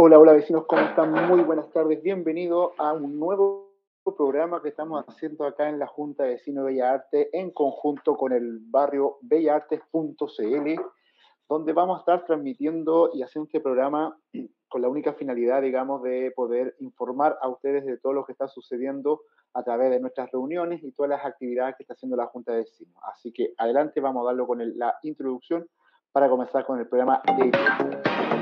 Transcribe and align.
Hola, 0.00 0.16
hola 0.20 0.32
vecinos, 0.32 0.64
¿cómo 0.66 0.82
están? 0.82 1.10
Muy 1.10 1.40
buenas 1.40 1.72
tardes. 1.72 2.00
Bienvenido 2.00 2.72
a 2.78 2.92
un 2.92 3.18
nuevo 3.18 3.72
programa 4.16 4.62
que 4.62 4.68
estamos 4.68 5.04
haciendo 5.08 5.44
acá 5.44 5.68
en 5.68 5.80
la 5.80 5.88
Junta 5.88 6.22
de 6.22 6.34
Vecinos 6.34 6.66
Bella 6.66 6.92
Arte 6.92 7.28
en 7.32 7.50
conjunto 7.50 8.16
con 8.16 8.32
el 8.32 8.60
barrio 8.60 9.18
bellartes.cl, 9.22 10.80
donde 11.48 11.72
vamos 11.72 11.96
a 11.96 11.98
estar 11.98 12.24
transmitiendo 12.26 13.10
y 13.12 13.24
haciendo 13.24 13.46
este 13.46 13.58
programa 13.58 14.16
con 14.68 14.82
la 14.82 14.88
única 14.88 15.14
finalidad, 15.14 15.62
digamos, 15.62 16.00
de 16.04 16.30
poder 16.30 16.76
informar 16.78 17.36
a 17.42 17.48
ustedes 17.48 17.84
de 17.84 17.98
todo 17.98 18.12
lo 18.12 18.24
que 18.24 18.30
está 18.30 18.46
sucediendo 18.46 19.22
a 19.52 19.64
través 19.64 19.90
de 19.90 19.98
nuestras 19.98 20.30
reuniones 20.30 20.80
y 20.84 20.92
todas 20.92 21.10
las 21.10 21.24
actividades 21.26 21.74
que 21.76 21.82
está 21.82 21.94
haciendo 21.94 22.16
la 22.16 22.26
Junta 22.26 22.52
de 22.52 22.58
Vecinos. 22.58 22.94
Así 23.02 23.32
que 23.32 23.52
adelante, 23.58 24.00
vamos 24.00 24.22
a 24.22 24.26
darlo 24.26 24.46
con 24.46 24.60
la 24.78 24.94
introducción 25.02 25.68
para 26.12 26.28
comenzar 26.28 26.64
con 26.64 26.78
el 26.78 26.86
programa 26.86 27.20
de 27.36 28.37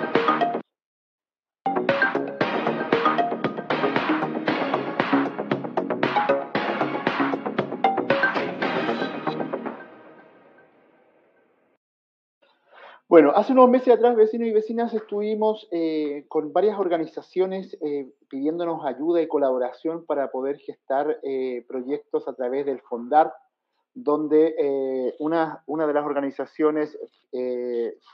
Bueno, 13.17 13.33
hace 13.35 13.53
unos 13.55 13.71
meses 13.71 13.95
atrás, 13.95 14.15
vecinos 14.15 14.47
y 14.47 14.53
vecinas, 14.53 14.93
estuvimos 14.93 15.67
eh, 15.71 16.27
con 16.29 16.53
varias 16.53 16.79
organizaciones 16.79 17.75
eh, 17.81 18.13
pidiéndonos 18.29 18.85
ayuda 18.85 19.23
y 19.23 19.27
colaboración 19.27 20.05
para 20.05 20.31
poder 20.31 20.59
gestar 20.59 21.19
eh, 21.23 21.65
proyectos 21.67 22.29
a 22.29 22.35
través 22.35 22.67
del 22.67 22.83
Fondar, 22.83 23.33
donde 23.95 25.15
una, 25.19 25.63
una, 25.65 25.87
de 25.87 25.95
las 25.95 26.05
organizaciones 26.05 26.99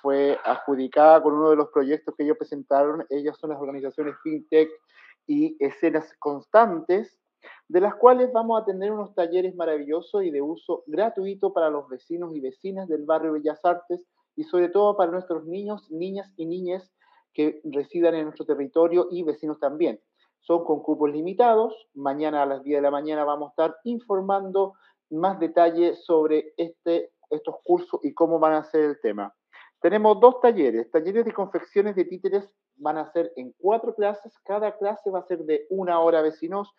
fue 0.01 0.39
adjudicada 0.45 1.21
con 1.21 1.35
uno 1.35 1.51
de 1.51 1.57
los 1.57 1.71
proyectos 1.71 2.15
que 2.15 2.23
ellos 2.23 2.39
presentaron. 2.39 3.05
Ellas 3.11 3.37
son 3.39 3.51
las 3.51 3.61
organizaciones 3.61 4.15
FinTech 4.23 4.71
y 5.27 5.57
Escenas 5.59 6.15
Constantes, 6.21 7.19
de 7.67 7.81
las 7.81 7.97
cuales 7.97 8.33
vamos 8.33 8.63
a 8.63 8.65
tener 8.65 8.93
unos 8.93 9.17
talleres 9.17 9.57
maravillosos 9.57 10.23
y 10.23 10.31
de 10.31 10.43
uso 10.43 10.85
gratuito 10.87 11.53
para 11.53 11.71
los 11.71 11.89
vecinos 11.89 12.37
y 12.37 12.41
vecinas 12.41 12.87
del 12.87 13.05
barrio 13.05 13.33
Bellas 13.33 13.65
Artes 13.65 14.07
y 14.37 14.45
sobre 14.45 14.69
todo 14.69 14.97
para 14.97 15.13
nuestros 15.13 15.45
niños, 15.45 15.91
niñas 15.91 16.33
y 16.37 16.47
niñas 16.47 16.93
que 17.33 17.61
residan 17.65 18.15
en 18.15 18.25
nuestro 18.25 18.45
territorio 18.45 19.09
y 19.11 19.23
vecinos 19.23 19.59
también. 19.59 20.01
Son 20.41 20.65
con 20.65 20.83
cupos 20.83 21.11
limitados. 21.11 21.75
Mañana 21.95 22.43
a 22.43 22.47
las 22.47 22.63
10 22.63 22.79
de 22.79 22.83
la 22.83 22.91
mañana 22.91 23.25
vamos 23.25 23.49
a 23.49 23.51
estar 23.51 23.77
informando 23.85 24.75
más 25.11 25.39
detalles 25.39 26.05
sobre 26.05 26.53
este, 26.57 27.13
estos 27.31 27.57
cursos 27.65 28.01
y 28.03 28.13
cómo 28.13 28.39
van 28.39 28.55
a 28.55 28.65
ser 28.65 28.85
el 28.85 29.01
tema. 29.01 29.35
Tenemos 29.81 30.21
dos 30.21 30.41
talleres. 30.41 30.91
Talleres 30.91 31.25
de 31.25 31.33
confecciones 31.33 31.97
de 31.97 32.05
títeres 32.05 32.55
van 32.77 32.99
a 32.99 33.11
ser 33.13 33.33
en 33.37 33.53
cuatro 33.59 33.95
clases. 33.95 34.39
Cada 34.45 34.77
clase 34.79 35.11
va 35.11 35.21
a 35.21 35.27
ser 35.27 35.45
de 35.45 35.67
una 35.71 36.01
hora, 36.01 36.23
vecinos, 36.23 36.73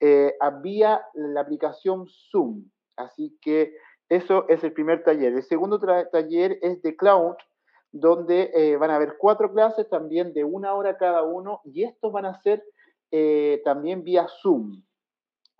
eh, 0.00 0.34
vía 0.62 1.02
la 1.14 1.40
aplicación 1.40 2.06
Zoom. 2.30 2.64
Así 2.96 3.36
que 3.42 3.74
eso 4.08 4.46
es 4.48 4.62
el 4.62 4.72
primer 4.72 5.02
taller. 5.02 5.32
El 5.32 5.42
segundo 5.42 5.80
taller 5.80 6.58
es 6.62 6.80
de 6.82 6.96
Cloud, 6.96 7.34
donde 7.92 8.50
eh, 8.54 8.76
van 8.76 8.90
a 8.90 8.96
haber 8.96 9.16
cuatro 9.18 9.52
clases 9.52 9.88
también 9.88 10.32
de 10.32 10.44
una 10.44 10.74
hora 10.74 10.96
cada 10.96 11.22
uno 11.22 11.60
y 11.64 11.84
estos 11.84 12.12
van 12.12 12.26
a 12.26 12.40
ser 12.42 12.62
eh, 13.10 13.62
también 13.64 14.04
vía 14.04 14.26
Zoom. 14.42 14.82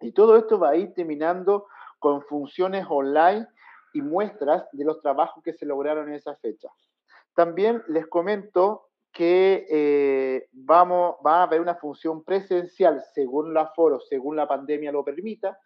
Y 0.01 0.13
todo 0.13 0.37
esto 0.37 0.59
va 0.59 0.71
a 0.71 0.77
ir 0.77 0.93
terminando 0.95 1.67
con 1.99 2.23
funciones 2.23 2.87
online 2.89 3.47
y 3.95 4.03
muestras 4.03 4.69
de 4.73 4.85
los 4.85 5.01
trabajos 5.01 5.43
que 5.43 5.55
se 5.55 5.65
lograron 5.65 6.09
en 6.09 6.15
esa 6.15 6.37
fecha. 6.37 6.69
También 7.35 7.83
les 7.89 8.07
comento 8.07 8.89
que 9.13 9.67
eh, 9.71 10.49
vamos, 10.53 11.17
va 11.27 11.41
a 11.41 11.43
haber 11.45 11.63
una 11.63 11.77
función 11.77 12.23
presencial 12.23 13.03
según 13.15 13.55
la 13.55 13.69
foro, 13.69 13.99
según 14.01 14.37
la 14.37 14.47
pandemia 14.47 14.93
lo 14.93 15.03
permita, 15.03 15.59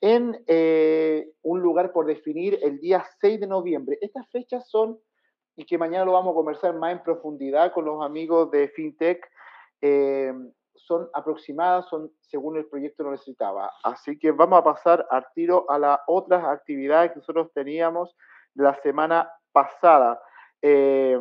en 0.00 0.42
eh, 0.46 1.32
un 1.42 1.60
lugar 1.60 1.92
por 1.92 2.06
definir 2.06 2.58
el 2.62 2.78
día 2.78 3.04
6 3.20 3.40
de 3.40 3.46
noviembre. 3.46 3.98
Estas 4.00 4.28
fechas 4.30 4.68
son, 4.68 4.98
y 5.56 5.64
que 5.64 5.78
mañana 5.78 6.04
lo 6.04 6.12
vamos 6.12 6.32
a 6.32 6.36
conversar 6.36 6.74
más 6.74 6.92
en 6.92 7.02
profundidad 7.02 7.72
con 7.72 7.84
los 7.84 8.04
amigos 8.04 8.50
de 8.50 8.68
FinTech, 8.68 9.24
eh, 9.80 10.32
son 10.74 11.08
aproximadas, 11.12 11.86
son 11.88 12.10
según 12.20 12.56
el 12.56 12.66
proyecto 12.66 13.02
lo 13.02 13.10
necesitaba. 13.10 13.70
Así 13.82 14.18
que 14.18 14.30
vamos 14.30 14.60
a 14.60 14.64
pasar 14.64 15.06
al 15.10 15.26
tiro 15.34 15.68
a 15.68 15.78
las 15.78 16.00
otras 16.06 16.44
actividades 16.44 17.10
que 17.10 17.18
nosotros 17.18 17.52
teníamos 17.52 18.16
la 18.54 18.80
semana 18.82 19.30
pasada. 19.52 20.20
Eh, 20.62 21.20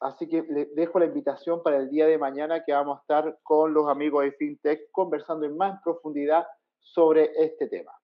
así 0.00 0.28
que 0.28 0.42
les 0.42 0.74
dejo 0.74 0.98
la 0.98 1.06
invitación 1.06 1.62
para 1.62 1.76
el 1.76 1.88
día 1.88 2.06
de 2.06 2.18
mañana 2.18 2.64
que 2.64 2.72
vamos 2.72 2.98
a 2.98 3.00
estar 3.00 3.38
con 3.42 3.72
los 3.72 3.88
amigos 3.88 4.24
de 4.24 4.32
FinTech 4.32 4.90
conversando 4.90 5.46
en 5.46 5.56
más 5.56 5.80
profundidad 5.82 6.46
sobre 6.80 7.30
este 7.36 7.68
tema. 7.68 7.97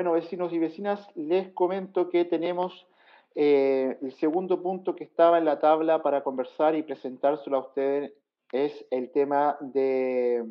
Bueno, 0.00 0.12
vecinos 0.12 0.50
y 0.54 0.58
vecinas, 0.58 1.06
les 1.14 1.52
comento 1.52 2.08
que 2.08 2.24
tenemos 2.24 2.88
eh, 3.34 3.98
el 4.00 4.14
segundo 4.14 4.62
punto 4.62 4.96
que 4.96 5.04
estaba 5.04 5.36
en 5.36 5.44
la 5.44 5.58
tabla 5.58 6.02
para 6.02 6.22
conversar 6.22 6.74
y 6.74 6.82
presentárselo 6.82 7.58
a 7.58 7.66
ustedes 7.66 8.14
es 8.50 8.86
el 8.90 9.12
tema 9.12 9.58
de, 9.60 10.42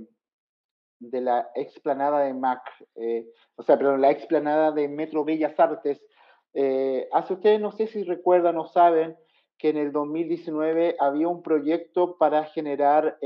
de 1.00 1.22
la 1.22 1.50
explanada 1.56 2.20
de 2.20 2.36
MAC, 2.36 2.62
eh, 2.94 3.26
o 3.56 3.64
sea, 3.64 3.76
perdón, 3.80 4.02
la 4.02 4.12
explanada 4.12 4.72
de 4.72 4.88
Metro 4.88 5.26
Bellas 5.26 5.60
Artes. 5.60 6.00
Eh, 6.54 7.10
hace 7.12 7.34
ustedes, 7.34 7.60
no 7.60 7.72
sé 7.72 7.88
si 7.88 8.04
recuerdan 8.04 8.56
o 8.60 8.68
saben, 8.68 9.18
que 9.58 9.70
en 9.70 9.78
el 9.78 9.92
2019 9.92 10.96
había 11.00 11.28
un 11.28 11.42
proyecto 11.42 12.20
para 12.20 12.44
generar, 12.46 13.18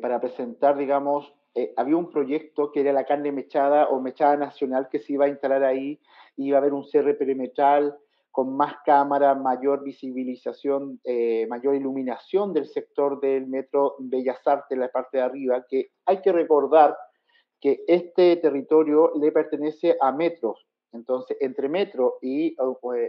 para 0.00 0.20
presentar, 0.20 0.76
digamos, 0.76 1.34
eh, 1.54 1.72
había 1.76 1.96
un 1.96 2.10
proyecto 2.10 2.72
que 2.72 2.80
era 2.80 2.92
la 2.92 3.04
carne 3.04 3.30
mechada 3.30 3.86
o 3.86 4.00
mechada 4.00 4.36
nacional 4.36 4.88
que 4.90 4.98
se 4.98 5.12
iba 5.12 5.26
a 5.26 5.28
instalar 5.28 5.62
ahí, 5.62 6.00
iba 6.36 6.58
a 6.58 6.60
haber 6.60 6.74
un 6.74 6.84
cierre 6.84 7.14
perimetral 7.14 7.96
con 8.32 8.56
más 8.56 8.74
cámaras, 8.84 9.40
mayor 9.40 9.84
visibilización, 9.84 11.00
eh, 11.04 11.46
mayor 11.46 11.76
iluminación 11.76 12.52
del 12.52 12.66
sector 12.66 13.20
del 13.20 13.46
metro 13.46 13.94
Bellas 14.00 14.44
Artes, 14.44 14.76
la 14.76 14.88
parte 14.88 15.18
de 15.18 15.22
arriba, 15.22 15.64
que 15.68 15.92
hay 16.04 16.20
que 16.20 16.32
recordar 16.32 16.96
que 17.60 17.84
este 17.86 18.34
territorio 18.38 19.12
le 19.20 19.30
pertenece 19.30 19.96
a 20.00 20.10
metros. 20.10 20.66
Entonces, 20.90 21.36
entre 21.40 21.68
metro 21.68 22.18
y 22.20 22.56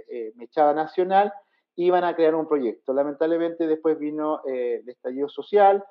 eh, 0.07 0.33
Mechada 0.35 0.75
Nacional 0.75 1.33
iban 1.75 2.03
a 2.03 2.15
crear 2.15 2.35
un 2.35 2.47
proyecto. 2.47 2.93
Lamentablemente 2.93 3.65
después 3.65 3.97
vino 3.97 4.41
el 4.45 4.87
estallido 4.87 5.27
social, 5.27 5.83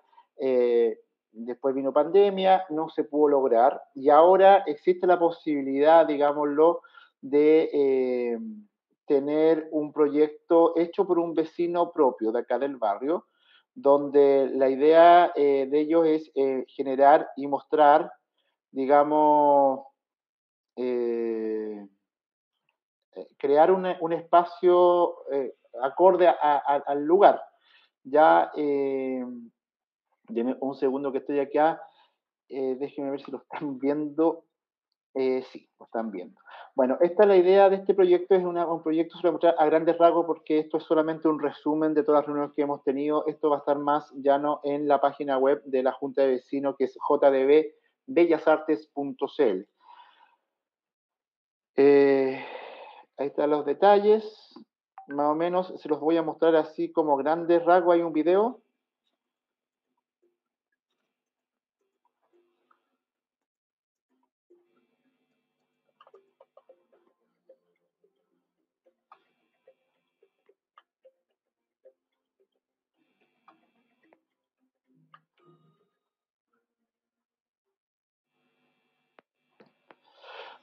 después 1.34 1.74
vino 1.74 1.92
pandemia, 1.92 2.64
no 2.70 2.88
se 2.88 3.04
pudo 3.04 3.28
lograr 3.28 3.82
y 3.94 4.08
ahora 4.08 4.62
existe 4.66 5.06
la 5.06 5.18
posibilidad, 5.18 6.06
digámoslo, 6.06 6.82
de 7.20 7.70
eh, 7.72 8.38
tener 9.06 9.68
un 9.72 9.92
proyecto 9.92 10.76
hecho 10.76 11.06
por 11.06 11.18
un 11.18 11.34
vecino 11.34 11.90
propio 11.90 12.30
de 12.30 12.40
acá 12.40 12.58
del 12.58 12.76
barrio, 12.76 13.26
donde 13.74 14.48
la 14.54 14.68
idea 14.68 15.32
eh, 15.34 15.66
de 15.68 15.80
ellos 15.80 16.06
es 16.06 16.30
eh, 16.36 16.64
generar 16.68 17.28
y 17.36 17.48
mostrar, 17.48 18.12
digamos, 18.70 19.86
crear 23.38 23.70
un 23.70 24.12
espacio 24.12 25.14
acorde 25.80 26.28
al 26.28 27.04
lugar. 27.04 27.40
Ya 28.02 28.50
Deme 30.28 30.56
un 30.60 30.74
segundo 30.74 31.12
que 31.12 31.18
estoy 31.18 31.40
acá. 31.40 31.80
Eh, 32.48 32.76
déjenme 32.78 33.10
ver 33.10 33.22
si 33.22 33.30
lo 33.30 33.38
están 33.38 33.78
viendo. 33.80 34.44
Eh, 35.14 35.42
sí, 35.52 35.68
lo 35.78 35.86
están 35.86 36.10
viendo. 36.10 36.40
Bueno, 36.74 36.98
esta 37.00 37.22
es 37.22 37.28
la 37.28 37.36
idea 37.36 37.70
de 37.70 37.76
este 37.76 37.94
proyecto, 37.94 38.34
es 38.34 38.42
un 38.42 38.82
proyecto 38.82 39.16
a 39.56 39.66
grandes 39.66 39.96
rasgos 39.96 40.26
porque 40.26 40.58
esto 40.58 40.78
es 40.78 40.82
solamente 40.82 41.28
un 41.28 41.38
resumen 41.38 41.94
de 41.94 42.02
todas 42.02 42.22
las 42.22 42.26
reuniones 42.26 42.52
que 42.56 42.62
hemos 42.62 42.82
tenido. 42.82 43.24
Esto 43.28 43.48
va 43.48 43.54
a 43.56 43.58
estar 43.60 43.78
más 43.78 44.10
llano 44.14 44.58
en 44.64 44.88
la 44.88 45.00
página 45.00 45.38
web 45.38 45.62
de 45.66 45.84
la 45.84 45.92
Junta 45.92 46.22
de 46.22 46.30
Vecinos 46.30 46.74
que 46.76 46.86
es 46.86 46.98
jdbbellasartes.cl. 47.08 49.68
Eh, 51.76 52.44
ahí 53.18 53.26
están 53.28 53.50
los 53.50 53.64
detalles. 53.64 54.52
Más 55.06 55.30
o 55.30 55.36
menos 55.36 55.72
se 55.76 55.88
los 55.88 56.00
voy 56.00 56.16
a 56.16 56.24
mostrar 56.24 56.56
así 56.56 56.90
como 56.90 57.16
grandes 57.16 57.64
rasgos. 57.64 57.94
Hay 57.94 58.02
un 58.02 58.12
video 58.12 58.63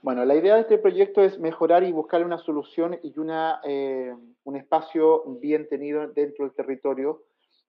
Bueno, 0.03 0.25
la 0.25 0.35
idea 0.35 0.55
de 0.55 0.61
este 0.61 0.79
proyecto 0.79 1.21
es 1.21 1.37
mejorar 1.37 1.83
y 1.83 1.91
buscar 1.91 2.25
una 2.25 2.39
solución 2.39 2.99
y 3.03 3.19
una, 3.19 3.61
eh, 3.63 4.11
un 4.45 4.55
espacio 4.55 5.23
bien 5.39 5.69
tenido 5.69 6.07
dentro 6.07 6.45
del 6.45 6.55
territorio. 6.55 7.21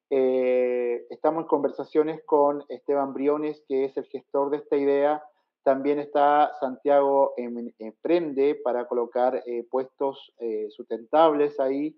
Eh, 0.08 1.04
estamos 1.10 1.42
en 1.42 1.48
conversaciones 1.48 2.22
con 2.24 2.64
Esteban 2.70 3.12
Briones, 3.12 3.62
que 3.68 3.84
es 3.84 3.94
el 3.98 4.06
gestor 4.06 4.48
de 4.48 4.56
esta 4.56 4.78
idea. 4.78 5.22
También 5.62 5.98
está 5.98 6.52
Santiago 6.58 7.34
Emprende 7.36 8.54
para 8.64 8.86
colocar 8.88 9.42
eh, 9.44 9.66
puestos 9.70 10.34
sustentables 10.70 11.60
ahí. 11.60 11.94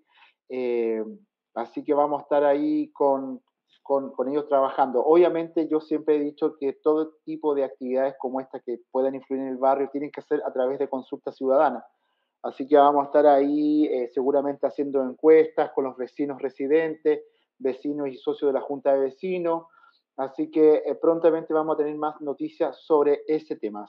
así 1.53 1.81
que 1.85 1.93
vamos 1.93 2.19
a 2.19 2.23
estar 2.23 2.43
ahí 2.43 2.89
con, 2.91 3.41
con, 3.85 4.11
ellos 4.27 4.47
trabajando. 4.47 5.05
Obviamente 5.05 5.67
yo 5.67 5.79
siempre 5.79 6.15
he 6.15 6.19
dicho 6.19 6.55
que 6.59 6.73
todo 6.73 7.13
tipo 7.23 7.53
de 7.53 7.63
actividades 7.63 8.15
como 8.17 8.41
esta 8.41 8.59
que 8.59 8.79
puedan 8.89 9.13
influir 9.13 9.43
en 9.43 9.49
el 9.49 9.57
barrio 9.57 9.89
tienen 9.91 10.09
que 10.09 10.23
ser 10.23 10.41
a 10.43 10.51
través 10.51 10.79
de 10.79 10.89
consulta 10.89 11.31
ciudadana. 11.31 11.85
Así 12.41 12.67
que 12.67 12.77
vamos 12.77 13.03
a 13.03 13.05
estar 13.05 13.27
ahí 13.27 13.85
eh, 13.85 14.09
seguramente 14.11 14.65
haciendo 14.65 15.03
encuestas 15.03 15.71
con 15.71 15.83
los 15.83 15.95
vecinos 15.97 16.41
residentes, 16.41 17.21
vecinos 17.59 18.07
y 18.07 18.17
socios 18.17 18.49
de 18.49 18.59
la 18.59 18.65
Junta 18.65 18.91
de 18.91 19.01
Vecinos. 19.01 19.67
Así 20.17 20.49
que 20.49 20.81
eh, 20.83 20.95
prontamente 20.95 21.53
vamos 21.53 21.75
a 21.75 21.77
tener 21.77 21.95
más 21.95 22.19
noticias 22.21 22.77
sobre 22.77 23.21
ese 23.27 23.55
tema. 23.55 23.85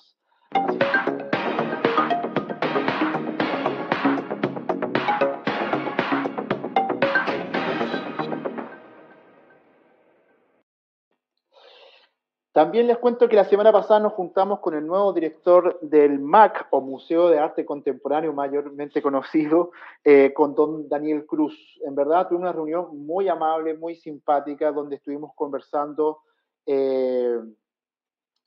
También 12.57 12.87
les 12.87 12.97
cuento 12.97 13.29
que 13.29 13.37
la 13.37 13.45
semana 13.45 13.71
pasada 13.71 14.01
nos 14.01 14.15
juntamos 14.15 14.61
con 14.61 14.73
el 14.73 14.87
nuevo 14.87 15.13
director 15.13 15.79
del 15.83 16.19
MAC, 16.19 16.69
o 16.71 16.81
Museo 16.81 17.29
de 17.29 17.39
Arte 17.39 17.67
Contemporáneo, 17.67 18.33
mayormente 18.33 19.03
conocido, 19.03 19.73
eh, 20.03 20.33
con 20.33 20.55
don 20.55 20.89
Daniel 20.89 21.27
Cruz. 21.27 21.55
En 21.85 21.95
verdad, 21.95 22.29
tuve 22.29 22.39
una 22.39 22.55
reunión 22.55 23.05
muy 23.05 23.29
amable, 23.29 23.75
muy 23.75 23.95
simpática, 23.95 24.73
donde 24.73 24.97
estuvimos 24.97 25.33
conversando, 25.35 26.21
eh, 26.65 27.39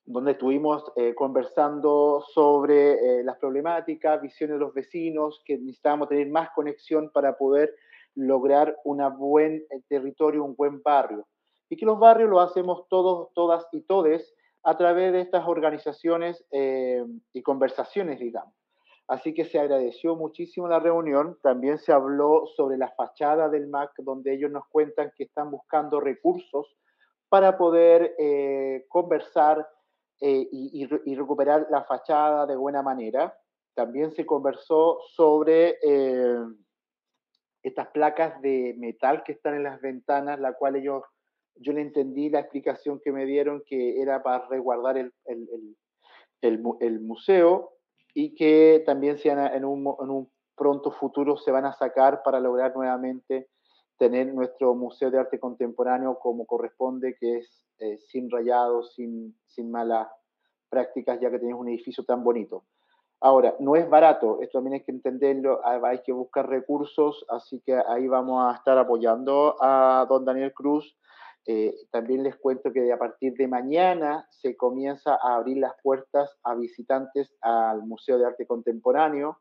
donde 0.05 0.31
estuvimos 0.31 0.91
eh, 0.95 1.13
conversando 1.13 2.23
sobre 2.33 3.23
las 3.23 3.37
problemáticas, 3.37 4.23
visiones 4.23 4.55
de 4.55 4.59
los 4.59 4.73
vecinos, 4.73 5.39
que 5.45 5.55
necesitábamos 5.59 6.09
tener 6.09 6.27
más 6.31 6.49
conexión 6.55 7.11
para 7.11 7.37
poder 7.37 7.75
lograr 8.15 8.75
un 8.85 9.03
buen 9.19 9.67
territorio, 9.87 10.43
un 10.43 10.55
buen 10.55 10.81
barrio 10.81 11.27
y 11.69 11.77
que 11.77 11.85
los 11.85 11.99
barrios 11.99 12.29
lo 12.29 12.39
hacemos 12.39 12.87
todos, 12.89 13.29
todas 13.33 13.65
y 13.71 13.81
todes 13.81 14.33
a 14.63 14.77
través 14.77 15.13
de 15.13 15.21
estas 15.21 15.47
organizaciones 15.47 16.43
eh, 16.51 17.03
y 17.31 17.41
conversaciones, 17.43 18.19
digamos. 18.19 18.53
Así 19.07 19.33
que 19.33 19.45
se 19.45 19.59
agradeció 19.59 20.15
muchísimo 20.15 20.67
la 20.67 20.79
reunión. 20.79 21.37
También 21.41 21.79
se 21.79 21.91
habló 21.91 22.45
sobre 22.55 22.77
la 22.77 22.89
fachada 22.91 23.49
del 23.49 23.67
MAC, 23.67 23.91
donde 23.99 24.33
ellos 24.33 24.51
nos 24.51 24.67
cuentan 24.69 25.11
que 25.15 25.23
están 25.23 25.49
buscando 25.49 25.99
recursos 25.99 26.75
para 27.27 27.57
poder 27.57 28.15
eh, 28.19 28.85
conversar 28.87 29.67
eh, 30.21 30.47
y, 30.51 30.87
y, 31.05 31.15
recuperar 31.15 31.67
la 31.71 31.83
fachada 31.85 32.45
de 32.45 32.55
buena 32.55 32.83
manera. 32.83 33.35
También 33.73 34.11
se 34.11 34.25
conversó 34.25 34.99
sobre 35.15 35.77
estas 37.63 37.87
placas 37.87 38.41
de 38.41 38.75
metal 38.77 39.23
que 39.23 39.31
están 39.31 39.55
en 39.55 39.63
las 39.63 39.79
ventanas, 39.79 40.39
la 40.39 40.53
cual 40.53 40.75
ellos 40.75 41.03
yo 41.59 41.73
le 41.73 41.81
entendí 41.81 42.29
la 42.29 42.39
explicación 42.39 42.99
que 43.03 43.11
me 43.11 43.25
dieron 43.25 43.63
que 43.65 44.01
era 44.01 44.23
para 44.23 44.47
resguardar 44.47 44.97
el, 44.97 45.13
el, 45.25 45.47
el, 46.41 46.63
el 46.79 46.99
museo 47.01 47.73
y 48.13 48.33
que 48.35 48.83
también 48.85 49.17
en, 49.23 49.65
un, 49.65 49.95
en, 50.01 50.09
un, 50.09 50.31
pronto 50.55 50.91
futuro 50.91 51.37
se 51.37 51.51
van 51.51 51.65
a 51.65 51.73
sacar 51.73 52.21
para 52.23 52.39
lograr 52.39 52.75
nuevamente 52.75 53.47
tener 53.97 54.33
nuestro 54.33 54.73
Museo 54.75 55.11
de 55.11 55.19
Arte 55.19 55.39
Contemporáneo 55.39 56.19
como 56.19 56.45
corresponde, 56.45 57.15
que 57.19 57.37
es 57.37 57.65
eh, 57.79 57.97
sin 57.97 58.29
rayados, 58.29 58.93
sin, 58.93 59.37
sin 59.45 59.69
malas 59.71 60.07
prácticas, 60.69 61.19
ya 61.19 61.29
que 61.29 61.39
tenemos 61.39 61.61
un 61.61 61.69
edificio 61.69 62.03
tan 62.05 62.23
bonito. 62.23 62.63
Ahora, 63.21 63.55
no 63.59 63.75
es 63.75 63.89
barato, 63.89 64.39
esto 64.41 64.59
también 64.59 64.75
hay 64.75 64.83
que 64.83 64.93
entenderlo, 64.93 65.59
hay 65.65 65.99
que 66.03 66.13
buscar 66.13 66.47
recursos, 66.47 67.25
así 67.29 67.61
que 67.65 67.75
ahí 67.75 68.07
vamos 68.07 68.41
a 68.41 68.55
estar 68.55 68.77
apoyando 68.77 69.57
a 69.59 70.05
don 70.07 70.23
Daniel 70.23 70.53
Cruz 70.53 70.97
eh, 71.51 71.75
también 71.89 72.21
les 72.21 72.35
cuento 72.35 72.71
que 72.71 72.93
a 72.93 72.99
partir 72.99 73.33
de 73.33 73.47
mañana 73.47 74.27
se 74.29 74.55
comienza 74.55 75.15
a 75.15 75.37
abrir 75.37 75.57
las 75.57 75.73
puertas 75.81 76.37
a 76.43 76.53
visitantes 76.53 77.33
al 77.41 77.81
Museo 77.81 78.19
de 78.19 78.27
Arte 78.27 78.45
Contemporáneo. 78.45 79.39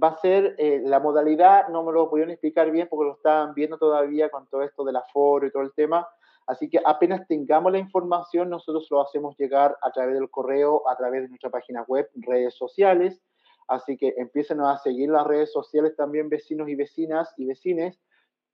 Va 0.00 0.10
a 0.10 0.18
ser 0.18 0.54
eh, 0.58 0.80
la 0.84 1.00
modalidad, 1.00 1.66
no 1.66 1.82
me 1.82 1.90
lo 1.90 2.08
pudieron 2.08 2.30
explicar 2.30 2.70
bien 2.70 2.86
porque 2.88 3.06
lo 3.06 3.14
estaban 3.14 3.54
viendo 3.54 3.76
todavía 3.76 4.30
con 4.30 4.46
todo 4.46 4.62
esto 4.62 4.84
del 4.84 4.94
aforo 4.94 5.44
y 5.44 5.50
todo 5.50 5.64
el 5.64 5.72
tema. 5.74 6.06
Así 6.46 6.70
que 6.70 6.80
apenas 6.84 7.26
tengamos 7.26 7.72
la 7.72 7.78
información, 7.78 8.48
nosotros 8.48 8.86
lo 8.92 9.00
hacemos 9.00 9.36
llegar 9.36 9.76
a 9.82 9.90
través 9.90 10.14
del 10.14 10.30
correo, 10.30 10.88
a 10.88 10.94
través 10.94 11.22
de 11.22 11.28
nuestra 11.28 11.50
página 11.50 11.82
web, 11.88 12.08
redes 12.14 12.54
sociales. 12.54 13.20
Así 13.66 13.96
que 13.96 14.14
empiecen 14.16 14.60
a 14.60 14.78
seguir 14.78 15.10
las 15.10 15.26
redes 15.26 15.50
sociales 15.50 15.96
también 15.96 16.28
vecinos 16.28 16.68
y 16.68 16.76
vecinas 16.76 17.34
y 17.36 17.46
vecines 17.46 17.98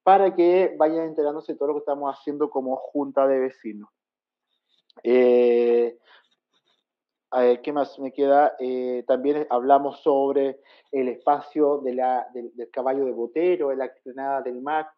para 0.09 0.35
que 0.35 0.75
vayan 0.79 1.09
enterándose 1.09 1.53
de 1.53 1.59
todo 1.59 1.69
lo 1.69 1.75
que 1.75 1.81
estamos 1.81 2.11
haciendo 2.11 2.49
como 2.49 2.77
junta 2.77 3.27
de 3.27 3.41
vecinos. 3.41 3.91
Eh, 5.03 5.99
¿Qué 7.63 7.73
más 7.75 7.99
me 7.99 8.11
queda? 8.11 8.55
Eh, 8.59 9.05
también 9.07 9.47
hablamos 9.51 10.01
sobre 10.01 10.63
el 10.93 11.09
espacio 11.09 11.83
de 11.85 11.95
la, 11.95 12.27
del, 12.33 12.51
caballo 12.73 13.05
de 13.05 13.13
botero, 13.13 13.71
en 13.71 13.81
la 13.81 13.85
estrenada 13.85 14.41
del 14.41 14.63
MAC, 14.63 14.89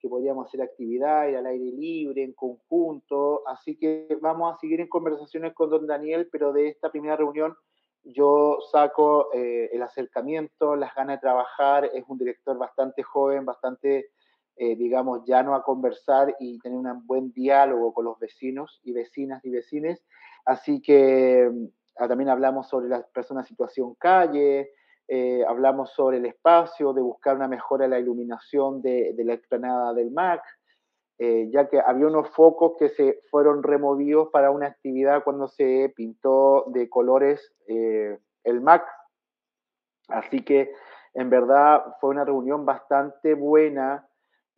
que 0.00 0.08
podríamos 0.08 0.48
hacer 0.48 0.62
actividad, 0.62 1.28
ir 1.28 1.36
al 1.36 1.46
aire 1.46 1.70
libre, 1.70 2.24
en 2.24 2.32
conjunto. 2.32 3.46
Así 3.46 3.78
que 3.78 4.18
vamos 4.20 4.52
a 4.52 4.58
seguir 4.58 4.80
en 4.80 4.88
conversaciones 4.88 5.54
con 5.54 5.70
don 5.70 5.86
Daniel, 5.86 6.28
pero 6.32 6.52
de 6.52 6.70
esta 6.70 6.90
primera 6.90 7.14
reunión 7.14 7.56
yo 8.02 8.58
saco 8.72 9.32
eh, 9.32 9.70
el 9.72 9.82
acercamiento, 9.82 10.74
las 10.74 10.92
ganas 10.92 11.18
de 11.18 11.20
trabajar. 11.20 11.84
Es 11.94 12.02
un 12.08 12.18
director 12.18 12.58
bastante 12.58 13.04
joven, 13.04 13.44
bastante 13.44 14.10
eh, 14.58 14.74
digamos, 14.74 15.22
ya 15.26 15.42
no 15.42 15.54
a 15.54 15.62
conversar 15.62 16.34
y 16.40 16.58
tener 16.60 16.78
un 16.78 17.06
buen 17.06 17.30
diálogo 17.32 17.92
con 17.92 18.06
los 18.06 18.18
vecinos 18.18 18.80
y 18.84 18.92
vecinas 18.92 19.44
y 19.44 19.50
vecines. 19.50 20.02
Así 20.46 20.80
que 20.80 21.50
ah, 21.98 22.08
también 22.08 22.30
hablamos 22.30 22.66
sobre 22.66 22.88
las 22.88 23.04
personas 23.08 23.46
situación 23.46 23.94
calle, 23.96 24.70
eh, 25.08 25.44
hablamos 25.46 25.90
sobre 25.90 26.16
el 26.16 26.24
espacio, 26.24 26.94
de 26.94 27.02
buscar 27.02 27.36
una 27.36 27.48
mejora 27.48 27.84
en 27.84 27.90
la 27.90 27.98
iluminación 27.98 28.80
de, 28.80 29.14
la 29.18 29.34
explanada 29.34 29.92
del 29.92 30.10
MAC, 30.10 30.42
eh, 31.18 31.50
ya 31.52 31.68
que 31.68 31.78
había 31.78 32.06
unos 32.06 32.30
focos 32.30 32.76
que 32.78 32.88
se 32.88 33.20
fueron 33.30 33.62
removidos 33.62 34.30
para 34.30 34.50
una 34.50 34.68
actividad 34.68 35.22
cuando 35.22 35.48
se 35.48 35.92
pintó 35.94 36.64
de 36.68 36.88
colores 36.88 37.52
el 37.66 38.60
MAC. 38.62 38.86
Así 40.08 40.42
que 40.42 40.72
en 41.12 41.28
verdad 41.28 41.84
fue 42.00 42.10
una 42.10 42.24
reunión 42.24 42.64
bastante 42.64 43.34
buena 43.34 44.06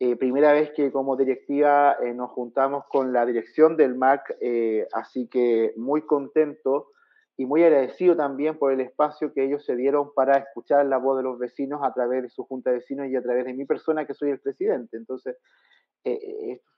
eh, 0.01 0.15
primera 0.15 0.53
vez 0.53 0.71
que 0.71 0.93
como 0.93 1.17
directiva 1.17 1.97
eh, 2.01 2.13
nos 2.13 2.31
juntamos 2.31 2.85
con 2.87 3.11
la 3.11 3.25
dirección 3.25 3.75
del 3.75 3.95
MAC, 3.95 4.37
eh, 4.39 4.87
así 4.93 5.27
que 5.27 5.73
muy 5.75 6.03
contento 6.03 6.91
y 7.35 7.45
muy 7.45 7.65
agradecido 7.65 8.15
también 8.15 8.57
por 8.57 8.71
el 8.71 8.79
espacio 8.79 9.33
que 9.33 9.43
ellos 9.43 9.65
se 9.65 9.75
dieron 9.75 10.13
para 10.13 10.37
escuchar 10.37 10.85
la 10.85 10.97
voz 10.97 11.17
de 11.17 11.23
los 11.23 11.37
vecinos 11.37 11.81
a 11.83 11.93
través 11.93 12.23
de 12.23 12.29
su 12.29 12.45
junta 12.45 12.69
de 12.69 12.77
vecinos 12.77 13.07
y 13.07 13.15
a 13.17 13.21
través 13.21 13.43
de 13.43 13.53
mi 13.53 13.65
persona, 13.65 14.05
que 14.05 14.13
soy 14.13 14.29
el 14.29 14.39
presidente. 14.39 14.95
Entonces, 14.95 15.37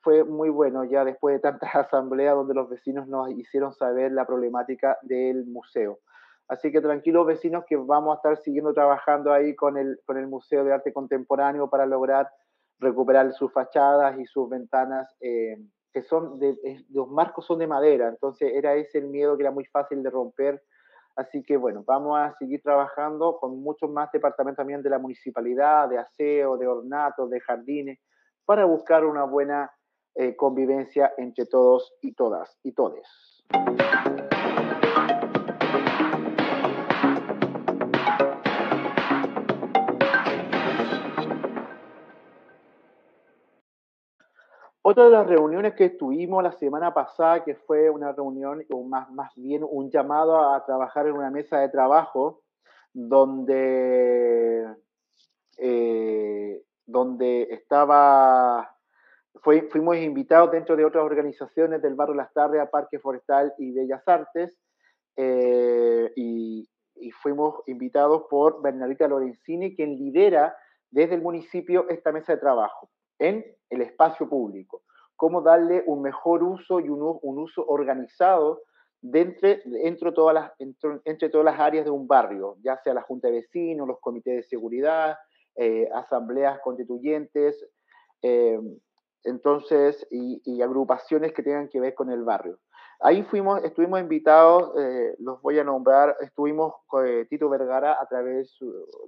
fue 0.01 0.23
muy 0.23 0.49
bueno 0.49 0.83
ya 0.83 1.05
después 1.05 1.35
de 1.35 1.39
tantas 1.39 1.69
asambleas 1.75 2.35
donde 2.35 2.55
los 2.55 2.69
vecinos 2.69 3.07
nos 3.07 3.29
hicieron 3.31 3.71
saber 3.73 4.11
la 4.11 4.25
problemática 4.25 4.97
del 5.03 5.45
museo. 5.45 5.99
Así 6.47 6.71
que 6.71 6.81
tranquilos 6.81 7.27
vecinos 7.27 7.65
que 7.67 7.77
vamos 7.77 8.13
a 8.13 8.15
estar 8.17 8.37
siguiendo 8.37 8.73
trabajando 8.73 9.31
ahí 9.31 9.55
con 9.55 9.77
el, 9.77 9.99
con 10.05 10.17
el 10.17 10.27
Museo 10.27 10.63
de 10.63 10.73
Arte 10.73 10.91
Contemporáneo 10.91 11.69
para 11.69 11.85
lograr 11.85 12.29
recuperar 12.81 13.31
sus 13.33 13.53
fachadas 13.53 14.19
y 14.19 14.25
sus 14.25 14.49
ventanas, 14.49 15.15
eh, 15.21 15.57
que 15.93 16.01
son 16.01 16.39
de, 16.39 16.57
los 16.89 17.07
marcos 17.09 17.45
son 17.45 17.59
de 17.59 17.67
madera, 17.67 18.07
entonces 18.09 18.51
era 18.53 18.73
ese 18.73 18.97
el 18.97 19.07
miedo 19.07 19.37
que 19.37 19.43
era 19.43 19.51
muy 19.51 19.65
fácil 19.65 20.03
de 20.03 20.09
romper. 20.09 20.61
Así 21.15 21.43
que 21.43 21.57
bueno, 21.57 21.83
vamos 21.85 22.17
a 22.17 22.33
seguir 22.39 22.61
trabajando 22.61 23.37
con 23.37 23.61
muchos 23.61 23.89
más 23.91 24.11
departamentos 24.11 24.57
también 24.57 24.81
de 24.81 24.89
la 24.89 24.97
municipalidad, 24.97 25.89
de 25.89 25.99
aseo, 25.99 26.57
de 26.57 26.67
ornatos, 26.67 27.29
de 27.29 27.39
jardines, 27.41 27.99
para 28.45 28.65
buscar 28.65 29.05
una 29.05 29.25
buena 29.25 29.71
eh, 30.15 30.35
convivencia 30.35 31.13
entre 31.17 31.45
todos 31.45 31.93
y 32.01 32.13
todas 32.13 32.57
y 32.63 32.71
todes. 32.71 33.07
Otra 44.83 45.03
de 45.03 45.11
las 45.11 45.27
reuniones 45.27 45.75
que 45.75 45.91
tuvimos 45.91 46.41
la 46.41 46.53
semana 46.53 46.91
pasada, 46.91 47.43
que 47.43 47.53
fue 47.53 47.91
una 47.91 48.13
reunión, 48.13 48.65
o 48.71 48.83
más, 48.83 49.11
más 49.11 49.31
bien 49.35 49.63
un 49.63 49.91
llamado 49.91 50.53
a 50.53 50.65
trabajar 50.65 51.05
en 51.05 51.13
una 51.13 51.29
mesa 51.29 51.59
de 51.59 51.69
trabajo, 51.69 52.41
donde, 52.91 54.65
eh, 55.57 56.63
donde 56.87 57.43
estaba, 57.51 58.75
fuimos 59.43 59.97
invitados 59.97 60.51
dentro 60.51 60.75
de 60.75 60.83
otras 60.85 61.03
organizaciones 61.03 61.79
del 61.83 61.93
barrio 61.93 62.15
Las 62.15 62.33
Tardes 62.33 62.61
a 62.61 62.71
Parque 62.71 62.97
Forestal 62.97 63.53
y 63.59 63.73
Bellas 63.73 64.07
Artes, 64.07 64.57
eh, 65.15 66.11
y, 66.15 66.67
y 66.95 67.11
fuimos 67.11 67.61
invitados 67.67 68.23
por 68.31 68.63
Bernadita 68.63 69.07
Lorenzini, 69.07 69.75
quien 69.75 69.95
lidera 69.95 70.57
desde 70.89 71.13
el 71.13 71.21
municipio 71.21 71.87
esta 71.87 72.11
mesa 72.11 72.33
de 72.33 72.39
trabajo 72.39 72.89
en 73.21 73.45
el 73.69 73.81
espacio 73.81 74.27
público. 74.27 74.81
Cómo 75.15 75.41
darle 75.41 75.83
un 75.85 76.01
mejor 76.01 76.43
uso 76.43 76.79
y 76.79 76.89
un, 76.89 77.19
uso 77.21 77.63
organizado 77.65 78.63
entre, 79.13 79.61
todas 80.13 80.33
las, 80.33 80.51
entre, 81.05 81.29
todas 81.29 81.45
las 81.45 81.59
áreas 81.59 81.85
de 81.85 81.91
un 81.91 82.07
barrio, 82.07 82.57
ya 82.63 82.77
sea 82.77 82.93
la 82.93 83.03
junta 83.03 83.27
de 83.27 83.35
vecinos, 83.35 83.87
los 83.87 83.99
comités 83.99 84.35
de 84.35 84.43
seguridad, 84.43 85.15
eh, 85.55 85.87
asambleas 85.93 86.59
constituyentes, 86.63 87.63
eh, 88.23 88.59
entonces, 89.23 90.07
y, 90.09 90.61
agrupaciones 90.61 91.33
que 91.33 91.43
tengan 91.43 91.69
que 91.69 91.79
ver 91.79 91.93
con 91.93 92.09
el 92.09 92.23
barrio. 92.23 92.57
Ahí 93.03 93.23
fuimos, 93.23 93.63
estuvimos 93.63 93.99
invitados, 93.99 94.73
eh, 94.77 95.15
los 95.19 95.41
voy 95.41 95.57
a 95.57 95.63
nombrar, 95.63 96.15
estuvimos 96.21 96.73
con 96.85 97.07
eh, 97.07 97.25
Tito 97.25 97.49
Vergara 97.49 97.97
a 97.99 98.05
través, 98.05 98.55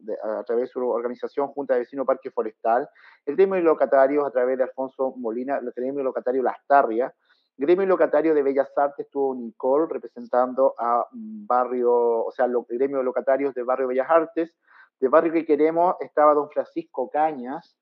de, 0.01 0.17
a 0.23 0.43
través 0.43 0.63
de 0.63 0.67
su 0.67 0.89
organización 0.89 1.49
Junta 1.49 1.75
de 1.75 1.81
Vecinos 1.81 2.07
Parque 2.07 2.31
Forestal, 2.31 2.89
el 3.25 3.35
gremio 3.35 3.55
de 3.55 3.61
locatarios 3.61 4.25
a 4.25 4.31
través 4.31 4.57
de 4.57 4.63
Alfonso 4.63 5.13
Molina, 5.17 5.57
el 5.57 5.71
gremio 5.75 5.99
de 5.99 6.05
locatarios 6.05 6.43
Las 6.43 6.57
Tarrias, 6.65 7.13
gremio 7.57 7.85
locatario 7.85 8.33
de 8.33 8.43
Bellas 8.43 8.69
Artes 8.75 9.05
estuvo 9.05 9.35
Nicole 9.35 9.87
representando 9.89 10.73
a 10.77 11.07
barrio, 11.11 12.25
o 12.25 12.31
sea, 12.31 12.45
el 12.45 12.55
gremio 12.67 12.97
de 12.97 13.03
locatarios 13.03 13.53
del 13.53 13.65
barrio 13.65 13.87
Bellas 13.87 14.09
Artes, 14.09 14.53
de 14.99 15.07
barrio 15.07 15.33
que 15.33 15.45
queremos 15.45 15.95
estaba 15.99 16.33
don 16.33 16.49
Francisco 16.49 17.09
Cañas, 17.09 17.77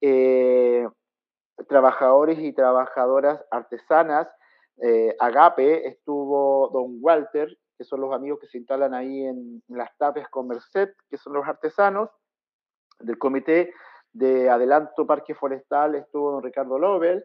eh, 0.00 0.86
trabajadores 1.68 2.38
y 2.38 2.52
trabajadoras 2.52 3.44
artesanas, 3.50 4.28
eh, 4.78 5.14
Agape, 5.20 5.86
estuvo 5.86 6.68
Don 6.72 6.98
Walter, 7.00 7.56
que 7.76 7.84
son 7.84 8.00
los 8.00 8.12
amigos 8.12 8.40
que 8.40 8.46
se 8.46 8.58
instalan 8.58 8.94
ahí 8.94 9.24
en, 9.24 9.62
las 9.68 9.96
tapias 9.96 10.28
con 10.28 10.48
Merced, 10.48 10.90
que 11.10 11.18
son 11.18 11.34
los 11.34 11.46
artesanos. 11.46 12.10
Del 13.00 13.18
comité 13.18 13.72
de 14.12 14.48
Adelanto 14.48 15.06
Parque 15.06 15.34
Forestal 15.34 15.96
estuvo 15.96 16.32
Don 16.32 16.42
Ricardo 16.42 16.78
Lobel. 16.78 17.24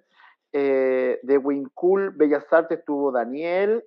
Eh, 0.51 1.19
de 1.21 1.37
Wincul 1.37 2.09
Bellas 2.11 2.51
Artes 2.51 2.79
estuvo 2.79 3.11
Daniel 3.11 3.85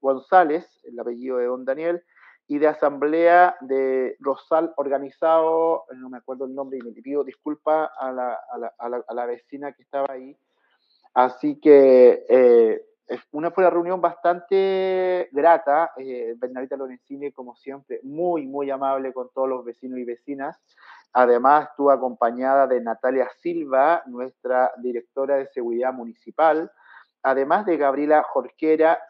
González, 0.00 0.64
el 0.84 0.98
apellido 1.00 1.38
de 1.38 1.46
Don 1.46 1.64
Daniel. 1.64 2.02
Y 2.48 2.58
de 2.58 2.68
Asamblea 2.68 3.56
de 3.60 4.16
Rosal 4.20 4.72
Organizado, 4.76 5.84
no 5.96 6.08
me 6.08 6.18
acuerdo 6.18 6.44
el 6.44 6.54
nombre 6.54 6.78
y 6.78 6.82
me 6.82 6.92
pido 6.92 7.24
disculpa 7.24 7.86
a 7.98 8.12
la, 8.12 9.26
vecina 9.26 9.72
que 9.72 9.82
estaba 9.82 10.06
ahí. 10.10 10.38
Así 11.12 11.58
que 11.58 12.24
eh, 12.28 12.86
una 13.32 13.50
fue 13.50 13.64
una 13.64 13.70
reunión 13.70 14.00
bastante 14.00 15.28
grata. 15.32 15.92
Eh, 15.96 16.34
Lorenzini, 16.76 17.30
como 17.32 17.54
siempre, 17.54 18.00
muy, 18.02 18.46
muy 18.46 18.70
amable 18.70 19.12
con 19.12 19.30
todos 19.32 19.48
los 19.48 19.64
vecinos 19.64 19.98
y 19.98 20.04
vecinas. 20.04 20.58
Además, 21.12 21.68
estuvo 21.70 21.90
acompañada 21.90 22.66
de 22.66 22.80
Natalia 22.80 23.28
Silva, 23.40 24.02
nuestra 24.06 24.72
directora 24.78 25.36
de 25.36 25.46
seguridad 25.46 25.92
municipal, 25.92 26.70
además 27.22 27.64
de 27.64 27.76
Gabriela 27.76 28.22
Jorquera 28.22 29.00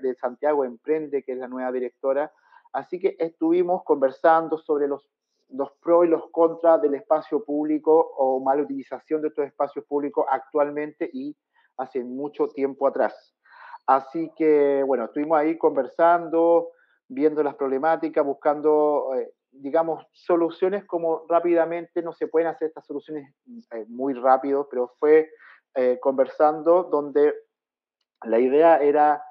de 0.00 0.14
Santiago 0.14 0.64
Emprende, 0.64 1.22
que 1.22 1.32
es 1.32 1.38
la 1.38 1.48
nueva 1.48 1.70
directora. 1.70 2.32
Así 2.72 2.98
que 2.98 3.16
estuvimos 3.20 3.84
conversando 3.84 4.58
sobre 4.58 4.88
los, 4.88 5.08
los 5.50 5.70
pros 5.80 6.06
y 6.06 6.08
los 6.08 6.28
contras 6.30 6.82
del 6.82 6.94
espacio 6.94 7.44
público 7.44 7.92
o 8.16 8.40
mala 8.40 8.62
utilización 8.62 9.22
de 9.22 9.28
estos 9.28 9.46
espacios 9.46 9.84
públicos 9.84 10.26
actualmente 10.28 11.08
y 11.12 11.36
hace 11.76 12.02
mucho 12.04 12.48
tiempo 12.48 12.86
atrás. 12.86 13.34
Así 13.86 14.32
que, 14.36 14.82
bueno, 14.86 15.04
estuvimos 15.04 15.38
ahí 15.38 15.58
conversando, 15.58 16.70
viendo 17.08 17.42
las 17.42 17.54
problemáticas, 17.54 18.24
buscando, 18.24 19.14
eh, 19.14 19.32
digamos, 19.50 20.06
soluciones 20.12 20.84
como 20.86 21.26
rápidamente, 21.28 22.02
no 22.02 22.12
se 22.12 22.28
pueden 22.28 22.48
hacer 22.48 22.68
estas 22.68 22.86
soluciones 22.86 23.34
eh, 23.72 23.84
muy 23.88 24.14
rápido, 24.14 24.68
pero 24.70 24.92
fue 24.98 25.28
eh, 25.74 25.98
conversando 26.00 26.84
donde 26.84 27.34
la 28.22 28.38
idea 28.38 28.78
era 28.78 29.22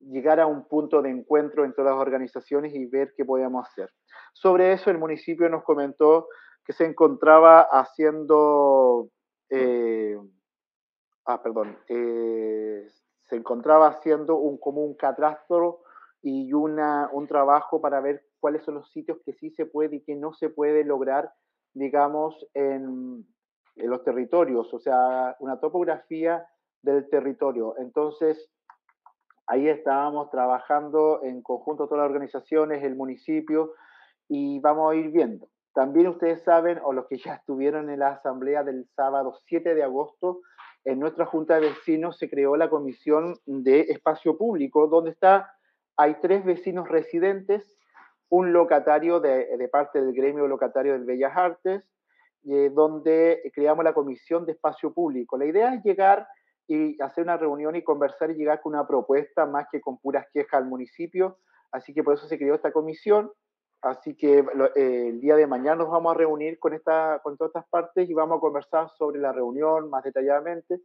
llegar 0.00 0.38
a 0.38 0.46
un 0.46 0.68
punto 0.68 1.02
de 1.02 1.10
encuentro 1.10 1.64
en 1.64 1.72
todas 1.72 1.92
las 1.92 2.00
organizaciones 2.00 2.74
y 2.74 2.86
ver 2.86 3.14
qué 3.16 3.24
podíamos 3.24 3.66
hacer. 3.66 3.90
Sobre 4.32 4.72
eso, 4.72 4.90
el 4.90 4.98
municipio 4.98 5.48
nos 5.48 5.64
comentó 5.64 6.28
que 6.64 6.72
se 6.72 6.84
encontraba 6.84 7.62
haciendo, 7.62 9.08
ah, 11.28 11.42
perdón, 11.42 11.78
se 11.86 13.36
encontraba 13.36 13.88
haciendo 13.88 14.36
un, 14.36 14.58
como 14.58 14.82
un 14.82 14.94
catastro 14.94 15.82
y 16.22 16.52
una, 16.52 17.10
un 17.12 17.26
trabajo 17.26 17.80
para 17.80 18.00
ver 18.00 18.24
cuáles 18.40 18.64
son 18.64 18.76
los 18.76 18.90
sitios 18.90 19.18
que 19.24 19.34
sí 19.34 19.50
se 19.50 19.66
puede 19.66 19.96
y 19.96 20.02
que 20.02 20.16
no 20.16 20.32
se 20.32 20.48
puede 20.48 20.84
lograr, 20.84 21.30
digamos, 21.74 22.46
en, 22.54 23.26
en 23.76 23.90
los 23.90 24.02
territorios, 24.02 24.72
o 24.72 24.78
sea, 24.78 25.36
una 25.40 25.60
topografía 25.60 26.46
del 26.82 27.08
territorio. 27.10 27.74
Entonces, 27.78 28.50
ahí 29.46 29.68
estábamos 29.68 30.30
trabajando 30.30 31.20
en 31.22 31.42
conjunto 31.42 31.88
todas 31.88 32.04
las 32.04 32.10
organizaciones, 32.10 32.82
el 32.82 32.96
municipio, 32.96 33.74
y 34.28 34.60
vamos 34.60 34.92
a 34.92 34.96
ir 34.96 35.10
viendo. 35.10 35.48
También 35.74 36.08
ustedes 36.08 36.42
saben, 36.42 36.80
o 36.82 36.92
los 36.92 37.06
que 37.06 37.18
ya 37.18 37.34
estuvieron 37.34 37.90
en 37.90 37.98
la 38.00 38.08
asamblea 38.12 38.64
del 38.64 38.88
sábado 38.96 39.34
7 39.46 39.74
de 39.74 39.82
agosto, 39.82 40.40
en 40.84 41.00
nuestra 41.00 41.26
Junta 41.26 41.54
de 41.54 41.68
Vecinos 41.68 42.18
se 42.18 42.30
creó 42.30 42.56
la 42.56 42.70
Comisión 42.70 43.38
de 43.46 43.80
Espacio 43.82 44.36
Público, 44.36 44.86
donde 44.86 45.10
está, 45.10 45.52
hay 45.96 46.16
tres 46.20 46.44
vecinos 46.44 46.88
residentes, 46.88 47.76
un 48.30 48.52
locatario 48.52 49.20
de, 49.20 49.68
parte 49.70 50.00
del 50.00 50.14
gremio 50.14 50.46
locatario 50.46 50.92
del 50.92 51.04
Bellas 51.04 51.36
Artes, 51.36 51.82
eh, 52.44 52.70
donde 52.72 53.50
creamos 53.54 53.84
la 53.84 53.94
Comisión 53.94 54.46
de 54.46 54.52
Espacio 54.52 54.92
Público. 54.92 55.36
La 55.36 55.46
idea 55.46 55.74
es 55.74 55.82
llegar 55.82 56.26
y 56.66 57.00
hacer 57.02 57.24
una 57.24 57.36
reunión 57.36 57.74
y 57.76 57.82
conversar 57.82 58.30
y 58.30 58.34
llegar 58.34 58.60
con 58.60 58.74
una 58.74 58.86
propuesta 58.86 59.46
más 59.46 59.66
que 59.72 59.80
con 59.80 59.98
puras 59.98 60.26
quejas 60.32 60.60
al 60.60 60.66
municipio. 60.66 61.38
Así 61.72 61.94
que 61.94 62.04
por 62.04 62.14
eso 62.14 62.26
se 62.26 62.38
creó 62.38 62.54
esta 62.54 62.72
comisión. 62.72 63.30
Así 63.80 64.16
que 64.16 64.40
eh, 64.40 65.08
el 65.08 65.20
día 65.20 65.36
de 65.36 65.46
mañana 65.46 65.76
nos 65.76 65.90
vamos 65.90 66.12
a 66.12 66.18
reunir 66.18 66.58
con, 66.58 66.74
esta, 66.74 67.20
con 67.22 67.36
todas 67.36 67.50
estas 67.50 67.68
partes 67.68 68.10
y 68.10 68.14
vamos 68.14 68.38
a 68.38 68.40
conversar 68.40 68.88
sobre 68.90 69.20
la 69.20 69.32
reunión 69.32 69.88
más 69.88 70.02
detalladamente. 70.02 70.80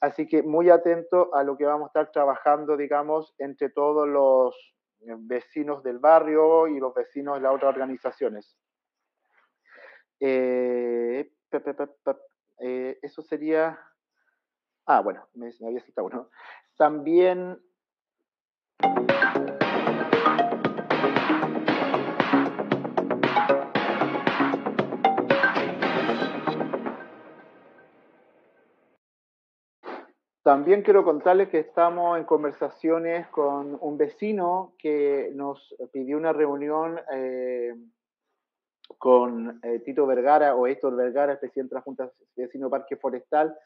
Así 0.00 0.26
que 0.26 0.42
muy 0.42 0.68
atento 0.68 1.34
a 1.34 1.42
lo 1.42 1.56
que 1.56 1.64
vamos 1.64 1.86
a 1.86 1.88
estar 1.88 2.12
trabajando, 2.12 2.76
digamos, 2.76 3.34
entre 3.38 3.70
todos 3.70 4.06
los 4.06 4.54
eh, 5.00 5.14
vecinos 5.16 5.82
del 5.82 5.98
barrio 5.98 6.66
y 6.66 6.78
los 6.78 6.92
vecinos 6.92 7.36
de 7.36 7.40
las 7.40 7.54
otras 7.54 7.72
organizaciones. 7.72 8.58
Eh, 10.20 11.30
eso 13.02 13.22
sería... 13.22 13.78
Ah, 14.86 15.00
bueno, 15.00 15.26
me, 15.32 15.50
me 15.60 15.68
había 15.68 15.80
citado 15.80 16.08
uno. 16.08 16.30
También... 16.76 17.58
También 30.44 30.82
quiero 30.82 31.04
contarles 31.04 31.48
que 31.48 31.60
estamos 31.60 32.18
en 32.18 32.24
conversaciones 32.24 33.26
con 33.28 33.78
un 33.80 33.96
vecino 33.96 34.74
que 34.78 35.32
nos 35.34 35.74
pidió 35.90 36.18
una 36.18 36.34
reunión 36.34 37.00
eh, 37.14 37.74
con 38.98 39.58
eh, 39.62 39.78
Tito 39.78 40.06
Vergara 40.06 40.54
o 40.54 40.66
Héctor 40.66 40.96
Vergara, 40.96 41.40
presidente 41.40 41.70
de 41.74 41.78
la 41.78 41.80
Junta 41.80 42.12
Vecino 42.36 42.68
Parque 42.68 42.96
Forestal 42.96 43.56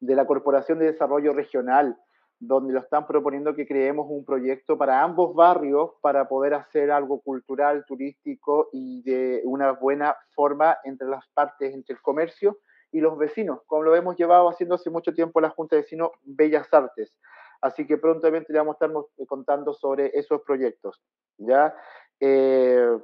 de 0.00 0.14
la 0.14 0.26
Corporación 0.26 0.78
de 0.78 0.92
Desarrollo 0.92 1.32
Regional, 1.32 1.96
donde 2.38 2.74
lo 2.74 2.80
están 2.80 3.06
proponiendo 3.06 3.54
que 3.54 3.66
creemos 3.66 4.06
un 4.10 4.26
proyecto 4.26 4.76
para 4.76 5.02
ambos 5.02 5.34
barrios 5.34 5.92
para 6.02 6.28
poder 6.28 6.52
hacer 6.52 6.90
algo 6.90 7.22
cultural, 7.22 7.86
turístico 7.86 8.68
y 8.74 9.00
de 9.00 9.40
una 9.44 9.72
buena 9.72 10.14
forma 10.34 10.76
entre 10.84 11.08
las 11.08 11.26
partes, 11.28 11.72
entre 11.72 11.94
el 11.94 12.02
comercio 12.02 12.58
y 12.90 13.00
los 13.00 13.18
vecinos, 13.18 13.60
como 13.66 13.82
lo 13.82 13.94
hemos 13.94 14.16
llevado 14.16 14.48
haciendo 14.48 14.76
hace 14.76 14.90
mucho 14.90 15.12
tiempo 15.12 15.40
la 15.40 15.50
Junta 15.50 15.76
de 15.76 15.82
Vecinos 15.82 16.10
Bellas 16.22 16.72
Artes. 16.72 17.14
Así 17.60 17.86
que 17.86 17.98
prontamente 17.98 18.52
le 18.52 18.58
vamos 18.60 18.76
a 18.80 18.86
estar 18.86 19.02
eh, 19.16 19.26
contando 19.26 19.72
sobre 19.74 20.10
esos 20.14 20.42
proyectos. 20.42 21.02
¿ya? 21.38 21.74
Eh, 22.20 22.98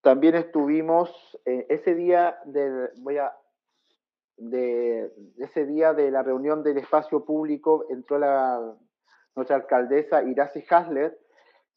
también 0.00 0.34
estuvimos 0.36 1.38
eh, 1.44 1.66
ese 1.68 1.94
día 1.94 2.38
de, 2.44 2.90
voy 2.98 3.18
a, 3.18 3.36
de, 4.36 5.12
ese 5.38 5.66
día 5.66 5.92
de 5.92 6.10
la 6.10 6.22
reunión 6.22 6.62
del 6.62 6.78
espacio 6.78 7.24
público 7.24 7.86
entró 7.90 8.18
la, 8.18 8.74
nuestra 9.34 9.56
alcaldesa 9.56 10.22
Iracy 10.22 10.64
Hasler 10.68 11.18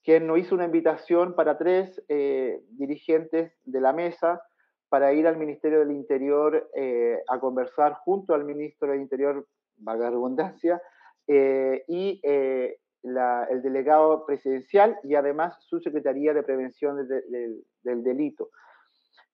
quien 0.01 0.27
nos 0.27 0.39
hizo 0.39 0.55
una 0.55 0.63
invitación 0.63 1.35
para 1.35 1.57
tres 1.57 2.01
dirigentes 2.07 3.51
de 3.65 3.81
la 3.81 3.91
mesa 3.91 4.41
para 4.89 5.13
ir 5.13 5.27
al 5.27 5.38
Ministerio 5.38 5.79
del 5.79 5.91
Interior 5.91 6.69
eh, 6.75 7.22
a 7.27 7.39
conversar 7.39 7.93
junto 7.93 8.34
al 8.34 8.43
ministro 8.43 8.91
del 8.91 9.01
Interior, 9.01 9.48
valga 9.77 10.05
la 10.05 10.12
redundancia, 10.12 10.81
eh, 11.27 11.84
y 11.88 12.19
el 12.24 13.62
delegado 13.62 14.25
presidencial 14.25 14.98
y 15.03 15.15
además 15.15 15.55
su 15.62 15.79
Secretaría 15.79 16.34
de 16.34 16.43
Prevención 16.43 17.08
del 17.08 18.03
Delito, 18.03 18.50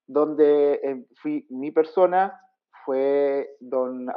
donde 0.05 1.05
fui 1.15 1.47
mi 1.49 1.71
persona, 1.71 2.39
fue 2.85 3.55
don 3.59 4.07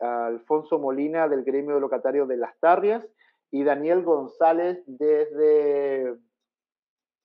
Alfonso 0.00 0.78
Molina 0.78 1.28
del 1.28 1.44
gremio 1.44 1.76
de 1.76 1.80
locatarios 1.80 2.26
de 2.26 2.36
Las 2.36 2.58
Tarrias 2.58 3.06
y 3.50 3.62
Daniel 3.62 4.02
González 4.02 4.82
desde, 4.86 6.16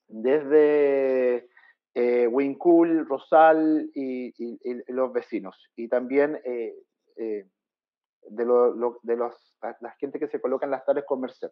desde 0.08 1.50
eh, 1.94 2.28
Wincul, 2.28 3.06
Rosal 3.08 3.90
y, 3.94 4.34
los 4.88 5.12
vecinos. 5.12 5.70
Y 5.76 5.88
también 5.88 6.40
eh, 6.46 6.76
eh, 7.18 7.48
de, 8.30 8.46
de 9.04 9.16
los, 9.18 9.52
la 9.80 9.92
gente 10.00 10.20
que 10.20 10.28
se 10.28 10.40
coloca 10.40 10.66
en 10.66 10.72
las 10.72 10.86
tardes 10.86 11.06
con 11.06 11.22
Merced. 11.22 11.52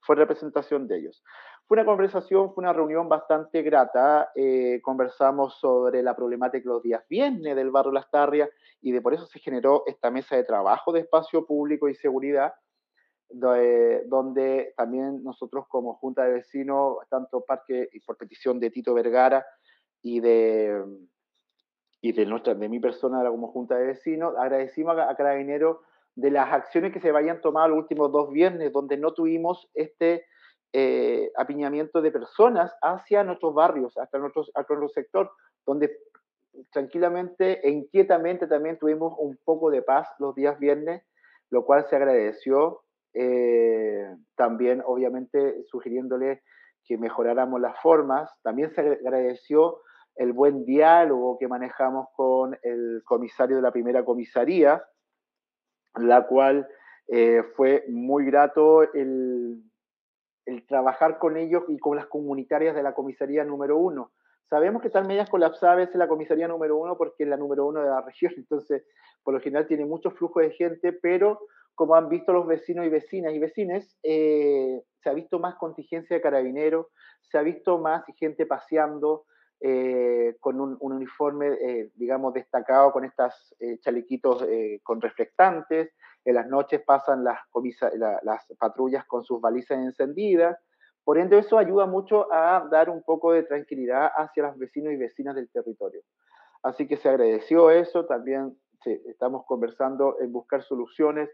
Fue 0.00 0.16
representación 0.16 0.86
de 0.86 0.98
ellos. 0.98 1.22
Fue 1.66 1.76
una 1.76 1.84
conversación, 1.84 2.52
fue 2.52 2.62
una 2.62 2.72
reunión 2.72 3.08
bastante 3.08 3.62
grata. 3.62 4.30
Eh, 4.34 4.80
conversamos 4.82 5.58
sobre 5.58 6.02
la 6.02 6.14
problemática 6.14 6.68
los 6.68 6.82
días 6.82 7.04
viernes 7.08 7.56
del 7.56 7.70
barrio 7.70 7.92
Las 7.92 8.10
Tarrias 8.10 8.50
y 8.80 8.92
de 8.92 9.00
por 9.00 9.14
eso 9.14 9.26
se 9.26 9.38
generó 9.38 9.84
esta 9.86 10.10
mesa 10.10 10.36
de 10.36 10.44
trabajo 10.44 10.92
de 10.92 11.00
espacio 11.00 11.46
público 11.46 11.88
y 11.88 11.94
seguridad, 11.94 12.54
donde 13.28 14.74
también 14.76 15.22
nosotros 15.24 15.66
como 15.68 15.94
Junta 15.94 16.24
de 16.24 16.34
Vecinos, 16.34 16.98
tanto 17.08 17.44
Parque 17.44 17.88
y 17.92 18.00
por 18.00 18.16
petición 18.16 18.60
de 18.60 18.70
Tito 18.70 18.94
Vergara 18.94 19.44
y 20.08 20.20
de, 20.20 20.84
y 22.00 22.12
de, 22.12 22.26
nuestra, 22.26 22.54
de 22.54 22.68
mi 22.68 22.78
persona 22.78 23.28
como 23.28 23.48
Junta 23.48 23.76
de 23.76 23.88
Vecinos, 23.88 24.34
agradecimos 24.38 24.96
a, 24.96 25.10
a 25.10 25.16
Carabinero 25.16 25.80
de 26.14 26.30
las 26.30 26.52
acciones 26.52 26.92
que 26.92 27.00
se 27.00 27.10
vayan 27.10 27.40
tomado 27.40 27.70
los 27.70 27.78
últimos 27.78 28.12
dos 28.12 28.30
viernes, 28.30 28.72
donde 28.72 28.98
no 28.98 29.14
tuvimos 29.14 29.68
este 29.74 30.24
eh, 30.72 31.32
apiñamiento 31.36 32.00
de 32.02 32.12
personas 32.12 32.72
hacia 32.82 33.24
nuestros 33.24 33.52
barrios, 33.52 33.98
hasta 33.98 34.18
nuestro, 34.18 34.44
nuestro 34.54 34.88
sector, 34.90 35.32
donde 35.66 35.90
tranquilamente 36.70 37.66
e 37.66 37.70
inquietamente 37.72 38.46
también 38.46 38.78
tuvimos 38.78 39.12
un 39.18 39.36
poco 39.44 39.72
de 39.72 39.82
paz 39.82 40.08
los 40.20 40.36
días 40.36 40.56
viernes, 40.60 41.02
lo 41.50 41.64
cual 41.64 41.84
se 41.90 41.96
agradeció. 41.96 42.82
Eh, 43.12 44.06
también, 44.36 44.84
obviamente, 44.86 45.64
sugiriéndole 45.64 46.42
que 46.84 46.96
mejoráramos 46.96 47.60
las 47.60 47.80
formas. 47.80 48.30
También 48.42 48.70
se 48.70 48.80
agradeció 48.80 49.80
el 50.16 50.32
buen 50.32 50.64
diálogo 50.64 51.38
que 51.38 51.46
manejamos 51.46 52.08
con 52.16 52.58
el 52.62 53.02
comisario 53.04 53.56
de 53.56 53.62
la 53.62 53.72
primera 53.72 54.04
comisaría, 54.04 54.82
la 55.94 56.26
cual 56.26 56.66
eh, 57.08 57.42
fue 57.54 57.84
muy 57.88 58.24
grato 58.24 58.82
el, 58.92 59.62
trabajar 60.68 61.18
con 61.18 61.36
ellos 61.36 61.64
y 61.68 61.78
con 61.78 61.96
las 61.96 62.06
comunitarias 62.06 62.74
de 62.74 62.82
la 62.82 62.94
comisaría 62.94 63.44
número 63.44 63.78
uno. 63.78 64.12
Sabemos 64.48 64.80
que 64.80 64.88
están 64.88 65.06
medias 65.06 65.28
colapsadas 65.28 65.92
en 65.92 65.98
la 65.98 66.08
comisaría 66.08 66.48
número 66.48 66.76
uno 66.76 66.96
porque 66.96 67.24
es 67.24 67.28
la 67.28 67.36
número 67.36 67.66
uno 67.66 67.80
de 67.80 67.88
la 67.88 68.00
región, 68.06 68.32
entonces 68.36 68.84
por 69.22 69.34
lo 69.34 69.40
general 69.40 69.66
tiene 69.66 69.84
mucho 69.84 70.10
flujo 70.12 70.40
de 70.40 70.52
gente, 70.52 70.92
pero 70.92 71.40
como 71.74 71.94
han 71.94 72.08
visto 72.08 72.32
los 72.32 72.46
vecinos 72.46 72.86
y 72.86 72.88
vecinas 72.88 73.34
y 73.34 73.38
vecines, 73.38 73.98
eh, 74.02 74.82
se 75.02 75.10
ha 75.10 75.12
visto 75.12 75.38
más 75.38 75.56
contingencia 75.56 76.16
de 76.16 76.22
carabineros, 76.22 76.86
se 77.20 77.36
ha 77.36 77.42
visto 77.42 77.78
más 77.78 78.02
gente 78.16 78.46
paseando 78.46 79.26
eh, 79.60 80.36
con 80.40 80.60
un, 80.60 80.76
uniforme, 80.80 81.48
eh, 81.48 81.90
digamos, 81.94 82.34
destacado 82.34 82.92
con 82.92 83.04
estos 83.04 83.54
chalequitos 83.80 84.44
con 84.82 85.00
reflectantes, 85.00 85.92
en 86.24 86.34
las 86.34 86.46
noches 86.48 86.82
pasan 86.82 87.22
las, 87.24 87.38
las 88.22 88.46
patrullas 88.58 89.04
con 89.06 89.24
sus 89.24 89.40
balizas 89.40 89.78
encendidas, 89.78 90.58
por 91.06 91.18
ende, 91.18 91.38
eso 91.38 91.56
ayuda 91.56 91.86
mucho 91.86 92.26
a 92.32 92.66
dar 92.68 92.90
un 92.90 93.00
poco 93.00 93.32
de 93.32 93.44
tranquilidad 93.44 94.10
hacia 94.16 94.42
los 94.42 94.58
vecinos 94.58 94.92
y 94.92 94.96
vecinas 94.96 95.36
del 95.36 95.48
territorio. 95.48 96.02
Así 96.64 96.88
que 96.88 96.96
se 96.96 97.08
agradeció 97.08 97.70
eso, 97.70 98.06
también 98.06 98.58
estamos 98.84 99.44
conversando 99.46 100.16
en 100.18 100.32
buscar 100.32 100.64
soluciones 100.64 101.30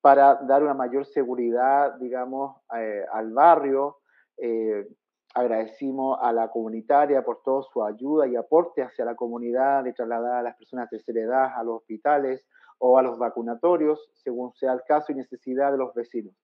para 0.00 0.34
dar 0.42 0.64
una 0.64 0.74
mayor 0.74 1.06
seguridad, 1.06 1.94
digamos, 2.00 2.56
eh, 2.76 3.04
al 3.12 3.32
barrio. 3.32 3.98
Eh, 4.38 4.88
agradecimos 5.34 6.18
a 6.20 6.32
la 6.32 6.48
comunitaria 6.48 7.24
por 7.24 7.42
toda 7.42 7.62
su 7.72 7.84
ayuda 7.84 8.26
y 8.26 8.36
aporte 8.36 8.82
hacia 8.82 9.04
la 9.04 9.14
comunidad 9.14 9.84
de 9.84 9.92
trasladar 9.92 10.36
a 10.36 10.42
las 10.42 10.56
personas 10.56 10.90
de 10.90 10.98
tercera 10.98 11.20
edad 11.20 11.52
a 11.56 11.62
los 11.64 11.76
hospitales 11.76 12.44
o 12.78 12.98
a 12.98 13.02
los 13.02 13.18
vacunatorios, 13.18 14.10
según 14.14 14.52
sea 14.54 14.72
el 14.72 14.82
caso 14.86 15.12
y 15.12 15.14
necesidad 15.14 15.70
de 15.70 15.78
los 15.78 15.94
vecinos. 15.94 16.34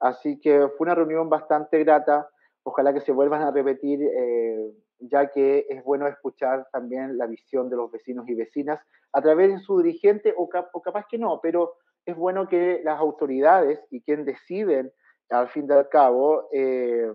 Así 0.00 0.40
que 0.40 0.68
fue 0.76 0.86
una 0.86 0.94
reunión 0.94 1.28
bastante 1.28 1.78
grata. 1.78 2.28
Ojalá 2.62 2.92
que 2.92 3.00
se 3.00 3.12
vuelvan 3.12 3.42
a 3.42 3.50
repetir, 3.50 4.02
eh, 4.02 4.72
ya 4.98 5.28
que 5.30 5.66
es 5.68 5.84
bueno 5.84 6.06
escuchar 6.08 6.66
también 6.72 7.18
la 7.18 7.26
visión 7.26 7.68
de 7.68 7.76
los 7.76 7.90
vecinos 7.90 8.28
y 8.28 8.34
vecinas 8.34 8.80
a 9.12 9.22
través 9.22 9.52
de 9.52 9.58
su 9.60 9.80
dirigente, 9.80 10.34
o, 10.36 10.48
capaz 10.48 11.06
que 11.08 11.18
no, 11.18 11.40
pero 11.42 11.74
es 12.04 12.16
bueno 12.16 12.48
que 12.48 12.80
las 12.82 12.98
autoridades 12.98 13.80
y 13.90 14.00
quien 14.02 14.24
deciden, 14.24 14.90
al 15.30 15.48
fin 15.48 15.66
y 15.68 15.72
al 15.72 15.88
cabo, 15.88 16.48
eh, 16.52 17.12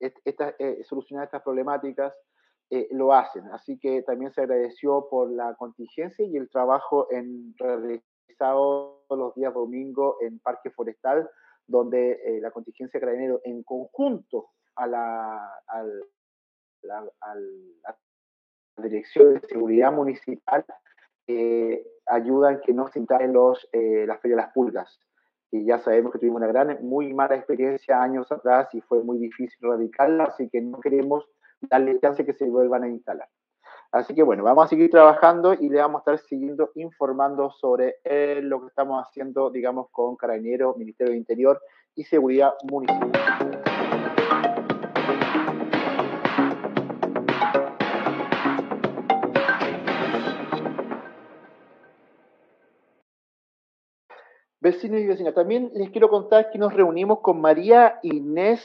eh, 0.00 0.84
solucionar 0.84 1.24
estas 1.24 1.42
problemáticas, 1.42 2.14
lo 2.90 3.14
hacen. 3.14 3.46
Así 3.52 3.78
que 3.78 4.02
también 4.02 4.30
se 4.30 4.42
agradeció 4.42 5.08
por 5.08 5.30
la 5.30 5.54
contingencia 5.54 6.26
y 6.26 6.36
el 6.36 6.50
trabajo 6.50 7.10
en 7.10 7.54
realizado 7.56 9.04
los 9.08 9.34
días 9.34 9.54
domingo 9.54 10.18
en 10.20 10.38
Parque 10.38 10.70
Forestal, 10.70 11.28
donde 11.66 12.12
eh, 12.24 12.40
la 12.40 12.50
contingencia 12.50 12.98
carabinero 12.98 13.40
en 13.44 13.62
conjunto 13.62 14.50
a 14.76 14.86
la, 14.86 15.54
Dirección 18.76 19.34
de 19.34 19.40
Seguridad 19.40 19.92
Municipal 19.92 20.64
eh, 21.26 21.84
ayudan 22.06 22.60
que 22.60 22.72
no 22.72 22.86
se 22.88 23.00
instalen 23.00 23.32
los, 23.32 23.68
eh, 23.72 24.04
las 24.06 24.20
ferias 24.20 24.38
de 24.38 24.42
las 24.44 24.52
pulgas. 24.52 25.00
Y 25.50 25.64
ya 25.64 25.78
sabemos 25.78 26.12
que 26.12 26.18
tuvimos 26.18 26.38
una 26.38 26.48
gran, 26.48 26.78
muy 26.82 27.14
mala 27.14 27.36
experiencia 27.36 28.02
años 28.02 28.30
atrás 28.30 28.68
y 28.74 28.80
fue 28.82 29.02
muy 29.02 29.18
difícil 29.18 29.58
radicarla, 29.60 30.24
así 30.24 30.48
que 30.50 30.60
no 30.60 30.78
queremos 30.80 31.24
darle 31.62 31.98
chance 32.00 32.24
que 32.24 32.34
se 32.34 32.48
vuelvan 32.48 32.84
a 32.84 32.88
instalar. 32.88 33.28
Así 33.90 34.14
que 34.14 34.22
bueno, 34.22 34.44
vamos 34.44 34.66
a 34.66 34.68
seguir 34.68 34.90
trabajando 34.90 35.54
y 35.54 35.70
le 35.70 35.80
vamos 35.80 36.00
a 36.00 36.12
estar 36.12 36.28
siguiendo 36.28 36.70
informando 36.74 37.50
sobre 37.50 37.96
eh, 38.04 38.40
lo 38.42 38.60
que 38.60 38.66
estamos 38.66 39.02
haciendo, 39.02 39.50
digamos, 39.50 39.88
con 39.90 40.16
Carabineros, 40.16 40.76
Ministerio 40.76 41.12
de 41.12 41.18
Interior 41.18 41.60
y 41.94 42.04
Seguridad 42.04 42.52
Municipal. 42.70 44.07
Vecinos 54.60 55.00
y 55.00 55.06
vecinas, 55.06 55.34
también 55.34 55.70
les 55.74 55.90
quiero 55.90 56.08
contar 56.08 56.50
que 56.50 56.58
nos 56.58 56.74
reunimos 56.74 57.20
con 57.20 57.40
María 57.40 58.00
Inés 58.02 58.60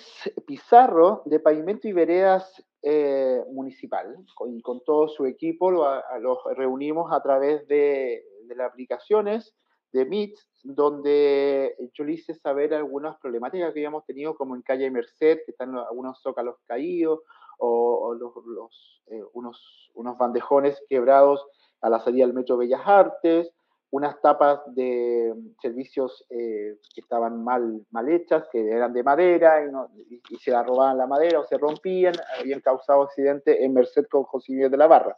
Pizarro 0.47 1.21
de 1.25 1.39
Pavimento 1.39 1.88
y 1.88 1.93
Veredas 1.93 2.65
eh, 2.82 3.43
municipal. 3.51 4.15
Y 4.47 4.62
con 4.63 4.84
todo 4.84 5.08
su 5.08 5.27
equipo 5.27 5.69
los 5.69 6.39
reunimos 6.56 7.13
a 7.13 7.21
través 7.21 7.67
de, 7.67 8.25
las 8.56 8.71
aplicaciones 8.71 9.53
de 9.91 10.06
Meet, 10.06 10.34
donde 10.63 11.75
yo 11.93 12.03
le 12.03 12.13
hice 12.13 12.34
saber 12.34 12.73
algunas 12.73 13.15
problemáticas 13.19 13.71
que 13.71 13.79
habíamos 13.79 14.03
tenido, 14.08 14.36
como 14.36 14.56
en 14.56 14.63
calle 14.63 14.89
Merced, 14.89 15.41
que 15.45 15.51
están 15.51 15.77
algunos 15.77 16.19
zócalos 16.23 16.56
caídos, 16.65 17.19
o, 17.60 18.15
eh, 18.15 19.21
unos, 19.34 19.91
unos 19.93 20.17
bandejones 20.17 20.84
quebrados 20.89 21.45
a 21.82 21.89
la 21.91 21.99
salida 21.99 22.25
del 22.25 22.34
Metro 22.34 22.58
Bellas 22.58 22.82
Artes, 22.84 23.53
unas 23.93 24.19
tapas 24.21 24.60
de 24.73 25.36
servicios 25.62 26.25
eh, 26.32 26.79
que 26.95 27.01
estaban 27.01 27.43
mal, 27.43 27.86
mal 27.91 28.10
hechas, 28.10 28.47
que 28.51 28.71
eran 28.71 28.91
de 28.91 29.03
madera 29.03 29.63
y, 30.10 30.36
se 30.38 30.49
la 30.49 30.63
robaban 30.63 30.97
la 30.97 31.06
madera 31.06 31.39
o 31.39 31.45
se 31.45 31.60
rompían, 31.60 32.15
habían 32.39 32.60
causado 32.62 33.03
accidente 33.03 33.63
en 33.63 33.71
Merced 33.71 34.08
con 34.08 34.23
José 34.23 34.67
de 34.67 34.77
la 34.77 34.88
Barra, 34.88 35.15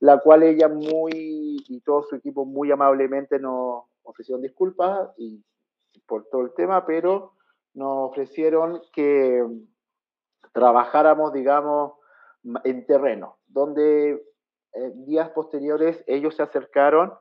la 0.00 0.20
cual 0.20 0.42
ella 0.42 0.68
muy 0.68 1.62
y 1.68 1.80
todo 1.80 2.02
su 2.02 2.16
equipo 2.16 2.46
muy 2.46 2.72
amablemente 2.72 3.38
nos 3.38 3.84
ofrecieron 4.04 4.40
disculpas 4.40 5.10
y 5.18 5.44
por 6.06 6.30
todo 6.30 6.40
el 6.40 6.54
tema, 6.54 6.86
pero 6.86 7.34
nos 7.74 8.08
ofrecieron 8.08 8.80
que 8.90 9.46
trabajáramos, 10.52 11.34
digamos, 11.34 11.92
en 12.64 12.86
terreno, 12.86 13.36
donde 13.46 14.12
eh, 14.72 14.92
días 14.94 15.28
posteriores 15.28 16.02
ellos 16.06 16.36
se 16.36 16.42
acercaron 16.42 17.12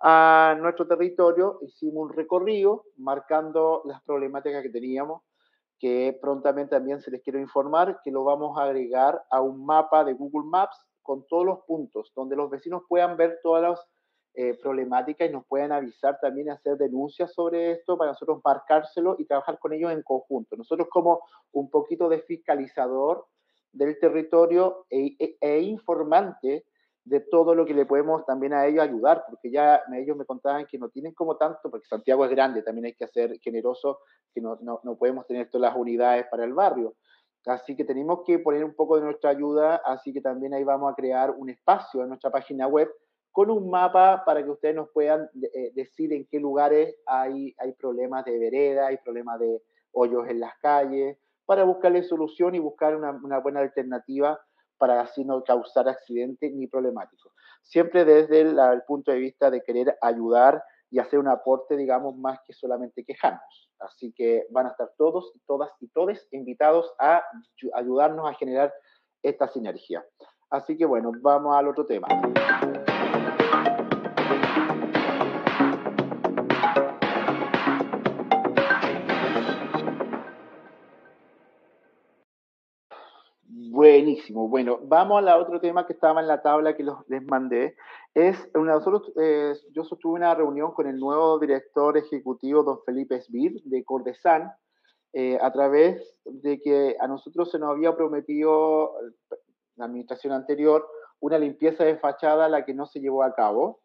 a 0.00 0.56
nuestro 0.60 0.86
territorio, 0.86 1.58
hicimos 1.62 2.08
un 2.08 2.12
recorrido 2.12 2.84
marcando 2.96 3.82
las 3.86 4.02
problemáticas 4.02 4.62
que 4.62 4.70
teníamos 4.70 5.22
que 5.78 6.18
prontamente 6.20 6.76
también 6.76 7.00
se 7.00 7.10
les 7.10 7.22
quiero 7.22 7.38
informar 7.38 8.00
que 8.02 8.10
lo 8.10 8.24
vamos 8.24 8.58
a 8.58 8.64
agregar 8.64 9.22
a 9.30 9.40
un 9.40 9.66
mapa 9.66 10.04
de 10.04 10.14
Google 10.14 10.48
Maps 10.48 10.76
con 11.02 11.26
todos 11.26 11.44
los 11.44 11.60
puntos, 11.66 12.12
donde 12.14 12.36
los 12.36 12.50
vecinos 12.50 12.82
puedan 12.88 13.16
ver 13.16 13.40
todas 13.42 13.62
las 13.62 13.86
eh, 14.34 14.58
problemáticas 14.62 15.28
y 15.28 15.32
nos 15.32 15.44
puedan 15.46 15.72
avisar 15.72 16.18
también, 16.20 16.50
hacer 16.50 16.76
denuncias 16.76 17.32
sobre 17.34 17.72
esto 17.72 17.98
para 17.98 18.12
nosotros 18.12 18.40
marcárselo 18.44 19.16
y 19.18 19.26
trabajar 19.26 19.58
con 19.58 19.72
ellos 19.72 19.92
en 19.92 20.02
conjunto. 20.02 20.56
Nosotros 20.56 20.88
como 20.90 21.20
un 21.52 21.68
poquito 21.70 22.08
de 22.08 22.20
fiscalizador 22.22 23.26
del 23.72 23.98
territorio 23.98 24.86
e, 24.88 25.16
e, 25.18 25.36
e 25.40 25.60
informante 25.60 26.64
de 27.04 27.20
todo 27.20 27.54
lo 27.54 27.66
que 27.66 27.74
le 27.74 27.84
podemos 27.84 28.24
también 28.24 28.54
a 28.54 28.66
ellos 28.66 28.82
ayudar, 28.82 29.24
porque 29.28 29.50
ya 29.50 29.82
ellos 29.94 30.16
me 30.16 30.24
contaban 30.24 30.66
que 30.66 30.78
no 30.78 30.88
tienen 30.88 31.12
como 31.12 31.36
tanto, 31.36 31.70
porque 31.70 31.86
Santiago 31.86 32.24
es 32.24 32.30
grande, 32.30 32.62
también 32.62 32.86
hay 32.86 32.94
que 32.94 33.06
ser 33.08 33.38
generoso, 33.40 34.00
que 34.32 34.40
no, 34.40 34.58
no, 34.62 34.80
no 34.82 34.96
podemos 34.96 35.26
tener 35.26 35.50
todas 35.50 35.70
las 35.70 35.78
unidades 35.78 36.26
para 36.30 36.44
el 36.44 36.54
barrio. 36.54 36.94
Así 37.46 37.76
que 37.76 37.84
tenemos 37.84 38.20
que 38.26 38.38
poner 38.38 38.64
un 38.64 38.74
poco 38.74 38.96
de 38.96 39.02
nuestra 39.02 39.30
ayuda, 39.30 39.76
así 39.84 40.14
que 40.14 40.22
también 40.22 40.54
ahí 40.54 40.64
vamos 40.64 40.90
a 40.90 40.94
crear 40.94 41.30
un 41.30 41.50
espacio 41.50 42.02
en 42.02 42.08
nuestra 42.08 42.30
página 42.30 42.66
web 42.66 42.90
con 43.30 43.50
un 43.50 43.68
mapa 43.68 44.22
para 44.24 44.42
que 44.42 44.50
ustedes 44.50 44.76
nos 44.76 44.88
puedan 44.90 45.28
eh, 45.42 45.72
decir 45.74 46.12
en 46.12 46.26
qué 46.30 46.38
lugares 46.40 46.94
hay, 47.04 47.54
hay 47.58 47.72
problemas 47.72 48.24
de 48.24 48.38
vereda, 48.38 48.86
hay 48.86 48.96
problemas 48.98 49.40
de 49.40 49.60
hoyos 49.92 50.26
en 50.28 50.40
las 50.40 50.56
calles, 50.58 51.18
para 51.44 51.64
buscarle 51.64 52.02
solución 52.02 52.54
y 52.54 52.60
buscar 52.60 52.96
una, 52.96 53.10
una 53.10 53.38
buena 53.40 53.60
alternativa 53.60 54.40
para 54.84 55.00
así 55.00 55.24
no 55.24 55.42
causar 55.42 55.88
accidentes 55.88 56.52
ni 56.52 56.66
problemáticos. 56.66 57.32
Siempre 57.62 58.04
desde 58.04 58.42
el, 58.42 58.82
punto 58.86 59.12
de 59.12 59.18
vista 59.18 59.50
de 59.50 59.62
querer 59.62 59.96
ayudar 60.02 60.62
y 60.90 60.98
hacer 60.98 61.18
un 61.18 61.28
aporte, 61.28 61.74
digamos, 61.74 62.14
más 62.18 62.38
que 62.46 62.52
solamente 62.52 63.02
quejarnos. 63.02 63.70
Así 63.78 64.12
que 64.12 64.46
van 64.50 64.66
a 64.66 64.72
estar 64.72 64.92
todos 64.98 65.32
todas 65.46 65.70
y 65.80 65.88
todos 65.88 66.28
invitados 66.32 66.92
a 66.98 67.22
ayudarnos 67.72 68.28
a 68.28 68.34
generar 68.34 68.74
esta 69.22 69.48
sinergia. 69.48 70.04
Así 70.50 70.76
que 70.76 70.84
bueno, 70.84 71.12
vamos 71.22 71.56
al 71.56 71.68
otro 71.68 71.86
tema. 71.86 72.06
Buenísimo. 84.04 84.48
Bueno, 84.48 84.80
vamos 84.82 85.26
al 85.26 85.40
otro 85.40 85.58
tema 85.60 85.86
que 85.86 85.94
estaba 85.94 86.20
en 86.20 86.26
la 86.26 86.42
tabla 86.42 86.76
que 86.76 86.84
les 87.08 87.24
mandé. 87.24 87.74
Es, 88.12 88.36
nosotros, 88.52 89.10
eh, 89.18 89.54
yo 89.72 89.82
sostuve 89.82 90.16
una 90.16 90.34
reunión 90.34 90.74
con 90.74 90.86
el 90.86 90.98
nuevo 90.98 91.38
director 91.38 91.96
ejecutivo, 91.96 92.62
don 92.62 92.84
Felipe 92.84 93.16
Esbir, 93.16 93.62
de 93.64 93.82
Cordesan, 93.82 94.52
eh, 95.14 95.38
a 95.40 95.50
través 95.50 96.20
de 96.26 96.60
que 96.60 96.96
a 97.00 97.08
nosotros 97.08 97.50
se 97.50 97.58
nos 97.58 97.70
había 97.70 97.96
prometido, 97.96 98.92
la 99.76 99.86
administración 99.86 100.34
anterior, 100.34 100.86
una 101.20 101.38
limpieza 101.38 101.84
de 101.84 101.96
fachada, 101.96 102.50
la 102.50 102.66
que 102.66 102.74
no 102.74 102.84
se 102.84 103.00
llevó 103.00 103.22
a 103.22 103.34
cabo. 103.34 103.80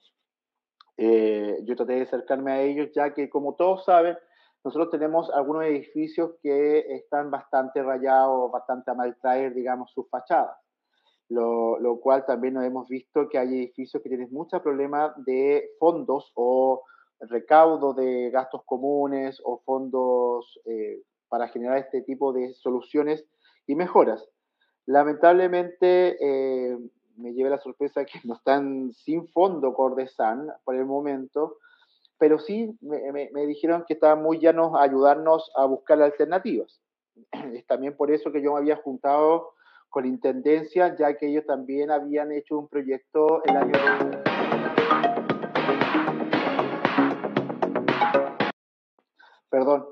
Eh, 0.97 1.59
yo 1.63 1.77
traté 1.77 1.93
de 1.93 2.01
acercarme 2.01 2.51
a 2.51 2.61
ellos, 2.61 2.89
ya 2.93 3.13
que, 3.13 3.29
como 3.29 3.55
todos 3.55 3.85
saben, 3.85 4.17
nosotros 4.63 4.89
tenemos 4.89 5.29
algunos 5.31 5.63
edificios 5.63 6.31
que 6.41 6.79
están 6.95 7.31
bastante 7.31 7.81
rayados, 7.81 8.51
bastante 8.51 8.91
a 8.91 8.93
mal 8.93 9.17
traer, 9.21 9.53
digamos, 9.53 9.91
sus 9.91 10.09
fachadas. 10.09 10.57
Lo, 11.29 11.79
lo, 11.79 11.99
cual 11.99 12.25
también 12.25 12.55
nos 12.55 12.65
hemos 12.65 12.87
visto 12.87 13.29
que 13.29 13.37
hay 13.37 13.47
edificios 13.49 14.01
que 14.01 14.09
tienen 14.09 14.29
muchos 14.31 14.61
problemas 14.61 15.13
de 15.25 15.69
fondos 15.79 16.31
o 16.33 16.83
recaudo 17.19 17.93
de 17.93 18.31
gastos 18.31 18.63
comunes 18.65 19.39
o 19.43 19.59
fondos 19.59 20.59
eh, 20.65 21.03
para 21.27 21.47
generar 21.47 21.77
este 21.77 22.01
tipo 22.01 22.33
de 22.33 22.53
soluciones 22.53 23.25
y 23.67 23.75
mejoras. 23.75 24.27
Lamentablemente, 24.85 26.17
eh, 26.19 26.77
me 27.17 27.33
llevé 27.33 27.49
la 27.49 27.59
sorpresa 27.59 28.05
que 28.05 28.19
no 28.23 28.35
están 28.35 28.91
sin 28.93 29.27
fondo 29.27 29.73
Cordesan 29.73 30.47
por 30.63 30.75
el 30.75 30.85
momento, 30.85 31.57
pero 32.19 32.37
sí 32.37 32.77
me, 32.81 33.47
dijeron 33.47 33.85
que 33.87 33.93
estaban 33.93 34.21
muy 34.21 34.39
llanos 34.39 34.75
a 34.75 34.83
ayudarnos 34.83 35.49
a 35.55 35.65
buscar 35.65 35.99
alternativas. 36.01 36.79
Es 37.53 37.65
también 37.65 37.95
por 37.95 38.11
eso 38.11 38.31
que 38.31 38.43
yo 38.43 38.53
me 38.53 38.59
había 38.59 38.75
juntado 38.75 39.53
con 39.87 40.05
Intendencia, 40.05 40.95
ya 40.97 41.15
que 41.15 41.27
ellos 41.27 41.45
también 41.47 41.89
habían 41.89 42.31
hecho 42.31 42.59
un 42.59 42.67
proyecto 42.67 43.41
el 43.45 43.55
año... 43.55 43.73
Perdón, 49.49 49.87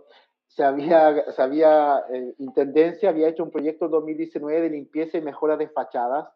se 0.46 0.64
había, 0.64 1.32
se 1.32 1.42
había 1.42 2.04
eh, 2.14 2.36
Intendencia 2.38 3.10
había 3.10 3.30
hecho 3.30 3.44
un 3.44 3.52
proyecto 3.52 3.86
en 3.86 3.92
2019 3.92 4.62
de 4.62 4.70
limpieza 4.70 5.18
y 5.18 5.22
mejora 5.22 5.58
de 5.58 5.70
fachadas, 5.70 6.28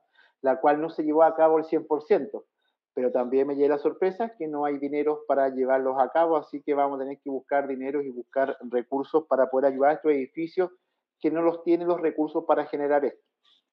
la 0.42 0.60
cual 0.60 0.82
no 0.82 0.90
se 0.90 1.04
llevó 1.04 1.24
a 1.24 1.36
cabo 1.36 1.60
el 1.60 1.66
100% 1.66 2.44
pero 2.94 3.12
también 3.12 3.48
me 3.48 3.56
llega 3.56 3.76
la 3.76 3.82
sorpresa 3.82 4.34
que 4.38 4.48
no 4.48 4.66
hay 4.66 4.78
dinero 4.78 5.24
para 5.28 5.50
llevarlos 5.50 5.96
a 6.00 6.10
cabo, 6.10 6.36
así 6.38 6.62
que 6.62 6.74
vamos 6.74 6.98
a 6.98 7.04
tener 7.04 7.20
que 7.24 7.30
buscar 7.30 7.68
dinero 7.68 8.02
y 8.02 8.10
buscar 8.10 8.58
recursos 8.70 9.26
para 9.28 9.50
poder 9.50 9.72
ayudar 9.72 9.92
a 9.92 9.94
estos 9.94 10.12
edificios 10.12 10.70
que 11.20 11.32
no 11.32 11.42
los 11.42 11.64
tienen 11.64 11.88
los 11.88 12.02
recursos 12.02 12.44
para 12.46 12.66
generar 12.66 13.06
esto. 13.06 13.22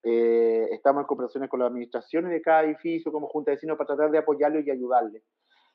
Eh, 0.04 0.68
estamos 0.70 1.02
en 1.02 1.06
conversaciones 1.06 1.50
con 1.50 1.60
las 1.60 1.70
administraciones 1.70 2.30
de 2.30 2.40
cada 2.40 2.62
edificio 2.62 3.10
como 3.10 3.28
Junta 3.28 3.50
de 3.50 3.56
Vecinos 3.56 3.76
para 3.76 3.88
tratar 3.88 4.10
de 4.10 4.18
apoyarlos 4.18 4.64
y 4.64 4.70
ayudarles. 4.70 5.24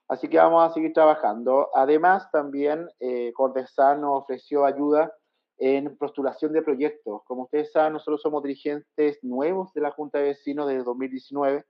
Así 0.08 0.30
que 0.30 0.38
vamos 0.38 0.70
a 0.70 0.74
seguir 0.74 0.94
trabajando. 0.94 1.70
Además, 1.74 2.30
también 2.32 2.88
eh, 3.00 3.34
nos 3.38 4.24
ofreció 4.24 4.66
ayuda 4.66 5.14
en 5.58 5.98
postulación 5.98 6.54
de 6.54 6.62
proyectos. 6.62 7.22
Como 7.26 7.44
ustedes 7.44 7.72
saben, 7.72 7.94
nosotros 7.94 8.22
somos 8.22 8.44
dirigentes 8.44 9.20
nuevos 9.24 9.74
de 9.74 9.82
la 9.82 9.92
Junta 9.92 10.20
de 10.20 10.26
Vecinos 10.26 10.68
desde 10.68 10.84
2019 10.84 11.66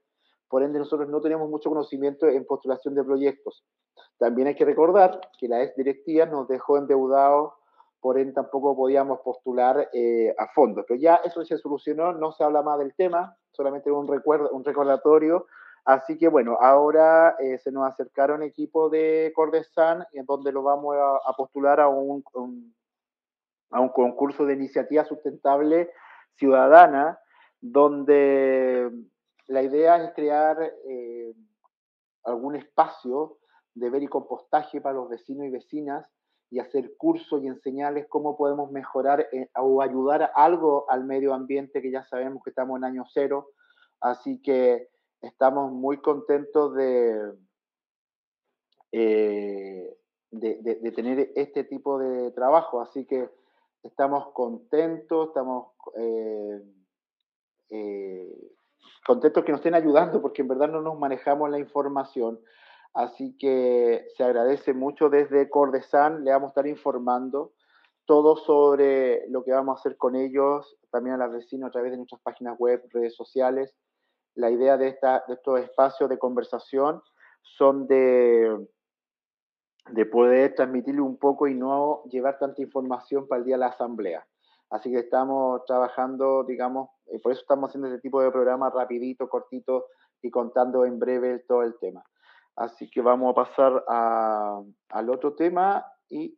por 0.48 0.62
ende, 0.62 0.78
nosotros 0.78 1.08
no 1.08 1.20
tenemos 1.20 1.48
mucho 1.48 1.70
conocimiento 1.70 2.26
en 2.26 2.44
postulación 2.44 2.94
de 2.94 3.04
proyectos. 3.04 3.64
También 4.18 4.48
hay 4.48 4.54
que 4.54 4.64
recordar 4.64 5.20
que 5.38 5.48
la 5.48 5.62
ex 5.62 5.74
directiva 5.76 6.26
nos 6.26 6.46
dejó 6.48 6.78
endeudados, 6.78 7.52
por 8.00 8.18
ende 8.18 8.34
tampoco 8.34 8.76
podíamos 8.76 9.20
postular 9.20 9.88
eh, 9.92 10.34
a 10.38 10.46
fondo. 10.48 10.84
Pero 10.86 11.00
ya 11.00 11.16
eso 11.16 11.44
se 11.44 11.58
solucionó, 11.58 12.12
no 12.12 12.32
se 12.32 12.44
habla 12.44 12.62
más 12.62 12.78
del 12.78 12.94
tema, 12.94 13.36
solamente 13.52 13.90
un, 13.90 14.06
recuerdo, 14.06 14.50
un 14.50 14.64
recordatorio. 14.64 15.46
Así 15.84 16.16
que 16.18 16.28
bueno, 16.28 16.56
ahora 16.60 17.36
eh, 17.38 17.58
se 17.58 17.72
nos 17.72 17.86
acercaron 17.86 18.42
equipos 18.42 18.90
de 18.90 19.32
Cordesan, 19.34 20.04
en 20.12 20.24
donde 20.24 20.52
lo 20.52 20.62
vamos 20.62 20.96
a, 20.96 21.32
postular 21.36 21.80
a 21.80 21.88
un, 21.88 22.22
a 23.70 23.80
un 23.80 23.88
concurso 23.88 24.46
de 24.46 24.54
iniciativa 24.54 25.04
sustentable 25.04 25.90
ciudadana, 26.36 27.18
donde 27.60 28.90
la 29.46 29.62
idea 29.62 30.02
es 30.02 30.12
crear 30.14 30.62
eh, 30.86 31.34
algún 32.24 32.56
espacio 32.56 33.38
de 33.74 33.90
ver 33.90 34.02
y 34.02 34.08
compostaje 34.08 34.80
para 34.80 34.96
los 34.96 35.08
vecinos 35.08 35.46
y 35.46 35.50
vecinas 35.50 36.08
y 36.50 36.60
hacer 36.60 36.96
cursos 36.96 37.42
y 37.42 37.48
enseñarles 37.48 38.06
cómo 38.08 38.36
podemos 38.36 38.70
mejorar 38.70 39.28
eh, 39.32 39.50
o 39.56 39.82
ayudar 39.82 40.30
algo 40.34 40.88
al 40.88 41.04
medio 41.04 41.34
ambiente, 41.34 41.82
que 41.82 41.90
ya 41.90 42.04
sabemos 42.04 42.42
que 42.42 42.50
estamos 42.50 42.78
en 42.78 42.84
año 42.84 43.04
cero. 43.12 43.50
Así 44.00 44.40
que 44.40 44.88
estamos 45.20 45.72
muy 45.72 45.98
contentos 46.00 46.74
de, 46.74 47.32
eh, 48.92 49.96
de, 50.30 50.92
tener 50.92 51.32
este 51.34 51.64
tipo 51.64 51.98
de 51.98 52.30
trabajo. 52.30 52.80
Así 52.80 53.04
que 53.06 53.28
estamos 53.82 54.28
contentos, 54.32 55.28
estamos 55.28 55.72
contentos 59.06 59.44
que 59.44 59.52
nos 59.52 59.60
estén 59.60 59.74
ayudando 59.74 60.20
porque 60.20 60.42
en 60.42 60.48
verdad 60.48 60.68
no 60.68 60.80
nos 60.80 60.98
manejamos 60.98 61.50
la 61.50 61.58
información. 61.58 62.40
Así 62.94 63.36
que 63.38 64.06
se 64.16 64.22
agradece 64.22 64.72
mucho 64.72 65.10
desde 65.10 65.50
Cordesan, 65.50 66.24
le 66.24 66.30
vamos 66.30 66.48
a 66.48 66.50
estar 66.50 66.66
informando 66.66 67.52
todo 68.06 68.36
sobre 68.36 69.26
lo 69.28 69.44
que 69.44 69.52
vamos 69.52 69.76
a 69.76 69.80
hacer 69.80 69.96
con 69.96 70.14
ellos, 70.14 70.76
también 70.90 71.14
a 71.14 71.18
las 71.18 71.32
vecinas 71.32 71.68
a 71.68 71.72
través 71.72 71.90
de 71.90 71.96
nuestras 71.96 72.20
páginas 72.20 72.56
web, 72.58 72.82
redes 72.92 73.14
sociales. 73.14 73.74
La 74.34 74.50
idea 74.50 74.76
de, 74.76 74.88
esta, 74.88 75.24
de 75.26 75.34
estos 75.34 75.60
espacios 75.60 76.10
de 76.10 76.18
conversación 76.18 77.02
son 77.42 77.86
de, 77.86 78.66
de 79.90 80.06
poder 80.06 80.54
transmitirle 80.54 81.00
un 81.00 81.16
poco 81.16 81.46
y 81.46 81.54
no 81.54 82.02
llevar 82.04 82.38
tanta 82.38 82.62
información 82.62 83.26
para 83.26 83.40
el 83.40 83.44
día 83.46 83.54
de 83.54 83.60
la 83.60 83.66
asamblea. 83.68 84.26
Así 84.70 84.90
que 84.90 84.98
estamos 85.00 85.64
trabajando, 85.66 86.44
digamos, 86.44 86.90
y 87.06 87.18
por 87.18 87.32
eso 87.32 87.42
estamos 87.42 87.68
haciendo 87.68 87.88
este 87.88 88.00
tipo 88.00 88.20
de 88.20 88.30
programa 88.30 88.70
rapidito, 88.70 89.28
cortito 89.28 89.86
y 90.22 90.30
contando 90.30 90.84
en 90.84 90.98
breve 90.98 91.40
todo 91.46 91.62
el 91.62 91.78
tema. 91.78 92.02
Así 92.56 92.88
que 92.90 93.00
vamos 93.02 93.32
a 93.32 93.34
pasar 93.34 93.84
al 94.88 95.10
otro 95.10 95.34
tema 95.34 95.84
y... 96.08 96.36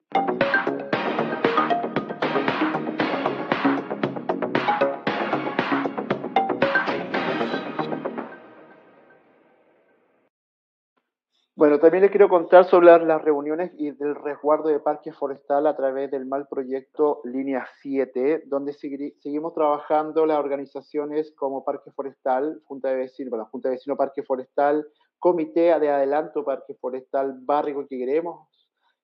Bueno, 11.56 11.80
también 11.80 12.02
les 12.02 12.10
quiero 12.10 12.28
contar 12.28 12.66
sobre 12.66 12.84
las, 12.84 13.22
reuniones 13.22 13.72
y 13.78 13.90
del 13.90 14.14
resguardo 14.14 14.68
de 14.68 14.78
parque 14.78 15.10
forestal 15.10 15.66
a 15.66 15.74
través 15.74 16.10
del 16.10 16.26
mal 16.26 16.46
proyecto 16.48 17.22
Línea 17.24 17.66
7, 17.80 18.42
donde 18.44 18.74
seguimos 18.74 19.54
trabajando 19.54 20.26
las 20.26 20.38
organizaciones 20.38 21.32
como 21.34 21.64
Parque 21.64 21.90
Forestal, 21.92 22.60
Junta 22.66 22.90
de 22.90 22.96
Vecinos, 22.96 23.30
bueno, 23.30 23.48
Junta 23.50 23.70
de 23.70 23.76
Vecinos 23.76 23.96
Parque 23.96 24.22
Forestal, 24.22 24.86
Comité 25.18 25.80
de 25.80 25.88
Adelanto 25.88 26.44
Parque 26.44 26.74
Forestal 26.74 27.38
Barrio 27.40 27.88
que 27.88 27.96
queremos, 27.96 28.46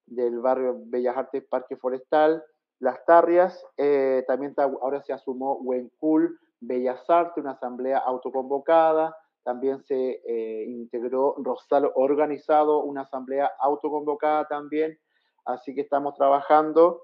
del 0.05 0.38
barrio 0.41 0.77
Bellas 0.85 1.17
Artes 1.17 1.45
Parque 1.49 1.79
Forestal, 1.79 2.45
Las 2.81 3.03
Tarrias, 3.07 3.65
eh, 3.79 4.25
también 4.29 4.55
ahora 4.59 5.03
se 5.05 5.15
asumó 5.15 5.55
Huencul, 5.55 6.38
Bellas 6.61 7.09
Artes, 7.09 7.43
una 7.43 7.53
asamblea 7.53 7.97
autoconvocada, 7.97 9.17
también 9.45 9.83
se 9.83 10.23
eh, 10.25 10.65
integró 10.69 11.35
Rosal 11.39 11.91
organizado, 11.95 12.83
una 12.83 13.03
asamblea 13.03 13.51
autoconvocada 13.59 14.47
también, 14.47 14.99
así 15.45 15.75
que 15.75 15.81
estamos 15.81 16.15
trabajando 16.15 17.03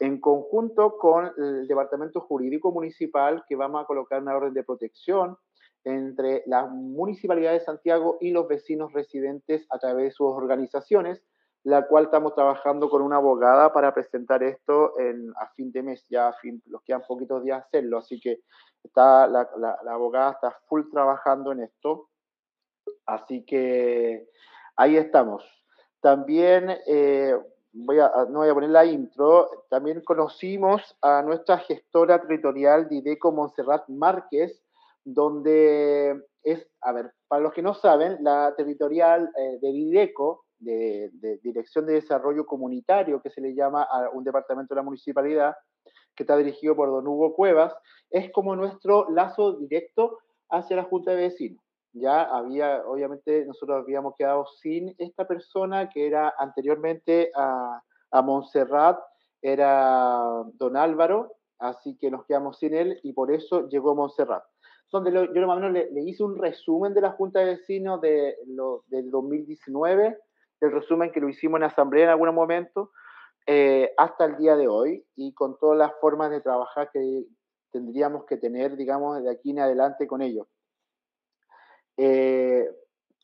en 0.00 0.20
conjunto 0.20 0.98
con 0.98 1.32
el 1.36 1.68
Departamento 1.68 2.20
Jurídico 2.20 2.72
Municipal, 2.72 3.44
que 3.48 3.56
vamos 3.56 3.82
a 3.82 3.86
colocar 3.86 4.20
una 4.20 4.36
orden 4.36 4.54
de 4.54 4.64
protección 4.64 5.36
entre 5.84 6.42
la 6.46 6.66
Municipalidad 6.66 7.52
de 7.52 7.60
Santiago 7.60 8.18
y 8.20 8.30
los 8.32 8.48
vecinos 8.48 8.92
residentes 8.92 9.66
a 9.70 9.78
través 9.78 10.04
de 10.04 10.10
sus 10.10 10.26
organizaciones, 10.26 11.22
la 11.66 11.84
cual 11.84 12.04
estamos 12.04 12.32
trabajando 12.32 12.88
con 12.88 13.02
una 13.02 13.16
abogada 13.16 13.72
para 13.72 13.92
presentar 13.92 14.40
esto 14.44 14.96
en, 15.00 15.32
a 15.36 15.48
fin 15.48 15.72
de 15.72 15.82
mes, 15.82 16.06
ya 16.08 16.28
a 16.28 16.32
fin, 16.34 16.62
los 16.66 16.80
quedan 16.82 17.02
poquitos 17.02 17.42
días 17.42 17.64
hacerlo, 17.64 17.98
así 17.98 18.20
que 18.20 18.42
está, 18.84 19.26
la, 19.26 19.48
abogada 19.90 20.30
está 20.30 20.56
full 20.68 20.82
trabajando 20.92 21.50
en 21.50 21.64
esto, 21.64 22.08
así 23.04 23.44
que 23.44 24.28
ahí 24.76 24.96
estamos. 24.96 25.44
También, 26.00 26.70
eh, 26.86 27.36
voy 27.72 27.98
a, 27.98 28.12
no 28.30 28.38
voy 28.38 28.48
a 28.48 28.54
poner 28.54 28.70
la 28.70 28.84
intro, 28.84 29.64
también 29.68 30.02
conocimos 30.02 30.96
a 31.02 31.20
nuestra 31.22 31.58
gestora 31.58 32.20
territorial 32.20 32.88
Dideco 32.88 33.32
Montserrat 33.32 33.88
Márquez, 33.88 34.62
donde 35.02 36.24
es, 36.44 36.64
a 36.80 36.92
ver, 36.92 37.12
para 37.26 37.42
los 37.42 37.52
que 37.52 37.62
no 37.62 37.74
saben, 37.74 38.18
la 38.20 38.54
territorial 38.56 39.32
eh, 39.36 39.58
de 39.60 39.72
Dideco, 39.72 40.45
de, 40.66 41.38
Dirección 41.42 41.86
de 41.86 41.94
Desarrollo 41.94 42.44
Comunitario, 42.44 43.22
que 43.22 43.30
se 43.30 43.40
le 43.40 43.54
llama 43.54 43.82
a 43.82 44.10
un 44.10 44.24
departamento 44.24 44.74
de 44.74 44.80
la 44.80 44.84
municipalidad, 44.84 45.56
que 46.14 46.22
está 46.22 46.36
dirigido 46.36 46.74
por 46.74 46.88
don 46.88 47.06
Hugo 47.06 47.34
Cuevas, 47.34 47.74
es 48.10 48.30
como 48.32 48.56
nuestro 48.56 49.08
lazo 49.10 49.52
directo 49.52 50.18
hacia 50.48 50.76
la 50.76 50.84
Junta 50.84 51.12
de 51.12 51.28
Vecinos. 51.28 51.62
Ya 51.92 52.22
había, 52.22 52.82
obviamente, 52.86 53.44
nosotros 53.46 53.82
habíamos 53.82 54.14
quedado 54.16 54.46
sin 54.60 54.94
esta 54.98 55.26
persona 55.26 55.88
que 55.88 56.06
era 56.06 56.34
anteriormente 56.38 57.30
a, 57.34 57.80
a 58.10 58.22
Montserrat, 58.22 58.98
era 59.40 60.42
don 60.54 60.76
Álvaro, 60.76 61.32
así 61.58 61.96
que 61.96 62.10
nos 62.10 62.26
quedamos 62.26 62.58
sin 62.58 62.74
él 62.74 63.00
y 63.02 63.12
por 63.12 63.32
eso 63.32 63.68
llegó 63.68 63.94
Montserrat. 63.94 64.42
Donde 64.90 65.12
yo 65.12 65.46
más 65.46 65.56
o 65.56 65.60
menos 65.60 65.72
le, 65.72 65.90
le, 65.90 66.02
hice 66.02 66.22
un 66.22 66.36
resumen 66.36 66.94
de 66.94 67.00
la 67.00 67.12
Junta 67.12 67.40
de 67.40 67.56
Vecinos 67.56 68.00
de 68.00 68.36
lo, 68.46 68.84
del 68.86 69.10
2019 69.10 70.16
el 70.60 70.72
resumen 70.72 71.12
que 71.12 71.20
lo 71.20 71.28
hicimos 71.28 71.58
en 71.58 71.64
asamblea 71.64 72.04
en 72.04 72.10
algún 72.10 72.34
momento, 72.34 72.92
eh, 73.48 73.92
hasta 73.96 74.24
el 74.24 74.36
día 74.38 74.56
de 74.56 74.66
hoy 74.66 75.06
y 75.14 75.32
con 75.32 75.56
todas 75.58 75.78
las 75.78 75.92
formas 76.00 76.30
de 76.30 76.40
trabajar 76.40 76.90
que 76.92 77.26
tendríamos 77.70 78.24
que 78.24 78.36
tener, 78.36 78.76
digamos, 78.76 79.22
de 79.22 79.30
aquí 79.30 79.50
en 79.50 79.60
adelante 79.60 80.08
con 80.08 80.20
ellos. 80.20 80.48
Eh, 81.96 82.68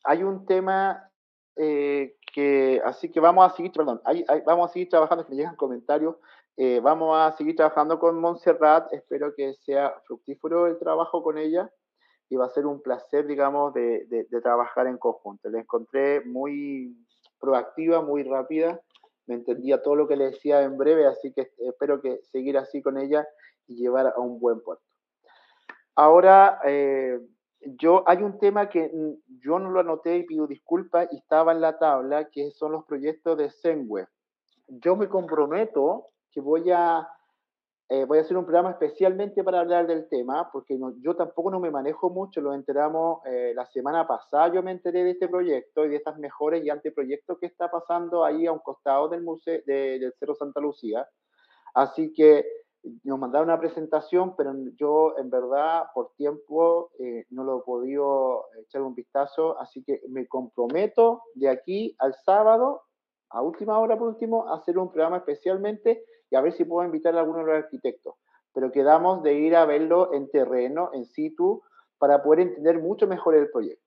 hay 0.05 0.23
un 0.23 0.45
tema 0.45 1.09
eh, 1.57 2.15
que, 2.33 2.81
así 2.85 3.11
que 3.11 3.19
vamos 3.19 3.51
a 3.51 3.55
seguir, 3.55 3.73
perdón, 3.73 4.01
vamos 4.45 4.69
a 4.69 4.73
seguir 4.73 4.87
trabajando, 4.87 5.25
que 5.25 5.31
me 5.31 5.37
llegan 5.37 5.57
comentarios, 5.57 6.15
vamos 6.81 7.17
a 7.17 7.35
seguir 7.35 7.57
trabajando 7.57 7.99
con 7.99 8.19
Montserrat, 8.19 8.93
espero 8.93 9.33
que 9.35 9.55
sea 9.55 9.93
fructífero 10.05 10.67
el 10.67 10.77
trabajo 10.79 11.21
con 11.21 11.37
ella 11.37 11.69
y 12.29 12.37
va 12.37 12.45
a 12.45 12.49
ser 12.49 12.65
un 12.65 12.81
placer, 12.81 13.27
digamos, 13.27 13.73
de, 13.73 14.05
de 14.07 14.41
trabajar 14.41 14.87
en 14.87 14.97
conjunto. 14.97 15.49
Le 15.49 15.59
encontré 15.59 16.21
muy, 16.21 16.95
proactiva, 17.43 18.01
muy 18.01 18.23
rápida, 18.23 18.79
me 19.27 19.35
entendía 19.35 19.81
todo 19.81 19.97
lo 19.97 20.07
que 20.07 20.15
le 20.15 20.31
decía 20.31 20.61
en 20.61 20.77
breve, 20.77 21.05
así 21.05 21.33
que 21.33 21.51
espero 21.57 22.01
que 22.01 22.21
seguir 22.31 22.57
así 22.57 22.81
con 22.81 22.97
ella 22.97 23.27
y 23.67 23.75
llevar 23.75 24.07
a 24.07 24.19
un 24.19 24.39
buen 24.39 24.61
puerto. 24.61 24.85
Ahora, 25.93 26.61
eh, 26.63 27.19
yo 27.59 28.05
hay 28.07 28.23
un 28.23 28.39
tema 28.39 28.69
que 28.69 28.89
yo 29.41 29.59
no 29.59 29.71
lo 29.71 29.81
anoté 29.81 30.19
y 30.19 30.23
pido 30.23 30.47
disculpas 30.47 31.09
y 31.11 31.17
estaba 31.17 31.51
en 31.51 31.59
la 31.59 31.77
tabla, 31.77 32.29
que 32.29 32.51
son 32.51 32.71
los 32.71 32.85
proyectos 32.85 33.37
de 33.37 33.49
Zenweb. 33.49 34.07
Yo 34.67 34.95
me 34.95 35.09
comprometo 35.09 36.07
que 36.31 36.39
voy 36.39 36.71
a 36.71 37.05
eh, 37.93 38.05
voy 38.05 38.17
a 38.17 38.21
hacer 38.21 38.35
un 38.35 38.43
programa 38.43 38.71
especialmente 38.71 39.43
para 39.43 39.59
hablar 39.59 39.85
del 39.85 40.09
tema, 40.09 40.49
porque 40.51 40.79
yo 40.99 41.15
tampoco 41.15 41.51
no 41.51 41.59
me 41.59 41.69
manejo 41.69 42.09
mucho, 42.09 42.41
lo 42.41 42.51
enteramos 42.51 43.23
eh, 43.27 43.53
la 43.55 43.67
semana 43.67 44.07
pasada, 44.07 44.51
yo 44.51 44.63
me 44.63 44.71
enteré 44.71 45.03
de 45.03 45.11
este 45.11 45.27
proyecto 45.27 45.85
y 45.85 45.89
de 45.89 45.97
estas 45.97 46.17
mejores 46.17 46.65
y 46.65 46.71
anteproyectos 46.71 47.37
que 47.37 47.45
está 47.45 47.69
pasando 47.69 48.25
ahí 48.25 48.47
a 48.47 48.51
un 48.51 48.57
costado 48.57 49.09
del 49.09 49.21
museo 49.21 49.61
del 49.67 50.11
Cerro 50.19 50.33
Santa 50.33 50.59
Lucía. 50.59 51.07
Así 51.75 52.11
que 52.13 52.43
nos 53.03 53.19
mandaron 53.19 53.49
una 53.49 53.59
presentación, 53.59 54.35
pero 54.35 54.55
yo 54.75 55.15
en 55.19 55.29
verdad 55.29 55.83
por 55.93 56.13
tiempo 56.15 56.89
eh, 56.97 57.25
no 57.29 57.43
lo 57.43 57.59
he 57.59 57.61
podido 57.61 58.45
echar 58.59 58.81
un 58.81 58.95
vistazo, 58.95 59.59
así 59.59 59.83
que 59.83 60.01
me 60.09 60.27
comprometo 60.27 61.21
de 61.35 61.47
aquí 61.47 61.95
al 61.99 62.15
sábado, 62.15 62.81
a 63.29 63.43
última 63.43 63.77
hora 63.77 63.99
por 63.99 64.07
último, 64.07 64.47
a 64.49 64.55
hacer 64.55 64.79
un 64.79 64.91
programa 64.91 65.17
especialmente 65.17 66.03
y 66.33 66.35
a 66.35 66.41
ver 66.41 66.53
si 66.53 66.65
puedo 66.65 66.83
invitar 66.83 67.15
a 67.15 67.19
alguno 67.19 67.39
de 67.39 67.45
los 67.45 67.63
arquitectos. 67.63 68.15
Pero 68.53 68.71
quedamos 68.71 69.21
de 69.21 69.35
ir 69.35 69.55
a 69.55 69.65
verlo 69.65 70.11
en 70.13 70.31
terreno, 70.31 70.89
en 70.91 71.05
situ, 71.05 71.61
para 71.99 72.23
poder 72.23 72.39
entender 72.39 72.79
mucho 72.79 73.05
mejor 73.05 73.35
el 73.35 73.51
proyecto. 73.51 73.85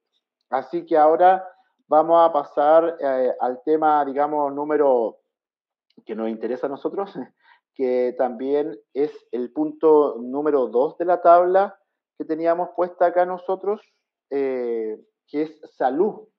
Así 0.49 0.85
que 0.85 0.97
ahora 0.97 1.45
vamos 1.89 2.17
a 2.25 2.31
pasar 2.31 2.95
eh, 3.01 3.33
al 3.41 3.61
tema, 3.65 4.05
digamos, 4.05 4.53
número 4.53 5.17
que 6.05 6.15
nos 6.15 6.29
interesa 6.29 6.67
a 6.67 6.69
nosotros, 6.69 7.13
que 7.75 8.15
también 8.17 8.79
es 8.93 9.11
el 9.33 9.51
punto 9.51 10.15
número 10.21 10.67
dos 10.67 10.97
de 10.97 11.03
la 11.03 11.21
tabla 11.21 11.77
que 12.17 12.23
teníamos 12.23 12.69
puesta 12.77 13.07
acá 13.07 13.25
nosotros, 13.25 13.81
eh, 14.29 14.97
que 15.27 15.41
es 15.41 15.61
salud. 15.75 16.29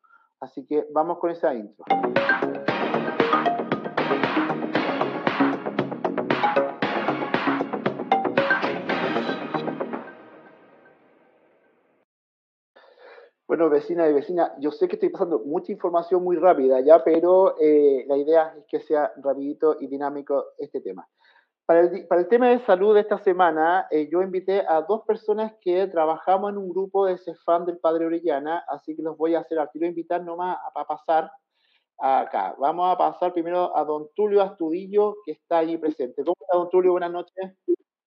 Así 0.40 0.64
que 0.64 0.86
vamos 0.90 1.18
con 1.18 1.32
esa 1.32 1.54
intro. 1.54 1.84
Bueno, 13.58 13.72
vecina 13.72 14.08
y 14.08 14.12
vecina, 14.12 14.54
yo 14.60 14.70
sé 14.70 14.86
que 14.86 14.94
estoy 14.94 15.08
pasando 15.08 15.40
mucha 15.40 15.72
información 15.72 16.22
muy 16.22 16.36
rápida 16.36 16.78
ya, 16.78 17.02
pero 17.02 17.56
eh, 17.60 18.04
la 18.06 18.16
idea 18.16 18.54
es 18.56 18.64
que 18.68 18.78
sea 18.78 19.10
rapidito 19.16 19.76
y 19.80 19.88
dinámico 19.88 20.44
este 20.58 20.80
tema. 20.80 21.08
Para 21.66 21.80
el, 21.80 22.06
para 22.06 22.20
el 22.20 22.28
tema 22.28 22.50
de 22.50 22.60
salud 22.60 22.94
de 22.94 23.00
esta 23.00 23.18
semana, 23.18 23.88
eh, 23.90 24.08
yo 24.12 24.22
invité 24.22 24.60
a 24.60 24.82
dos 24.82 25.02
personas 25.04 25.54
que 25.60 25.88
trabajamos 25.88 26.52
en 26.52 26.58
un 26.58 26.68
grupo 26.68 27.06
de 27.06 27.18
CEFAM 27.18 27.66
del 27.66 27.78
Padre 27.78 28.06
Orellana, 28.06 28.62
así 28.68 28.94
que 28.94 29.02
los 29.02 29.16
voy 29.18 29.34
a 29.34 29.40
hacer, 29.40 29.58
quiero 29.72 29.88
invitar 29.88 30.22
nomás 30.22 30.56
a, 30.56 30.80
a 30.80 30.84
pasar 30.84 31.28
acá. 31.98 32.54
Vamos 32.60 32.94
a 32.94 32.96
pasar 32.96 33.32
primero 33.32 33.76
a 33.76 33.82
don 33.82 34.06
Tulio 34.14 34.40
Astudillo, 34.40 35.16
que 35.24 35.32
está 35.32 35.58
allí 35.58 35.78
presente. 35.78 36.22
¿Cómo 36.22 36.36
está, 36.40 36.58
don 36.58 36.70
Tulio? 36.70 36.92
Buenas 36.92 37.10
noches. 37.10 37.56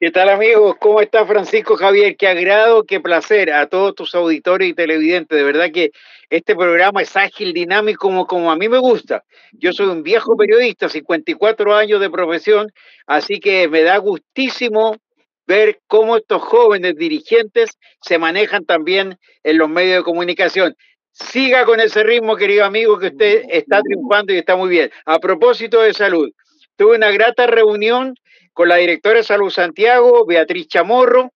¿Qué 0.01 0.09
tal 0.09 0.29
amigos? 0.29 0.77
¿Cómo 0.79 0.99
está 0.99 1.27
Francisco 1.27 1.77
Javier? 1.77 2.17
Qué 2.17 2.27
agrado, 2.27 2.85
qué 2.85 2.99
placer 2.99 3.53
a 3.53 3.67
todos 3.67 3.93
tus 3.93 4.15
auditores 4.15 4.67
y 4.67 4.73
televidentes. 4.73 5.37
De 5.37 5.43
verdad 5.43 5.69
que 5.71 5.91
este 6.31 6.55
programa 6.55 7.03
es 7.03 7.15
ágil, 7.15 7.53
dinámico, 7.53 8.25
como, 8.25 8.49
a 8.51 8.55
mí 8.55 8.67
me 8.67 8.79
gusta. 8.79 9.23
Yo 9.51 9.71
soy 9.73 9.89
un 9.89 10.01
viejo 10.01 10.35
periodista, 10.35 10.89
54 10.89 11.75
años 11.75 12.01
de 12.01 12.09
profesión, 12.09 12.71
así 13.05 13.39
que 13.39 13.67
me 13.67 13.83
da 13.83 13.97
gustísimo 13.97 14.97
ver 15.45 15.79
cómo 15.85 16.17
estos 16.17 16.41
jóvenes 16.41 16.95
dirigentes 16.95 17.77
se 18.01 18.17
manejan 18.17 18.65
también 18.65 19.19
en 19.43 19.59
los 19.59 19.69
medios 19.69 19.97
de 19.97 20.03
comunicación. 20.03 20.75
Siga 21.11 21.63
con 21.63 21.79
ese 21.79 22.01
ritmo, 22.01 22.37
querido 22.37 22.65
amigo, 22.65 22.97
que 22.97 23.09
usted 23.09 23.43
está 23.49 23.81
triunfando 23.83 24.33
y 24.33 24.37
está 24.39 24.55
muy 24.55 24.69
bien. 24.69 24.89
A 25.05 25.19
propósito 25.19 25.79
de 25.79 25.93
salud, 25.93 26.31
tuve 26.75 26.95
una 26.95 27.11
grata 27.11 27.45
reunión 27.45 28.15
con 28.53 28.69
la 28.69 28.77
directora 28.77 29.17
de 29.17 29.23
Salud 29.23 29.49
Santiago, 29.49 30.25
Beatriz 30.25 30.67
Chamorro, 30.67 31.31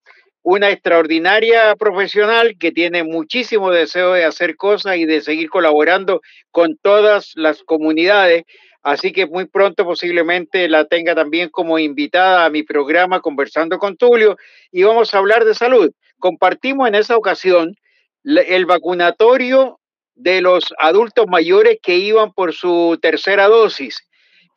una 0.45 0.69
extraordinaria 0.69 1.75
profesional 1.75 2.55
que 2.59 2.71
tiene 2.71 3.03
muchísimo 3.03 3.71
deseo 3.71 4.13
de 4.13 4.25
hacer 4.25 4.55
cosas 4.55 4.97
y 4.97 5.05
de 5.05 5.21
seguir 5.21 5.49
colaborando 5.49 6.21
con 6.51 6.77
todas 6.77 7.31
las 7.35 7.63
comunidades. 7.63 8.43
Así 8.83 9.11
que 9.11 9.25
muy 9.25 9.45
pronto 9.45 9.85
posiblemente 9.85 10.69
la 10.69 10.85
tenga 10.85 11.15
también 11.15 11.49
como 11.49 11.79
invitada 11.79 12.45
a 12.45 12.51
mi 12.51 12.61
programa 12.61 13.21
conversando 13.21 13.79
con 13.79 13.97
Tulio 13.97 14.37
y 14.71 14.83
vamos 14.83 15.15
a 15.15 15.17
hablar 15.17 15.45
de 15.45 15.55
salud. 15.55 15.91
Compartimos 16.19 16.87
en 16.87 16.93
esa 16.93 17.17
ocasión 17.17 17.75
el 18.23 18.67
vacunatorio 18.67 19.79
de 20.13 20.41
los 20.41 20.73
adultos 20.77 21.25
mayores 21.27 21.79
que 21.81 21.95
iban 21.95 22.31
por 22.33 22.53
su 22.53 22.99
tercera 23.01 23.47
dosis. 23.47 24.04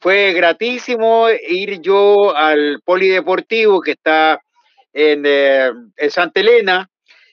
Fue 0.01 0.33
gratísimo 0.33 1.27
ir 1.31 1.81
yo 1.81 2.37
al 2.37 2.81
polideportivo 2.85 3.81
que 3.81 3.93
está 3.93 4.41
en, 4.93 5.25
eh, 5.27 5.71
en 5.97 6.11
Santa 6.11 6.41
Elena 6.41 6.89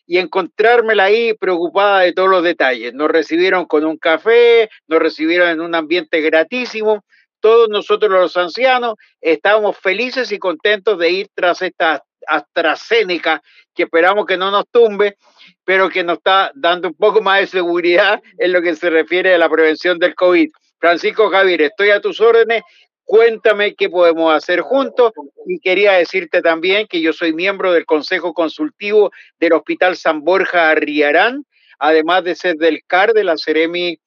y 0.08 0.18
encontrármela 0.18 1.06
ahí 1.06 1.34
preocupada 1.34 2.02
de 2.02 2.14
todos 2.14 2.30
los 2.30 2.44
detalles. 2.44 2.94
Nos 2.94 3.10
recibieron 3.10 3.66
con 3.66 3.86
un 3.86 3.98
café, 3.98 4.70
nos 4.88 5.00
recibieron 5.00 5.50
en 5.50 5.62
un 5.62 5.76
ambiente 5.76 6.22
gratísimo. 6.22 7.04
Todos 7.40 7.70
nosotros 7.70 8.12
los 8.12 8.38
ancianos 8.38 8.96
estábamos 9.22 9.78
felices 9.78 10.32
y 10.32 10.40
contentos 10.40 10.98
de 10.98 11.12
ir 11.12 11.28
tras 11.34 11.62
esta 11.62 12.04
AstraZeneca 12.28 13.42
que 13.76 13.84
esperamos 13.84 14.26
que 14.26 14.38
no 14.38 14.50
nos 14.50 14.66
tumbe, 14.72 15.18
pero 15.64 15.90
que 15.90 16.04
nos 16.04 16.18
está 16.18 16.52
dando 16.56 16.88
un 16.88 16.96
poco 16.96 17.22
más 17.22 17.42
de 17.42 17.48
seguridad 17.48 18.22
en 18.38 18.52
lo 18.52 18.62
que 18.62 18.76
se 18.76 18.90
refiere 18.90 19.36
a 19.36 19.38
la 19.38 19.50
prevención 19.50 20.00
del 20.00 20.16
COVID. 20.16 20.50
Francisco 20.86 21.32
Javier, 21.32 21.64
estoy 21.64 21.90
a 21.90 22.00
tus 22.00 22.22
órdenes. 22.22 22.62
Cuéntame 23.06 23.74
qué 23.74 23.90
podemos 23.90 24.32
hacer 24.32 24.62
juntos 24.62 25.14
y 25.48 25.58
quería 25.58 25.94
decirte 25.94 26.44
también 26.44 26.86
que 26.86 27.02
yo 27.02 27.12
soy 27.12 27.34
miembro 27.34 27.74
del 27.74 27.88
Consejo 27.88 28.36
Consultivo 28.36 29.12
del 29.40 29.54
Hospital 29.54 29.98
San 29.98 30.22
Borja 30.22 30.70
Arriarán, 30.70 31.44
además 31.80 32.24
de 32.24 32.36
ser 32.36 32.58
del 32.58 32.84
CAR 32.86 33.14
de 33.14 33.24
la 33.24 33.36
Ceremi 33.36 33.98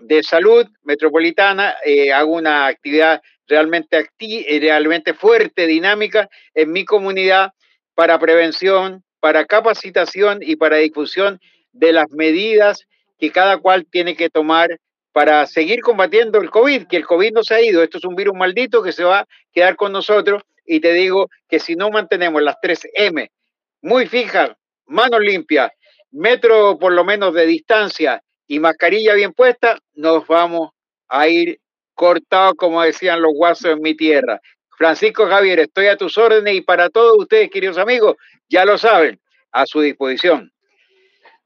de 0.00 0.22
Salud 0.22 0.66
Metropolitana, 0.82 1.76
eh, 1.82 2.12
hago 2.12 2.34
una 2.34 2.66
actividad 2.66 3.22
realmente, 3.46 4.10
eh, 4.18 4.58
realmente 4.60 5.14
fuerte, 5.14 5.66
dinámica 5.66 6.28
en 6.52 6.72
mi 6.72 6.84
comunidad 6.84 7.52
para 7.94 8.18
prevención, 8.18 9.02
para 9.18 9.46
capacitación 9.46 10.40
y 10.42 10.56
para 10.56 10.76
difusión 10.76 11.40
de 11.72 11.94
las 11.94 12.10
medidas 12.10 12.86
que 13.18 13.32
cada 13.32 13.56
cual 13.56 13.86
tiene 13.90 14.14
que 14.14 14.28
tomar 14.28 14.78
para 15.18 15.48
seguir 15.48 15.80
combatiendo 15.80 16.40
el 16.40 16.48
COVID, 16.48 16.86
que 16.86 16.96
el 16.96 17.04
COVID 17.04 17.32
no 17.32 17.42
se 17.42 17.52
ha 17.52 17.60
ido, 17.60 17.82
esto 17.82 17.98
es 17.98 18.04
un 18.04 18.14
virus 18.14 18.36
maldito 18.36 18.84
que 18.84 18.92
se 18.92 19.02
va 19.02 19.18
a 19.18 19.26
quedar 19.52 19.74
con 19.74 19.90
nosotros 19.90 20.44
y 20.64 20.78
te 20.78 20.92
digo 20.92 21.28
que 21.48 21.58
si 21.58 21.74
no 21.74 21.90
mantenemos 21.90 22.40
las 22.40 22.54
tres 22.62 22.86
M 22.94 23.28
muy 23.82 24.06
fijas, 24.06 24.52
manos 24.86 25.18
limpias, 25.18 25.72
metro 26.12 26.78
por 26.78 26.92
lo 26.92 27.02
menos 27.02 27.34
de 27.34 27.46
distancia 27.46 28.22
y 28.46 28.60
mascarilla 28.60 29.14
bien 29.14 29.32
puesta, 29.32 29.80
nos 29.94 30.24
vamos 30.28 30.70
a 31.08 31.26
ir 31.26 31.58
cortados, 31.94 32.54
como 32.56 32.80
decían 32.80 33.20
los 33.20 33.32
guasos 33.34 33.72
en 33.72 33.82
mi 33.82 33.96
tierra. 33.96 34.40
Francisco 34.76 35.26
Javier, 35.26 35.58
estoy 35.58 35.88
a 35.88 35.96
tus 35.96 36.16
órdenes 36.16 36.54
y 36.54 36.60
para 36.60 36.90
todos 36.90 37.18
ustedes, 37.18 37.50
queridos 37.50 37.78
amigos, 37.78 38.14
ya 38.48 38.64
lo 38.64 38.78
saben, 38.78 39.18
a 39.50 39.66
su 39.66 39.80
disposición. 39.80 40.52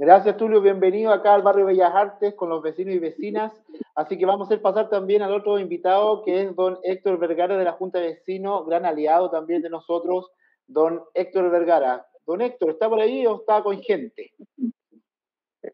Gracias, 0.04 0.36
Tulio. 0.36 0.60
Bienvenido 0.60 1.12
acá 1.12 1.32
al 1.32 1.42
barrio 1.42 1.66
Bellas 1.66 1.94
Artes 1.94 2.34
con 2.34 2.48
los 2.48 2.60
vecinos 2.60 2.92
y 2.92 2.98
vecinas. 2.98 3.52
Así 3.94 4.18
que 4.18 4.26
vamos 4.26 4.50
a 4.50 4.60
pasar 4.60 4.88
también 4.88 5.22
al 5.22 5.32
otro 5.32 5.60
invitado, 5.60 6.24
que 6.24 6.42
es 6.42 6.56
don 6.56 6.76
Héctor 6.82 7.20
Vergara 7.20 7.56
de 7.56 7.62
la 7.62 7.70
Junta 7.70 8.00
de 8.00 8.08
Vecinos, 8.08 8.66
gran 8.66 8.84
aliado 8.84 9.30
también 9.30 9.62
de 9.62 9.70
nosotros, 9.70 10.32
don 10.66 11.04
Héctor 11.14 11.52
Vergara. 11.52 12.04
Don 12.26 12.40
Héctor, 12.40 12.70
¿está 12.70 12.88
por 12.88 13.00
ahí 13.00 13.24
o 13.28 13.36
está 13.36 13.62
con 13.62 13.80
gente? 13.80 14.32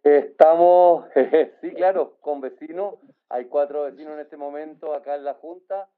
Estamos, 0.03 1.07
sí, 1.63 1.71
claro, 1.71 2.19
con 2.21 2.43
vecinos. 2.43 2.97
Hay 3.31 3.47
cuatro 3.47 3.85
vecinos 3.85 4.13
en 4.13 4.21
este 4.21 4.37
momento 4.37 4.93
acá 4.93 5.15
en 5.15 5.25
la 5.25 5.37
Junta, 5.37 5.89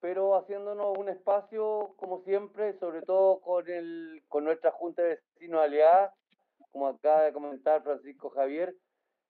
pero 0.00 0.34
haciéndonos 0.34 0.98
un 0.98 1.10
espacio, 1.10 1.94
como 1.96 2.22
siempre, 2.24 2.76
sobre 2.80 3.02
todo 3.02 3.38
con, 3.40 3.70
el, 3.70 4.24
con 4.26 4.42
nuestra 4.42 4.72
Junta 4.72 5.02
de 5.02 5.20
Vecinos 5.36 5.62
aliada 5.62 6.12
como 6.70 6.88
acaba 6.88 7.22
de 7.22 7.32
comentar 7.32 7.82
Francisco 7.82 8.30
Javier, 8.30 8.74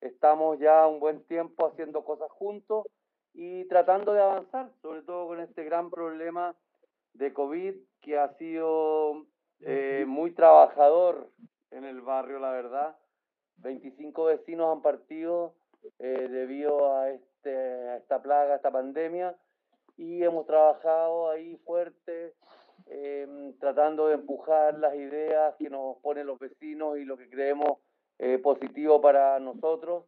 estamos 0.01 0.59
ya 0.59 0.87
un 0.87 1.01
buen 1.01 1.25
tiempo 1.25 1.67
haciendo 1.67 2.05
cosas 2.05 2.31
juntos 2.31 2.87
y 3.35 3.65
tratando 3.67 4.13
de 4.13 4.23
avanzar, 4.23 4.71
sobre 4.83 5.03
todo 5.03 5.29
con 5.29 5.41
este 5.41 5.65
gran 5.65 5.91
problema 5.91 6.57
de 7.15 7.33
COVID 7.33 7.75
que 8.01 8.19
ha 8.19 8.33
sido 8.35 9.27
eh, 9.61 10.05
muy 10.07 10.33
trabajador 10.33 11.31
en 11.71 11.85
el 11.85 12.01
barrio, 12.01 12.39
la 12.39 12.51
verdad. 12.51 12.97
25 13.59 14.25
vecinos 14.25 14.75
han 14.75 14.83
partido 14.83 15.55
eh, 15.99 16.29
debido 16.31 16.95
a, 16.95 17.11
este, 17.11 17.55
a 17.55 17.97
esta 17.97 18.23
plaga, 18.23 18.55
a 18.55 18.57
esta 18.57 18.71
pandemia, 18.71 19.37
y 19.97 20.23
hemos 20.23 20.47
trabajado 20.47 21.31
ahí 21.31 21.57
fuerte 21.65 22.35
Em, 22.87 23.53
tratando 23.59 24.09
de 24.09 24.15
empujar 24.15 24.79
las 24.79 24.95
ideas 24.95 25.55
que 25.59 25.69
nos 25.69 25.99
ponen 25.99 26.27
los 26.27 26.39
vecinos 26.39 26.99
y 26.99 27.05
lo 27.05 27.17
que 27.17 27.29
creemos 27.29 27.79
eh, 28.19 28.39
positivo 28.39 29.01
para 29.01 29.39
nosotros 29.41 30.05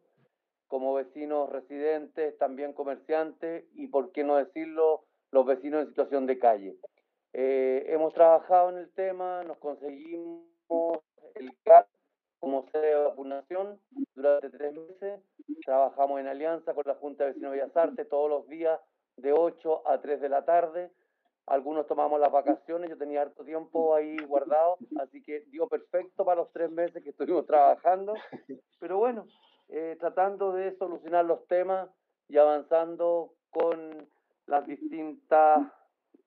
como 0.67 0.93
vecinos 0.93 1.49
residentes, 1.49 2.37
también 2.37 2.73
comerciantes 2.73 3.65
y, 3.75 3.87
por 3.87 4.11
qué 4.13 4.23
no 4.23 4.37
decirlo, 4.37 5.03
los 5.31 5.45
vecinos 5.45 5.81
en 5.81 5.89
situación 5.89 6.25
de 6.25 6.39
calle. 6.39 6.77
Eh, 7.33 7.85
hemos 7.87 8.13
trabajado 8.13 8.69
en 8.69 8.77
el 8.77 8.89
tema, 8.93 9.43
nos 9.43 9.57
conseguimos 9.57 10.43
el 11.35 11.51
CAP 11.63 11.87
como 12.39 12.69
sede 12.71 12.87
de 12.87 12.95
vacunación 12.95 13.79
durante 14.15 14.49
tres 14.49 14.73
meses. 14.73 15.21
Trabajamos 15.65 16.19
en 16.19 16.27
alianza 16.27 16.73
con 16.73 16.83
la 16.85 16.95
Junta 16.95 17.25
de 17.25 17.31
Vecinos 17.31 17.51
de 17.51 17.57
Bellas 17.57 17.77
Artes 17.77 18.09
todos 18.09 18.29
los 18.29 18.47
días 18.47 18.79
de 19.17 19.33
8 19.33 19.87
a 19.87 20.01
3 20.01 20.21
de 20.21 20.29
la 20.29 20.45
tarde 20.45 20.89
algunos 21.51 21.85
tomamos 21.85 22.17
las 22.17 22.31
vacaciones, 22.31 22.89
yo 22.89 22.97
tenía 22.97 23.23
harto 23.23 23.43
tiempo 23.43 23.93
ahí 23.93 24.15
guardado, 24.19 24.77
así 25.01 25.21
que 25.21 25.41
dio 25.47 25.67
perfecto 25.67 26.23
para 26.23 26.41
los 26.41 26.51
tres 26.53 26.71
meses 26.71 27.03
que 27.03 27.09
estuvimos 27.09 27.45
trabajando, 27.45 28.13
pero 28.79 28.99
bueno, 28.99 29.27
eh, 29.67 29.97
tratando 29.99 30.53
de 30.53 30.77
solucionar 30.77 31.25
los 31.25 31.45
temas 31.47 31.89
y 32.29 32.37
avanzando 32.37 33.33
con 33.49 34.07
las 34.45 34.65
distintas 34.65 35.69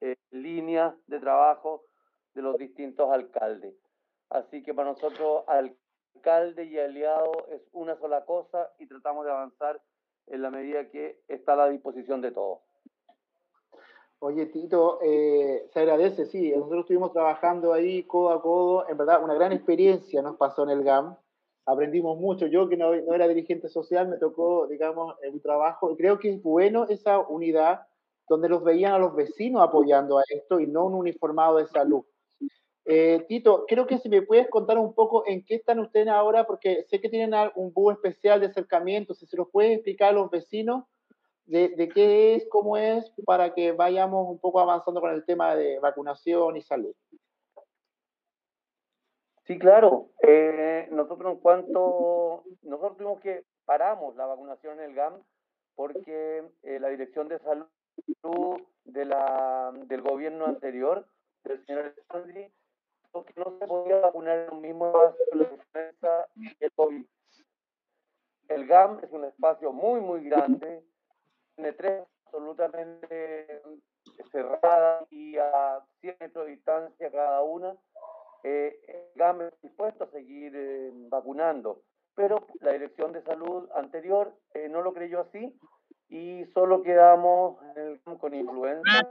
eh, 0.03 0.17
líneas 0.31 0.95
de 1.07 1.19
trabajo 1.21 1.85
de 2.35 2.43
los 2.43 2.59
distintos 2.59 3.11
alcaldes. 3.11 3.75
Así 4.29 4.63
que 4.63 4.75
para 4.75 4.91
nosotros 4.91 5.45
alcalde 5.47 6.65
y 6.65 6.79
aliado 6.79 7.47
es 7.49 7.63
una 7.73 7.97
sola 7.97 8.27
cosa 8.27 8.71
y 8.79 8.87
tratamos 8.87 9.25
de 9.25 9.31
avanzar 9.31 9.81
en 10.27 10.43
la 10.43 10.51
medida 10.51 10.91
que 10.91 11.23
está 11.29 11.55
a 11.55 11.57
la 11.57 11.69
disposición 11.71 12.21
de 12.21 12.31
todos. 12.31 12.61
Oye, 14.27 14.47
Tito, 14.47 15.01
eh, 15.03 15.67
se 15.71 15.81
agradece, 15.81 16.25
sí, 16.25 16.51
nosotros 16.57 16.85
estuvimos 16.85 17.13
trabajando 17.13 17.75
ahí 17.75 18.05
codo 18.05 18.31
a 18.31 18.41
codo, 18.41 18.89
en 18.89 18.97
verdad, 18.97 19.23
una 19.23 19.35
gran 19.35 19.53
experiencia 19.53 20.23
nos 20.23 20.39
pasó 20.39 20.63
en 20.63 20.71
el 20.71 20.83
GAM, 20.83 21.15
aprendimos 21.67 22.19
mucho, 22.19 22.47
yo 22.47 22.67
que 22.67 22.79
no, 22.79 22.95
era 22.95 23.29
dirigente 23.29 23.69
social, 23.69 24.09
me 24.09 24.17
tocó, 24.17 24.67
digamos, 24.67 25.15
un 25.31 25.41
trabajo, 25.43 25.95
creo 25.95 26.19
que 26.19 26.31
es 26.31 26.43
bueno 26.43 26.87
esa 26.89 27.19
unidad 27.19 27.83
donde 28.27 28.49
los 28.49 28.65
veían 28.65 28.95
a 28.95 28.99
los 28.99 29.15
vecinos 29.15 29.61
apoyando 29.61 30.17
a 30.17 30.23
esto 30.31 30.59
y 30.59 30.69
no 30.69 30.87
un 30.87 30.95
uniformado 30.95 31.59
de 31.59 31.67
salud. 31.67 32.07
Eh, 32.87 33.27
Tito, 33.29 33.67
creo 33.69 33.87
que 33.87 33.99
si 33.99 34.09
me 34.09 34.23
puedes 34.23 34.49
contar 34.49 34.79
un 34.79 34.95
poco 34.95 35.25
en 35.27 35.45
qué 35.45 35.57
están 35.57 35.81
ustedes 35.81 36.09
ahora, 36.09 36.47
porque 36.47 36.87
sé 36.89 36.99
que 36.99 37.11
tienen 37.11 37.39
un 37.57 37.75
búho 37.75 37.93
especial 37.93 38.41
de 38.41 38.47
acercamiento, 38.47 39.13
si 39.13 39.27
se 39.27 39.37
los 39.37 39.51
puede 39.51 39.75
explicar 39.75 40.09
a 40.09 40.13
los 40.13 40.31
vecinos 40.31 40.85
de, 41.47 41.89
qué 41.95 42.35
es, 42.35 42.47
cómo 42.49 42.77
es, 42.77 43.11
para 43.27 43.55
que 43.55 43.73
vayamos 43.73 44.29
un 44.29 44.39
poco 44.39 44.61
avanzando 44.61 45.01
con 45.01 45.13
el 45.13 45.25
tema 45.25 45.55
de 45.55 45.79
vacunación 45.79 46.57
y 46.57 46.63
salud. 46.63 46.95
Sí, 49.47 49.59
claro. 49.59 50.11
Eh, 50.23 50.89
nosotros 50.91 51.35
en 51.35 51.41
cuanto, 51.41 52.45
nosotros 52.63 52.97
tuvimos 52.97 53.21
que 53.21 53.45
paramos 53.65 54.17
la 54.17 54.27
vacunación 54.27 54.81
en 54.81 54.91
el 54.91 54.95
GAM 54.95 55.23
porque 55.75 56.45
eh, 56.63 56.79
la 56.81 56.89
Dirección 56.89 57.29
de 57.29 57.39
Salud 57.41 57.67
de 58.85 59.05
la, 59.05 59.73
del 59.87 60.03
gobierno 60.03 60.47
anterior, 60.47 61.07
del 61.45 61.65
señor 61.67 61.95
Alessandri, 62.11 62.53
que 63.23 63.41
no 63.41 63.59
se 63.59 63.67
podía 63.67 63.99
vacunar 64.01 64.39
en 64.39 64.55
un 64.55 64.61
mismo 64.61 64.87
espacio 64.87 66.27
el 66.61 66.73
COVID. 66.73 67.07
El 68.49 68.67
GAM 68.67 69.01
es 69.03 69.11
un 69.13 69.25
espacio 69.25 69.73
muy, 69.73 70.01
muy 70.01 70.25
grande, 70.25 70.85
tiene 71.55 71.73
tres 71.73 72.03
absolutamente 72.27 73.63
cerradas 74.31 75.07
y 75.11 75.37
a 75.39 75.81
100 76.01 76.17
metros 76.21 76.47
de 76.47 76.53
distancia 76.53 77.11
cada 77.11 77.43
una. 77.43 77.77
Eh, 78.43 79.13
GAM 79.15 79.43
es 79.43 79.61
dispuesto 79.63 80.05
a 80.05 80.11
seguir 80.11 80.53
eh, 80.55 80.91
vacunando, 81.09 81.83
pero 82.15 82.47
la 82.61 82.73
Dirección 82.73 83.13
de 83.13 83.23
Salud 83.23 83.69
anterior 83.75 84.35
eh, 84.53 84.69
no 84.69 84.83
lo 84.83 84.93
creyó 84.93 85.21
así 85.21 85.59
y 86.09 86.45
solo 86.53 86.83
quedamos 86.83 87.59
con 88.21 88.35
influenza 88.35 89.11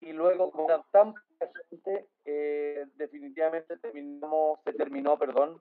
y 0.00 0.12
luego 0.12 0.52
era 0.64 0.82
tan 0.90 1.14
presente, 1.38 2.08
eh, 2.24 2.86
definitivamente 2.96 3.76
terminamos, 3.78 4.60
se 4.64 4.72
terminó, 4.72 5.18
perdón, 5.18 5.58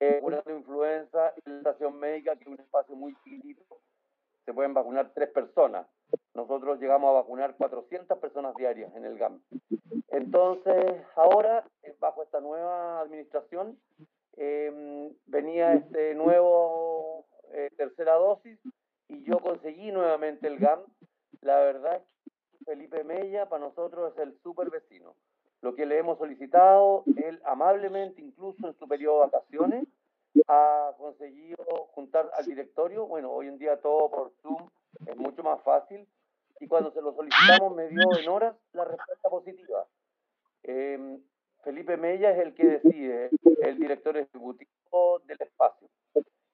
eh, 0.00 0.18
una 0.22 0.42
influenza 0.48 1.32
y 1.36 1.50
la 1.50 1.56
estación 1.58 1.98
médica, 1.98 2.36
que 2.36 2.44
es 2.44 2.48
un 2.48 2.60
espacio 2.60 2.96
muy 2.96 3.14
chiquitito, 3.22 3.64
se 4.44 4.52
pueden 4.52 4.74
vacunar 4.74 5.10
tres 5.14 5.30
personas. 5.30 5.86
Nosotros 6.34 6.80
llegamos 6.80 7.10
a 7.10 7.20
vacunar 7.20 7.56
400 7.56 8.18
personas 8.18 8.54
diarias 8.56 8.94
en 8.94 9.04
el 9.04 9.18
GAM. 9.18 9.40
Entonces, 10.08 11.02
ahora, 11.16 11.64
eh, 11.82 11.94
bajo 11.98 12.22
esta 12.22 12.40
nueva 12.40 13.00
administración, 13.00 13.78
em, 14.36 15.12
venía 15.26 15.74
este 15.74 16.14
nuevo 16.14 17.26
de 17.52 17.70
tercera 17.70 18.14
dosis 18.14 18.58
y 19.08 19.22
yo 19.24 19.38
conseguí 19.38 19.92
nuevamente 19.92 20.46
el 20.46 20.58
GAM. 20.58 20.80
La 21.40 21.58
verdad, 21.58 22.02
Felipe 22.64 23.04
Mella 23.04 23.48
para 23.48 23.64
nosotros 23.64 24.12
es 24.12 24.22
el 24.22 24.38
super 24.42 24.70
vecino. 24.70 25.14
Lo 25.62 25.74
que 25.74 25.86
le 25.86 25.98
hemos 25.98 26.18
solicitado, 26.18 27.04
él 27.16 27.40
amablemente, 27.44 28.20
incluso 28.20 28.66
en 28.66 28.74
su 28.74 28.86
periodo 28.86 29.20
de 29.20 29.26
vacaciones, 29.26 29.88
ha 30.48 30.92
conseguido 30.98 31.64
juntar 31.94 32.30
al 32.36 32.44
directorio. 32.44 33.06
Bueno, 33.06 33.30
hoy 33.30 33.48
en 33.48 33.58
día 33.58 33.80
todo 33.80 34.10
por 34.10 34.32
Zoom 34.42 34.68
es 35.06 35.16
mucho 35.16 35.42
más 35.42 35.62
fácil. 35.62 36.06
Y 36.60 36.68
cuando 36.68 36.92
se 36.92 37.02
lo 37.02 37.14
solicitamos, 37.14 37.74
me 37.74 37.88
dio 37.88 38.16
en 38.16 38.28
horas 38.28 38.56
la 38.72 38.84
respuesta 38.84 39.28
positiva. 39.28 39.86
Eh, 40.62 41.18
Felipe 41.62 41.96
Mella 41.96 42.30
es 42.30 42.38
el 42.38 42.54
que 42.54 42.66
decide, 42.66 43.30
el 43.62 43.78
director 43.78 44.16
ejecutivo 44.16 45.20
del 45.26 45.38
espacio. 45.40 45.88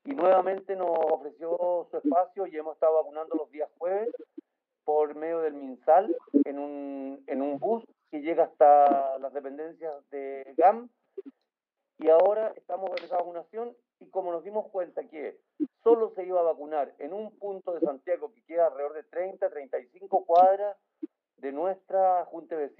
Y 0.04 0.14
nuevamente 0.14 0.76
nos 0.76 0.90
ofreció 0.90 1.86
su 1.90 1.96
espacio 1.96 2.46
y 2.46 2.56
hemos 2.56 2.74
estado 2.74 2.94
vacunando 2.94 3.34
los 3.36 3.50
días 3.50 3.68
jueves 3.78 4.08
por 4.84 5.14
medio 5.14 5.40
del 5.40 5.54
MinSal 5.54 6.14
en 6.44 6.58
un, 6.58 7.24
en 7.26 7.42
un 7.42 7.58
bus 7.58 7.84
que 8.10 8.22
llega 8.22 8.44
hasta 8.44 9.18
las 9.18 9.32
dependencias 9.32 9.94
de 10.10 10.54
GAM. 10.56 10.88
Y 12.00 12.08
ahora 12.08 12.54
estamos 12.56 12.90
esa 13.02 13.18
vacunación 13.18 13.76
y 13.98 14.06
como 14.06 14.32
nos 14.32 14.42
dimos 14.42 14.68
cuenta 14.68 15.04
que 15.04 15.38
solo 15.82 16.10
se 16.14 16.24
iba 16.24 16.40
a 16.40 16.44
vacunar 16.44 16.94
en 16.98 17.12
un 17.12 17.30
punto 17.38 17.74
de 17.74 17.80
Santiago 17.80 18.32
que 18.32 18.42
queda 18.44 18.68
alrededor 18.68 18.94
de 18.94 19.02
30, 19.02 19.50
35 19.50 20.24
cuadras 20.24 20.78
de 21.36 21.52
nuestra 21.52 22.24
Junta 22.24 22.56
de 22.56 22.70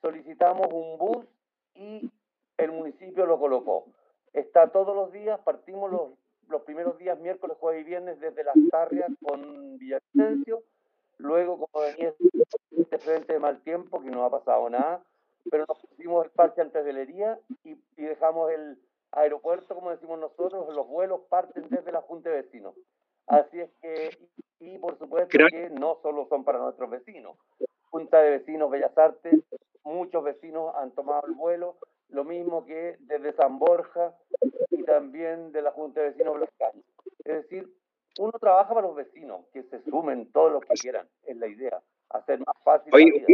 solicitamos 0.00 0.68
un 0.72 0.96
bus 0.96 1.26
y 1.74 2.08
el 2.56 2.70
municipio 2.70 3.26
lo 3.26 3.38
colocó. 3.40 3.86
Está 4.32 4.70
todos 4.70 4.94
los 4.94 5.10
días, 5.10 5.40
partimos 5.40 5.90
los, 5.90 6.10
los 6.48 6.62
primeros 6.62 6.98
días, 6.98 7.18
miércoles, 7.18 7.56
jueves 7.58 7.82
y 7.82 7.88
viernes, 7.88 8.20
desde 8.20 8.44
las 8.44 8.54
tarrias 8.70 9.10
con 9.26 9.76
Villavicencio. 9.78 10.62
Luego, 11.18 11.58
como 11.58 11.84
venía 11.84 12.14
este 12.70 12.98
frente 12.98 13.32
de 13.32 13.40
mal 13.40 13.60
tiempo, 13.62 14.00
que 14.00 14.10
no 14.10 14.24
ha 14.24 14.30
pasado 14.30 14.70
nada, 14.70 15.02
pero 15.50 15.64
nos 15.68 15.78
pusimos 15.78 16.24
el 16.24 16.30
parche 16.32 16.60
antes 16.60 16.84
de 16.84 16.92
Lería 16.92 17.38
y, 17.64 17.72
y 17.96 18.02
dejamos 18.02 18.50
el 18.50 18.78
aeropuerto, 19.12 19.74
como 19.74 19.90
decimos 19.90 20.18
nosotros, 20.18 20.74
los 20.74 20.86
vuelos 20.88 21.20
parten 21.28 21.68
desde 21.68 21.92
la 21.92 22.02
Junta 22.02 22.30
de 22.30 22.42
Vecinos. 22.42 22.74
Así 23.26 23.60
es 23.60 23.70
que, 23.80 24.10
y, 24.60 24.74
y 24.74 24.78
por 24.78 24.98
supuesto 24.98 25.38
que 25.50 25.70
no 25.70 25.98
solo 26.02 26.26
son 26.28 26.44
para 26.44 26.58
nuestros 26.58 26.90
vecinos. 26.90 27.36
Junta 27.90 28.20
de 28.20 28.30
Vecinos 28.30 28.70
Bellas 28.70 28.96
Artes 28.96 29.42
muchos 29.84 30.22
vecinos 30.24 30.74
han 30.76 30.90
tomado 30.92 31.26
el 31.26 31.34
vuelo, 31.34 31.76
lo 32.08 32.24
mismo 32.24 32.64
que 32.64 32.96
desde 33.00 33.32
San 33.32 33.58
Borja 33.58 34.14
y 34.70 34.82
también 34.84 35.52
de 35.52 35.62
la 35.62 35.72
Junta 35.72 36.00
de 36.00 36.10
Vecinos 36.10 36.36
Blascaña. 36.36 36.82
Es 37.24 37.42
decir, 37.42 37.68
uno 38.18 38.32
trabaja 38.40 38.74
para 38.74 38.86
los 38.86 38.96
vecinos, 38.96 39.46
que 39.52 39.62
se 39.64 39.82
sumen 39.84 40.30
todos 40.32 40.52
los 40.52 40.64
que 40.64 40.74
quieran, 40.74 41.08
es 41.24 41.36
la 41.36 41.46
idea, 41.46 41.80
hacer 42.10 42.40
más 42.40 42.56
fácil. 42.62 42.92
Oye, 42.94 43.24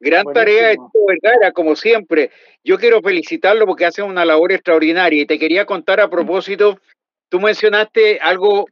gran 0.00 0.24
tarea 0.32 0.68
de 0.68 0.76
Vergara, 1.06 1.52
como 1.52 1.76
siempre. 1.76 2.30
Yo 2.64 2.78
quiero 2.78 3.00
felicitarlo 3.00 3.66
porque 3.66 3.86
hace 3.86 4.02
una 4.02 4.24
labor 4.24 4.52
extraordinaria 4.52 5.22
y 5.22 5.26
te 5.26 5.38
quería 5.38 5.64
contar 5.64 6.00
a 6.00 6.10
propósito, 6.10 6.78
tú 7.28 7.40
mencionaste 7.40 8.18
algo 8.20 8.66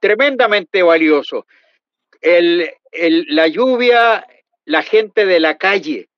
tremendamente 0.00 0.82
valioso. 0.82 1.46
El, 2.20 2.70
el, 2.92 3.26
la 3.28 3.48
lluvia 3.48 4.26
la 4.64 4.82
gente 4.82 5.26
de 5.26 5.40
la 5.40 5.56
calle. 5.56 6.08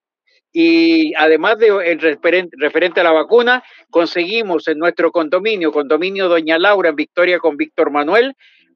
Y 0.53 1.15
además 1.15 1.59
de 1.59 1.69
el 1.69 2.01
referente, 2.01 3.01
a 3.01 3.05
la 3.05 3.13
vacuna, 3.13 3.63
conseguimos 3.91 4.67
en 4.69 4.79
nuestro 4.79 5.13
condominio, 5.13 5.73
condominio 5.73 6.29
Doña 6.29 6.59
Laura 6.59 6.89
en 6.91 6.97
Victoria 6.97 7.39
con 7.39 7.57
Víctor 7.57 7.91
Manuel, 7.91 8.35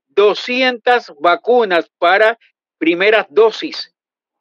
200 0.08 1.14
vacunas 1.20 1.90
para 1.98 2.38
primeras 2.78 3.26
dosis. 3.30 3.94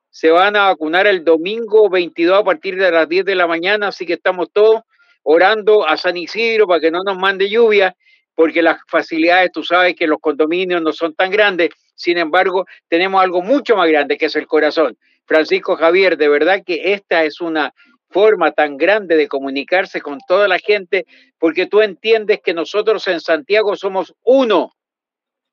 Se 0.10 0.30
van 0.30 0.58
a 0.58 0.66
vacunar 0.66 1.08
el 1.08 1.24
domingo 1.24 1.90
22 1.90 2.40
a 2.40 2.44
partir 2.44 2.76
de 2.76 2.92
las 2.92 3.08
10 3.08 3.24
de 3.24 3.36
la 3.36 3.48
mañana, 3.48 3.88
así 3.88 4.06
que 4.06 4.14
estamos 4.14 4.52
todos 4.52 4.82
orando 5.24 5.88
a 5.88 5.96
San 5.96 6.18
Isidro 6.18 6.68
para 6.68 6.82
que 6.82 6.92
no 6.92 7.04
nos 7.04 7.18
mande 7.18 7.50
lluvia 7.50 7.96
porque 8.36 8.62
las 8.62 8.80
facilidades, 8.88 9.52
tú 9.52 9.64
sabes 9.64 9.96
que 9.96 10.08
los 10.08 10.20
condominios 10.20 10.82
no 10.82 10.92
son 10.94 11.14
tan 11.14 11.32
grandes, 11.32 11.70
sin 11.96 12.18
embargo, 12.18 12.66
tenemos 12.88 13.22
algo 13.22 13.42
mucho 13.42 13.76
más 13.76 13.88
grande 13.88 14.18
que 14.18 14.26
es 14.26 14.36
el 14.36 14.48
corazón. 14.48 14.98
Francisco 15.32 15.78
Javier, 15.78 16.18
de 16.18 16.28
verdad 16.28 16.62
que 16.66 16.92
esta 16.92 17.24
es 17.24 17.40
una 17.40 17.74
forma 18.10 18.52
tan 18.52 18.76
grande 18.76 19.16
de 19.16 19.30
comunicarse 19.30 20.02
con 20.02 20.20
toda 20.28 20.50
la 20.50 20.60
gente, 20.60 21.06
porque 21.40 21.68
tú 21.68 21.80
entiendes 21.80 22.42
que 22.44 22.54
nosotros 22.54 23.08
en 23.08 23.22
Santiago 23.22 23.78
somos 23.78 24.14
uno. 24.24 24.74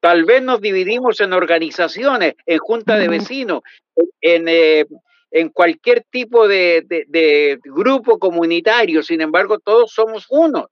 Tal 0.01 0.24
vez 0.24 0.43
nos 0.43 0.61
dividimos 0.61 1.20
en 1.20 1.33
organizaciones, 1.33 2.35
en 2.45 2.59
junta 2.59 2.99
de 2.99 3.07
vecinos, 3.07 3.61
en, 4.20 4.49
eh, 4.49 4.85
en 5.31 5.49
cualquier 5.51 6.05
tipo 6.11 6.49
de, 6.49 6.83
de, 6.85 7.05
de 7.07 7.61
grupo 7.62 8.18
comunitario, 8.18 9.05
sin 9.05 9.20
embargo, 9.20 9.61
todos 9.61 9.93
somos 9.93 10.26
uno 10.29 10.68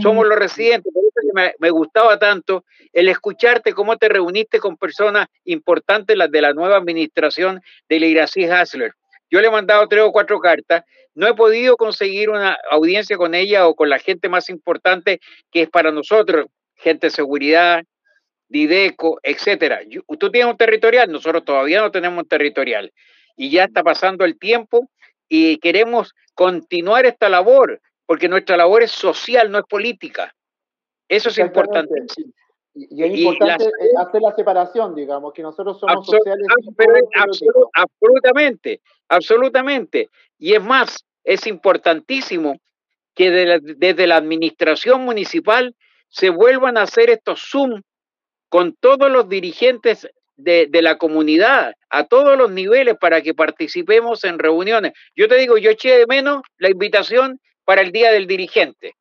somos 0.00 0.26
los 0.26 0.38
residentes. 0.38 0.92
Por 0.92 1.04
me, 1.34 1.70
gustaba 1.70 2.18
tanto 2.18 2.64
el 2.92 3.08
escucharte 3.08 3.72
cómo 3.72 3.96
te 3.96 4.08
reuniste 4.08 4.58
con 4.58 4.76
personas 4.76 5.28
importantes, 5.44 6.16
las 6.16 6.30
de 6.30 6.40
la 6.40 6.52
nueva 6.52 6.76
administración 6.76 7.60
de 7.88 8.00
Leirací 8.00 8.44
Hasler. 8.44 8.92
Yo 9.30 9.40
le 9.40 9.48
he 9.48 9.50
mandado 9.50 9.88
tres 9.88 10.02
o 10.02 10.12
cuatro 10.12 10.38
cartas, 10.38 10.84
no 11.14 11.26
he 11.26 11.34
podido 11.34 11.76
conseguir 11.76 12.30
una 12.30 12.56
audiencia 12.70 13.16
con 13.16 13.34
ella 13.34 13.66
o 13.66 13.74
con 13.74 13.88
la 13.88 13.98
gente 13.98 14.28
más 14.28 14.48
importante 14.50 15.20
que 15.50 15.62
es 15.62 15.70
para 15.70 15.90
nosotros, 15.90 16.46
gente 16.76 17.08
de 17.08 17.10
seguridad, 17.10 17.82
Dideco, 18.48 19.18
etcétera. 19.22 19.80
Tú 20.20 20.30
tienes 20.30 20.50
un 20.50 20.56
territorial, 20.56 21.10
nosotros 21.10 21.44
todavía 21.44 21.80
no 21.80 21.90
tenemos 21.90 22.28
territorial 22.28 22.92
y 23.36 23.50
ya 23.50 23.64
está 23.64 23.82
pasando 23.82 24.24
el 24.24 24.38
tiempo 24.38 24.88
y 25.28 25.58
queremos 25.58 26.14
continuar 26.34 27.06
esta 27.06 27.28
labor 27.28 27.80
porque 28.06 28.28
nuestra 28.28 28.56
labor 28.56 28.84
es 28.84 28.92
social, 28.92 29.50
no 29.50 29.58
es 29.58 29.64
política. 29.68 30.35
Eso 31.08 31.28
es 31.28 31.38
importante. 31.38 31.94
Y 32.74 33.02
es 33.02 33.18
importante 33.18 33.70
la, 33.94 34.02
hacer 34.02 34.20
la 34.20 34.34
separación, 34.34 34.94
digamos, 34.94 35.32
que 35.32 35.42
nosotros 35.42 35.80
somos 35.80 35.96
absolut, 35.96 36.20
sociales. 36.24 36.46
Absolut, 37.14 37.68
absolutamente, 37.74 38.80
absolutamente. 39.08 40.10
Y 40.38 40.54
es 40.54 40.62
más, 40.62 41.04
es 41.24 41.46
importantísimo 41.46 42.58
que 43.14 43.30
de 43.30 43.46
la, 43.46 43.58
desde 43.60 44.06
la 44.06 44.16
administración 44.16 45.04
municipal 45.04 45.74
se 46.08 46.28
vuelvan 46.28 46.76
a 46.76 46.82
hacer 46.82 47.08
estos 47.08 47.40
Zoom 47.50 47.80
con 48.50 48.74
todos 48.74 49.10
los 49.10 49.28
dirigentes 49.28 50.08
de, 50.36 50.66
de, 50.68 50.82
la 50.82 50.98
comunidad 50.98 51.72
a 51.88 52.04
todos 52.04 52.36
los 52.36 52.50
niveles 52.50 52.96
para 53.00 53.22
que 53.22 53.32
participemos 53.32 54.22
en 54.24 54.38
reuniones. 54.38 54.92
Yo 55.14 55.28
te 55.28 55.36
digo, 55.36 55.56
yo 55.56 55.70
eché 55.70 55.98
de 55.98 56.06
menos 56.06 56.42
la 56.58 56.68
invitación 56.68 57.40
para 57.64 57.80
el 57.80 57.90
Día 57.90 58.12
del 58.12 58.26
Dirigente. 58.26 58.92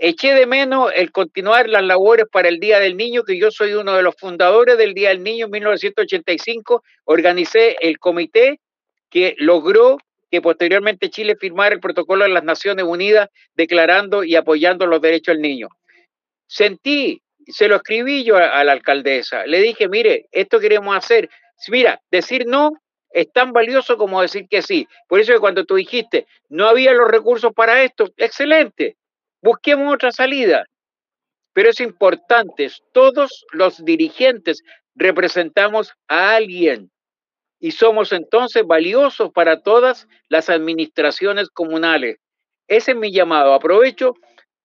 Eché 0.00 0.32
de 0.32 0.46
menos 0.46 0.92
el 0.94 1.10
continuar 1.10 1.68
las 1.68 1.82
labores 1.82 2.26
para 2.30 2.48
el 2.48 2.60
Día 2.60 2.78
del 2.78 2.96
Niño, 2.96 3.24
que 3.24 3.36
yo 3.36 3.50
soy 3.50 3.74
uno 3.74 3.96
de 3.96 4.02
los 4.04 4.14
fundadores 4.16 4.78
del 4.78 4.94
Día 4.94 5.08
del 5.08 5.24
Niño 5.24 5.46
en 5.46 5.50
1985. 5.50 6.84
Organicé 7.04 7.76
el 7.80 7.98
comité 7.98 8.60
que 9.10 9.34
logró 9.38 9.98
que 10.30 10.40
posteriormente 10.40 11.10
Chile 11.10 11.34
firmara 11.34 11.74
el 11.74 11.80
protocolo 11.80 12.22
de 12.24 12.30
las 12.30 12.44
Naciones 12.44 12.84
Unidas 12.84 13.28
declarando 13.56 14.22
y 14.22 14.36
apoyando 14.36 14.86
los 14.86 15.00
derechos 15.00 15.34
del 15.34 15.42
niño. 15.42 15.68
Sentí, 16.46 17.20
se 17.48 17.66
lo 17.66 17.76
escribí 17.76 18.22
yo 18.22 18.36
a, 18.36 18.60
a 18.60 18.62
la 18.62 18.72
alcaldesa, 18.72 19.46
le 19.46 19.60
dije, 19.60 19.88
mire, 19.88 20.26
esto 20.30 20.60
queremos 20.60 20.96
hacer. 20.96 21.28
Mira, 21.68 22.00
decir 22.10 22.46
no 22.46 22.70
es 23.10 23.32
tan 23.32 23.52
valioso 23.52 23.96
como 23.96 24.22
decir 24.22 24.46
que 24.48 24.62
sí. 24.62 24.86
Por 25.08 25.18
eso 25.18 25.32
que 25.32 25.40
cuando 25.40 25.64
tú 25.64 25.74
dijiste, 25.74 26.26
no 26.48 26.68
había 26.68 26.92
los 26.92 27.10
recursos 27.10 27.52
para 27.52 27.82
esto, 27.82 28.08
excelente, 28.16 28.96
busquemos 29.48 29.94
otra 29.94 30.12
salida. 30.12 30.66
Pero 31.54 31.70
es 31.70 31.80
importante, 31.80 32.70
todos 32.92 33.46
los 33.52 33.82
dirigentes 33.82 34.62
representamos 34.94 35.94
a 36.06 36.36
alguien 36.36 36.90
y 37.58 37.70
somos 37.70 38.12
entonces 38.12 38.62
valiosos 38.66 39.30
para 39.32 39.62
todas 39.62 40.06
las 40.28 40.50
administraciones 40.50 41.48
comunales. 41.48 42.18
ese 42.68 42.90
es 42.90 42.96
mi 42.98 43.10
llamado. 43.10 43.54
Aprovecho 43.54 44.14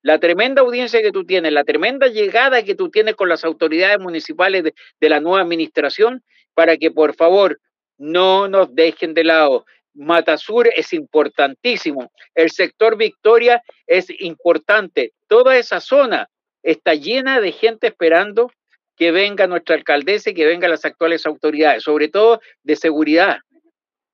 la 0.01 0.19
tremenda 0.19 0.61
audiencia 0.61 1.01
que 1.01 1.13
tú 1.13 1.23
tienes, 1.25 1.53
la 1.53 1.63
tremenda 1.63 2.07
llegada 2.07 2.63
que 2.63 2.75
tú 2.75 2.89
tienes 2.89 3.15
con 3.15 3.29
las 3.29 3.45
autoridades 3.45 3.99
municipales 3.99 4.65
de, 4.65 4.73
de 4.99 5.09
la 5.09 5.21
nueva 5.21 5.41
administración, 5.41 6.21
para 6.53 6.75
que 6.75 6.91
por 6.91 7.15
favor 7.15 7.57
no 7.97 8.49
nos 8.49 8.75
dejen 8.75 9.13
de 9.13 9.23
lado. 9.23 9.65
Matasur 9.93 10.69
es 10.75 10.93
importantísimo. 10.93 12.11
El 12.33 12.49
sector 12.51 12.97
Victoria 12.97 13.61
es 13.87 14.07
importante. 14.19 15.13
Toda 15.27 15.57
esa 15.57 15.79
zona 15.79 16.29
está 16.63 16.95
llena 16.95 17.41
de 17.41 17.51
gente 17.51 17.87
esperando 17.87 18.51
que 18.95 19.11
venga 19.11 19.47
nuestra 19.47 19.75
alcaldesa 19.75 20.29
y 20.29 20.33
que 20.33 20.45
vengan 20.45 20.71
las 20.71 20.85
actuales 20.85 21.25
autoridades, 21.25 21.83
sobre 21.83 22.07
todo 22.07 22.41
de 22.63 22.75
seguridad, 22.75 23.39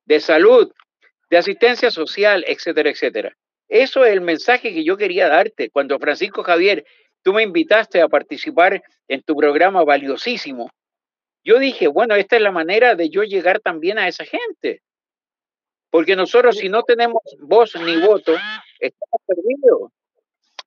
de 0.05 0.19
salud, 0.19 0.71
de 1.29 1.37
asistencia 1.37 1.91
social, 1.91 2.43
etcétera, 2.47 2.89
etcétera. 2.89 3.35
Eso 3.67 4.03
es 4.03 4.13
el 4.13 4.21
mensaje 4.21 4.73
que 4.73 4.83
yo 4.83 4.97
quería 4.97 5.27
darte. 5.27 5.69
Cuando 5.69 5.99
Francisco 5.99 6.43
Javier, 6.43 6.85
tú 7.21 7.33
me 7.33 7.43
invitaste 7.43 8.01
a 8.01 8.07
participar 8.07 8.81
en 9.07 9.21
tu 9.21 9.35
programa 9.35 9.83
valiosísimo, 9.83 10.69
yo 11.43 11.57
dije, 11.59 11.87
bueno, 11.87 12.15
esta 12.15 12.35
es 12.35 12.41
la 12.41 12.51
manera 12.51 12.95
de 12.95 13.09
yo 13.09 13.23
llegar 13.23 13.59
también 13.59 13.97
a 13.97 14.07
esa 14.07 14.25
gente. 14.25 14.81
Porque 15.89 16.15
nosotros 16.15 16.57
si 16.57 16.69
no 16.69 16.83
tenemos 16.83 17.21
voz 17.39 17.75
ni 17.75 17.99
voto, 17.99 18.33
estamos 18.79 19.21
perdidos. 19.25 19.91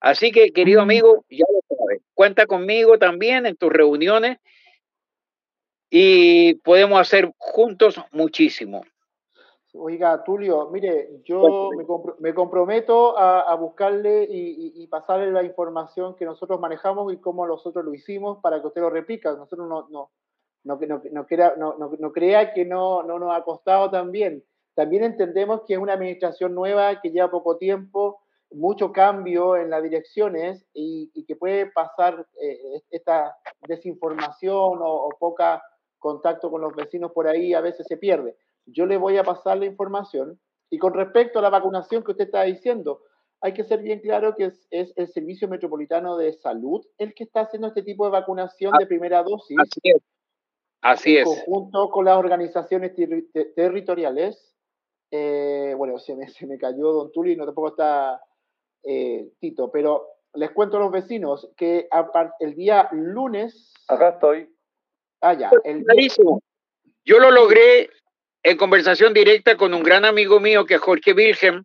Así 0.00 0.32
que, 0.32 0.52
querido 0.52 0.80
amigo, 0.80 1.24
ya 1.30 1.44
lo 1.48 1.76
sabes, 1.76 2.02
cuenta 2.14 2.46
conmigo 2.46 2.98
también 2.98 3.46
en 3.46 3.56
tus 3.56 3.72
reuniones 3.72 4.38
y 5.88 6.54
podemos 6.54 7.00
hacer 7.00 7.32
juntos 7.38 8.00
muchísimo. 8.10 8.82
Oiga, 9.74 10.22
Tulio, 10.24 10.68
mire, 10.70 11.22
yo 11.24 11.70
me, 12.18 12.34
comprometo 12.34 13.16
a, 13.18 13.54
buscarle 13.54 14.26
y, 14.28 14.86
pasarle 14.88 15.30
la 15.30 15.42
información 15.42 16.14
que 16.14 16.26
nosotros 16.26 16.60
manejamos 16.60 17.12
y 17.12 17.18
cómo 17.18 17.46
nosotros 17.46 17.84
lo 17.84 17.94
hicimos 17.94 18.38
para 18.42 18.60
que 18.60 18.66
usted 18.66 18.82
lo 18.82 18.90
replica. 18.90 19.32
Nosotros 19.32 19.66
no, 19.66 19.88
no, 19.88 20.10
no, 20.64 20.78
no, 21.10 21.26
crea, 21.26 21.54
no, 21.56 22.12
crea 22.12 22.52
que 22.52 22.66
no, 22.66 23.02
no 23.02 23.18
nos 23.18 23.34
ha 23.34 23.42
costado 23.44 23.90
también. 23.90 24.44
También 24.74 25.04
entendemos 25.04 25.62
que 25.66 25.74
es 25.74 25.78
una 25.78 25.94
administración 25.94 26.54
nueva 26.54 27.00
que 27.00 27.10
lleva 27.10 27.30
poco 27.30 27.58
tiempo, 27.58 28.22
mucho 28.54 28.92
cambio 28.92 29.56
en 29.56 29.70
las 29.70 29.82
direcciones 29.82 30.66
y, 30.72 31.10
que 31.26 31.36
puede 31.36 31.66
pasar 31.66 32.26
eh, 32.40 32.82
esta 32.90 33.36
desinformación 33.66 34.78
o, 34.80 35.08
poca 35.18 35.62
contacto 35.98 36.50
con 36.50 36.60
los 36.60 36.74
vecinos 36.74 37.12
por 37.12 37.28
ahí, 37.28 37.54
a 37.54 37.60
veces 37.60 37.86
se 37.86 37.96
pierde. 37.96 38.36
Yo 38.66 38.86
le 38.86 38.96
voy 38.96 39.16
a 39.18 39.24
pasar 39.24 39.58
la 39.58 39.66
información. 39.66 40.40
Y 40.68 40.78
con 40.78 40.94
respecto 40.94 41.38
a 41.38 41.42
la 41.42 41.50
vacunación 41.50 42.02
que 42.02 42.12
usted 42.12 42.24
está 42.24 42.42
diciendo, 42.42 43.02
hay 43.40 43.52
que 43.52 43.64
ser 43.64 43.82
bien 43.82 44.00
claro 44.00 44.34
que 44.34 44.52
es, 44.70 44.92
el 44.96 45.08
Servicio 45.08 45.48
Metropolitano 45.48 46.16
de 46.16 46.32
Salud 46.32 46.84
el 46.98 47.14
que 47.14 47.24
está 47.24 47.42
haciendo 47.42 47.68
este 47.68 47.82
tipo 47.82 48.04
de 48.04 48.12
vacunación 48.12 48.72
de 48.78 48.86
primera 48.86 49.22
dosis. 49.22 49.56
Así 49.60 49.80
es. 49.84 50.02
Así 50.80 51.16
en 51.16 51.24
Conjunto 51.24 51.90
con 51.90 52.04
las 52.04 52.16
organizaciones 52.16 52.92
territoriales. 53.54 54.51
Eh, 55.14 55.74
bueno, 55.76 55.98
se 55.98 56.16
me, 56.16 56.26
se 56.28 56.46
me 56.46 56.56
cayó 56.56 56.90
Don 56.90 57.12
Tuli, 57.12 57.36
no 57.36 57.44
tampoco 57.44 57.68
está 57.68 58.18
eh, 58.82 59.28
Tito, 59.38 59.70
pero 59.70 60.08
les 60.32 60.50
cuento 60.52 60.78
a 60.78 60.80
los 60.80 60.90
vecinos 60.90 61.50
que 61.54 61.86
el 62.40 62.54
día 62.54 62.88
lunes... 62.92 63.74
Acá 63.88 64.10
estoy. 64.10 64.48
Ah, 65.20 65.34
ya. 65.34 65.50
El 65.64 65.84
Yo 67.04 67.18
lo 67.18 67.30
logré 67.30 67.90
en 68.42 68.56
conversación 68.56 69.12
directa 69.12 69.58
con 69.58 69.74
un 69.74 69.82
gran 69.82 70.06
amigo 70.06 70.40
mío 70.40 70.64
que 70.64 70.74
es 70.74 70.80
Jorge 70.80 71.12
Wilhelm, 71.12 71.64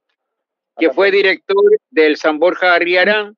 que 0.77 0.91
fue 0.91 1.09
director 1.09 1.55
del 1.89 2.17
San 2.17 2.39
Borja 2.39 2.75
Arriarán, 2.75 3.37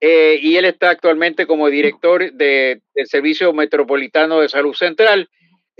eh, 0.00 0.38
y 0.40 0.56
él 0.56 0.66
está 0.66 0.90
actualmente 0.90 1.46
como 1.46 1.68
director 1.68 2.32
del 2.32 2.80
Servicio 3.06 3.52
Metropolitano 3.52 4.40
de 4.40 4.48
Salud 4.48 4.74
Central 4.74 5.28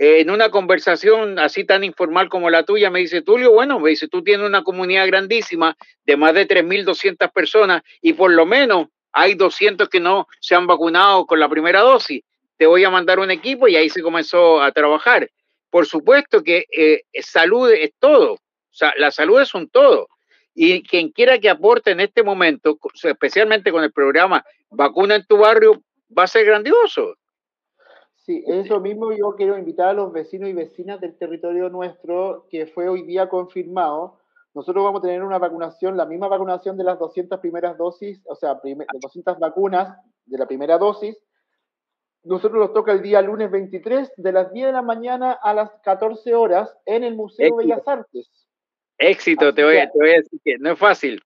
en 0.03 0.29
una 0.29 0.49
conversación 0.49 1.39
así 1.39 1.65
tan 1.65 1.83
informal 1.83 2.27
como 2.27 2.49
la 2.49 2.63
tuya, 2.63 2.89
me 2.89 2.99
dice, 2.99 3.21
Tulio, 3.21 3.51
bueno, 3.51 3.79
me 3.79 3.91
dice, 3.91 4.07
tú 4.07 4.23
tienes 4.23 4.45
una 4.45 4.63
comunidad 4.63 5.07
grandísima 5.07 5.77
de 6.05 6.17
más 6.17 6.33
de 6.33 6.47
3.200 6.47 7.31
personas 7.31 7.83
y 8.01 8.13
por 8.13 8.31
lo 8.31 8.45
menos 8.45 8.87
hay 9.11 9.35
200 9.35 9.87
que 9.89 9.99
no 9.99 10.27
se 10.41 10.55
han 10.55 10.67
vacunado 10.67 11.25
con 11.25 11.39
la 11.39 11.47
primera 11.47 11.81
dosis. 11.81 12.23
Te 12.57 12.65
voy 12.65 12.83
a 12.83 12.89
mandar 12.89 13.19
un 13.19 13.31
equipo 13.31 13.67
y 13.67 13.75
ahí 13.75 13.89
se 13.89 14.01
comenzó 14.01 14.61
a 14.61 14.71
trabajar. 14.71 15.29
Por 15.69 15.85
supuesto 15.85 16.43
que 16.43 16.65
eh, 16.75 17.03
salud 17.21 17.71
es 17.71 17.91
todo, 17.99 18.33
o 18.33 18.39
sea, 18.75 18.93
la 18.97 19.11
salud 19.11 19.39
es 19.39 19.53
un 19.53 19.69
todo. 19.69 20.07
Y 20.55 20.83
quien 20.83 21.09
quiera 21.09 21.39
que 21.39 21.49
aporte 21.49 21.91
en 21.91 21.99
este 21.99 22.23
momento, 22.23 22.77
especialmente 23.03 23.71
con 23.71 23.83
el 23.83 23.91
programa 23.91 24.43
Vacuna 24.69 25.15
en 25.15 25.25
tu 25.25 25.37
barrio, 25.37 25.81
va 26.15 26.23
a 26.23 26.27
ser 26.27 26.45
grandioso. 26.45 27.15
Sí, 28.23 28.41
eso 28.47 28.79
mismo 28.79 29.11
yo 29.11 29.35
quiero 29.35 29.57
invitar 29.57 29.89
a 29.89 29.93
los 29.93 30.13
vecinos 30.13 30.49
y 30.49 30.53
vecinas 30.53 31.01
del 31.01 31.17
territorio 31.17 31.69
nuestro, 31.69 32.47
que 32.49 32.67
fue 32.67 32.87
hoy 32.87 33.03
día 33.03 33.27
confirmado. 33.27 34.17
Nosotros 34.53 34.81
vamos 34.81 34.99
a 34.99 35.07
tener 35.07 35.23
una 35.23 35.39
vacunación, 35.39 35.97
la 35.97 36.05
misma 36.05 36.29
vacunación 36.29 36.77
de 36.77 36.85
las 36.85 36.97
200 36.99 37.39
primeras 37.41 37.77
dosis, 37.77 38.21
o 38.25 38.35
sea, 38.35 38.55
de 38.63 38.77
200 39.01 39.39
vacunas 39.39 39.97
de 40.25 40.37
la 40.37 40.47
primera 40.47 40.77
dosis. 40.77 41.17
Nosotros 42.23 42.61
nos 42.61 42.73
toca 42.73 42.93
el 42.93 43.01
día 43.01 43.21
lunes 43.21 43.51
23, 43.51 44.13
de 44.15 44.31
las 44.31 44.53
10 44.53 44.67
de 44.67 44.71
la 44.71 44.81
mañana 44.81 45.33
a 45.33 45.53
las 45.53 45.71
14 45.83 46.33
horas, 46.33 46.73
en 46.85 47.03
el 47.03 47.15
Museo 47.15 47.57
Bellas 47.57 47.85
Artes. 47.85 48.29
Éxito, 48.97 49.53
te 49.53 49.65
voy, 49.65 49.75
te 49.75 49.99
voy, 49.99 50.11
a 50.11 50.17
decir 50.17 50.39
que 50.45 50.57
no 50.59 50.71
es 50.71 50.79
fácil. 50.79 51.21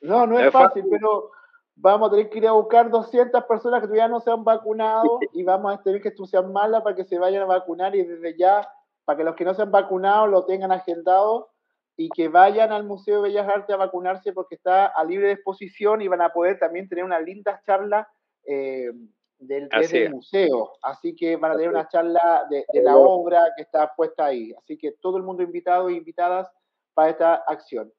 No, 0.00 0.26
no, 0.26 0.40
es, 0.40 0.50
fácil, 0.50 0.84
pero 0.90 1.30
vamos 1.76 2.08
a 2.08 2.10
tener 2.10 2.30
que 2.30 2.38
ir 2.38 2.46
a 2.46 2.52
buscar 2.52 2.90
200 2.90 3.44
personas 3.44 3.80
que 3.80 3.86
todavía 3.86 4.08
no 4.08 4.20
se 4.20 4.30
han 4.30 4.44
vacunado 4.44 5.18
y 5.32 5.42
vamos 5.42 5.74
a 5.74 5.82
tener 5.82 6.00
que 6.00 6.08
entusiasmarlas 6.08 6.82
para 6.82 6.96
que 6.96 7.04
se 7.04 7.18
vayan 7.18 7.42
a 7.42 7.46
vacunar 7.46 7.94
y 7.96 8.04
desde 8.04 8.36
ya, 8.36 8.68
para 9.04 9.18
que 9.18 9.24
los 9.24 9.34
que 9.34 9.44
no 9.44 9.54
se 9.54 9.62
han 9.62 9.70
vacunado 9.70 10.26
lo 10.26 10.44
tengan 10.44 10.72
agendado 10.72 11.50
y 11.96 12.08
que 12.08 12.28
vayan 12.28 12.72
al 12.72 12.84
Museo 12.84 13.22
de 13.22 13.28
Bellas 13.28 13.48
Artes 13.48 13.74
a 13.74 13.78
vacunarse 13.78 14.32
porque 14.32 14.56
está 14.56 14.86
a 14.86 15.04
libre 15.04 15.28
disposición 15.28 16.02
y 16.02 16.08
van 16.08 16.22
a 16.22 16.32
poder 16.32 16.58
también 16.58 16.88
tener 16.88 17.04
una 17.04 17.20
linda 17.20 17.60
charla 17.64 18.08
eh, 18.46 18.90
del, 19.38 19.68
desde 19.68 20.06
el 20.06 20.14
museo. 20.14 20.72
Así 20.82 21.14
que 21.14 21.36
van 21.36 21.52
a 21.52 21.54
tener 21.54 21.70
una 21.70 21.88
charla 21.88 22.46
de, 22.50 22.64
la 22.82 22.96
obra 22.96 23.52
que 23.56 23.62
está 23.62 23.94
puesta 23.94 24.26
ahí. 24.26 24.52
Así 24.58 24.76
que 24.76 24.92
todo 24.92 25.18
el 25.18 25.22
mundo 25.22 25.42
invitado 25.42 25.88
e 25.88 25.94
invitadas 25.94 26.50
para 26.94 27.10
esta 27.10 27.34
acción. 27.34 27.92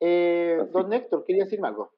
Eh, 0.00 0.58
don 0.70 0.90
Néctor, 0.90 1.24
quería 1.24 1.44
decirme 1.44 1.68
algo. 1.68 1.93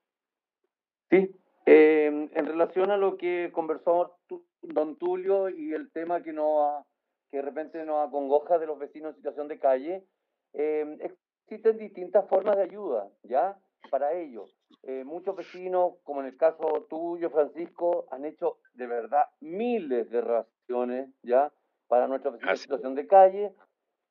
Sí, 1.11 1.31
em, 1.67 2.29
en 2.33 2.47
relación 2.47 2.91
a 2.91 2.97
lo 2.97 3.17
que 3.17 3.51
conversó 3.53 4.19
don 4.63 4.97
Tulio 4.97 5.49
y 5.49 5.73
el 5.73 5.91
tema 5.93 6.23
que, 6.23 6.33
no, 6.33 6.87
que 7.31 7.39
de 7.39 7.43
repente 7.43 7.85
nos 7.85 8.07
acongoja 8.07 8.59
de 8.59 8.67
los 8.67 8.79
vecinos 8.79 9.11
en 9.11 9.17
situación 9.17 9.49
de 9.49 9.59
calle, 9.59 10.05
em, 10.53 10.99
existen 11.01 11.79
distintas 11.79 12.29
formas 12.29 12.57
de 12.57 12.63
ayuda, 12.63 13.09
¿ya? 13.23 13.57
Para 13.91 14.13
ellos. 14.15 14.57
Eh, 14.83 15.05
muchos 15.05 15.37
vecinos, 15.37 15.95
como 16.03 16.21
en 16.21 16.27
el 16.27 16.37
caso 16.37 16.87
tuyo, 16.91 17.31
Francisco, 17.31 18.07
han 18.11 18.25
hecho 18.25 18.59
de 18.75 18.87
verdad 18.87 19.25
miles 19.41 20.11
de 20.11 20.21
raciones, 20.21 21.09
¿ya? 21.23 21.53
Para 21.87 22.09
nuestros 22.09 22.35
vecinos 22.35 22.53
en 22.53 22.63
situación 22.63 22.95
de 22.97 23.07
calle. 23.07 23.55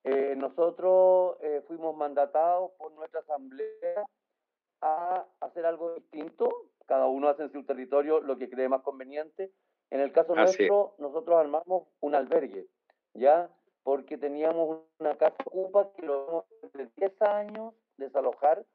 Eh, 0.06 0.36
nosotros 0.38 1.38
eh, 1.42 1.62
fuimos 1.68 1.98
mandatados 1.98 2.72
por 2.78 2.94
nuestra 2.94 3.22
asamblea 3.22 4.06
a 4.82 5.26
hacer 5.42 5.66
algo 5.66 5.96
distinto, 5.96 6.50
cada 6.86 7.08
uno 7.08 7.30
hace 7.30 7.44
en 7.44 7.52
su 7.52 7.64
territorio 7.64 8.22
lo 8.22 8.38
que 8.38 8.50
cree 8.50 8.70
más 8.70 8.82
conveniente. 8.82 9.52
En 9.92 10.00
el 10.00 10.12
caso 10.12 10.36
nuestro, 10.36 10.96
nosotros 10.98 11.38
armamos 11.38 11.88
un 12.00 12.16
albergue, 12.16 12.68
¿ya? 13.14 13.50
Porque 13.84 14.18
teníamos 14.18 14.82
una 15.00 15.16
casa 15.16 15.36
ocupa 15.46 15.92
que 15.96 16.06
logramos 16.06 16.46
de 16.74 16.90
10 16.98 17.22
años 17.22 17.74
desalojar, 17.98 18.66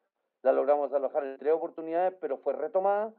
la 0.42 0.52
logramos 0.52 0.90
desalojar 0.90 1.24
en 1.24 1.38
tres 1.38 1.52
oportunidades, 1.52 2.14
pero 2.20 2.38
fue 2.38 2.54
retomada 2.54 3.12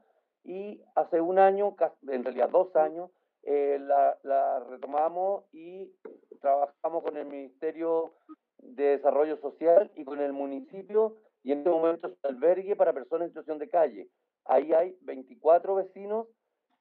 y 0.43 0.81
hace 0.95 1.21
un 1.21 1.37
año, 1.37 1.75
en 2.07 2.23
realidad 2.23 2.49
dos 2.49 2.75
años, 2.75 3.11
eh, 3.43 3.77
la, 3.79 4.17
la 4.23 4.59
retomamos 4.61 5.43
y 5.51 5.91
trabajamos 6.39 7.03
con 7.03 7.17
el 7.17 7.25
Ministerio 7.25 8.13
de 8.57 8.97
Desarrollo 8.97 9.37
Social 9.37 9.91
y 9.95 10.05
con 10.05 10.21
el 10.21 10.33
municipio 10.33 11.17
y 11.43 11.51
en 11.51 11.59
este 11.59 11.69
momento 11.69 12.07
es 12.07 12.13
un 12.13 12.35
albergue 12.35 12.75
para 12.75 12.93
personas 12.93 13.23
en 13.23 13.29
situación 13.29 13.59
de 13.59 13.69
calle. 13.69 14.07
Ahí 14.45 14.73
hay 14.73 14.97
24 15.01 15.75
vecinos 15.75 16.27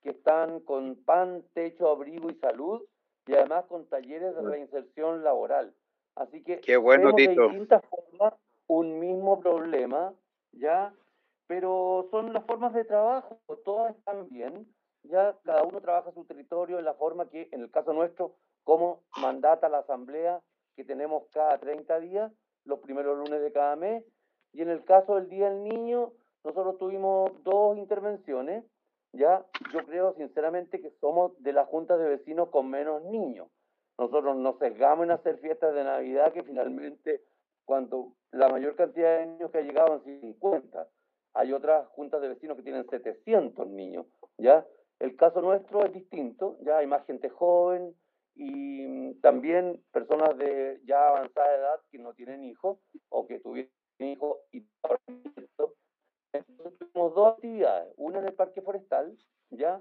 que 0.02 0.10
están 0.10 0.60
con 0.60 0.96
pan, 1.04 1.44
techo, 1.52 1.88
abrigo 1.88 2.30
y 2.30 2.34
salud 2.36 2.82
y 3.26 3.34
además 3.34 3.66
con 3.66 3.86
talleres 3.86 4.34
de 4.34 4.42
reinserción 4.42 5.22
laboral. 5.22 5.74
Así 6.14 6.42
que 6.42 6.60
Qué 6.60 6.76
bueno, 6.76 7.12
de 7.12 7.28
distintas 7.28 7.82
formas 7.86 8.34
un 8.66 8.98
mismo 8.98 9.40
problema, 9.40 10.14
¿ya? 10.52 10.94
Pero 11.46 12.08
son 12.10 12.32
las 12.32 12.44
formas 12.44 12.72
de 12.72 12.84
trabajo, 12.84 13.40
todas 13.64 13.96
están 13.96 14.28
bien, 14.28 14.66
ya 15.02 15.36
cada 15.44 15.64
uno 15.64 15.80
trabaja 15.80 16.12
su 16.12 16.24
territorio 16.24 16.78
en 16.78 16.84
la 16.84 16.94
forma 16.94 17.28
que, 17.28 17.48
en 17.52 17.62
el 17.62 17.70
caso 17.70 17.92
nuestro, 17.92 18.36
como 18.64 19.02
mandata 19.20 19.68
la 19.68 19.78
asamblea 19.78 20.40
que 20.76 20.84
tenemos 20.84 21.24
cada 21.32 21.58
30 21.58 22.00
días, 22.00 22.32
los 22.64 22.78
primeros 22.80 23.18
lunes 23.18 23.40
de 23.40 23.52
cada 23.52 23.76
mes, 23.76 24.04
Y 24.52 24.62
en 24.62 24.68
el 24.68 24.84
caso 24.84 25.14
del 25.14 25.28
Día 25.28 25.48
del 25.48 25.62
Niño, 25.62 26.12
nosotros 26.44 26.78
tuvimos 26.78 27.30
dos 27.44 27.76
intervenciones, 27.76 28.64
¿ya? 29.12 29.44
Yo 29.72 29.84
creo 29.86 30.14
sinceramente 30.14 30.80
que 30.80 30.90
somos 31.00 31.32
de 31.42 31.52
las 31.52 31.68
juntas 31.68 31.98
de 31.98 32.08
vecinos 32.08 32.48
con 32.48 32.70
menos 32.70 33.02
niños. 33.04 33.48
Nosotros 33.98 34.36
nos 34.36 34.58
sesgamos 34.58 35.04
en 35.04 35.10
hacer 35.10 35.38
fiestas 35.38 35.74
de 35.74 35.84
Navidad 35.84 36.32
que 36.32 36.42
finalmente, 36.42 37.22
cuando 37.66 38.14
la 38.32 38.48
mayor 38.48 38.74
cantidad 38.76 39.18
de 39.18 39.26
niños 39.26 39.50
que 39.50 39.58
ha 39.58 39.62
llegado 39.62 40.02
en 40.06 40.20
50, 40.20 40.88
hay 41.34 41.52
otras 41.52 41.86
juntas 41.88 42.20
de 42.22 42.28
vecinos 42.28 42.56
que 42.56 42.62
tienen 42.62 42.88
700 42.88 43.68
niños, 43.68 44.06
¿ya? 44.38 44.66
El 44.98 45.16
caso 45.16 45.40
nuestro 45.40 45.84
es 45.84 45.92
distinto, 45.92 46.56
ya 46.62 46.78
hay 46.78 46.86
más 46.86 47.06
gente 47.06 47.28
joven 47.28 47.94
y 48.34 48.86
mm, 48.86 49.20
también 49.20 49.82
personas 49.92 50.36
de 50.38 50.80
ya 50.84 51.08
avanzada 51.08 51.54
edad 51.56 51.80
que 51.90 51.98
no 51.98 52.14
tienen 52.14 52.44
hijos 52.44 52.78
o 53.10 53.26
que 53.26 53.38
tuvieron 53.40 53.70
hijos 53.98 54.38
y 54.52 54.64
tuvimos 56.32 57.14
dos 57.14 57.34
actividades, 57.34 57.92
una 57.96 58.18
en 58.18 58.26
el 58.26 58.34
parque 58.34 58.62
forestal, 58.62 59.16
ya 59.50 59.80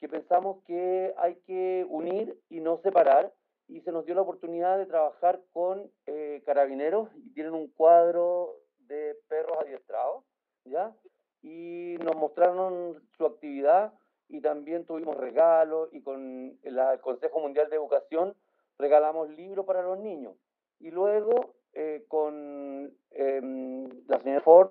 que 0.00 0.08
pensamos 0.08 0.62
que 0.64 1.14
hay 1.18 1.36
que 1.46 1.86
unir 1.88 2.38
y 2.48 2.60
no 2.60 2.78
separar 2.78 3.32
y 3.66 3.80
se 3.80 3.92
nos 3.92 4.06
dio 4.06 4.14
la 4.14 4.22
oportunidad 4.22 4.78
de 4.78 4.86
trabajar 4.86 5.40
con 5.52 5.90
eh, 6.06 6.42
carabineros 6.46 7.08
y 7.16 7.30
tienen 7.34 7.52
un 7.52 7.68
cuadro 7.68 8.54
de 8.86 9.16
perros 9.28 9.58
adiestrados, 9.60 10.24
¿ya? 10.64 10.94
Y 11.42 11.96
nos 12.02 12.16
mostraron 12.16 13.02
su 13.16 13.26
actividad 13.26 13.92
y 14.28 14.40
también 14.40 14.86
tuvimos 14.86 15.16
regalos 15.16 15.88
y 15.92 16.00
con 16.02 16.58
el 16.62 17.00
Consejo 17.00 17.40
Mundial 17.40 17.68
de 17.68 17.76
Educación 17.76 18.34
regalamos 18.78 19.30
libros 19.30 19.66
para 19.66 19.82
los 19.82 19.98
niños. 19.98 20.34
Y 20.80 20.90
luego 20.90 21.54
eh, 21.74 22.04
con 22.08 22.92
em, 23.10 23.88
la 24.06 24.20
señora 24.20 24.40
Ford 24.40 24.70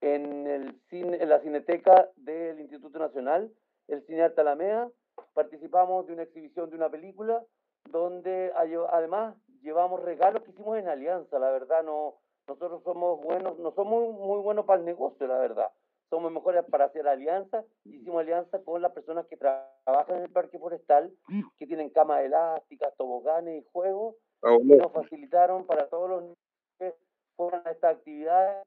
en, 0.00 0.46
el 0.46 0.80
cine, 0.88 1.18
en 1.22 1.28
la 1.28 1.40
Cineteca 1.40 2.08
del 2.16 2.60
Instituto 2.60 2.98
Nacional, 2.98 3.50
el 3.88 4.04
Cine 4.06 4.22
Arte 4.22 4.40
Alameda, 4.40 4.90
participamos 5.34 6.06
de 6.06 6.14
una 6.14 6.22
exhibición 6.22 6.70
de 6.70 6.76
una 6.76 6.90
película 6.90 7.42
donde 7.90 8.52
además 8.54 9.36
llevamos 9.62 10.02
regalos 10.02 10.42
que 10.42 10.50
hicimos 10.50 10.78
en 10.78 10.88
alianza, 10.88 11.38
la 11.38 11.50
verdad, 11.50 11.82
no, 11.84 12.14
nosotros 12.46 12.82
somos 12.82 13.20
buenos, 13.22 13.58
no 13.58 13.72
somos 13.72 14.14
muy 14.14 14.40
buenos 14.40 14.64
para 14.64 14.80
el 14.80 14.86
negocio, 14.86 15.26
la 15.26 15.38
verdad, 15.38 15.70
somos 16.08 16.32
mejores 16.32 16.64
para 16.64 16.86
hacer 16.86 17.06
alianza, 17.06 17.64
hicimos 17.84 18.20
alianza 18.20 18.58
con 18.60 18.80
las 18.80 18.92
personas 18.92 19.26
que 19.26 19.36
trabajan 19.36 20.16
en 20.16 20.22
el 20.22 20.30
parque 20.30 20.58
forestal, 20.58 21.12
que 21.58 21.66
tienen 21.66 21.90
camas 21.90 22.22
elásticas, 22.22 22.94
toboganes 22.96 23.62
y 23.62 23.66
juegos, 23.72 24.16
y 24.62 24.68
nos 24.68 24.92
facilitaron 24.92 25.66
para 25.66 25.88
todos 25.88 26.08
los 26.08 26.22
niños 26.22 26.38
que 26.78 26.94
fueran 27.36 27.62
a 27.66 27.70
estas 27.70 27.96
actividades 27.96 28.66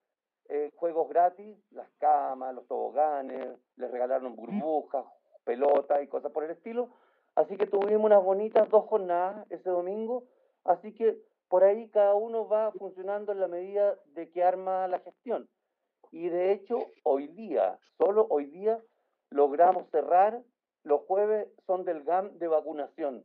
eh, 0.50 0.72
juegos 0.76 1.10
gratis, 1.10 1.58
las 1.72 1.90
camas, 2.00 2.54
los 2.54 2.68
toboganes, 2.68 3.58
les 3.78 3.92
regalaron 3.92 4.36
burbujas, 4.36 5.06
pelotas 5.44 6.04
y 6.04 6.08
cosas 6.08 6.32
por 6.32 6.44
el 6.44 6.52
estilo. 6.52 6.90
Así 7.36 7.58
que 7.58 7.66
tuvimos 7.66 8.06
unas 8.06 8.24
bonitas 8.24 8.70
dos 8.70 8.86
jornadas 8.86 9.46
ese 9.50 9.70
domingo. 9.70 10.24
Así 10.64 10.94
que 10.94 11.20
por 11.48 11.64
ahí 11.64 11.90
cada 11.90 12.14
uno 12.16 12.48
va 12.48 12.72
funcionando 12.72 13.32
en 13.32 13.40
la 13.40 13.48
medida 13.48 13.96
de 14.08 14.30
que 14.32 14.44
arma 14.44 14.88
la 14.88 15.00
gestión. 15.00 15.50
Y 16.12 16.30
de 16.30 16.52
hecho, 16.52 16.78
hoy 17.04 17.28
día, 17.28 17.80
solo 17.98 18.28
hoy 18.30 18.46
día, 18.46 18.80
logramos 19.30 19.90
cerrar. 19.90 20.42
Los 20.84 21.02
jueves 21.02 21.48
son 21.66 21.86
del 21.86 22.04
GAM 22.04 22.38
de 22.38 22.48
vacunación. 22.48 23.24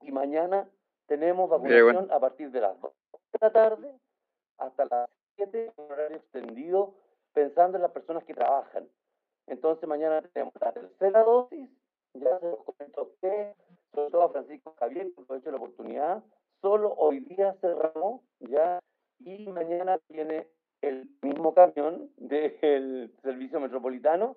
Y 0.00 0.12
mañana 0.12 0.68
tenemos 1.06 1.50
vacunación 1.50 2.10
a 2.10 2.20
partir 2.20 2.50
de 2.50 2.60
las 2.60 2.80
2 2.80 2.92
de 3.32 3.38
la 3.40 3.52
tarde 3.52 3.92
hasta 4.58 4.84
las 4.86 5.10
en 5.38 5.72
horario 5.76 6.16
extendido, 6.16 6.94
pensando 7.32 7.76
en 7.76 7.82
las 7.82 7.92
personas 7.92 8.24
que 8.24 8.34
trabajan. 8.34 8.88
Entonces 9.46 9.88
mañana 9.88 10.22
tenemos 10.32 10.54
la 10.60 10.72
tercera 10.72 11.22
dosis, 11.22 11.70
ya 12.14 12.38
se 12.40 12.46
los 12.46 12.64
comento 12.64 13.00
a 13.00 13.04
usted, 13.04 13.54
sobre 13.92 14.10
todo 14.10 14.22
a 14.22 14.28
Francisco 14.30 14.74
Javier, 14.78 15.12
que 15.14 15.36
hecho 15.36 15.50
la 15.50 15.56
oportunidad, 15.58 16.24
solo 16.60 16.94
hoy 16.94 17.20
día 17.20 17.54
cerramos, 17.60 18.22
ya, 18.40 18.80
y 19.20 19.46
mañana 19.48 19.98
viene 20.08 20.48
el 20.82 21.08
mismo 21.22 21.54
camión 21.54 22.10
del 22.16 23.14
servicio 23.22 23.60
metropolitano, 23.60 24.36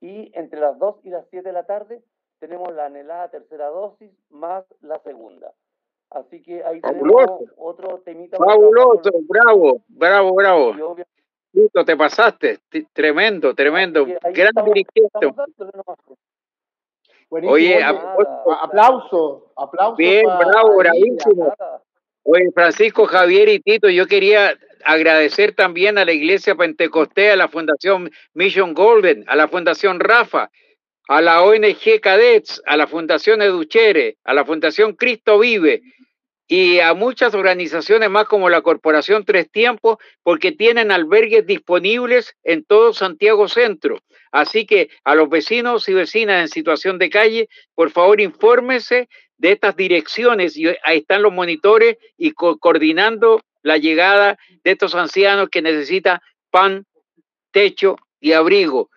y 0.00 0.30
entre 0.38 0.60
las 0.60 0.78
2 0.78 1.00
y 1.04 1.10
las 1.10 1.26
7 1.30 1.48
de 1.48 1.52
la 1.52 1.66
tarde 1.66 2.02
tenemos 2.38 2.72
la 2.72 2.86
anhelada 2.86 3.30
tercera 3.30 3.66
dosis 3.66 4.12
más 4.30 4.64
la 4.80 5.00
segunda. 5.00 5.52
Así 6.10 6.40
que 6.42 6.64
ahí 6.64 6.80
tenemos 6.80 7.26
otro 7.56 8.00
temita. 8.04 8.38
Fabuloso, 8.38 9.10
bravo, 9.28 9.82
bravo, 9.88 10.34
bravo. 10.34 10.96
Listo, 11.52 11.84
te 11.84 11.96
pasaste, 11.96 12.60
tremendo, 12.92 13.54
tremendo. 13.54 14.06
Gran 14.06 14.52
dirigente. 14.64 15.34
Oye, 17.28 17.82
aplauso, 17.82 19.52
aplauso. 19.56 19.96
Bien, 19.96 20.24
bravo, 20.24 20.78
bravísimo. 20.78 21.54
Oye, 22.22 22.50
Francisco, 22.54 23.06
Javier 23.06 23.48
y 23.48 23.60
Tito, 23.60 23.88
yo 23.88 24.06
quería 24.06 24.54
agradecer 24.84 25.54
también 25.54 25.98
a 25.98 26.04
la 26.04 26.12
Iglesia 26.12 26.54
Pentecostés, 26.54 27.32
a 27.32 27.36
la 27.36 27.48
Fundación 27.48 28.10
Mission 28.32 28.72
Golden, 28.72 29.24
a 29.28 29.36
la 29.36 29.48
Fundación 29.48 30.00
Rafa, 30.00 30.50
a 31.08 31.20
la 31.20 31.42
ONG 31.42 32.00
Cadets, 32.00 32.62
a 32.66 32.76
la 32.76 32.86
Fundación 32.86 33.42
Educhere, 33.42 34.16
a 34.24 34.34
la 34.34 34.44
Fundación 34.44 34.94
Cristo 34.94 35.38
Vive 35.38 35.82
y 36.48 36.80
a 36.80 36.94
muchas 36.94 37.34
organizaciones 37.34 38.08
más 38.08 38.24
como 38.24 38.48
la 38.48 38.62
Corporación 38.62 39.24
Tres 39.26 39.50
Tiempos, 39.50 39.98
porque 40.22 40.50
tienen 40.50 40.90
albergues 40.90 41.46
disponibles 41.46 42.34
en 42.42 42.64
todo 42.64 42.94
Santiago 42.94 43.48
Centro. 43.48 43.98
Así 44.32 44.66
que 44.66 44.88
a 45.04 45.14
los 45.14 45.28
vecinos 45.28 45.88
y 45.88 45.94
vecinas 45.94 46.40
en 46.40 46.48
situación 46.48 46.98
de 46.98 47.10
calle, 47.10 47.48
por 47.74 47.90
favor 47.90 48.20
infórmese 48.20 49.08
de 49.36 49.52
estas 49.52 49.76
direcciones 49.76 50.56
y 50.56 50.66
ahí 50.84 50.98
están 50.98 51.22
los 51.22 51.32
monitores 51.32 51.98
y 52.16 52.32
coordinando 52.32 53.40
la 53.62 53.76
llegada 53.76 54.38
de 54.64 54.70
estos 54.70 54.94
ancianos 54.94 55.48
que 55.50 55.62
necesitan 55.62 56.20
pan, 56.50 56.86
techo 57.52 57.96
y 58.20 58.32
abrigo. 58.32 58.90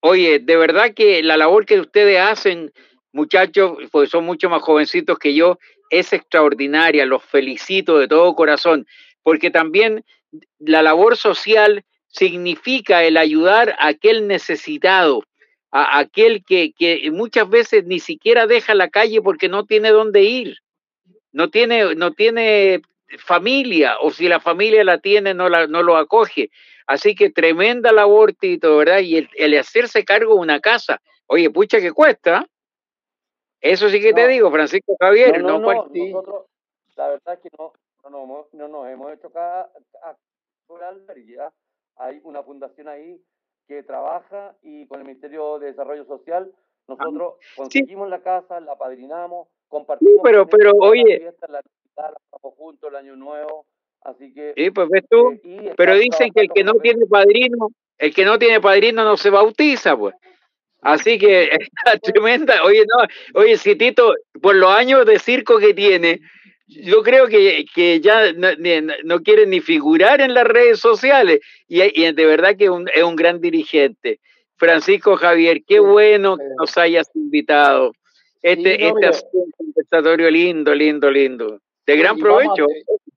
Oye, 0.00 0.40
de 0.40 0.56
verdad 0.56 0.92
que 0.94 1.22
la 1.22 1.36
labor 1.36 1.66
que 1.66 1.80
ustedes 1.80 2.20
hacen, 2.20 2.72
muchachos, 3.12 3.78
pues 3.90 4.10
son 4.10 4.24
mucho 4.24 4.50
más 4.50 4.62
jovencitos 4.62 5.18
que 5.18 5.34
yo, 5.34 5.58
es 5.90 6.12
extraordinaria. 6.12 7.06
Los 7.06 7.24
felicito 7.24 7.98
de 7.98 8.08
todo 8.08 8.34
corazón, 8.34 8.86
porque 9.22 9.50
también 9.50 10.04
la 10.58 10.82
labor 10.82 11.16
social 11.16 11.84
significa 12.08 13.04
el 13.04 13.16
ayudar 13.16 13.76
a 13.78 13.88
aquel 13.88 14.26
necesitado, 14.26 15.24
a 15.70 15.98
aquel 15.98 16.44
que, 16.44 16.72
que 16.72 17.10
muchas 17.10 17.48
veces 17.48 17.84
ni 17.84 18.00
siquiera 18.00 18.46
deja 18.46 18.74
la 18.74 18.88
calle 18.88 19.20
porque 19.20 19.48
no 19.48 19.66
tiene 19.66 19.90
dónde 19.90 20.22
ir, 20.22 20.56
no 21.32 21.50
tiene, 21.50 21.94
no 21.94 22.12
tiene 22.12 22.80
familia, 23.18 23.96
o 24.00 24.10
si 24.10 24.28
la 24.28 24.40
familia 24.40 24.84
la 24.84 24.98
tiene, 24.98 25.34
no, 25.34 25.48
la, 25.48 25.66
no 25.66 25.82
lo 25.82 25.96
acoge. 25.96 26.50
Así 26.86 27.14
que 27.14 27.30
tremenda 27.30 27.92
labor, 27.92 28.32
Tito, 28.32 28.76
¿verdad? 28.76 29.00
Y 29.00 29.28
el, 29.36 29.58
hacerse 29.58 30.04
cargo 30.04 30.34
de 30.34 30.40
una 30.40 30.60
casa, 30.60 31.00
oye, 31.26 31.50
pucha 31.50 31.80
que 31.80 31.92
cuesta. 31.92 32.46
Eso 33.72 33.88
sí 33.88 34.00
que 34.00 34.12
te 34.12 34.26
digo, 34.28 34.50
Francisco 34.50 34.96
Javier. 34.98 35.42
No, 35.42 35.58
no, 35.58 35.88
nosotros, 35.92 36.46
la 36.96 37.08
verdad 37.08 37.34
es 37.34 37.40
que 37.40 37.48
no, 37.58 37.72
no, 38.10 38.46
no, 38.52 38.68
nos 38.68 38.88
hemos 38.88 39.12
hecho 39.12 39.30
cada. 39.30 39.70
Hay 41.96 42.20
una 42.24 42.42
fundación 42.42 42.88
ahí 42.88 43.20
que 43.66 43.82
trabaja 43.82 44.54
y 44.62 44.86
con 44.86 45.00
el 45.00 45.06
Ministerio 45.06 45.58
de 45.58 45.68
Desarrollo 45.68 46.04
Social 46.04 46.52
nosotros 46.86 47.34
conseguimos 47.56 48.08
la 48.08 48.20
casa, 48.20 48.60
la 48.60 48.76
padrinamos, 48.76 49.48
compartimos. 49.68 50.20
pero, 50.22 50.46
pero, 50.46 50.72
oye. 50.78 51.32
La 51.48 51.62
la, 51.96 52.12
juntos 52.40 52.90
el 52.90 52.96
año 52.96 53.16
nuevo 53.16 53.66
Así 54.06 54.32
que. 54.32 54.52
Sí, 54.56 54.70
pues 54.70 54.88
ves 54.88 55.04
tú. 55.10 55.32
Eh, 55.42 55.74
pero 55.76 55.96
dicen 55.96 56.30
que 56.32 56.42
el 56.42 56.52
que 56.52 56.62
no 56.62 56.74
tiene 56.74 57.06
padrino, 57.06 57.70
el 57.98 58.14
que 58.14 58.24
no 58.24 58.38
tiene 58.38 58.60
padrino 58.60 59.02
no 59.04 59.16
se 59.16 59.30
bautiza, 59.30 59.96
pues. 59.96 60.14
Así 60.86 61.18
que 61.18 61.50
está 61.84 61.98
tremenda. 61.98 62.62
Oye, 62.64 62.84
no, 62.86 63.40
oye, 63.40 63.56
si 63.56 63.74
Tito, 63.76 64.14
por 64.40 64.54
los 64.54 64.70
años 64.70 65.04
de 65.04 65.18
circo 65.18 65.58
que 65.58 65.74
tiene, 65.74 66.20
yo 66.68 67.02
creo 67.02 67.26
que, 67.26 67.64
que 67.74 68.00
ya 68.00 68.32
no, 68.32 68.48
no, 69.04 69.20
quiere 69.20 69.46
ni 69.46 69.60
figurar 69.60 70.20
en 70.20 70.34
las 70.34 70.44
redes 70.44 70.78
sociales. 70.80 71.40
Y, 71.68 71.82
y 71.82 72.12
de 72.12 72.26
verdad 72.26 72.56
que 72.56 72.64
es 72.64 73.02
un 73.02 73.16
gran 73.16 73.40
dirigente. 73.40 74.20
Francisco 74.56 75.16
Javier, 75.16 75.62
qué 75.66 75.80
bueno 75.80 76.36
que 76.38 76.44
nos 76.58 76.76
hayas 76.78 77.08
invitado. 77.14 77.92
Este, 78.42 78.86
este 78.86 79.22
conversatorio 79.56 80.30
lindo, 80.30 80.74
lindo, 80.74 81.10
lindo. 81.10 81.60
De 81.86 81.96
gran 81.96 82.18
provecho. 82.18 82.66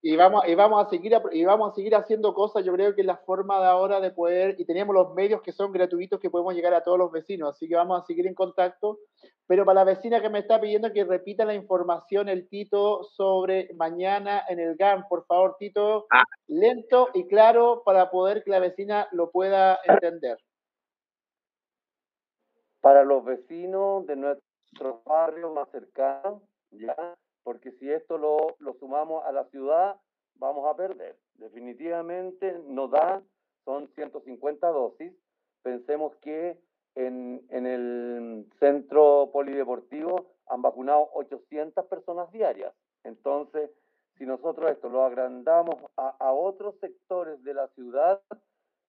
y, 0.01 0.15
vamos, 0.15 0.47
y, 0.47 0.55
vamos 0.55 0.86
a 0.86 0.89
seguir, 0.89 1.13
y 1.32 1.43
vamos 1.43 1.72
a 1.72 1.76
seguir 1.76 1.95
haciendo 1.95 2.34
cosas, 2.34 2.63
yo 2.63 2.72
creo 2.74 2.95
que 2.95 3.01
es 3.01 3.07
la 3.07 3.17
forma 3.17 3.59
de 3.59 3.67
ahora 3.67 3.99
de 3.99 4.11
poder, 4.11 4.55
y 4.59 4.65
tenemos 4.65 4.93
los 4.93 5.13
medios 5.13 5.41
que 5.41 5.51
son 5.51 5.72
gratuitos 5.72 6.20
que 6.20 6.30
podemos 6.30 6.53
llegar 6.53 6.74
a 6.74 6.84
todos 6.84 6.97
los 6.97 7.11
vecinos, 7.11 7.55
así 7.55 7.67
que 7.67 7.76
vamos 7.76 8.01
a 8.01 8.05
seguir 8.05 8.28
en 8.28 8.36
contacto. 8.36 8.99
Pero 9.47 9.65
para 9.65 9.84
la 9.84 9.84
vecina 9.84 10.22
que 10.22 10.30
me 10.30 10.39
está 10.39 10.61
pidiendo 10.61 10.93
que 10.93 11.03
repita 11.03 11.43
la 11.43 11.55
información, 11.55 12.30
el 12.30 12.47
Tito, 12.47 13.03
sobre 13.03 13.74
mañana 13.74 14.43
en 14.47 14.59
el 14.59 14.76
GAM, 14.76 15.07
por 15.07 15.26
favor, 15.26 15.55
Tito, 15.57 16.05
ah. 16.11 16.24
lento 16.47 17.09
y 17.15 17.28
claro 17.28 17.82
para 17.84 18.11
poder 18.11 18.43
que 18.43 18.51
la 18.51 18.59
vecina 18.59 19.07
lo 19.11 19.32
pueda 19.32 19.80
entender. 19.84 20.38
Para 22.80 23.03
los 23.03 23.26
vecinos 23.26 24.05
de 24.05 24.15
nuestro 24.17 25.01
barrio 25.03 25.51
más 25.51 25.67
cercano, 25.72 26.43
ya 26.70 26.95
porque 27.50 27.72
si 27.80 27.91
esto 27.91 28.20
lo, 28.20 28.58
lo 28.60 28.76
sumamos 28.76 29.26
a 29.26 29.32
la 29.32 29.43
ciudad, 29.45 30.00
vamos 30.36 30.68
a 30.68 30.76
perder. 30.76 31.18
Definitivamente 31.34 32.62
nos 32.68 32.91
da, 32.91 33.24
son 33.66 33.88
150 33.95 34.68
dosis. 34.68 35.12
Pensemos 35.64 36.16
que 36.18 36.60
en, 36.93 37.43
en, 37.50 37.66
el 37.66 38.45
centro 38.60 39.32
polideportivo 39.34 40.28
han 40.45 40.62
vacunado 40.62 41.10
800 41.16 41.88
personas 41.88 42.32
diarias. 42.32 42.72
Entonces, 43.04 43.72
si 44.20 44.28
nosotros 44.28 44.70
esto 44.70 44.88
lo 44.88 45.04
agrandamos 45.04 45.78
a, 45.97 46.10
a, 46.20 46.32
otros 46.32 46.76
sectores 46.80 47.43
de 47.43 47.56
la 47.56 47.68
ciudad, 47.70 48.22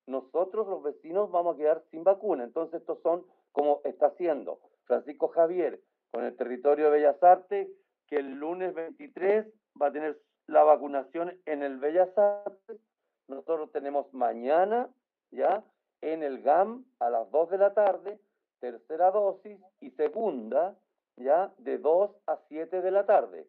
nosotros 0.07 0.69
los 0.69 0.83
vecinos 0.83 1.31
vamos 1.31 1.55
a 1.55 1.59
quedar 1.59 1.83
sin 1.91 2.05
vacuna. 2.05 2.45
Entonces, 2.45 2.83
estos 2.83 3.01
son 3.01 3.25
como 3.53 3.81
está 3.85 4.09
haciendo 4.09 4.61
Francisco 4.85 5.29
Javier 5.29 5.81
con 6.11 6.27
el 6.27 6.37
territorio 6.37 6.87
de 6.87 6.91
Bellas 6.91 7.23
Artes, 7.23 7.69
que 8.11 8.17
el 8.17 8.33
lunes 8.33 8.75
23 8.75 9.47
va 9.81 9.87
a 9.87 9.93
tener 9.93 10.21
la 10.47 10.65
vacunación 10.65 11.39
en 11.47 11.63
el 11.63 11.79
Bellas 11.79 12.11
Artes. 12.19 12.81
Nosotros 13.29 13.71
tenemos 13.73 14.13
mañana, 14.13 14.91
¿ya? 15.31 15.65
En 16.03 16.25
el 16.25 16.43
GAM 16.43 16.85
a 16.99 17.09
las 17.09 17.31
2 17.31 17.51
de 17.51 17.59
la 17.59 17.73
tarde, 17.73 18.21
tercera 18.59 19.13
dosis 19.13 19.59
y 19.81 19.91
segunda, 19.93 20.77
¿ya? 21.17 21.53
De 21.59 21.79
2 21.79 22.11
a 22.27 22.37
7 22.49 22.83
de 22.83 22.91
la 22.91 23.07
tarde. 23.07 23.47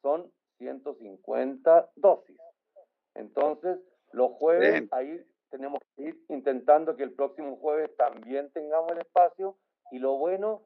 Son 0.00 0.32
150 0.56 1.90
dosis. 1.96 2.38
Entonces, 3.14 3.78
los 4.12 4.32
jueves, 4.32 4.88
ahí 4.92 5.22
tenemos 5.50 5.80
que 5.96 6.04
ir 6.04 6.24
intentando 6.28 6.96
que 6.96 7.02
el 7.02 7.12
próximo 7.12 7.56
jueves 7.56 7.94
también 7.96 8.50
tengamos 8.52 8.90
el 8.92 8.98
espacio. 8.98 9.56
Y 9.90 9.98
lo 9.98 10.16
bueno 10.16 10.62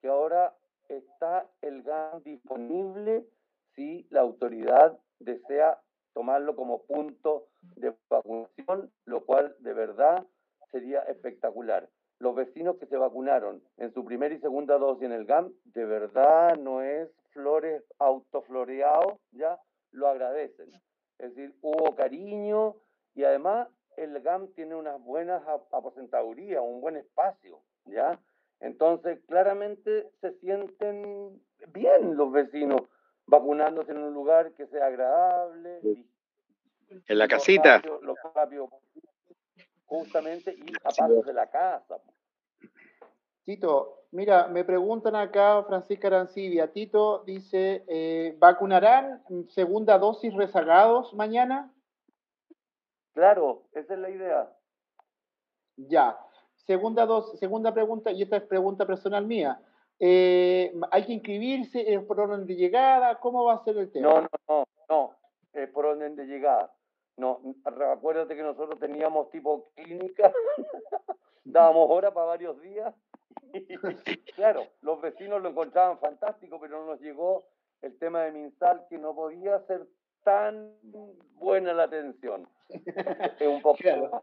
que 0.00 0.08
ahora 0.08 0.54
está 0.88 1.48
el 1.62 1.82
GAN 1.82 2.22
disponible 2.24 3.26
si 3.74 4.06
la 4.10 4.20
autoridad 4.20 4.98
desea 5.18 5.80
tomarlo 6.12 6.54
como 6.54 6.82
punto 6.82 7.48
de 7.76 7.94
vacunación, 8.08 8.92
lo 9.04 9.24
cual 9.24 9.56
de 9.60 9.74
verdad 9.74 10.24
sería 10.70 11.00
espectacular. 11.00 11.88
Los 12.20 12.36
vecinos 12.36 12.76
que 12.78 12.86
se 12.86 12.96
vacunaron 12.96 13.62
en 13.76 13.92
su 13.92 14.04
primera 14.04 14.34
y 14.34 14.40
segunda 14.40 14.78
dosis 14.78 15.04
en 15.04 15.12
el 15.12 15.26
GAM, 15.26 15.52
de 15.64 15.84
verdad 15.84 16.56
no 16.56 16.80
es 16.80 17.10
flores 17.30 17.82
autofloreado, 17.98 19.18
ya 19.32 19.58
lo 19.90 20.08
agradecen. 20.08 20.70
Es 21.18 21.34
decir, 21.34 21.54
hubo 21.62 21.94
cariño 21.96 22.76
y 23.14 23.24
además 23.24 23.68
el 23.96 24.20
GAM 24.20 24.48
tiene 24.54 24.74
unas 24.74 25.00
buenas 25.02 25.42
aposentadurías, 25.72 26.62
un 26.62 26.80
buen 26.80 26.96
espacio, 26.96 27.60
¿ya? 27.86 28.18
Entonces, 28.60 29.20
claramente 29.26 30.10
se 30.20 30.32
sienten 30.40 31.40
bien 31.68 32.16
los 32.16 32.32
vecinos 32.32 32.82
vacunándose 33.26 33.92
en 33.92 33.98
un 33.98 34.14
lugar 34.14 34.52
que 34.54 34.66
sea 34.66 34.86
agradable. 34.86 35.80
en 36.88 37.18
la 37.18 37.28
casita. 37.28 37.82
justamente, 39.86 40.54
y 40.54 40.72
aparte 40.82 41.22
de 41.26 41.32
la 41.32 41.50
casa. 41.50 42.00
Tito, 43.44 44.06
mira, 44.12 44.48
me 44.48 44.64
preguntan 44.64 45.14
acá, 45.14 45.62
Francisca 45.64 46.08
Arancibia, 46.08 46.72
Tito 46.72 47.22
dice, 47.24 47.84
eh, 47.88 48.34
¿vacunarán 48.38 49.22
segunda 49.50 49.98
dosis 49.98 50.34
rezagados 50.34 51.12
mañana? 51.14 51.70
Claro, 53.12 53.64
esa 53.72 53.94
es 53.94 54.00
la 54.00 54.10
idea. 54.10 54.52
Ya. 55.76 56.18
Segunda, 56.66 57.04
dos, 57.04 57.38
segunda 57.38 57.74
pregunta, 57.74 58.10
y 58.10 58.22
esta 58.22 58.38
es 58.38 58.42
pregunta 58.44 58.86
personal 58.86 59.26
mía. 59.26 59.60
Eh, 60.00 60.74
¿Hay 60.90 61.04
que 61.04 61.12
inscribirse? 61.12 61.92
¿Es 61.92 62.02
por 62.04 62.18
orden 62.20 62.46
de 62.46 62.56
llegada? 62.56 63.20
¿Cómo 63.20 63.44
va 63.44 63.54
a 63.54 63.64
ser 63.64 63.76
el 63.76 63.92
tema? 63.92 64.08
No, 64.08 64.20
no, 64.22 64.28
no, 64.48 64.64
no, 64.88 65.16
es 65.52 65.68
por 65.70 65.84
orden 65.86 66.16
de 66.16 66.24
llegada. 66.24 66.72
No, 67.16 67.40
acuérdate 67.92 68.34
que 68.34 68.42
nosotros 68.42 68.78
teníamos 68.80 69.30
tipo 69.30 69.70
clínica, 69.74 70.32
dábamos 71.44 71.86
hora 71.90 72.12
para 72.12 72.26
varios 72.26 72.60
días. 72.60 72.94
claro, 74.36 74.66
los 74.80 75.00
vecinos 75.00 75.42
lo 75.42 75.50
encontraban 75.50 75.98
fantástico, 75.98 76.58
pero 76.60 76.80
no 76.80 76.86
nos 76.86 77.00
llegó 77.00 77.46
el 77.82 77.96
tema 77.98 78.22
de 78.22 78.32
Minsal 78.32 78.86
que 78.88 78.98
no 78.98 79.14
podía 79.14 79.60
ser 79.66 79.86
tan 80.24 80.72
buena 81.34 81.74
la 81.74 81.84
atención. 81.84 82.48
Es 83.38 83.46
un 83.46 83.60
poco 83.60 83.78
nosotros 83.84 84.22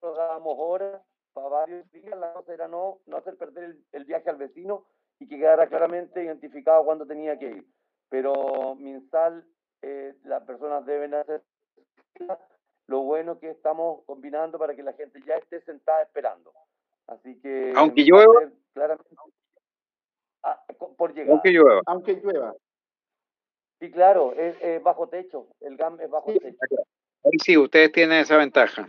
dábamos 0.00 0.56
horas 0.58 1.02
para 1.32 1.48
varios 1.48 1.90
días, 1.92 2.18
la 2.18 2.32
cosa 2.32 2.52
era 2.52 2.68
no, 2.68 2.98
no 3.06 3.16
hacer 3.16 3.36
perder 3.36 3.76
el, 3.92 4.04
viaje 4.04 4.28
al 4.28 4.36
vecino 4.36 4.84
y 5.18 5.28
que 5.28 5.38
quedara 5.38 5.66
claramente 5.68 6.22
identificado 6.22 6.84
cuándo 6.84 7.06
tenía 7.06 7.38
que 7.38 7.46
ir. 7.46 7.66
Pero 8.08 8.74
Minsal, 8.74 9.44
eh, 9.80 10.14
las 10.24 10.42
personas 10.42 10.84
deben 10.84 11.14
hacer 11.14 11.42
lo 12.86 13.00
bueno 13.00 13.38
que 13.38 13.50
estamos 13.50 14.04
combinando 14.04 14.58
para 14.58 14.74
que 14.74 14.82
la 14.82 14.92
gente 14.92 15.20
ya 15.26 15.36
esté 15.36 15.60
sentada 15.62 16.02
esperando. 16.02 16.52
Así 17.06 17.38
que... 17.40 17.72
Aunque 17.76 18.02
llueva. 18.02 18.50
Claramente, 18.74 19.14
ah, 20.42 20.62
por 20.96 21.14
llegar. 21.14 21.32
Aunque 21.32 21.50
llueva. 21.50 21.80
Aunque 21.86 22.12
llueva. 22.14 22.54
Sí, 23.80 23.90
claro, 23.90 24.32
es, 24.34 24.82
bajo 24.82 25.08
techo. 25.08 25.48
El 25.60 25.76
GAM 25.76 26.00
es 26.00 26.08
bajo 26.08 26.32
techo. 26.32 26.56
Ahí 27.24 27.38
sí, 27.42 27.56
ustedes 27.56 27.90
tienen 27.90 28.20
esa 28.20 28.36
ventaja. 28.36 28.88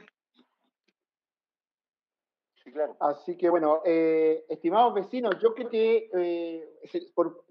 Así 3.00 3.38
que 3.38 3.50
bueno, 3.50 3.82
eh, 3.86 4.46
estimados 4.48 4.94
vecinos, 4.94 5.36
yo 5.42 5.54
creo 5.54 5.70
que 5.70 6.10
eh, 6.14 6.70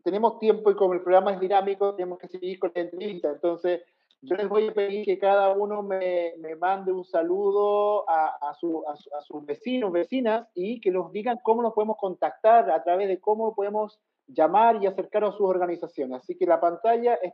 tenemos 0.03 0.39
tiempo 0.39 0.71
y 0.71 0.75
como 0.75 0.95
el 0.95 1.03
programa 1.03 1.33
es 1.33 1.41
dinámico, 1.41 1.95
tenemos 1.95 2.19
que 2.19 2.29
seguir 2.29 2.59
con 2.59 2.73
la 2.75 2.81
entrevista. 2.83 3.31
Entonces, 3.31 3.83
yo 4.23 4.37
les 4.37 4.49
voy 4.49 4.69
a 4.69 4.73
pedir 4.73 5.05
que 5.05 5.19
cada 5.19 5.51
uno 5.53 5.83
me, 5.83 6.35
mande 6.59 6.93
un 6.93 7.05
saludo 7.05 8.09
a, 8.09 8.55
su, 8.59 8.85
a, 8.87 9.21
sus 9.23 9.45
vecinos, 9.45 9.93
vecinas, 9.93 10.49
y 10.55 10.81
que 10.81 10.91
nos 10.91 11.13
digan 11.13 11.41
cómo 11.43 11.61
nos 11.61 11.75
podemos 11.75 11.97
contactar, 11.99 12.71
a 12.71 12.83
través 12.83 13.09
de 13.09 13.21
cómo 13.21 13.55
podemos 13.55 13.99
llamar 14.29 14.83
y 14.83 14.87
acercarnos 14.87 15.35
a 15.35 15.37
sus 15.37 15.49
organizaciones. 15.49 16.21
Así 16.21 16.37
que 16.37 16.47
la 16.47 16.61
pantalla 16.61 17.17
es 17.17 17.33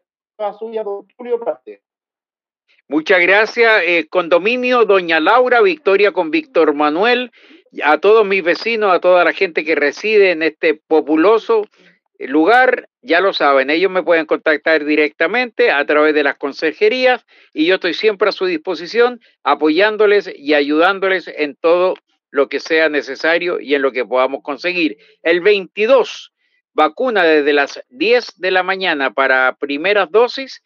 suya, 0.59 0.83
don 0.83 1.07
Julio 1.17 1.39
Parte. 1.39 1.83
Muchas 2.89 3.21
gracias. 3.21 3.83
Eh, 3.87 4.09
condominio 4.09 4.87
Doña 4.87 5.21
Laura, 5.21 5.61
Victoria 5.61 6.13
con 6.13 6.31
Víctor 6.31 6.75
Manuel 6.75 7.31
a 7.83 7.99
todos 7.99 8.27
mis 8.27 8.43
vecinos, 8.43 8.93
a 8.93 9.01
toda 9.01 9.25
la 9.25 9.33
gente 9.33 9.65
que 9.65 9.75
reside 9.75 10.31
en 10.31 10.43
este 10.43 10.75
populoso 10.75 11.65
lugar, 12.19 12.89
ya 13.03 13.21
lo 13.21 13.33
saben, 13.33 13.71
ellos 13.71 13.91
me 13.91 14.03
pueden 14.03 14.27
contactar 14.27 14.85
directamente 14.85 15.71
a 15.71 15.85
través 15.87 16.15
de 16.15 16.25
las 16.25 16.37
consejerías 16.37 17.25
y 17.55 17.67
yo 17.67 17.77
estoy 17.77 17.95
siempre 17.95 18.29
a 18.29 18.33
su 18.33 18.47
disposición 18.47 19.21
apoyándoles 19.45 20.31
y 20.35 20.55
ayudándoles 20.55 21.29
en 21.29 21.55
todo 21.55 21.95
lo 22.31 22.49
que 22.49 22.61
sea 22.61 22.89
necesario 22.89 23.61
y 23.61 23.75
en 23.75 23.83
lo 23.83 23.93
que 23.93 24.05
podamos 24.05 24.43
conseguir. 24.43 24.99
El 25.23 25.41
22, 25.41 26.33
vacuna 26.75 27.23
desde 27.23 27.53
las 27.53 27.81
10 27.91 28.39
de 28.39 28.51
la 28.51 28.63
mañana 28.63 29.13
para 29.13 29.57
primeras 29.59 30.11
dosis 30.11 30.63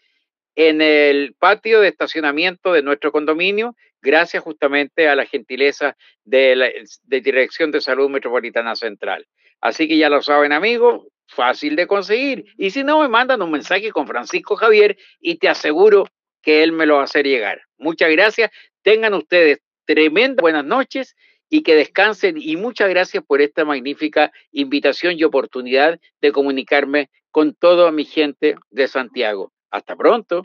en 0.55 0.81
el 0.81 1.35
patio 1.39 1.81
de 1.81 1.89
estacionamiento 1.89 2.73
de 2.73 2.83
nuestro 2.83 3.13
condominio 3.13 3.75
gracias 4.03 4.43
justamente 4.43 5.09
a 5.09 5.15
la 5.15 5.25
gentileza 5.25 5.97
de 6.25 6.57
la 6.57 6.69
Dirección 7.05 7.71
de 7.71 7.81
Salud 7.81 8.11
Metropolitana 8.11 8.75
Central. 8.75 9.27
Así 9.61 9.87
que 9.87 9.97
ya 9.97 10.11
lo 10.11 10.21
saben 10.23 10.53
amigos, 10.53 11.07
fácil 11.29 11.77
de 11.77 11.87
conseguir. 11.87 12.45
Y 12.59 12.71
si 12.71 12.83
no, 12.83 13.01
me 13.01 13.09
mandan 13.09 13.41
un 13.43 13.53
mensaje 13.53 13.93
con 13.93 14.07
Francisco 14.07 14.57
Javier 14.57 14.99
y 15.21 15.37
te 15.37 15.49
aseguro 15.49 16.07
que 16.43 16.65
él 16.65 16.73
me 16.73 16.85
lo 16.85 16.97
va 16.97 17.03
a 17.03 17.05
hacer 17.05 17.27
llegar. 17.27 17.63
Muchas 17.79 18.11
gracias. 18.11 18.51
Tengan 18.83 19.15
ustedes 19.15 19.61
tremendas 19.85 20.43
buenas 20.43 20.65
noches 20.65 21.15
y 21.49 21.63
que 21.63 21.77
descansen. 21.77 22.37
Y 22.39 22.57
muchas 22.57 22.89
gracias 22.89 23.23
por 23.25 23.41
esta 23.41 23.65
magnífica 23.65 24.33
invitación 24.51 25.15
y 25.17 25.23
oportunidad 25.23 26.01
de 26.21 26.33
comunicarme 26.33 27.09
con 27.31 27.55
toda 27.55 27.93
mi 27.93 28.05
gente 28.05 28.57
de 28.71 28.89
Santiago. 28.89 29.52
Hasta 29.73 29.97
pronto. 29.97 30.43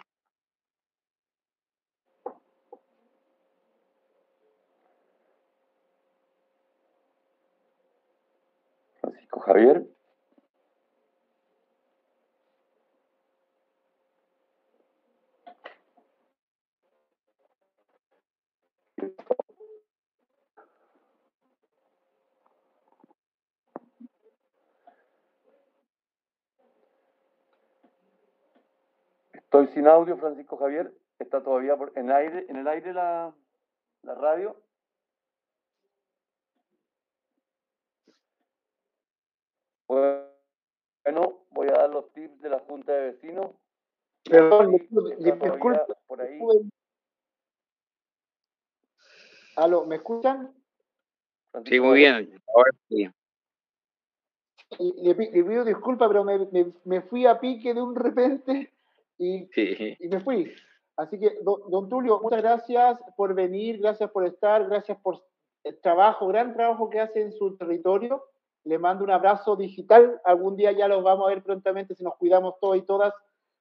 Javier. 9.46 9.97
Estoy 29.48 29.68
sin 29.68 29.88
audio, 29.88 30.18
Francisco 30.18 30.58
Javier. 30.58 30.94
Está 31.20 31.42
todavía 31.42 31.78
por, 31.78 31.94
en, 31.96 32.12
aire, 32.12 32.46
en 32.50 32.58
el 32.58 32.68
aire 32.68 32.94
la, 32.94 33.34
la 34.04 34.14
radio. 34.14 34.58
Bueno, 39.88 41.46
voy 41.52 41.70
a 41.70 41.78
dar 41.78 41.90
los 41.90 42.12
tips 42.12 42.42
de 42.42 42.50
la 42.50 42.60
Junta 42.60 42.92
de 42.92 43.12
Vecinos. 43.12 43.52
Perdón, 44.26 44.74
disculpe. 44.74 45.16
Por 46.08 46.22
ahí. 46.22 46.40
Aló, 49.56 49.86
¿me 49.86 49.96
escuchan? 49.96 50.54
Sí, 51.64 51.80
muy 51.80 52.00
bien. 52.00 52.38
Ahora 52.54 52.72
sí. 52.90 53.10
Le, 54.78 55.16
pido 55.16 55.64
disculpas, 55.64 56.10
pero 56.10 56.26
me, 56.26 56.74
me, 56.84 57.02
fui 57.04 57.26
a 57.26 57.40
pique 57.40 57.74
de 57.74 57.82
un 57.82 57.96
repente 57.96 58.74
y, 59.18 59.50
y 60.00 60.08
me 60.08 60.20
fui. 60.20 60.52
Así 60.98 61.20
que, 61.20 61.38
don, 61.42 61.90
Tulio, 61.90 62.20
muchas 62.22 62.42
gracias 62.42 63.00
por 63.16 63.36
venir, 63.36 63.80
gracias 63.80 64.10
por 64.10 64.26
estar, 64.26 64.68
gracias 64.68 64.98
por 65.00 65.24
el 65.64 65.80
trabajo, 65.80 66.28
gran 66.28 66.54
trabajo 66.54 66.90
que 66.90 67.00
hace 67.00 67.22
en 67.22 67.32
su 67.32 67.56
territorio. 67.56 68.24
Le 68.64 68.80
mando 68.80 69.04
un 69.04 69.12
abrazo 69.12 69.56
digital. 69.56 70.20
Algún 70.26 70.58
día 70.58 70.72
ya 70.72 70.88
los 70.88 71.04
vamos 71.04 71.28
a 71.28 71.30
ver 71.30 71.44
prontamente 71.44 71.94
si 71.94 72.04
nos 72.04 72.16
cuidamos 72.18 72.56
todos 72.60 72.78
y 72.78 72.82
todas. 72.82 73.14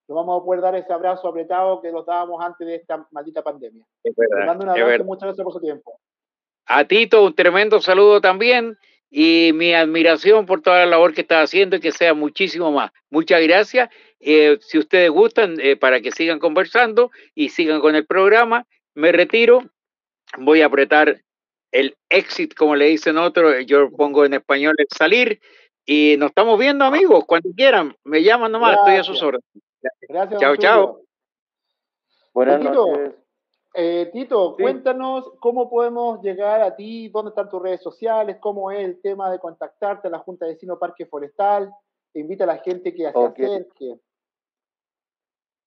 Nos 0.08 0.16
vamos 0.16 0.40
a 0.40 0.44
poder 0.44 0.62
dar 0.62 0.74
ese 0.76 0.92
abrazo 0.92 1.28
apretado 1.28 1.80
que 1.82 1.92
nos 1.92 2.06
dábamos 2.06 2.42
antes 2.42 2.66
de 2.66 2.76
esta 2.76 3.06
maldita 3.10 3.42
pandemia. 3.42 3.84
Le 4.02 4.46
mando 4.46 4.64
un 4.64 4.70
abrazo 4.70 5.04
muchas 5.04 5.24
gracias 5.24 5.44
por 5.44 5.52
su 5.52 5.60
tiempo. 5.60 6.00
A 6.64 6.84
Tito, 6.84 7.24
un 7.24 7.34
tremendo 7.34 7.80
saludo 7.80 8.20
también 8.20 8.78
y 9.10 9.52
mi 9.54 9.74
admiración 9.74 10.46
por 10.46 10.62
toda 10.62 10.80
la 10.80 10.86
labor 10.86 11.14
que 11.14 11.22
está 11.22 11.42
haciendo 11.42 11.76
y 11.76 11.80
que 11.80 11.92
sea 11.92 12.14
muchísimo 12.14 12.72
más. 12.72 12.90
Muchas 13.10 13.40
gracias. 13.42 13.90
Eh, 14.20 14.58
si 14.60 14.78
ustedes 14.78 15.10
gustan, 15.10 15.56
eh, 15.60 15.76
para 15.76 16.00
que 16.00 16.10
sigan 16.10 16.38
conversando 16.38 17.10
y 17.34 17.50
sigan 17.50 17.80
con 17.80 17.94
el 17.94 18.06
programa, 18.06 18.66
me 18.94 19.12
retiro. 19.12 19.62
Voy 20.38 20.62
a 20.62 20.66
apretar 20.66 21.20
el 21.70 21.96
exit, 22.08 22.54
como 22.54 22.74
le 22.74 22.86
dicen 22.86 23.18
otros, 23.18 23.54
yo 23.66 23.90
pongo 23.90 24.24
en 24.24 24.34
español 24.34 24.74
el 24.78 24.86
salir. 24.96 25.40
Y 25.84 26.16
nos 26.18 26.30
estamos 26.30 26.58
viendo, 26.58 26.84
amigos, 26.84 27.24
cuando 27.26 27.50
quieran. 27.56 27.94
Me 28.02 28.22
llaman 28.22 28.50
nomás, 28.50 28.76
estoy 28.76 28.96
a 28.96 29.04
sus 29.04 29.22
órdenes. 29.22 29.44
Gracias. 30.08 30.40
Chao, 30.40 30.56
chao. 30.56 31.00
Buenas 32.34 32.60
noches. 32.60 33.25
Eh, 33.78 34.08
Tito, 34.10 34.56
cuéntanos 34.56 35.30
cómo 35.38 35.68
podemos 35.68 36.22
llegar 36.22 36.62
a 36.62 36.74
ti, 36.76 37.10
dónde 37.10 37.28
están 37.28 37.50
tus 37.50 37.60
redes 37.60 37.82
sociales, 37.82 38.38
cómo 38.40 38.70
es 38.70 38.82
el 38.82 39.02
tema 39.02 39.30
de 39.30 39.38
contactarte 39.38 40.08
a 40.08 40.10
la 40.10 40.20
Junta 40.20 40.46
de 40.46 40.52
Vecino 40.52 40.78
Parque 40.78 41.04
Forestal, 41.04 41.70
invita 42.14 42.44
a 42.44 42.46
la 42.46 42.56
gente 42.56 42.94
que 42.94 43.02
se 43.02 43.08
acerque. 43.08 44.00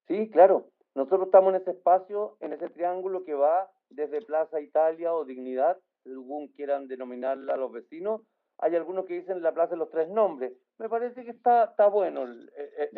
Sí, 0.07 0.28
claro. 0.32 0.72
Nosotros 0.95 1.28
estamos 1.28 1.53
en 1.53 1.62
ese 1.62 1.70
espacio, 1.70 2.36
en 2.39 2.53
ese 2.53 2.70
triángulo 2.72 3.24
que 3.24 3.36
va 3.36 3.70
desde 3.91 4.24
Plaza 4.24 4.60
Italia 4.60 5.14
o 5.14 5.24
Dignidad, 5.24 5.78
según 6.03 6.47
quieran 6.47 6.88
denominarla 6.88 7.53
a 7.53 7.57
los 7.57 7.72
vecinos. 7.72 8.22
Hay 8.57 8.76
algunos 8.76 9.05
que 9.05 9.20
dicen 9.20 9.43
la 9.43 9.53
Plaza 9.53 9.76
de 9.76 9.78
los 9.78 9.91
Tres 9.91 10.10
Nombres. 10.10 10.51
Me 10.80 10.89
parece 10.89 11.24
que 11.24 11.30
está, 11.30 11.66
está 11.66 11.86
bueno 11.86 12.24
el, 12.24 12.51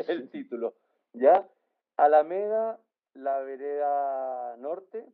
el 0.08 0.30
título. 0.30 0.76
¿Ya? 1.12 1.46
Alameda, 1.98 2.80
la 3.14 3.40
vereda 3.40 4.56
norte, 4.58 5.06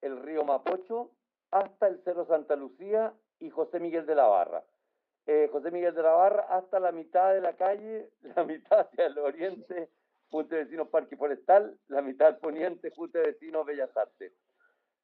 el 0.00 0.20
río 0.20 0.44
Mapocho, 0.44 1.10
hasta 1.50 1.86
el 1.86 2.02
Cerro 2.02 2.26
Santa 2.26 2.56
Lucía 2.56 3.12
y 3.38 3.50
José 3.50 3.78
Miguel 3.80 4.06
de 4.06 4.14
la 4.14 4.26
Barra. 4.26 4.64
Eh, 5.26 5.48
José 5.52 5.70
Miguel 5.70 5.94
de 5.94 6.02
la 6.02 6.12
Barra 6.12 6.46
hasta 6.48 6.80
la 6.80 6.92
mitad 6.92 7.32
de 7.32 7.40
la 7.40 7.56
calle, 7.56 8.10
la 8.36 8.44
mitad 8.44 8.80
hacia 8.80 9.06
el 9.06 9.18
oriente, 9.18 9.88
Junta 10.30 10.56
de 10.56 10.64
Vecinos 10.64 10.88
Parque 10.88 11.16
Forestal, 11.16 11.78
la 11.88 12.02
mitad 12.02 12.38
poniente, 12.38 12.90
Junta 12.90 13.20
de 13.20 13.32
Vecinos 13.32 13.66
Bellas 13.66 13.96
Artes. 13.96 14.32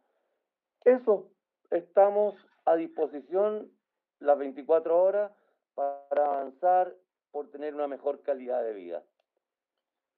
Eso, 0.83 1.29
estamos 1.69 2.35
a 2.65 2.75
disposición 2.75 3.71
las 4.19 4.37
24 4.37 5.01
horas 5.01 5.31
para 5.75 6.25
avanzar 6.25 6.93
por 7.33 7.49
tener 7.49 7.73
una 7.73 7.87
mejor 7.87 8.21
calidad 8.21 8.63
de 8.63 8.73
vida. 8.73 9.03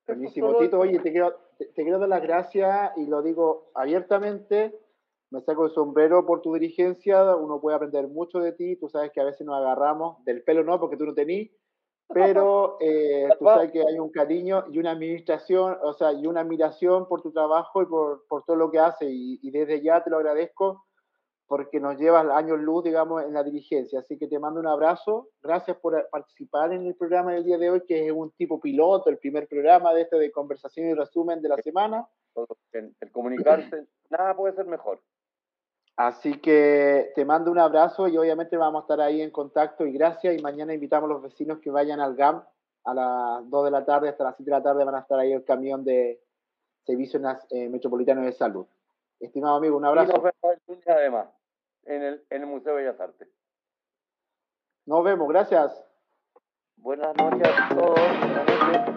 Buenísimo, 0.05 0.55
Tito. 0.57 0.77
Oye, 0.77 0.99
te 0.99 1.11
quiero, 1.11 1.33
te, 1.57 1.71
quiero 1.73 1.97
dar 1.97 2.09
las 2.09 2.21
gracias 2.21 2.91
y 2.97 3.07
lo 3.07 3.23
digo 3.23 3.71
abiertamente. 3.73 4.77
Me 5.31 5.41
saco 5.41 5.65
el 5.65 5.71
sombrero 5.71 6.25
por 6.25 6.41
tu 6.41 6.53
dirigencia. 6.53 7.35
Uno 7.37 7.59
puede 7.59 7.77
aprender 7.77 8.07
mucho 8.09 8.39
de 8.39 8.51
ti. 8.51 8.75
Tú 8.75 8.89
sabes 8.89 9.11
que 9.11 9.21
a 9.21 9.23
veces 9.23 9.47
nos 9.47 9.55
agarramos 9.55 10.23
del 10.25 10.43
pelo, 10.43 10.63
no, 10.63 10.77
porque 10.79 10.97
tú 10.97 11.05
no 11.05 11.13
tenís. 11.13 11.49
Pero 12.09 12.77
eh, 12.81 13.29
tú 13.39 13.45
sabes 13.45 13.71
que 13.71 13.79
hay 13.79 13.97
un 13.97 14.11
cariño 14.11 14.65
y 14.69 14.77
una 14.77 14.91
administración, 14.91 15.77
o 15.81 15.93
sea, 15.93 16.11
y 16.13 16.27
una 16.27 16.41
admiración 16.41 17.07
por 17.07 17.23
tu 17.23 17.31
trabajo 17.31 17.81
y 17.81 17.85
por, 17.87 18.27
por 18.27 18.43
todo 18.43 18.57
lo 18.57 18.69
que 18.69 18.77
haces. 18.77 19.09
Y, 19.09 19.39
y 19.41 19.51
desde 19.51 19.81
ya 19.81 20.03
te 20.03 20.09
lo 20.09 20.17
agradezco 20.17 20.85
porque 21.47 21.79
nos 21.79 21.97
llevas 21.97 22.25
años 22.31 22.59
luz, 22.59 22.83
digamos, 22.83 23.23
en 23.23 23.33
la 23.33 23.43
dirigencia. 23.43 23.99
Así 23.99 24.17
que 24.17 24.27
te 24.27 24.39
mando 24.39 24.59
un 24.59 24.67
abrazo. 24.67 25.29
Gracias 25.41 25.77
por 25.77 26.07
participar 26.09 26.73
en 26.73 26.85
el 26.87 26.95
programa 26.95 27.33
del 27.33 27.43
día 27.43 27.57
de 27.57 27.69
hoy, 27.69 27.81
que 27.87 28.07
es 28.07 28.11
un 28.11 28.31
tipo 28.31 28.59
piloto, 28.59 29.09
el 29.09 29.17
primer 29.17 29.47
programa 29.47 29.93
de 29.93 30.01
este 30.01 30.17
de 30.17 30.31
conversación 30.31 30.87
y 30.89 30.93
resumen 30.93 31.41
de 31.41 31.49
la 31.49 31.57
semana. 31.57 32.07
El 32.73 33.11
comunicarse, 33.11 33.85
nada 34.09 34.35
puede 34.35 34.55
ser 34.55 34.65
mejor. 34.65 34.99
Así 35.97 36.41
que 36.41 37.11
te 37.15 37.23
mando 37.23 37.51
un 37.51 37.59
abrazo 37.59 38.07
y 38.07 38.17
obviamente 38.17 38.57
vamos 38.57 38.81
a 38.81 38.83
estar 38.83 38.99
ahí 38.99 39.21
en 39.21 39.31
contacto 39.31 39.85
y 39.85 39.93
gracias. 39.93 40.37
Y 40.37 40.41
mañana 40.41 40.73
invitamos 40.73 41.09
a 41.09 41.13
los 41.13 41.21
vecinos 41.21 41.59
que 41.59 41.71
vayan 41.71 42.01
al 42.01 42.15
GAM 42.15 42.43
a 42.85 42.93
las 42.93 43.49
2 43.49 43.65
de 43.65 43.71
la 43.71 43.85
tarde 43.85 44.09
hasta 44.09 44.23
las 44.23 44.35
7 44.35 44.49
de 44.49 44.57
la 44.57 44.63
tarde 44.63 44.83
van 44.83 44.95
a 44.95 44.99
estar 44.99 45.19
ahí 45.19 45.31
el 45.31 45.43
camión 45.43 45.83
de 45.83 46.21
Servicios 46.85 47.21
eh, 47.49 47.67
Metropolitanos 47.69 48.25
de 48.25 48.31
Salud. 48.31 48.67
Estimado 49.25 49.55
amigo, 49.55 49.75
un 49.75 49.85
abrazo. 49.85 50.11
Y 50.11 50.13
nos 50.13 50.23
vemos 50.23 50.43
el 50.43 50.61
lunes 50.67 50.87
además, 50.87 51.27
en 51.85 52.03
el, 52.03 52.25
en 52.29 52.41
el 52.43 52.47
Museo 52.47 52.75
de 52.75 52.83
Bellas 52.83 52.99
Artes. 52.99 53.27
Nos 54.85 55.03
vemos, 55.03 55.27
gracias. 55.27 55.83
Buenas 56.77 57.15
noches 57.17 57.47
a 57.47 57.75
todos. 57.75 57.95
Buenas 57.95 58.45
noches. 58.45 58.95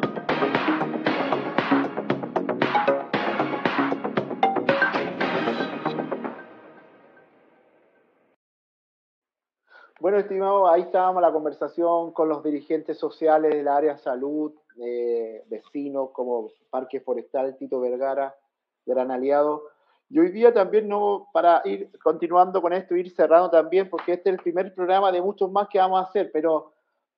Bueno, 9.99 10.19
estimado, 10.19 10.69
ahí 10.69 10.83
estábamos 10.83 11.23
la 11.23 11.33
conversación 11.33 12.13
con 12.13 12.29
los 12.29 12.45
dirigentes 12.45 12.99
sociales 12.99 13.55
del 13.55 13.67
área 13.67 13.95
de 13.95 13.99
salud, 13.99 14.53
eh, 14.77 15.43
vecinos 15.49 16.11
como 16.11 16.51
Parque 16.69 17.01
Forestal, 17.01 17.57
Tito 17.57 17.81
Vergara, 17.81 18.37
gran 18.85 19.11
aliado. 19.11 19.78
Y 20.11 20.19
hoy 20.19 20.31
día 20.31 20.53
también, 20.55 20.89
no, 20.89 21.29
para 21.33 21.61
ir 21.67 21.91
continuando 22.03 22.63
con 22.63 22.73
esto, 22.73 22.97
ir 22.97 23.11
cerrando 23.11 23.51
también, 23.51 23.91
porque 23.91 24.15
este 24.15 24.31
es 24.31 24.37
el 24.37 24.43
primer 24.43 24.75
programa 24.75 25.13
de 25.13 25.21
muchos 25.21 25.51
más 25.51 25.69
que 25.69 25.79
vamos 25.79 26.01
a 26.01 26.09
hacer, 26.09 26.31
pero 26.33 26.73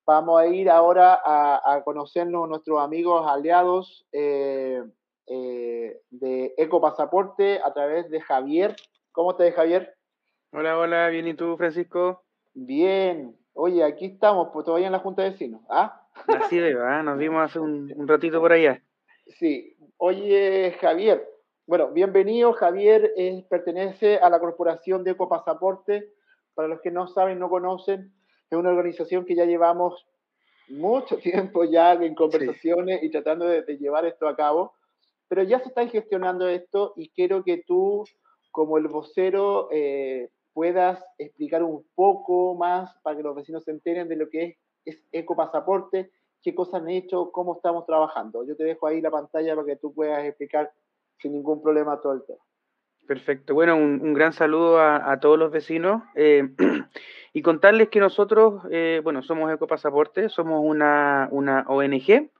vamos 0.05 0.41
a 0.41 0.47
ir 0.47 0.68
ahora 0.68 1.20
a, 1.24 1.82
conocernos 1.84 2.49
nuestros 2.49 2.80
amigos 2.80 3.24
aliados 3.28 4.07
eh, 4.11 4.82
eh, 5.28 6.01
de 6.11 6.55
Eco 6.57 6.80
Pasaporte 6.80 7.61
a 7.64 7.72
través 7.72 8.11
de 8.11 8.20
Javier. 8.20 8.74
¿Cómo 9.12 9.32
estás, 9.32 9.55
Javier? 9.55 9.95
Hola, 10.53 10.76
hola, 10.76 11.09
bien, 11.11 11.28
¿y 11.28 11.34
tú, 11.34 11.57
Francisco? 11.57 12.24
Bien. 12.55 13.36
Oye, 13.53 13.84
aquí 13.84 14.07
estamos, 14.07 14.49
pues 14.53 14.66
todavía 14.66 14.86
en 14.86 14.93
la 14.93 14.99
Junta 14.99 15.22
de 15.22 15.30
Vecinos. 15.30 15.62
¿ah? 15.70 16.03
Así 16.26 16.59
de, 16.59 16.76
¿ah? 16.80 17.05
nos 17.05 17.18
vimos 17.18 17.45
hace 17.45 17.61
un, 17.61 17.93
un 17.95 18.09
ratito 18.09 18.41
por 18.41 18.53
allá. 18.53 18.82
Sí. 19.38 19.76
Oye, 19.97 20.76
Javier, 20.80 21.24
bueno, 21.67 21.91
bienvenido. 21.93 22.53
Javier 22.53 23.13
pertenece 23.49 24.19
a 24.19 24.29
la 24.31 24.41
corporación 24.41 25.05
de 25.05 25.13
Ecopasaporte. 25.13 26.13
Para 26.55 26.69
los 26.69 26.81
que 26.81 26.91
no 26.91 27.07
saben, 27.07 27.39
no 27.39 27.49
conocen, 27.49 28.13
es 28.51 28.59
una 28.59 28.71
organización 28.71 29.25
que 29.25 29.35
ya 29.35 29.45
llevamos 29.45 30.07
mucho 30.69 31.17
tiempo 31.19 31.65
ya 31.65 31.93
en 31.95 32.15
conversaciones 32.15 33.03
y 33.03 33.11
tratando 33.11 33.47
de, 33.47 33.63
llevar 33.79 34.05
esto 34.05 34.29
a 34.29 34.37
cabo, 34.37 34.75
pero 35.29 35.43
ya 35.43 35.61
se 35.61 35.69
está 35.69 35.87
gestionando 35.87 36.49
esto 36.49 36.93
y 36.97 37.11
quiero 37.11 37.45
que 37.45 37.63
tú, 37.67 38.05
como 38.51 38.79
el 38.79 38.89
vocero, 38.89 39.69
eh, 39.71 40.29
puedas 40.53 41.03
explicar 41.19 41.63
un 41.63 41.87
poco 41.95 42.57
más 42.57 42.93
para 43.03 43.17
que 43.17 43.23
los 43.23 43.37
vecinos 43.37 43.65
se 43.65 43.71
enteren 43.71 44.09
de 44.09 44.17
lo 44.17 44.29
que 44.29 44.45
es 44.45 44.57
es 44.85 45.03
Ecopasaporte, 45.13 46.11
qué 46.43 46.55
cosas 46.55 46.83
han 46.83 46.91
hecho, 46.91 47.31
cómo 47.33 47.57
estamos 47.57 47.87
trabajando. 47.87 48.45
Yo 48.45 48.57
te 48.57 48.65
dejo 48.65 48.87
ahí 48.87 49.01
la 49.01 49.11
pantalla 49.11 49.55
para 49.55 49.67
que 49.67 49.77
tú 49.77 49.93
puedas 49.93 50.25
explicar 50.25 50.73
sin 51.21 51.33
ningún 51.33 51.62
problema 51.62 52.01
todo 52.01 52.14
el 52.14 52.23
tema. 52.27 52.41
Perfecto. 53.11 53.55
Bueno, 53.55 53.77
un, 53.77 54.14
gran 54.14 54.33
saludo 54.33 54.81
a, 54.81 55.18
todos 55.18 55.37
los 55.37 55.51
vecinos 55.51 56.05
eh, 56.14 56.49
y 57.33 57.43
contarles 57.43 57.89
que 57.89 57.99
nosotros, 57.99 58.62
eh, 58.71 59.01
bueno, 59.03 59.23
somos 59.23 59.53
Ecopasaporte, 59.53 60.29
somos 60.29 60.61
una, 60.64 61.29
una 61.33 61.64
ONG 61.66 62.31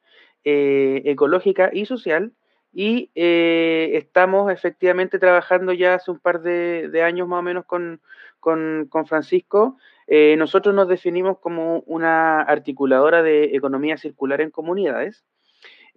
eh, 0.45 1.03
ecológica 1.07 1.71
y 1.73 1.87
social 1.87 2.35
y 2.73 3.11
estamos 3.17 4.53
efectivamente 4.53 5.19
trabajando 5.19 5.73
ya 5.73 5.95
hace 5.95 6.13
un 6.13 6.21
par 6.21 6.41
de, 6.41 7.03
años 7.03 7.27
más 7.27 7.41
o 7.41 7.43
menos 7.43 7.65
con, 7.65 8.01
con, 8.39 8.87
con 8.89 9.07
Francisco. 9.07 9.77
nosotros 10.07 10.73
nos 10.73 10.87
definimos 10.87 11.41
como 11.41 11.81
una 11.81 12.43
articuladora 12.43 13.25
de 13.25 13.57
economía 13.57 13.97
circular 13.97 14.41
en 14.41 14.51
comunidades. 14.51 15.25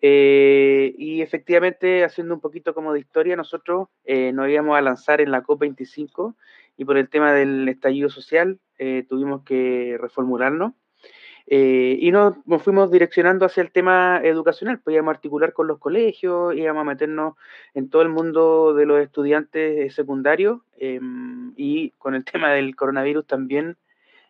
Eh, 0.05 0.93
y 0.97 1.21
efectivamente, 1.21 2.03
haciendo 2.03 2.33
un 2.33 2.41
poquito 2.41 2.73
como 2.73 2.91
de 2.91 2.99
historia, 2.99 3.37
nosotros 3.37 3.87
eh, 4.03 4.33
nos 4.33 4.49
íbamos 4.49 4.77
a 4.77 4.81
lanzar 4.81 5.21
en 5.21 5.31
la 5.31 5.43
COP25 5.43 6.35
y 6.75 6.83
por 6.83 6.97
el 6.97 7.07
tema 7.07 7.31
del 7.31 7.69
estallido 7.69 8.09
social 8.09 8.59
eh, 8.77 9.05
tuvimos 9.07 9.43
que 9.45 9.97
reformularnos. 9.97 10.73
y 11.47 12.11
nos, 12.11 12.35
fuimos 12.59 12.91
direccionando 12.91 13.45
hacia 13.45 13.63
el 13.63 13.71
tema 13.71 14.19
educacional, 14.21 14.81
pues 14.83 14.93
íbamos 14.93 15.13
a 15.13 15.15
articular 15.15 15.53
con 15.53 15.67
los 15.67 15.79
colegios, 15.79 16.53
íbamos 16.53 16.81
a 16.81 16.83
meternos 16.83 17.35
en 17.73 17.89
todo 17.89 18.01
el 18.01 18.09
mundo 18.09 18.73
de 18.73 18.85
los 18.85 18.99
estudiantes 18.99 19.95
secundarios 19.95 20.59
em, 20.79 21.53
y 21.55 21.91
con 21.91 22.13
el 22.13 22.25
tema 22.31 22.51
del 22.51 22.75
coronavirus 22.75 23.25
también 23.25 23.77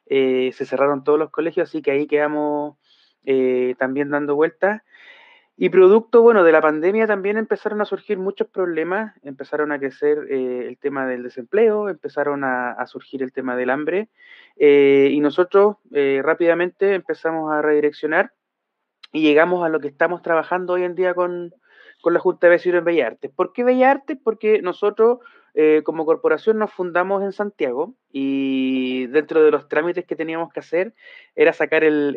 se 0.06 0.66
cerraron 0.66 1.04
todos 1.04 1.18
los 1.18 1.32
colegios, 1.32 1.68
así 1.68 1.82
que 1.82 1.90
ahí 1.90 2.06
quedamos 2.06 2.78
también 3.80 4.12
dando 4.12 4.36
vueltas. 4.36 4.84
Y 5.56 5.70
producto, 5.70 6.24
bueno, 6.24 6.44
de 6.44 6.52
la 6.52 6.62
pandemia 6.62 7.06
también 7.06 7.38
empezaron 7.38 7.80
a 7.82 7.86
surgir 7.86 8.18
muchos 8.18 8.48
problemas, 8.48 9.16
empezaron 9.22 9.72
a 9.72 9.78
crecer 9.78 10.18
eh, 10.30 10.66
el 10.68 10.80
tema 10.80 11.06
del 11.06 11.22
desempleo, 11.22 11.90
empezaron 11.90 12.44
a, 12.44 12.84
surgir 12.88 13.22
el 13.22 13.32
tema 13.32 13.56
del 13.56 13.70
hambre, 13.70 14.10
eh, 14.58 15.10
y 15.12 15.20
nosotros 15.20 15.78
eh, 15.94 16.22
rápidamente 16.24 16.96
empezamos 16.96 17.52
a 17.54 17.62
redireccionar 17.62 18.34
y 19.12 19.22
llegamos 19.22 19.64
a 19.64 19.70
lo 19.70 19.80
que 19.80 19.90
estamos 19.90 20.24
trabajando 20.24 20.74
hoy 20.74 20.84
en 20.86 20.96
día 20.96 21.14
con, 21.14 21.54
con 22.02 22.16
la 22.16 22.20
Junta 22.20 22.48
de 22.48 22.52
Vecinos 22.52 22.80
en 22.80 22.86
Bellas 22.86 23.12
Artes. 23.12 23.32
¿Por 23.32 23.54
qué 23.54 23.64
Bellas 23.64 23.92
Artes? 23.98 24.18
Porque 24.24 24.62
nosotros 24.62 25.20
como 25.84 26.04
corporación 26.08 26.58
nos 26.58 26.74
fundamos 26.74 27.22
en 27.22 27.32
Santiago 27.32 27.94
y 28.12 29.06
dentro 29.06 29.44
de 29.44 29.52
los 29.52 29.68
trámites 29.68 30.04
que 30.04 30.16
teníamos 30.16 30.52
que 30.52 30.62
hacer 30.62 30.96
era 31.36 31.54
sacar 31.54 31.84
el, 31.84 32.16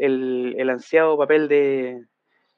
el 0.56 0.70
ansiado 0.70 1.18
papel 1.18 1.46
de 1.46 2.06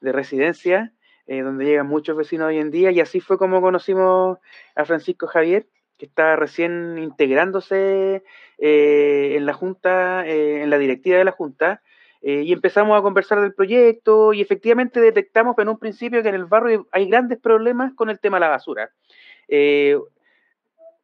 de 0.01 0.13
residencia, 0.13 0.93
eh, 1.31 1.43
donde 1.43 1.67
llegan 1.67 1.87
muchos 1.87 2.17
vecinos 2.17 2.49
hoy 2.49 2.57
en 2.57 2.71
día, 2.71 2.91
y 2.91 3.01
así 3.01 3.21
fue 3.21 3.37
como 3.37 3.61
conocimos 3.61 4.39
a 4.75 4.85
Francisco 4.87 5.27
Javier, 5.27 5.67
que 5.99 6.07
está 6.07 6.37
recién 6.37 6.97
integrándose 6.97 8.23
eh, 8.57 9.35
en 9.37 9.45
la 9.45 9.53
Junta, 9.53 10.27
eh, 10.27 10.63
en 10.63 10.71
la 10.71 10.79
directiva 10.79 11.19
de 11.19 11.25
la 11.25 11.33
Junta, 11.33 11.83
y 12.21 12.53
empezamos 12.53 12.99
a 12.99 13.03
conversar 13.03 13.41
del 13.41 13.55
proyecto 13.55 14.33
y 14.33 14.41
efectivamente 14.41 15.01
detectamos 15.01 15.57
en 15.59 15.69
un 15.69 15.79
principio 15.79 16.21
que 16.21 16.29
en 16.29 16.35
el 16.35 16.47
barrio 16.47 16.89
hay 16.91 17.09
grandes 17.09 17.39
problemas 17.39 17.95
con 17.95 18.11
el 18.11 18.19
tema 18.19 18.39
de 18.39 18.41
la 18.41 18.49
basura. 18.49 18.91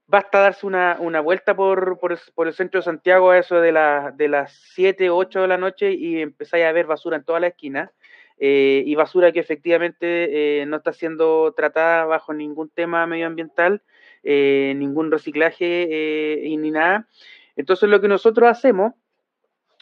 basta 0.09 0.41
darse 0.41 0.67
una, 0.67 1.21
vuelta 1.21 1.55
por, 1.55 2.01
por, 2.01 2.49
el 2.49 2.53
centro 2.53 2.81
de 2.81 2.85
Santiago 2.85 3.31
a 3.31 3.39
eso 3.39 3.61
de, 3.61 3.73
de 4.17 4.29
las 4.29 4.55
7, 4.75 5.09
8 5.09 5.43
de 5.43 5.49
la 5.49 5.57
noche 5.57 5.93
y 5.93 6.21
empezáis 6.21 6.65
a 6.65 6.73
ver 6.73 6.87
basura 6.87 7.17
en 7.17 7.25
toda 7.25 7.39
la 7.39 7.47
esquina. 7.47 7.93
Eh, 8.39 8.83
y 8.85 8.95
basura 8.97 9.31
que 9.31 9.39
efectivamente 9.39 10.61
eh, 10.61 10.67
no 10.67 10.79
está 10.79 10.93
siendo 10.93 11.53
tratada 11.57 12.05
bajo 12.05 12.35
ningún 12.35 12.69
tema 12.69 13.07
medioambiental, 13.07 13.83
eh, 14.25 14.75
ningún 14.77 15.11
reciclaje 15.11 16.41
y 16.43 16.57
ni 16.57 16.71
nada. 16.71 17.09
Entonces 17.57 17.89
lo 17.89 18.01
que 18.01 18.09
nosotros 18.09 18.49
hacemos 18.49 18.95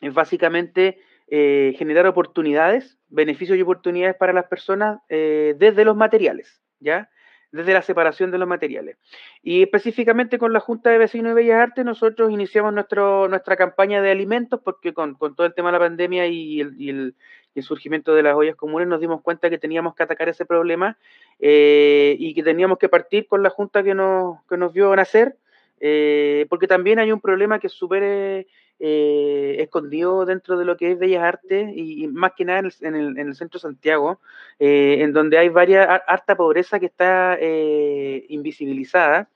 es 0.00 0.12
básicamente 0.12 0.98
generar 1.28 2.06
oportunidades, 2.06 2.98
beneficios 3.08 3.56
y 3.56 3.62
oportunidades 3.62 4.16
para 4.16 4.34
las 4.34 4.48
personas 4.48 5.00
desde 5.08 5.84
los 5.84 5.96
materiales, 5.96 6.60
¿ya? 6.78 7.08
Desde 7.52 7.74
la 7.74 7.82
separación 7.82 8.30
de 8.30 8.38
los 8.38 8.48
materiales. 8.48 8.96
Y 9.42 9.62
específicamente 9.62 10.38
con 10.38 10.52
la 10.52 10.60
Junta 10.60 10.90
de 10.90 10.98
Vecinos 10.98 11.34
de 11.34 11.42
Bellas 11.42 11.60
Artes, 11.60 11.84
nosotros 11.84 12.32
iniciamos 12.32 12.72
nuestro, 12.72 13.28
nuestra 13.28 13.56
campaña 13.56 14.00
de 14.02 14.10
alimentos, 14.10 14.60
porque 14.64 14.92
con, 14.94 15.16
todo 15.16 15.46
el 15.46 15.54
tema 15.54 15.68
de 15.68 15.72
la 15.72 15.78
pandemia 15.78 16.26
y 16.26 16.60
el, 16.60 17.14
surgimiento 17.60 18.14
de 18.14 18.22
las 18.22 18.34
ollas 18.34 18.56
comunes 18.56 18.88
nos 18.88 19.00
dimos 19.00 19.20
cuenta 19.20 19.50
que 19.50 19.58
teníamos 19.58 19.94
que 19.94 20.02
atacar 20.02 20.30
ese 20.30 20.46
problema 20.46 20.96
eh, 21.38 22.16
y 22.18 22.32
que 22.32 22.42
teníamos 22.42 22.78
que 22.78 22.88
partir 22.88 23.26
con 23.26 23.42
la 23.42 23.50
Junta 23.50 23.82
que 23.82 23.94
nos, 23.94 24.38
que 24.48 24.56
nos 24.56 24.72
vio 24.72 24.96
nacer, 24.96 25.36
eh, 25.78 26.46
porque 26.48 26.66
también 26.66 26.98
hay 26.98 27.12
un 27.12 27.20
problema 27.20 27.58
que 27.58 27.68
súper 27.68 28.46
eh, 28.84 29.58
escondido 29.60 30.26
dentro 30.26 30.58
de 30.58 30.64
lo 30.64 30.76
que 30.76 30.90
es 30.90 30.98
Bellas 30.98 31.22
Artes 31.22 31.70
y, 31.72 32.08
más 32.08 32.32
que 32.36 32.44
nada 32.44 32.68
en 32.80 32.96
el, 32.96 33.34
centro 33.36 33.58
de 33.58 33.62
Santiago, 33.62 34.18
eh, 34.58 34.96
en 35.02 35.12
donde 35.12 35.38
hay 35.38 35.50
varias, 35.50 35.86
harta 36.08 36.36
pobreza 36.36 36.80
que 36.80 36.86
está 36.86 37.36
eh, 37.40 38.26
invisibilizada. 38.28 39.28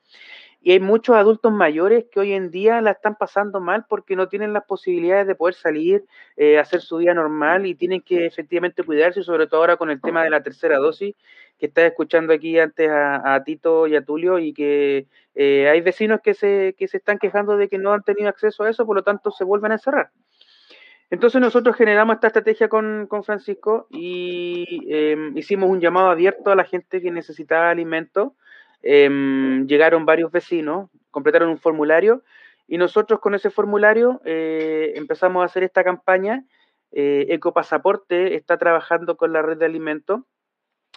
Y 0.67 0.73
hay 0.73 0.81
muchos 0.81 1.15
adultos 1.15 1.53
mayores 1.53 2.07
que 2.11 2.19
hoy 2.19 2.33
en 2.33 2.51
día 2.51 2.81
la 2.81 2.91
están 2.91 3.15
pasando 3.15 3.61
mal 3.61 3.85
porque 3.87 4.17
no 4.17 4.27
tienen 4.27 4.51
las 4.51 4.65
posibilidades 4.65 5.25
de 5.25 5.33
poder 5.33 5.53
salir, 5.53 6.03
hacer 6.59 6.81
su 6.81 6.97
vida 6.97 7.13
normal 7.13 7.65
y 7.65 7.73
tienen 7.73 8.01
que 8.01 8.25
efectivamente 8.25 8.83
cuidarse, 8.83 9.23
sobre 9.23 9.47
todo 9.47 9.61
ahora 9.61 9.77
con 9.77 9.89
el 9.91 10.01
tema 10.01 10.25
de 10.25 10.29
la 10.29 10.43
tercera 10.43 10.77
dosis, 10.77 11.15
que 11.57 11.67
estás 11.67 11.85
escuchando 11.85 12.33
aquí 12.33 12.59
antes 12.59 12.89
a, 12.91 13.41
Tito 13.45 13.87
y 13.87 13.95
a 13.95 14.03
Tulio 14.03 14.39
y 14.39 14.51
que 14.51 15.07
eh, 15.35 15.69
hay 15.69 15.79
vecinos 15.79 16.19
que 16.21 16.33
se, 16.33 16.75
que 16.77 16.89
se 16.89 16.97
están 16.97 17.17
quejando 17.17 17.55
de 17.55 17.69
que 17.69 17.77
no 17.77 17.93
han 17.93 18.03
tenido 18.03 18.27
acceso 18.27 18.65
a 18.65 18.69
eso, 18.69 18.85
por 18.85 18.97
lo 18.97 19.03
tanto 19.03 19.31
se 19.31 19.45
vuelven 19.45 19.71
a 19.71 19.75
encerrar. 19.75 20.11
Entonces 21.09 21.39
nosotros 21.39 21.77
generamos 21.77 22.15
esta 22.15 22.27
estrategia 22.27 22.67
con, 22.67 23.07
Francisco 23.23 23.87
y 23.89 24.85
em, 24.89 25.37
hicimos 25.37 25.69
un 25.69 25.79
llamado 25.79 26.09
abierto 26.09 26.51
a 26.51 26.57
la 26.57 26.65
gente 26.65 27.01
que 27.01 27.09
necesitaba 27.09 27.69
alimentos. 27.69 28.33
Em, 28.89 29.67
llegaron 29.67 30.05
varios 30.05 30.31
vecinos, 30.31 30.89
completaron 31.11 31.49
un 31.49 31.57
formulario 31.57 32.23
y 32.69 32.77
nosotros 32.77 33.19
con 33.19 33.35
ese 33.35 33.49
formulario 33.49 34.21
eh, 34.23 34.93
empezamos 34.95 35.41
a 35.41 35.45
hacer 35.45 35.63
esta 35.63 35.83
campaña. 35.83 36.45
Eh, 36.93 37.25
Ecopasaporte 37.27 38.35
está 38.35 38.57
trabajando 38.57 39.17
con 39.17 39.33
la 39.33 39.41
red 39.41 39.57
de 39.57 39.65
alimentos 39.65 40.21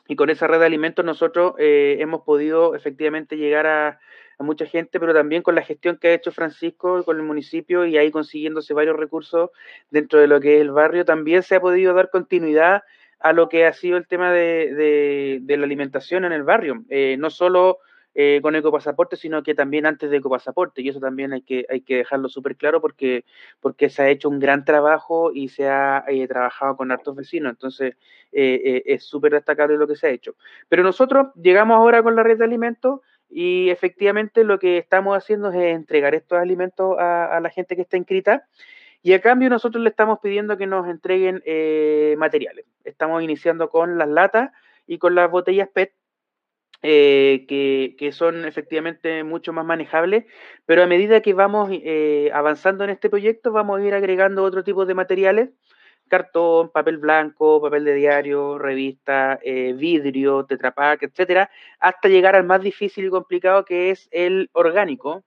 y 0.06 0.14
con 0.14 0.30
esa 0.30 0.46
red 0.46 0.60
de 0.60 0.66
alimentos 0.66 1.04
nosotros 1.04 1.54
eh, 1.58 1.96
hemos 1.98 2.22
podido 2.22 2.76
efectivamente 2.76 3.36
llegar 3.36 3.66
a, 3.66 3.98
mucha 4.38 4.66
gente, 4.66 5.00
pero 5.00 5.12
también 5.12 5.42
con 5.42 5.56
la 5.56 5.62
gestión 5.62 5.98
que 5.98 6.08
ha 6.08 6.14
hecho 6.14 6.30
Francisco 6.30 7.04
con 7.04 7.16
el 7.16 7.24
municipio 7.24 7.84
y 7.84 7.98
ahí 7.98 8.10
consiguiéndose 8.12 8.72
varios 8.72 8.96
recursos 8.96 9.50
dentro 9.90 10.20
de 10.20 10.28
lo 10.28 10.40
que 10.40 10.54
es 10.54 10.60
el 10.62 10.70
barrio, 10.70 11.04
también 11.04 11.42
se 11.42 11.56
ha 11.56 11.60
podido 11.60 11.92
dar 11.92 12.08
continuidad 12.08 12.84
a 13.20 13.32
lo 13.32 13.48
que 13.48 13.66
ha 13.66 13.72
sido 13.72 13.96
el 13.96 14.06
tema 14.06 14.32
de, 14.32 15.42
la 15.46 15.64
alimentación 15.64 16.24
en 16.24 16.32
el 16.32 16.42
barrio. 16.42 16.84
Eh, 16.88 17.16
no 17.18 17.30
solo 17.30 17.78
eh, 18.12 18.40
con 18.42 18.56
Ecopasaporte, 18.56 19.14
sino 19.16 19.44
que 19.44 19.54
también 19.54 19.86
antes 19.86 20.10
de 20.10 20.16
Ecopasaporte, 20.16 20.82
y 20.82 20.88
eso 20.88 20.98
también 20.98 21.32
hay 21.32 21.42
que, 21.42 21.64
hay 21.70 21.82
que 21.82 21.98
dejarlo 21.98 22.28
súper 22.28 22.56
claro 22.56 22.80
porque, 22.80 23.24
porque 23.60 23.88
se 23.88 24.02
ha 24.02 24.08
hecho 24.08 24.28
un 24.28 24.40
gran 24.40 24.64
trabajo 24.64 25.30
y 25.32 25.48
se 25.48 25.68
ha 25.68 26.04
eh, 26.08 26.26
trabajado 26.26 26.76
con 26.76 26.90
hartos 26.90 27.14
vecinos, 27.14 27.50
entonces 27.50 27.94
eh, 28.32 28.82
es 28.84 29.04
súper 29.04 29.34
destacable 29.34 29.76
lo 29.76 29.86
que 29.86 29.94
se 29.94 30.08
ha 30.08 30.10
hecho. 30.10 30.34
Pero 30.68 30.82
nosotros 30.82 31.28
llegamos 31.40 31.76
ahora 31.76 32.02
con 32.02 32.16
la 32.16 32.24
red 32.24 32.36
de 32.36 32.44
alimentos 32.44 33.00
y 33.30 33.70
efectivamente 33.70 34.42
lo 34.42 34.58
que 34.58 34.78
estamos 34.78 35.16
haciendo 35.16 35.52
es 35.52 35.76
entregar 35.76 36.16
estos 36.16 36.36
alimentos 36.40 36.96
a 36.98 37.38
la 37.40 37.50
gente 37.50 37.76
que 37.76 37.82
está 37.82 37.96
inscrita. 37.96 38.44
Y 39.02 39.12
a 39.14 39.20
cambio 39.20 39.48
nosotros 39.48 39.82
le 39.82 39.90
estamos 39.90 40.18
pidiendo 40.20 40.56
que 40.58 40.66
nos 40.66 40.86
entreguen 40.86 41.42
materiales. 42.18 42.66
Estamos 42.84 43.22
iniciando 43.22 43.70
con 43.70 43.98
las 43.98 44.08
latas 44.08 44.50
y 44.86 44.98
con 44.98 45.14
las 45.14 45.30
botellas 45.30 45.68
PET 45.72 45.92
eh, 46.82 47.44
que, 47.46 48.12
son 48.12 48.46
efectivamente 48.46 49.22
mucho 49.22 49.52
más 49.52 49.66
manejables, 49.66 50.24
pero 50.64 50.82
a 50.82 50.86
medida 50.86 51.20
que 51.20 51.34
vamos 51.34 51.68
eh, 51.72 52.30
avanzando 52.32 52.84
en 52.84 52.90
este 52.90 53.10
proyecto 53.10 53.52
vamos 53.52 53.78
a 53.80 53.84
ir 53.84 53.92
agregando 53.92 54.42
otro 54.44 54.64
tipo 54.64 54.86
de 54.86 54.94
materiales, 54.94 55.50
cartón, 56.08 56.70
papel 56.70 56.96
blanco, 56.96 57.60
papel 57.60 57.84
de 57.84 57.94
diario, 57.94 58.58
revista, 58.58 59.38
eh, 59.42 59.74
vidrio, 59.74 60.46
tetrapack, 60.46 61.02
etcétera, 61.02 61.50
hasta 61.80 62.08
llegar 62.08 62.34
al 62.34 62.44
más 62.44 62.62
difícil 62.62 63.04
y 63.04 63.10
complicado 63.10 63.66
que 63.66 63.90
es 63.90 64.08
el 64.10 64.48
orgánico 64.52 65.22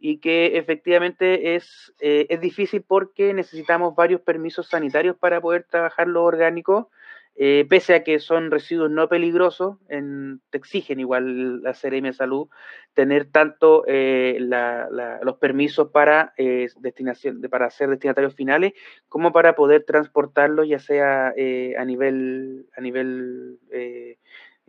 y 0.00 0.18
que 0.18 0.58
efectivamente 0.58 1.54
es, 1.54 1.94
es 2.00 2.40
difícil 2.40 2.82
porque 2.82 3.34
necesitamos 3.34 3.94
varios 3.94 4.22
permisos 4.22 4.68
sanitarios 4.68 5.16
para 5.16 5.40
poder 5.40 5.64
trabajar 5.64 6.08
lo 6.08 6.24
orgánico 6.24 6.90
eh, 7.42 7.64
pese 7.70 7.94
a 7.94 8.04
que 8.04 8.18
son 8.18 8.50
residuos 8.50 8.90
no 8.90 9.08
peligrosos, 9.08 9.78
en, 9.88 10.42
te 10.50 10.58
exigen 10.58 11.00
igual 11.00 11.62
la 11.62 11.72
CRM 11.72 12.12
Salud 12.12 12.48
tener 12.92 13.30
tanto 13.30 13.84
eh, 13.86 14.36
los 15.22 15.38
permisos 15.38 15.88
para, 15.90 16.34
eh, 16.36 16.68
destinación, 16.80 17.40
para 17.50 17.70
ser 17.70 17.88
destinatarios 17.88 18.34
finales 18.34 18.74
como 19.08 19.32
para 19.32 19.54
poder 19.54 19.84
transportarlos 19.84 20.68
ya 20.68 20.80
sea 20.80 21.28
a 21.28 21.84
nivel, 21.86 22.66
a 22.76 22.80
nivel 22.82 23.58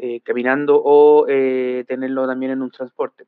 eh, 0.03 0.19
caminando 0.23 0.81
o 0.83 1.27
eh, 1.29 1.85
tenerlo 1.87 2.25
también 2.25 2.53
en 2.53 2.63
un 2.63 2.71
transporte. 2.71 3.25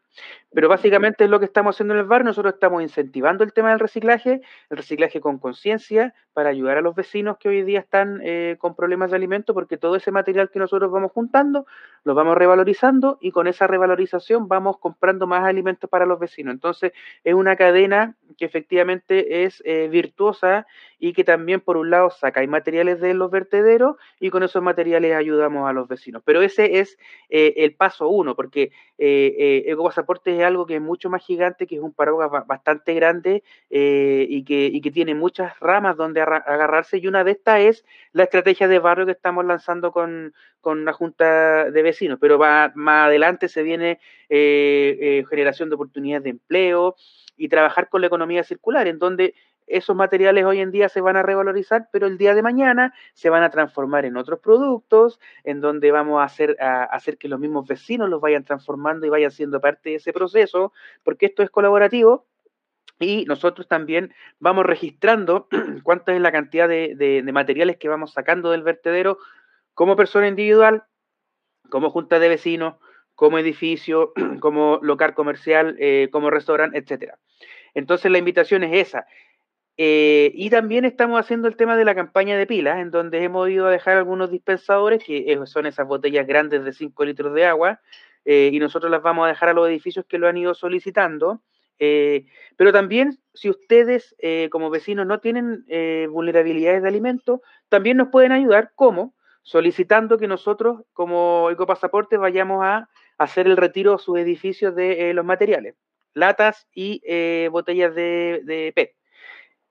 Pero 0.52 0.68
básicamente 0.68 1.24
es 1.24 1.30
lo 1.30 1.38
que 1.38 1.46
estamos 1.46 1.76
haciendo 1.76 1.94
en 1.94 2.00
el 2.00 2.08
bar. 2.08 2.26
Nosotros 2.26 2.56
estamos 2.56 2.82
incentivando 2.82 3.44
el 3.44 3.54
tema 3.54 3.70
del 3.70 3.80
reciclaje, 3.80 4.42
el 4.72 4.78
reciclaje 4.78 5.22
con 5.22 5.38
conciencia 5.38 6.16
para 6.34 6.50
ayudar 6.50 6.80
a 6.80 6.82
los 6.82 6.96
vecinos 6.96 7.38
que 7.38 7.50
hoy 7.50 7.62
día 7.62 7.80
están 7.80 8.22
eh, 8.24 8.56
con 8.58 8.76
problemas 8.76 9.12
de 9.12 9.18
alimento, 9.18 9.54
porque 9.54 9.78
todo 9.78 9.96
ese 9.96 10.10
material 10.10 10.50
que 10.50 10.58
nosotros 10.58 10.92
vamos 10.92 11.12
juntando 11.12 11.68
lo 12.04 12.16
vamos 12.16 12.36
revalorizando 12.36 13.20
y 13.22 13.30
con 13.30 13.46
esa 13.46 13.68
revalorización 13.68 14.48
vamos 14.48 14.80
comprando 14.80 15.28
más 15.28 15.44
alimentos 15.44 15.88
para 15.88 16.08
los 16.08 16.20
vecinos. 16.20 16.56
Entonces 16.56 16.92
es 17.24 17.36
una 17.36 17.56
cadena 17.56 18.16
que 18.36 18.46
efectivamente 18.46 19.44
es 19.44 19.62
virtuosa 19.92 20.66
y 20.98 21.14
que 21.14 21.24
también 21.24 21.60
por 21.60 21.78
un 21.78 21.92
lado 21.92 22.10
saca 22.10 22.46
materiales 22.48 23.00
de 23.00 23.14
los 23.14 23.30
vertederos 23.30 23.98
y 24.20 24.30
con 24.30 24.42
esos 24.42 24.64
materiales 24.64 25.16
ayudamos 25.16 25.70
a 25.70 25.74
los 25.74 25.88
vecinos. 25.88 26.24
Pero 26.26 26.42
ese 26.42 26.63
es 26.66 26.98
eh, 27.30 27.54
el 27.58 27.76
paso 27.76 28.08
uno, 28.08 28.36
porque 28.36 28.72
eh, 28.98 29.36
eh, 29.38 29.64
Ecopasaporte 29.68 30.38
es 30.38 30.44
algo 30.44 30.66
que 30.66 30.76
es 30.76 30.82
mucho 30.82 31.10
más 31.10 31.26
gigante, 31.26 31.68
que 31.68 31.76
es 31.76 31.82
un 31.82 31.94
paraguas 31.94 32.30
bastante 32.48 32.94
grande 32.94 33.44
eh, 33.70 34.26
y, 34.30 34.44
que, 34.44 34.66
y 34.66 34.82
que 34.82 34.92
tiene 34.92 35.16
muchas 35.16 35.60
ramas 35.60 35.98
donde 35.98 36.22
agarrarse, 36.22 36.98
y 36.98 37.08
una 37.08 37.24
de 37.24 37.32
estas 37.32 37.60
es 37.62 37.86
la 38.12 38.24
estrategia 38.24 38.68
de 38.68 38.80
barrio 38.80 39.06
que 39.06 39.12
estamos 39.12 39.46
lanzando 39.46 39.92
con, 39.92 40.34
con 40.62 40.86
la 40.86 40.94
Junta 40.94 41.72
de 41.72 41.82
Vecinos, 41.82 42.18
pero 42.22 42.38
va, 42.38 42.72
más 42.76 43.08
adelante 43.08 43.48
se 43.48 43.64
viene 43.64 44.00
generación 44.30 45.70
de 45.70 45.76
oportunidades 45.76 46.24
de 46.24 46.30
empleo 46.32 46.96
y 47.38 47.50
trabajar 47.50 47.90
con 47.90 48.02
la 48.02 48.08
economía 48.08 48.44
circular, 48.44 48.88
en 48.88 49.00
donde 49.00 49.34
esos 49.68 49.96
materiales 49.96 50.46
hoy 50.46 50.60
en 50.60 50.72
día 50.72 50.90
se 50.90 51.02
van 51.02 51.18
a 51.18 51.24
revalorizar, 51.24 51.88
pero 51.92 52.08
el 52.08 52.18
día 52.18 52.36
de 52.36 52.42
mañana 52.42 52.94
se 53.14 53.30
van 53.30 53.44
a 53.44 53.50
transformar 53.50 54.06
en 54.06 54.18
otros 54.18 54.40
productos, 54.40 55.20
en 55.44 55.62
donde 55.62 55.92
vamos 55.92 56.22
a 56.22 56.26
hacer, 56.26 56.58
a 56.60 56.84
hacer 56.84 57.18
que 57.18 57.28
los 57.28 57.40
mismos 57.40 57.68
vecinos 57.68 58.10
los 58.10 58.22
vayan 58.22 58.44
transformando 58.44 59.06
y 59.06 59.10
vayan 59.10 59.32
siendo 59.32 59.62
parte 59.62 59.92
de 59.92 59.96
ese 59.96 60.14
proceso, 60.14 60.74
porque 61.04 61.28
esto 61.28 61.44
es 61.44 61.50
colaborativo. 61.50 62.28
Y 63.00 63.26
nosotros 63.26 63.68
también 63.68 64.14
vamos 64.40 64.66
registrando 64.66 65.48
cuánta 65.84 66.14
es 66.14 66.22
la 66.22 66.32
cantidad 66.32 66.70
de, 66.70 67.30
materiales 67.34 67.78
que 67.78 67.90
vamos 67.90 68.14
sacando 68.14 68.52
del 68.52 68.64
vertedero 68.64 69.18
como 69.74 69.96
persona 69.96 70.28
individual, 70.28 70.84
como 71.70 71.90
junta 71.90 72.20
de 72.20 72.30
vecinos, 72.30 72.76
como 73.16 73.40
edificio, 73.40 74.14
como 74.40 74.80
local 74.82 75.14
comercial, 75.14 75.76
eh, 75.80 76.10
como 76.12 76.30
restaurante, 76.30 76.78
etcétera. 76.78 77.18
Entonces 77.74 78.12
la 78.12 78.20
invitación 78.20 78.64
es 78.64 78.88
esa, 78.88 79.08
eh, 79.76 80.32
y 80.36 80.50
también 80.52 80.86
estamos 80.86 81.20
haciendo 81.20 81.48
el 81.48 81.56
tema 81.56 81.76
de 81.76 81.86
la 81.86 81.96
campaña 81.96 82.38
de 82.38 82.46
pilas, 82.46 82.80
en 82.80 82.92
donde 82.92 83.24
hemos 83.24 83.50
ido 83.50 83.68
a 83.68 83.72
dejar 83.72 83.98
algunos 83.98 84.30
dispensadores, 84.30 85.04
que 85.04 85.34
eh, 85.34 85.40
son 85.46 85.66
esas 85.66 85.88
botellas 85.88 86.28
grandes 86.28 86.64
de 86.64 86.74
5 86.74 87.06
litros 87.06 87.34
de 87.34 87.46
agua, 87.46 87.82
eh, 88.26 88.52
y 88.54 88.60
nosotros 88.60 88.92
las 88.92 89.02
vamos 89.02 89.26
a 89.26 89.30
dejar 89.30 89.50
a 89.50 89.54
los 89.54 89.68
edificios 89.68 90.06
que 90.08 90.20
lo 90.20 90.28
han 90.28 90.38
ido 90.38 90.54
solicitando. 90.54 91.42
pero 92.56 92.72
también, 92.72 93.20
si 93.34 93.50
ustedes 93.50 94.16
como 94.52 94.70
vecinos 94.70 95.06
no 95.06 95.20
tienen 95.20 95.66
vulnerabilidades 96.12 96.82
de 96.82 96.88
alimento, 96.88 97.42
también 97.68 97.98
nos 97.98 98.10
pueden 98.10 98.32
ayudar, 98.32 98.72
como 98.76 99.14
solicitando 99.42 100.18
que 100.18 100.28
nosotros, 100.28 100.84
como 100.94 101.50
Ecopasaporte, 101.52 102.16
vayamos 102.18 102.64
a 102.64 102.88
hacer 103.18 103.48
el 103.48 103.58
retiro 103.58 103.96
a 103.96 103.98
sus 104.00 104.18
edificios 104.18 104.76
de 104.76 105.14
los 105.14 105.26
materiales, 105.26 105.76
latas 106.14 106.68
y 106.74 107.02
botellas 107.50 107.94
de, 107.96 108.42
de 108.46 108.72
PET. 108.74 108.92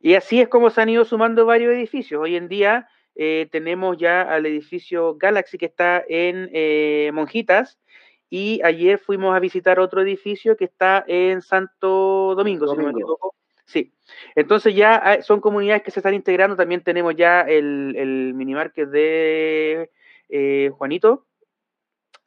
Y 0.02 0.16
así 0.16 0.40
es 0.40 0.48
como 0.48 0.68
se 0.68 0.82
han 0.82 0.88
ido 0.88 1.04
sumando 1.04 1.46
varios 1.46 1.72
edificios. 1.72 2.20
Hoy 2.20 2.34
en 2.34 2.48
día 2.48 2.88
eh, 3.14 3.48
tenemos 3.52 3.96
ya 3.96 4.22
al 4.22 4.44
edificio 4.46 5.16
Galaxy 5.16 5.56
que 5.58 5.66
está 5.66 6.02
en 6.08 6.50
eh, 6.52 7.12
Monjitas 7.14 7.78
y 8.28 8.60
ayer 8.64 8.98
fuimos 8.98 9.34
a 9.34 9.38
visitar 9.38 9.78
otro 9.78 10.02
edificio 10.02 10.56
que 10.56 10.64
está 10.64 11.04
en 11.06 11.40
Santo 11.40 12.34
Domingo, 12.36 12.66
si 12.66 12.76
no 12.76 12.84
me 12.84 12.90
equivoco. 12.90 13.34
Sí, 13.64 13.94
entonces 14.34 14.74
ya 14.74 15.20
son 15.22 15.40
comunidades 15.40 15.82
que 15.84 15.92
se 15.92 16.00
están 16.00 16.14
integrando. 16.14 16.56
También 16.56 16.82
tenemos 16.82 17.14
ya 17.14 17.42
el, 17.42 17.94
el 17.96 18.34
minimarket 18.34 18.88
de 18.88 19.90
eh, 20.28 20.70
Juanito, 20.76 21.26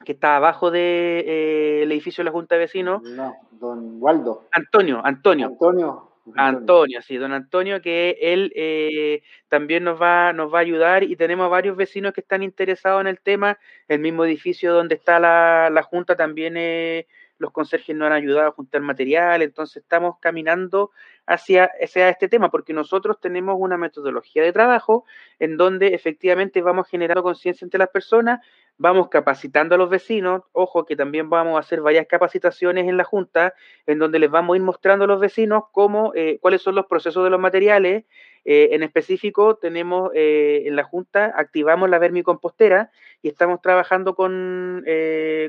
que 0.06 0.14
está 0.14 0.38
abajo 0.38 0.72
del 0.72 1.26
de, 1.26 1.84
edificio 1.84 2.24
de 2.24 2.26
la 2.26 2.32
Junta 2.32 2.56
de 2.56 2.60
Vecinos. 2.60 3.04
No, 3.04 3.36
don 3.52 4.02
Waldo. 4.02 4.46
Antonio, 4.54 5.02
Antonio. 5.04 5.48
Antonio. 5.48 6.15
Antonio, 6.36 7.02
sí, 7.02 7.18
don 7.18 7.34
Antonio, 7.34 7.82
que 7.82 8.18
él 8.20 8.52
eh, 8.56 9.22
también 9.48 9.84
nos 9.84 10.02
va, 10.02 10.34
nos 10.34 10.54
va 10.54 10.60
a 10.60 10.62
ayudar 10.62 11.04
y 11.04 11.16
tenemos 11.16 11.50
varios 11.50 11.78
vecinos 11.78 12.14
que 12.14 12.22
están 12.22 12.42
interesados 12.42 13.02
en 13.02 13.08
el 13.08 13.20
tema. 13.20 13.60
El 13.88 14.00
mismo 14.00 14.26
edificio 14.26 14.74
donde 14.74 14.96
está 14.96 15.20
la, 15.20 15.70
la 15.72 15.84
Junta 15.84 16.16
también 16.16 16.56
eh, 16.58 17.08
los 17.38 17.52
conserjes 17.52 17.96
nos 17.96 18.08
han 18.08 18.14
ayudado 18.14 18.48
a 18.48 18.52
juntar 18.52 18.82
material, 18.82 19.42
entonces 19.42 19.84
estamos 19.84 20.18
caminando 20.20 20.92
hacia, 21.26 21.70
hacia 21.82 22.10
este 22.10 22.30
tema, 22.30 22.50
porque 22.50 22.74
nosotros 22.74 23.20
tenemos 23.20 23.56
una 23.60 23.78
metodología 23.78 24.44
de 24.44 24.54
trabajo 24.54 25.06
en 25.40 25.58
donde 25.58 25.88
efectivamente 25.94 26.62
vamos 26.62 26.88
generando 26.88 27.24
conciencia 27.24 27.66
entre 27.66 27.80
las 27.80 27.90
personas, 27.90 28.40
vamos 28.78 29.10
capacitando 29.10 29.76
a 29.76 29.78
los 29.78 29.90
vecinos, 29.90 30.42
ojo 30.52 30.86
que 30.86 30.96
también 30.96 31.30
vamos 31.30 31.56
a 31.56 31.60
hacer 31.60 31.82
varias 31.82 32.08
capacitaciones 32.08 32.88
en 32.88 32.98
la 32.98 33.04
Junta, 33.04 33.54
en 33.86 34.00
donde 34.00 34.20
les 34.20 34.30
vamos 34.30 34.54
a 34.54 34.58
ir 34.58 34.64
mostrando 34.64 35.06
a 35.06 35.08
los 35.08 35.20
vecinos 35.20 35.64
cómo, 35.72 36.12
eh, 36.16 36.40
cuáles 36.42 36.62
son 36.62 36.76
los 36.76 36.86
procesos 36.86 37.24
de 37.24 37.30
los 37.30 37.40
materiales, 37.40 38.04
eh, 38.44 38.70
en 38.74 38.84
específico 38.84 39.56
tenemos 39.56 40.12
eh, 40.14 40.64
en 40.66 40.76
la 40.76 40.84
Junta, 40.84 41.34
activamos 41.36 41.90
la 41.90 41.98
vermicompostera 41.98 42.92
y 43.22 43.30
estamos 43.30 43.62
trabajando 43.62 44.14
con, 44.14 44.86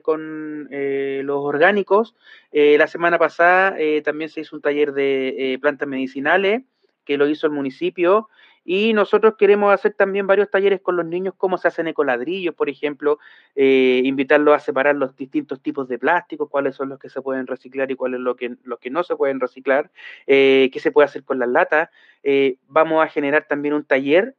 con 0.02 0.68
los 0.70 1.44
orgánicos. 1.44 2.16
la 2.52 2.86
semana 2.86 3.18
pasada 3.18 3.76
también 4.02 4.30
se 4.30 4.40
hizo 4.40 4.56
un 4.56 4.62
taller 4.62 4.92
de 4.92 5.58
plantas 5.60 5.86
medicinales 5.86 6.62
que 7.04 7.18
lo 7.18 7.28
hizo 7.28 7.46
el 7.46 7.52
municipio 7.52 8.28
y 8.66 8.92
nosotros 8.94 9.36
queremos 9.38 9.72
hacer 9.72 9.94
también 9.94 10.26
varios 10.26 10.50
talleres 10.50 10.80
con 10.80 10.96
los 10.96 11.06
niños, 11.06 11.34
cómo 11.38 11.56
se 11.56 11.68
hacen 11.68 11.86
ecoladrillos, 11.86 12.52
por 12.52 12.68
ejemplo, 12.68 13.20
eh, 13.54 14.02
invitarlos 14.04 14.54
a 14.54 14.58
separar 14.58 14.96
los 14.96 15.14
distintos 15.14 15.62
tipos 15.62 15.86
de 15.88 16.00
plásticos, 16.00 16.50
cuáles 16.50 16.74
son 16.74 16.88
los 16.88 16.98
que 16.98 17.08
se 17.08 17.22
pueden 17.22 17.46
reciclar 17.46 17.92
y 17.92 17.94
cuáles 17.94 18.18
los 18.18 18.36
que, 18.36 18.56
los 18.64 18.80
que 18.80 18.90
no 18.90 19.04
se 19.04 19.14
pueden 19.14 19.38
reciclar, 19.38 19.92
eh, 20.26 20.68
qué 20.72 20.80
se 20.80 20.90
puede 20.90 21.04
hacer 21.04 21.22
con 21.22 21.38
las 21.38 21.48
latas. 21.48 21.90
Eh, 22.24 22.56
vamos 22.66 23.04
a 23.04 23.08
generar 23.08 23.46
también 23.46 23.72
un 23.72 23.84
taller 23.84 24.34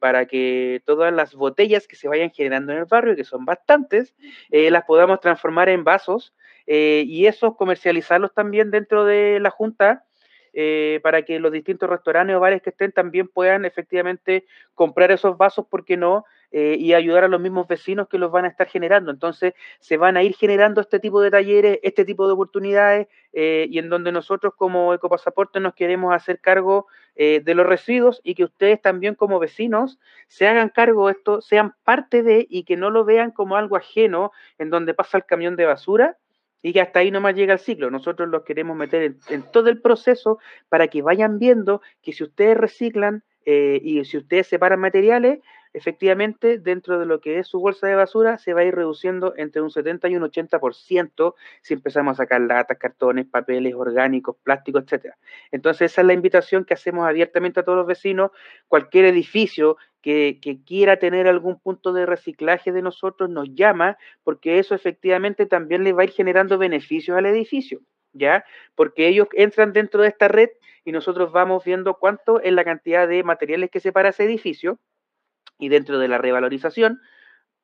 para 0.00 0.24
que 0.24 0.82
todas 0.86 1.12
las 1.12 1.34
botellas 1.34 1.86
que 1.86 1.96
se 1.96 2.08
vayan 2.08 2.30
generando 2.30 2.72
en 2.72 2.78
el 2.78 2.84
barrio, 2.86 3.16
que 3.16 3.24
son 3.24 3.44
bastantes, 3.44 4.14
las 4.50 4.84
podamos 4.84 5.20
transformar 5.20 5.68
en 5.68 5.84
vasos 5.84 6.32
y 6.66 7.26
esos 7.26 7.54
comercializarlos 7.56 8.32
también 8.32 8.70
dentro 8.70 9.04
de 9.04 9.40
la 9.40 9.50
Junta 9.50 10.06
eh, 10.60 10.98
para 11.04 11.22
que 11.22 11.38
los 11.38 11.52
distintos 11.52 11.88
restaurantes 11.88 12.34
o 12.34 12.40
bares 12.40 12.60
que 12.62 12.70
estén 12.70 12.90
también 12.90 13.28
puedan 13.28 13.64
efectivamente 13.64 14.44
comprar 14.74 15.12
esos 15.12 15.38
vasos, 15.38 15.64
¿por 15.68 15.84
qué 15.84 15.96
no? 15.96 16.24
Eh, 16.50 16.74
y 16.80 16.94
ayudar 16.94 17.22
a 17.22 17.28
los 17.28 17.40
mismos 17.40 17.68
vecinos 17.68 18.08
que 18.08 18.18
los 18.18 18.32
van 18.32 18.44
a 18.44 18.48
estar 18.48 18.66
generando. 18.66 19.12
Entonces, 19.12 19.54
se 19.78 19.96
van 19.96 20.16
a 20.16 20.24
ir 20.24 20.34
generando 20.34 20.80
este 20.80 20.98
tipo 20.98 21.20
de 21.20 21.30
talleres, 21.30 21.78
este 21.84 22.04
tipo 22.04 22.26
de 22.26 22.32
oportunidades, 22.32 23.06
eh, 23.32 23.68
y 23.70 23.78
en 23.78 23.88
donde 23.88 24.10
nosotros 24.10 24.52
como 24.56 24.92
Ecopasaporte 24.94 25.60
nos 25.60 25.74
queremos 25.74 26.12
hacer 26.12 26.40
cargo 26.40 26.88
de 27.14 27.54
los 27.56 27.66
residuos 27.66 28.20
y 28.22 28.36
que 28.36 28.44
ustedes 28.44 28.80
también 28.80 29.16
como 29.16 29.40
vecinos 29.40 29.98
se 30.28 30.46
hagan 30.46 30.68
cargo 30.68 31.08
de 31.08 31.14
esto, 31.14 31.40
sean 31.40 31.74
parte 31.82 32.22
de 32.22 32.46
y 32.48 32.62
que 32.62 32.76
no 32.76 32.90
lo 32.90 33.04
vean 33.04 33.32
como 33.32 33.56
algo 33.56 33.74
ajeno 33.74 34.30
en 34.56 34.70
donde 34.70 34.94
pasa 34.94 35.18
el 35.18 35.24
camión 35.24 35.56
de 35.56 35.66
basura, 35.66 36.16
y 36.62 36.72
que 36.72 36.80
hasta 36.80 37.00
ahí 37.00 37.10
nomás 37.10 37.34
llega 37.34 37.52
el 37.52 37.58
ciclo. 37.58 37.90
Nosotros 37.90 38.28
los 38.28 38.42
queremos 38.42 38.76
meter 38.76 39.16
en, 39.28 39.42
todo 39.52 39.68
el 39.68 39.80
proceso 39.80 40.38
para 40.68 40.88
que 40.88 41.02
vayan 41.02 41.38
viendo 41.38 41.82
que 42.02 42.12
si 42.12 42.24
ustedes 42.24 42.56
reciclan 42.56 43.22
eh, 43.44 43.80
y 43.82 44.04
si 44.04 44.18
ustedes 44.18 44.46
separan 44.46 44.80
materiales, 44.80 45.40
efectivamente 45.78 46.58
dentro 46.58 46.98
de 46.98 47.06
lo 47.06 47.20
que 47.20 47.38
es 47.38 47.46
su 47.46 47.60
bolsa 47.60 47.86
de 47.86 47.94
basura 47.94 48.36
se 48.38 48.52
va 48.52 48.60
a 48.60 48.64
ir 48.64 48.74
reduciendo 48.74 49.34
entre 49.36 49.62
un 49.62 49.70
70 49.70 50.08
y 50.08 50.16
un 50.16 50.24
80% 50.24 51.34
si 51.62 51.74
empezamos 51.74 52.12
a 52.12 52.24
sacar 52.24 52.40
latas, 52.40 52.78
cartones, 52.78 53.26
papeles 53.26 53.74
orgánicos, 53.74 54.36
plásticos, 54.42 54.82
etcétera. 54.84 55.16
Entonces 55.52 55.92
esa 55.92 56.00
es 56.00 56.06
la 56.06 56.12
invitación 56.12 56.64
que 56.64 56.74
hacemos 56.74 57.06
abiertamente 57.08 57.60
a 57.60 57.62
todos 57.62 57.78
los 57.78 57.86
vecinos, 57.86 58.32
cualquier 58.66 59.06
edificio 59.06 59.76
que, 60.02 60.60
quiera 60.66 60.98
tener 60.98 61.28
algún 61.28 61.60
punto 61.60 61.92
de 61.92 62.06
reciclaje 62.06 62.72
de 62.72 62.82
nosotros 62.82 63.30
nos 63.30 63.54
llama, 63.54 63.98
porque 64.24 64.58
eso 64.58 64.74
efectivamente 64.74 65.46
también 65.46 65.84
le 65.84 65.92
va 65.92 66.02
a 66.02 66.04
ir 66.04 66.10
generando 66.10 66.58
beneficios 66.58 67.16
al 67.16 67.26
edificio, 67.26 67.80
¿ya? 68.12 68.44
Porque 68.74 69.08
ellos 69.08 69.28
entran 69.32 69.72
dentro 69.72 70.02
de 70.02 70.08
esta 70.08 70.28
red 70.28 70.50
y 70.84 70.92
nosotros 70.92 71.32
vamos 71.32 71.64
viendo 71.64 71.94
cuánto 71.94 72.40
es 72.40 72.52
la 72.52 72.64
cantidad 72.64 73.06
de 73.06 73.22
materiales 73.22 73.70
que 73.70 73.80
separa 73.80 74.08
ese 74.08 74.24
edificio 74.24 74.78
Y 75.58 75.68
dentro 75.68 75.98
de 75.98 76.08
la 76.08 76.18
revalorización, 76.18 77.00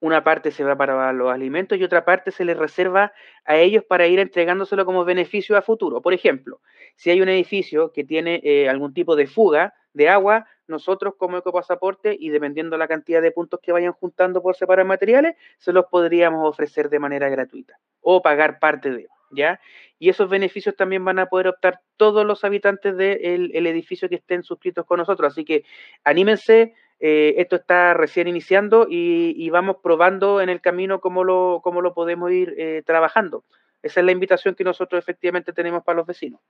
una 0.01 0.23
parte 0.23 0.51
se 0.51 0.65
va 0.65 0.77
para 0.77 1.13
los 1.13 1.33
alimentos 1.33 1.79
y 1.79 1.85
otra 1.85 2.05
parte 2.05 2.31
se 2.31 2.45
les 2.45 2.57
reserva 2.57 3.13
a 3.45 3.57
ellos 3.57 3.85
para 3.85 4.07
ir 4.07 4.19
entregándoselo 4.19 4.85
como 4.85 5.05
beneficio 5.05 5.57
a 5.57 5.63
futuro. 5.63 6.03
Por 6.03 6.13
ejemplo, 6.13 6.61
si 6.97 7.11
hay 7.11 7.23
un 7.23 7.29
edificio 7.29 7.93
que 7.93 8.05
tiene 8.05 8.41
eh, 8.45 8.69
algún 8.69 8.93
tipo 8.93 9.17
de 9.17 9.27
fuga 9.27 9.73
de 9.95 10.09
agua, 10.09 10.47
nosotros 10.67 11.15
como 11.17 11.39
ecopasaporte 11.39 12.17
y 12.19 12.31
dependiendo 12.31 12.77
la 12.77 12.89
cantidad 12.89 13.23
de 13.23 13.33
puntos 13.33 13.61
que 13.63 13.73
vayan 13.73 13.93
juntando 13.93 14.43
por 14.43 14.57
separar 14.57 14.85
materiales, 14.85 15.37
se 15.59 15.73
los 15.73 15.87
podríamos 15.87 16.47
ofrecer 16.49 16.91
de 16.91 16.99
manera 16.99 17.29
gratuita 17.29 17.79
o 18.01 18.21
pagar 18.23 18.59
parte 18.59 18.91
de, 18.91 19.07
¿ya? 19.31 19.61
Y 19.99 20.09
esos 20.09 20.29
beneficios 20.29 20.77
también 20.77 21.05
van 21.05 21.19
a 21.19 21.27
poder 21.27 21.49
optar 21.49 21.81
todos 21.97 22.27
los 22.27 22.45
habitantes 22.45 22.97
del 22.97 23.67
edificio 23.67 24.09
que 24.09 24.17
estén 24.17 24.43
suscritos 24.43 24.85
con 24.85 24.99
nosotros. 24.99 25.33
Así 25.33 25.45
que 25.45 25.65
anímense, 26.03 26.75
eh, 27.01 27.35
esto 27.39 27.57
está 27.57 27.95
recién 27.95 28.29
iniciando 28.29 28.87
y, 28.89 29.49
vamos 29.51 29.77
probando 29.83 30.41
en 30.41 30.49
el 30.49 30.61
camino 30.61 31.01
cómo 31.01 31.25
lo, 31.25 31.61
cómo 31.63 31.81
lo 31.81 31.95
podemos 31.95 32.31
ir 32.31 32.55
eh, 32.57 32.83
trabajando. 32.87 33.45
Esa 33.83 34.01
es 34.01 34.07
la 34.07 34.13
invitación 34.13 34.55
que 34.55 34.65
nosotros 34.65 34.99
efectivamente 34.99 35.53
tenemos 35.53 35.85
para 35.85 35.97
los 35.97 36.07
vecinos. 36.07 36.41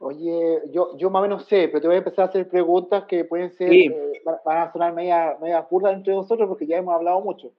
Oye, 0.00 0.60
yo, 0.70 0.96
yo 0.98 1.08
más 1.08 1.20
o 1.20 1.22
menos 1.22 1.46
sé, 1.46 1.68
pero 1.68 1.80
te 1.80 1.86
voy 1.86 1.94
a 1.94 1.98
empezar 1.98 2.26
a 2.26 2.28
hacer 2.28 2.48
preguntas 2.48 3.04
que 3.04 3.24
pueden 3.24 3.52
ser, 3.52 3.72
eh, 3.72 4.22
van 4.44 4.58
a 4.58 4.72
sonar 4.72 4.92
media, 4.92 5.38
media 5.40 5.66
entre 5.92 6.14
nosotros 6.14 6.48
porque 6.48 6.66
ya 6.66 6.76
hemos 6.76 6.94
hablado 6.94 7.20
mucho. 7.20 7.52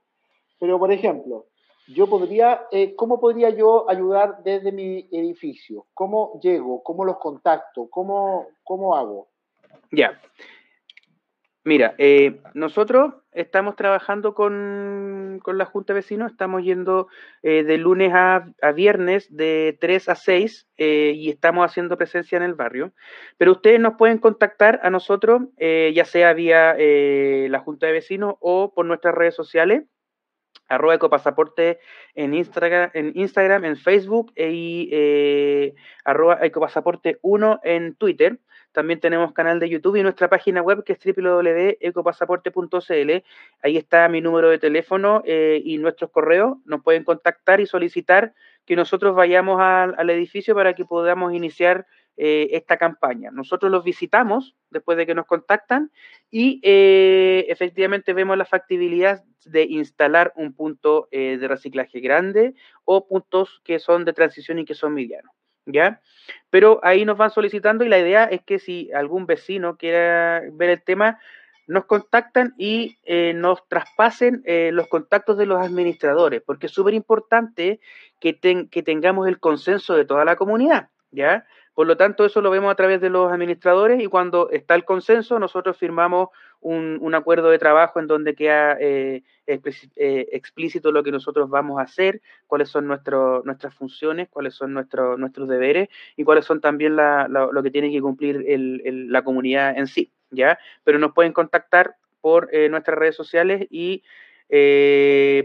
Pero, 0.59 0.77
por 0.77 0.91
ejemplo, 0.91 1.47
yo 1.88 2.07
podría, 2.07 2.67
¿cómo 2.95 3.19
podría 3.19 3.49
yo 3.49 3.89
ayudar 3.89 4.43
desde 4.43 4.72
mi 4.72 5.07
edificio? 5.11 5.88
¿Cómo 5.93 6.39
llego? 6.41 6.84
¿Cómo 6.84 7.03
los 7.03 7.17
contacto? 7.17 7.88
¿Cómo, 7.89 8.47
cómo 8.63 8.95
hago? 8.95 9.27
Ya. 9.91 10.19
Mira, 11.67 11.95
eh, 11.97 12.41
nosotros 12.53 13.15
estamos 13.31 13.75
trabajando 13.75 14.35
con, 14.35 15.41
la 15.43 15.65
Junta 15.65 15.93
de 15.93 15.99
Vecinos, 16.01 16.31
estamos 16.31 16.61
yendo 16.63 17.07
eh, 17.41 17.63
de 17.63 17.79
lunes 17.79 18.11
a, 18.13 18.45
viernes 18.75 19.35
de 19.35 19.75
3 19.81 20.09
a 20.09 20.15
6 20.15 20.67
eh, 20.77 21.13
y 21.15 21.31
estamos 21.31 21.65
haciendo 21.65 21.97
presencia 21.97 22.35
en 22.35 22.43
el 22.43 22.53
barrio. 22.53 22.93
Pero 23.37 23.53
ustedes 23.53 23.79
nos 23.79 23.95
pueden 23.95 24.19
contactar 24.19 24.79
a 24.83 24.91
nosotros, 24.91 25.41
ya 25.57 26.05
sea 26.05 26.33
vía 26.33 26.75
la 26.77 27.59
Junta 27.61 27.87
de 27.87 27.93
Vecinos 27.93 28.35
o 28.41 28.71
por 28.71 28.85
nuestras 28.85 29.15
redes 29.15 29.33
sociales 29.33 29.85
arroba 30.67 30.95
ecopasaporte 30.95 31.79
en 32.15 32.33
Instagram, 32.33 32.89
en 32.93 33.11
Instagram, 33.15 33.65
en 33.65 33.77
Facebook 33.77 34.31
y 34.35 35.73
arroba 36.03 36.39
ecopasaporte 36.43 37.17
1 37.23 37.59
en 37.63 37.95
Twitter. 37.95 38.39
También 38.76 38.99
tenemos 38.99 39.31
canal 39.31 39.60
de 39.61 39.69
YouTube 39.69 39.95
y 39.95 40.03
nuestra 40.03 40.27
página 40.27 40.61
web 40.61 40.84
que 40.84 40.91
es 40.91 40.99
www.ecopasaporte.cl. 40.99 43.11
Ahí 43.64 43.77
está 43.77 44.10
mi 44.10 44.19
número 44.19 44.49
de 44.49 44.60
teléfono 44.60 45.23
eh, 45.26 45.61
y 45.64 45.77
nuestros 45.77 46.11
correos. 46.11 46.57
Nos 46.65 46.84
pueden 46.84 47.06
contactar 47.06 47.61
y 47.61 47.68
solicitar 47.68 48.34
que 48.65 48.76
nosotros 48.76 49.15
vayamos 49.15 49.61
al 49.61 50.10
edificio 50.10 50.53
para 50.56 50.73
que 50.73 50.84
podamos 50.84 51.34
iniciar 51.34 51.88
eh, 52.18 52.49
esta 52.52 52.76
campaña. 52.76 53.31
Nosotros 53.31 53.72
los 53.72 53.85
visitamos 53.85 54.57
después 54.72 54.97
de 54.97 55.06
que 55.06 55.15
nos 55.15 55.26
contactan 55.26 55.89
y 56.30 56.60
eh, 56.61 57.45
efectivamente 57.47 58.11
vemos 58.11 58.38
la 58.38 58.43
factibilidad 58.43 59.23
de 59.45 59.64
instalar 59.64 60.34
un 60.35 60.53
punto 60.53 61.07
de 61.11 61.47
reciclaje 61.47 62.02
grande 62.02 62.56
o 62.84 63.07
puntos 63.07 63.61
que 63.64 63.80
son 63.80 64.03
de 64.03 64.11
transición 64.11 64.60
y 64.60 64.65
que 64.65 64.76
son 64.76 64.93
medianos. 64.93 65.31
¿Ya? 65.65 66.01
Pero 66.49 66.79
ahí 66.83 67.05
nos 67.05 67.17
van 67.17 67.31
solicitando 67.31 67.83
y 67.83 67.89
la 67.89 67.99
idea 67.99 68.25
es 68.25 68.41
que 68.43 68.59
si 68.59 68.91
algún 68.93 69.25
vecino 69.25 69.77
quiera 69.77 70.41
ver 70.53 70.69
el 70.69 70.83
tema, 70.83 71.19
nos 71.67 71.85
contactan 71.85 72.53
y 72.57 72.97
eh, 73.03 73.33
nos 73.35 73.67
traspasen 73.67 74.43
eh, 74.45 74.69
los 74.71 74.87
contactos 74.87 75.37
de 75.37 75.45
los 75.45 75.63
administradores, 75.63 76.41
porque 76.45 76.67
es 76.67 76.71
súper 76.71 76.93
importante 76.93 77.79
que, 78.19 78.39
que 78.71 78.83
tengamos 78.83 79.27
el 79.27 79.39
consenso 79.39 79.95
de 79.95 80.05
toda 80.05 80.25
la 80.25 80.35
comunidad, 80.35 80.89
¿ya? 81.11 81.45
Por 81.73 81.87
lo 81.87 81.97
tanto, 81.97 82.25
eso 82.25 82.41
lo 82.41 82.51
vemos 82.51 82.71
a 82.71 82.75
través 82.75 83.01
de 83.01 83.09
los 83.09 83.31
administradores 83.31 84.01
y 84.01 84.07
cuando 84.07 84.49
está 84.49 84.75
el 84.75 84.85
consenso, 84.85 85.39
nosotros 85.39 85.77
firmamos 85.77 86.29
un, 86.61 87.14
acuerdo 87.15 87.49
de 87.49 87.60
trabajo 87.60 87.99
en 87.99 88.07
donde 88.07 88.36
queda 88.36 88.77
eh, 88.80 89.23
eh, 89.48 90.27
explícito 90.32 90.91
lo 90.91 91.03
que 91.03 91.11
nosotros 91.11 91.49
vamos 91.49 91.80
a 91.80 91.84
hacer, 91.84 92.22
cuáles 92.48 92.69
son 92.69 92.88
nuestras 92.88 93.73
funciones, 93.76 94.30
cuáles 94.30 94.53
son 94.56 94.73
nuestros 94.73 95.48
deberes 95.48 95.90
y 96.15 96.23
cuáles 96.23 96.45
son 96.45 96.61
también 96.61 96.95
lo 96.95 97.64
que 97.64 97.72
tiene 97.72 97.91
que 97.91 98.02
cumplir 98.02 98.44
la 99.10 99.23
comunidad 99.23 99.77
en 99.77 99.88
sí, 99.88 100.11
¿ya? 100.32 100.57
Pero 100.84 100.99
nos 100.99 101.14
pueden 101.14 101.34
contactar 101.34 101.95
por 102.22 102.49
eh, 102.52 102.69
nuestras 102.69 102.98
redes 102.98 103.15
sociales 103.15 103.68
y 103.69 104.03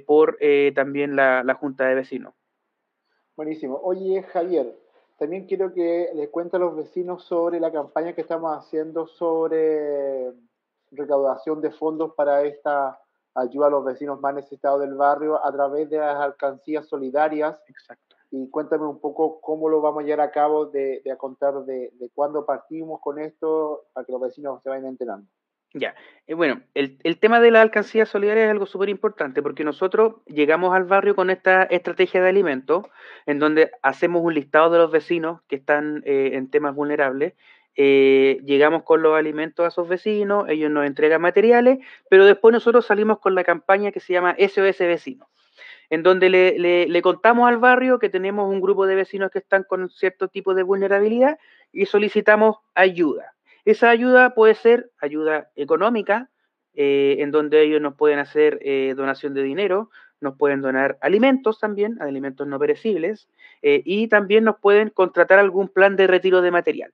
por 0.07 0.39
también 0.75 1.17
la, 1.17 1.43
la 1.45 1.55
Junta 1.55 1.87
de 1.87 1.95
Vecinos. 1.95 2.35
Buenísimo. 3.37 3.81
Oye, 3.83 4.23
Javier, 4.23 4.75
también 5.21 5.47
quiero 5.47 5.75
que 5.75 6.09
les 6.15 6.31
cuente 6.31 6.57
a 6.57 6.61
los 6.61 6.75
vecinos 6.75 7.25
sobre 7.25 7.61
la 7.61 7.71
campaña 7.71 8.15
que 8.15 8.23
estamos 8.23 8.57
haciendo 8.57 9.07
sobre 9.07 10.33
recaudación 10.91 11.61
de 11.61 11.71
fondos 11.71 12.15
para 12.15 12.43
esta 12.43 12.99
ayuda 13.35 13.69
a 13.69 13.71
los 13.71 13.85
vecinos 13.85 14.21
más 14.21 14.35
necesitados 14.35 14.81
del 14.81 14.95
barrio 14.95 15.45
a 15.45 15.53
través 15.53 15.89
de 15.89 15.99
las 15.99 16.17
alcancías 16.17 16.87
solidarias. 16.89 17.59
Exacto. 17.69 18.17
Y 18.31 18.49
cuéntame 18.49 18.87
un 18.87 19.01
poco 19.01 19.41
cómo 19.41 19.69
lo 19.69 19.81
vamos 19.81 20.03
a 20.03 20.07
llevar 20.07 20.29
a 20.29 20.31
cabo 20.31 20.67
de, 20.67 21.01
de 21.05 21.11
a 21.11 21.17
contar 21.17 21.65
de, 21.65 21.91
de 21.95 22.11
cuándo 22.15 22.47
partimos 22.47 23.01
con 23.01 23.19
esto 23.19 23.87
para 23.93 24.05
que 24.05 24.13
los 24.13 24.21
vecinos 24.21 24.63
se 24.63 24.69
vayan 24.69 24.87
enterando. 24.87 25.27
Ya, 25.73 25.95
eh, 26.27 26.35
bueno, 26.35 26.63
el, 26.75 27.19
tema 27.21 27.41
de 27.41 27.53
la 27.53 27.63
alcancía 27.63 28.05
solidaria 28.05 28.45
es 28.45 28.51
algo 28.51 28.67
súper 28.67 28.89
importante 28.89 29.41
porque 29.41 29.63
nosotros 29.63 30.17
llegamos 30.27 30.75
al 30.75 30.85
barrio 30.85 31.15
con 31.15 31.31
esta 31.31 31.63
estrategia 31.63 32.21
de 32.21 32.29
alimentos 32.29 32.87
en 33.27 33.39
donde 33.39 33.71
hacemos 33.83 34.23
un 34.25 34.35
listado 34.35 34.71
de 34.71 34.79
los 34.79 34.91
vecinos 34.91 35.43
que 35.47 35.57
están 35.57 36.03
eh, 36.07 36.31
en 36.35 36.51
temas 36.51 36.75
vulnerables, 36.75 37.35
eh, 37.83 38.43
llegamos 38.45 38.83
con 38.83 39.01
los 39.01 39.17
alimentos 39.17 39.65
a 39.65 39.69
esos 39.69 39.89
vecinos, 39.89 40.45
ellos 40.51 40.71
nos 40.71 40.85
entregan 40.85 41.23
materiales, 41.23 41.79
pero 42.11 42.27
después 42.27 42.53
nosotros 42.53 42.85
salimos 42.85 43.21
con 43.21 43.35
la 43.35 43.43
campaña 43.43 43.91
que 43.91 44.01
se 44.01 44.13
llama 44.13 44.37
SOS 44.39 44.81
Vecinos, 44.81 45.29
en 45.89 46.03
donde 46.03 46.29
le, 46.29 46.87
le 46.87 47.03
contamos 47.03 47.49
al 47.49 47.57
barrio 47.57 47.99
que 47.99 48.11
tenemos 48.11 48.51
un 48.51 48.61
grupo 48.61 48.85
de 48.85 48.97
vecinos 48.97 49.31
que 49.31 49.39
están 49.39 49.65
con 49.65 49.89
cierto 49.89 50.29
tipo 50.29 50.53
de 50.53 50.63
vulnerabilidad 50.63 51.39
y 51.73 51.87
solicitamos 51.87 52.59
ayuda. 52.75 53.33
Esa 53.65 53.89
ayuda 53.89 54.35
puede 54.35 54.57
ser 54.57 54.91
ayuda 55.01 55.49
económica, 55.57 56.29
eh, 56.75 57.17
en 57.21 57.31
donde 57.31 57.63
ellos 57.63 57.81
nos 57.81 57.95
pueden 57.95 58.19
hacer 58.19 58.59
eh, 58.61 58.93
donación 58.95 59.33
de 59.33 59.43
dinero, 59.43 59.89
nos 60.21 60.37
pueden 60.37 60.61
donar 60.61 60.99
alimentos 61.01 61.59
también, 61.59 62.01
alimentos 62.01 62.47
no 62.47 62.59
perecibles, 62.59 63.29
eh, 63.63 63.83
y 63.85 64.09
también 64.09 64.45
nos 64.45 64.59
pueden 64.59 64.91
contratar 64.91 65.39
algún 65.39 65.69
plan 65.69 65.97
de 65.97 66.07
retiro 66.07 66.43
de 66.43 66.51
material. 66.51 66.93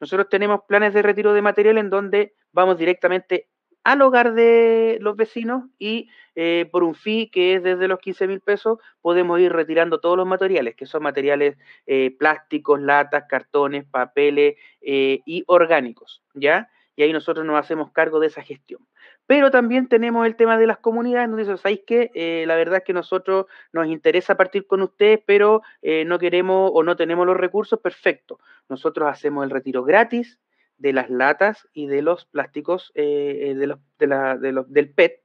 Nosotros 0.00 0.28
tenemos 0.28 0.60
planes 0.66 0.92
de 0.92 1.02
retiro 1.02 1.32
de 1.32 1.42
material 1.42 1.78
en 1.78 1.90
donde 1.90 2.34
vamos 2.52 2.78
directamente 2.78 3.48
al 3.84 4.00
hogar 4.00 4.32
de 4.32 4.98
los 5.00 5.14
vecinos 5.14 5.64
y 5.78 6.08
eh, 6.34 6.68
por 6.72 6.84
un 6.84 6.94
fee 6.94 7.30
que 7.30 7.54
es 7.54 7.62
desde 7.62 7.86
los 7.86 8.00
15 8.00 8.26
mil 8.26 8.40
pesos 8.40 8.78
podemos 9.02 9.38
ir 9.40 9.52
retirando 9.52 10.00
todos 10.00 10.16
los 10.16 10.26
materiales, 10.26 10.74
que 10.74 10.86
son 10.86 11.02
materiales 11.02 11.58
eh, 11.86 12.16
plásticos, 12.18 12.80
latas, 12.80 13.24
cartones, 13.28 13.84
papeles 13.84 14.56
y 14.80 15.44
orgánicos, 15.46 16.22
¿ya? 16.34 16.68
Y 16.96 17.02
ahí 17.02 17.12
nosotros 17.12 17.44
nos 17.44 17.58
hacemos 17.58 17.90
cargo 17.92 18.20
de 18.20 18.28
esa 18.28 18.42
gestión. 18.42 18.86
Pero 19.26 19.50
también 19.50 19.88
tenemos 19.88 20.26
el 20.26 20.36
tema 20.36 20.58
de 20.58 20.66
las 20.66 20.78
comunidades, 20.78 21.28
donde 21.28 21.44
dicen, 21.44 21.58
¿sabéis 21.58 21.80
qué? 21.86 22.44
la 22.46 22.56
verdad 22.56 22.78
es 22.78 22.84
que 22.84 22.92
nosotros 22.92 23.46
nos 23.72 23.86
interesa 23.86 24.36
partir 24.36 24.66
con 24.66 24.82
ustedes, 24.82 25.20
pero 25.24 25.62
no 25.82 26.18
queremos 26.18 26.70
o 26.74 26.82
no 26.82 26.94
tenemos 26.94 27.26
los 27.26 27.36
recursos, 27.36 27.80
perfecto. 27.80 28.38
Nosotros 28.68 29.08
hacemos 29.08 29.44
el 29.44 29.50
retiro 29.50 29.82
gratis, 29.82 30.38
de 30.78 30.92
las 30.92 31.10
latas 31.10 31.68
y 31.72 31.86
de 31.86 32.02
los 32.02 32.26
plásticos 32.26 32.92
eh, 32.94 33.50
eh, 33.50 33.54
de 33.54 33.66
los, 33.66 33.78
de 33.98 34.06
la, 34.06 34.36
de 34.36 34.52
los, 34.52 34.70
del 34.70 34.92
PET. 34.92 35.22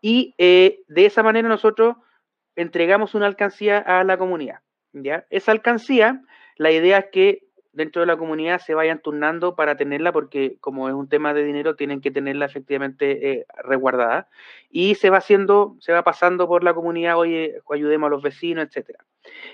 Y 0.00 0.34
eh, 0.38 0.80
de 0.88 1.06
esa 1.06 1.22
manera 1.22 1.48
nosotros 1.48 1.96
entregamos 2.56 3.14
una 3.14 3.26
alcancía 3.26 3.78
a 3.78 4.04
la 4.04 4.16
comunidad. 4.18 4.60
¿ya? 4.92 5.26
Esa 5.30 5.52
alcancía, 5.52 6.22
la 6.56 6.70
idea 6.70 6.98
es 6.98 7.06
que 7.12 7.43
dentro 7.74 8.00
de 8.00 8.06
la 8.06 8.16
comunidad 8.16 8.60
se 8.60 8.74
vayan 8.74 9.00
turnando 9.00 9.54
para 9.54 9.76
tenerla, 9.76 10.12
porque 10.12 10.56
como 10.60 10.88
es 10.88 10.94
un 10.94 11.08
tema 11.08 11.34
de 11.34 11.44
dinero, 11.44 11.76
tienen 11.76 12.00
que 12.00 12.10
tenerla 12.10 12.46
efectivamente 12.46 13.46
resguardada. 13.62 14.28
Y 14.70 14.94
se 14.94 15.10
va 15.10 15.18
haciendo, 15.18 15.76
se 15.80 15.92
va 15.92 16.02
pasando 16.02 16.48
por 16.48 16.64
la 16.64 16.74
comunidad, 16.74 17.18
oye, 17.18 17.56
ayudemos 17.70 18.08
a 18.08 18.10
los 18.10 18.22
vecinos, 18.22 18.66
etcétera. 18.66 19.04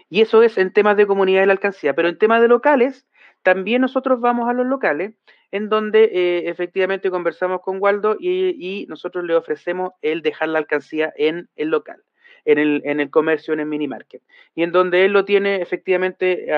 Y 0.09 0.21
eso 0.21 0.43
es 0.43 0.59
en 0.59 0.73
temas 0.73 0.97
de 0.97 1.07
comunidad 1.07 1.43
y 1.43 1.47
la 1.47 1.53
alcancía. 1.53 1.95
Pero 1.95 2.09
en 2.09 2.19
temas 2.19 2.41
de 2.41 2.49
locales, 2.49 3.07
también 3.43 3.81
nosotros 3.81 4.21
vamos 4.21 4.49
a 4.49 4.53
los 4.53 4.67
locales 4.67 5.15
en 5.51 5.69
donde 5.69 6.05
eh, 6.05 6.49
efectivamente 6.49 7.11
conversamos 7.11 7.61
con 7.63 7.79
Waldo 7.81 8.17
y, 8.19 8.87
nosotros 8.89 9.25
le 9.25 9.35
ofrecemos 9.35 9.93
el 10.03 10.23
dejar 10.23 10.49
la 10.49 10.59
alcancía 10.59 11.13
en 11.17 11.49
el 11.57 11.69
local, 11.69 12.03
en 12.45 12.59
el, 12.59 12.83
en 12.85 13.01
el 13.01 13.11
comercio, 13.11 13.55
en 13.55 13.61
el 13.61 13.67
mini 13.67 13.89
market. 13.89 14.23
Y 14.55 14.63
en 14.63 14.73
donde 14.73 15.05
él 15.05 15.13
lo 15.13 15.25
tiene 15.25 15.57
efectivamente 15.57 16.53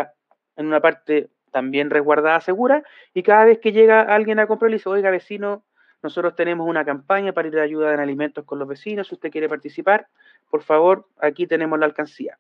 en 0.57 0.67
una 0.67 0.81
parte 0.81 1.31
también 1.53 1.91
resguardada, 1.91 2.41
segura, 2.41 2.83
y 3.15 3.23
cada 3.23 3.45
vez 3.45 3.61
que 3.61 3.71
llega 3.71 4.01
alguien 4.01 4.41
a 4.41 4.49
comprar, 4.49 4.71
le 4.71 4.79
dice, 4.79 4.89
oiga, 4.89 5.11
vecino, 5.11 5.65
nosotros 6.03 6.35
tenemos 6.35 6.69
una 6.69 6.85
campaña 6.85 7.33
para 7.33 7.47
ir 7.49 7.59
a 7.59 7.63
ayuda 7.63 7.95
en 7.95 8.01
alimentos 8.01 8.45
con 8.45 8.59
los 8.59 8.67
vecinos. 8.67 9.07
Si 9.07 9.15
usted 9.15 9.31
quiere 9.31 9.49
participar, 9.49 10.09
por 10.51 10.63
favor, 10.63 11.07
aquí 11.21 11.47
tenemos 11.47 11.79
la 11.79 11.87
alcancía. 11.87 12.39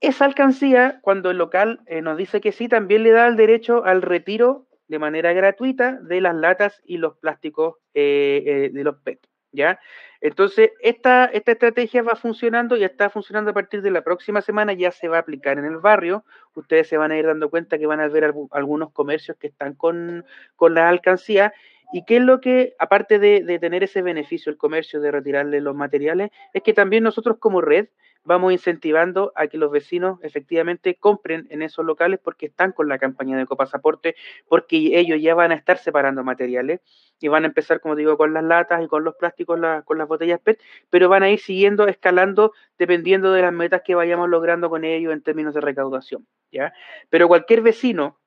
Esa 0.00 0.24
alcancía, 0.24 0.98
cuando 1.00 1.30
el 1.30 1.38
local 1.38 1.80
eh, 1.86 2.02
nos 2.02 2.18
dice 2.18 2.40
que 2.40 2.52
sí, 2.52 2.68
también 2.68 3.04
le 3.04 3.12
da 3.12 3.28
el 3.28 3.36
derecho 3.36 3.84
al 3.84 4.02
retiro 4.02 4.66
de 4.88 4.98
manera 4.98 5.32
gratuita 5.32 5.92
de 5.92 6.20
las 6.20 6.34
latas 6.34 6.82
y 6.84 6.98
los 6.98 7.16
plásticos 7.16 7.76
eh, 7.94 8.42
eh, 8.44 8.70
de 8.72 8.84
los 8.84 8.96
PET. 8.96 9.20
¿Ya? 9.54 9.80
Entonces, 10.20 10.70
esta, 10.80 11.26
esta 11.26 11.52
estrategia 11.52 12.02
va 12.02 12.16
funcionando 12.16 12.76
y 12.76 12.84
está 12.84 13.10
funcionando 13.10 13.50
a 13.50 13.54
partir 13.54 13.82
de 13.82 13.90
la 13.90 14.02
próxima 14.02 14.40
semana, 14.40 14.72
ya 14.72 14.90
se 14.90 15.08
va 15.08 15.18
a 15.18 15.20
aplicar 15.20 15.58
en 15.58 15.66
el 15.66 15.78
barrio. 15.78 16.24
Ustedes 16.54 16.88
se 16.88 16.96
van 16.96 17.12
a 17.12 17.18
ir 17.18 17.26
dando 17.26 17.50
cuenta 17.50 17.78
que 17.78 17.86
van 17.86 18.00
a 18.00 18.08
ver 18.08 18.32
algunos 18.50 18.90
comercios 18.92 19.36
que 19.38 19.48
están 19.48 19.74
con, 19.74 20.24
con 20.56 20.74
la 20.74 20.88
alcancía. 20.88 21.52
¿Y 21.92 22.04
qué 22.06 22.16
es 22.16 22.22
lo 22.22 22.40
que, 22.40 22.74
aparte 22.78 23.18
de, 23.18 23.42
de 23.44 23.58
tener 23.58 23.84
ese 23.84 24.02
beneficio 24.02 24.50
el 24.50 24.56
comercio 24.56 25.00
de 25.00 25.10
retirarle 25.10 25.60
los 25.60 25.76
materiales, 25.76 26.30
es 26.52 26.62
que 26.62 26.72
también 26.72 27.04
nosotros 27.04 27.36
como 27.38 27.60
red 27.60 27.88
vamos 28.24 28.52
incentivando 28.52 29.32
a 29.36 29.46
que 29.46 29.58
los 29.58 29.70
vecinos 29.70 30.18
efectivamente 30.22 30.96
compren 30.96 31.46
en 31.50 31.62
esos 31.62 31.84
locales 31.84 32.20
porque 32.22 32.46
están 32.46 32.72
con 32.72 32.88
la 32.88 32.98
campaña 32.98 33.36
de 33.36 33.44
ecopasaporte, 33.44 34.16
porque 34.48 34.98
ellos 34.98 35.20
ya 35.20 35.34
van 35.34 35.52
a 35.52 35.54
estar 35.54 35.78
separando 35.78 36.24
materiales 36.24 36.80
y 37.20 37.28
van 37.28 37.44
a 37.44 37.46
empezar, 37.46 37.80
como 37.80 37.96
digo, 37.96 38.16
con 38.16 38.34
las 38.34 38.44
latas 38.44 38.82
y 38.82 38.88
con 38.88 39.04
los 39.04 39.14
plásticos, 39.14 39.60
con 39.84 39.98
las 39.98 40.08
botellas 40.08 40.40
PET, 40.40 40.60
pero 40.90 41.08
van 41.08 41.22
a 41.22 41.30
ir 41.30 41.38
siguiendo, 41.38 41.86
escalando, 41.86 42.52
dependiendo 42.78 43.32
de 43.32 43.42
las 43.42 43.52
metas 43.52 43.82
que 43.82 43.94
vayamos 43.94 44.28
logrando 44.28 44.68
con 44.70 44.84
ellos 44.84 45.12
en 45.12 45.22
términos 45.22 45.54
de 45.54 45.60
recaudación. 45.60 46.26
¿ya? 46.50 46.72
Pero 47.10 47.28
cualquier 47.28 47.62
vecino 47.62 48.18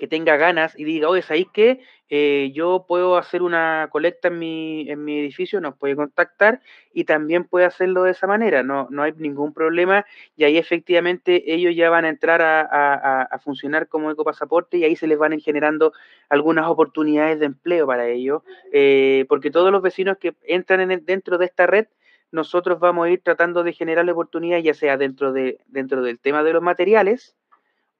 que 0.00 0.08
tenga 0.08 0.36
ganas 0.38 0.76
y 0.78 0.84
diga, 0.84 1.08
oye, 1.08 1.20
¿sabéis 1.22 1.48
que 1.52 1.80
eh, 2.08 2.50
yo 2.54 2.86
puedo 2.88 3.18
hacer 3.18 3.42
una 3.42 3.88
colecta 3.92 4.28
en 4.28 4.38
mi, 4.38 4.90
en 4.90 5.04
mi 5.04 5.20
edificio? 5.20 5.60
Nos 5.60 5.76
puede 5.76 5.94
contactar 5.94 6.60
y 6.92 7.04
también 7.04 7.44
puede 7.44 7.66
hacerlo 7.66 8.02
de 8.04 8.12
esa 8.12 8.26
manera, 8.26 8.62
no, 8.62 8.88
no 8.90 9.02
hay 9.02 9.12
ningún 9.12 9.52
problema 9.52 10.06
y 10.36 10.44
ahí 10.44 10.56
efectivamente 10.56 11.52
ellos 11.54 11.76
ya 11.76 11.90
van 11.90 12.06
a 12.06 12.08
entrar 12.08 12.40
a, 12.42 13.38
funcionar 13.44 13.88
como 13.88 14.10
ecopasaporte 14.10 14.78
y 14.78 14.84
ahí 14.84 14.96
se 14.96 15.06
les 15.06 15.18
van 15.18 15.34
a 15.34 15.38
generando 15.38 15.92
algunas 16.28 16.66
oportunidades 16.66 17.38
de 17.38 17.46
empleo 17.46 17.86
para 17.86 18.08
ellos, 18.08 18.42
eh, 18.72 19.26
porque 19.28 19.50
todos 19.50 19.70
los 19.70 19.82
vecinos 19.82 20.16
que 20.18 20.34
entran 20.42 20.90
en 20.90 21.04
dentro 21.04 21.38
de 21.38 21.44
esta 21.44 21.66
red, 21.66 21.86
nosotros 22.32 22.80
vamos 22.80 23.06
a 23.06 23.10
ir 23.10 23.20
tratando 23.22 23.62
de 23.62 23.72
generar 23.72 24.08
oportunidades, 24.08 24.64
ya 24.64 24.74
sea 24.74 24.96
dentro, 24.96 25.32
de, 25.32 25.58
dentro 25.66 26.02
del 26.02 26.18
tema 26.18 26.42
de 26.42 26.52
los 26.52 26.62
materiales 26.62 27.36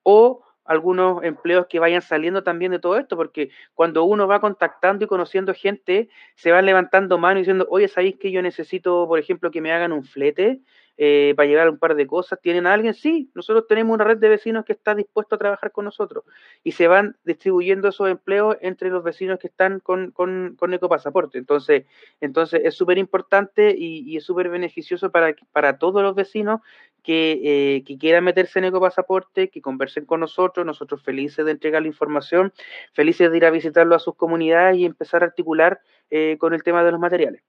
o 0.03 0.43
algunos 0.71 1.25
empleos 1.25 1.67
que 1.69 1.81
vayan 1.81 2.01
saliendo 2.01 2.45
también 2.45 2.71
de 2.71 2.79
todo 2.79 2.97
esto, 2.97 3.17
porque 3.17 3.51
cuando 3.75 4.05
uno 4.05 4.29
va 4.29 4.41
contactando 4.41 5.05
y 5.05 5.09
conociendo 5.09 5.53
gente, 5.53 6.09
se 6.37 6.53
van 6.53 6.65
levantando 6.65 7.19
manos 7.19 7.41
diciendo, 7.41 7.67
oye, 7.71 7.89
¿sabéis 7.89 8.17
que 8.21 8.31
yo 8.31 8.41
necesito, 8.41 9.07
por 9.09 9.19
ejemplo, 9.19 9.51
que 9.51 9.61
me 9.61 9.73
hagan 9.73 9.93
un 9.93 10.05
flete? 10.05 10.61
Eh, 11.03 11.33
para 11.35 11.49
llegar 11.49 11.67
a 11.67 11.71
un 11.71 11.79
par 11.79 11.95
de 11.95 12.07
cosas. 12.07 12.39
¿Tienen 12.43 12.67
a 12.67 12.75
alguien? 12.75 12.93
Sí, 12.93 13.31
nosotros 13.35 13.67
tenemos 13.67 13.95
una 13.95 14.05
red 14.05 14.19
de 14.19 14.29
vecinos 14.29 14.67
que 14.67 14.75
está 14.75 14.95
dispuesto 14.95 15.35
a 15.35 15.39
trabajar 15.39 15.73
con 15.73 15.87
nosotros 15.87 16.25
y 16.63 16.73
se 16.73 16.89
van 16.89 17.17
distribuyendo 17.25 17.89
esos 17.89 18.11
empleos 18.11 18.59
entre 18.61 18.91
los 18.91 19.03
vecinos 19.03 19.39
que 19.39 19.47
están 19.47 19.81
con, 19.81 20.11
con, 20.11 20.57
con 20.59 20.75
Ecopasaporte. 20.75 21.39
Entonces, 21.39 21.87
entonces 22.21 22.61
es 22.65 22.75
súper 22.75 22.99
importante 22.99 23.75
y, 23.75 24.15
es 24.15 24.25
súper 24.25 24.51
beneficioso 24.51 25.11
para, 25.11 25.35
para 25.53 25.79
todos 25.79 26.03
los 26.03 26.15
vecinos 26.15 26.61
que, 27.03 27.41
eh, 27.45 27.85
que, 27.85 27.97
quieran 27.97 28.25
meterse 28.25 28.59
en 28.59 28.67
Ecopasaporte, 28.67 29.49
que 29.49 29.63
conversen 29.63 30.05
con 30.05 30.21
nosotros, 30.21 30.67
nosotros 30.67 31.03
felices 31.03 31.47
de 31.47 31.53
entregar 31.53 31.81
la 31.81 31.89
información, 31.89 32.53
felices 32.93 33.31
de 33.31 33.39
ir 33.39 33.47
a 33.47 33.51
visitarlo 33.51 33.95
a 33.95 34.01
sus 34.01 34.17
comunidades 34.17 34.77
y 34.77 34.85
empezar 34.85 35.23
a 35.23 35.27
articular 35.29 35.81
eh, 36.11 36.37
con 36.39 36.53
el 36.53 36.63
tema 36.63 36.85
de 36.85 36.93
los 36.93 37.01
materiales. 37.01 37.43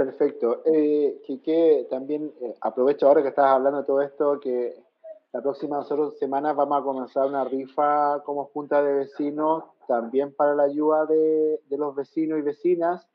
Perfecto. 0.00 0.62
Eh, 0.64 1.20
Quique, 1.26 1.86
también 1.90 2.32
eh, 2.40 2.54
aprovecho 2.62 3.06
ahora 3.06 3.20
que 3.20 3.28
estás 3.28 3.44
hablando 3.44 3.80
de 3.80 3.86
todo 3.86 4.00
esto, 4.00 4.40
que 4.40 4.82
la 5.30 5.42
próxima 5.42 5.84
semana 6.18 6.54
vamos 6.54 6.80
a 6.80 6.82
comenzar 6.82 7.26
una 7.26 7.44
rifa 7.44 8.22
como 8.24 8.46
junta 8.46 8.82
de 8.82 8.94
vecinos, 8.94 9.64
también 9.86 10.34
para 10.34 10.54
la 10.54 10.62
ayuda 10.62 11.04
de, 11.04 11.60
los 11.68 11.94
vecinos 11.94 12.38
y 12.38 12.40
vecinas, 12.40 13.06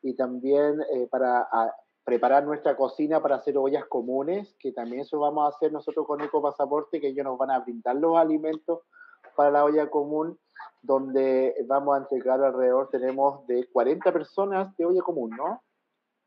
y 0.00 0.14
también 0.14 0.80
eh, 0.94 1.08
para 1.10 1.46
preparar 2.04 2.46
nuestra 2.46 2.74
cocina 2.74 3.20
para 3.20 3.36
hacer 3.36 3.58
ollas 3.58 3.84
comunes, 3.84 4.56
que 4.58 4.72
también 4.72 5.02
eso 5.02 5.20
vamos 5.20 5.44
a 5.44 5.54
hacer 5.54 5.70
nosotros 5.70 6.06
con 6.06 6.22
Eco 6.22 6.40
Pasaporte, 6.40 7.02
que 7.02 7.08
ellos 7.08 7.26
nos 7.26 7.36
van 7.36 7.50
a 7.50 7.58
brindar 7.58 7.96
los 7.96 8.16
alimentos 8.16 8.80
para 9.36 9.50
la 9.50 9.64
olla 9.66 9.90
común, 9.90 10.38
donde 10.80 11.54
vamos 11.66 11.96
a 11.96 11.98
entregar 11.98 12.42
alrededor, 12.42 12.88
tenemos 12.88 13.46
de 13.46 13.68
40 13.70 14.10
personas 14.10 14.74
de 14.78 14.86
olla 14.86 15.02
común, 15.02 15.32
¿no? 15.36 15.60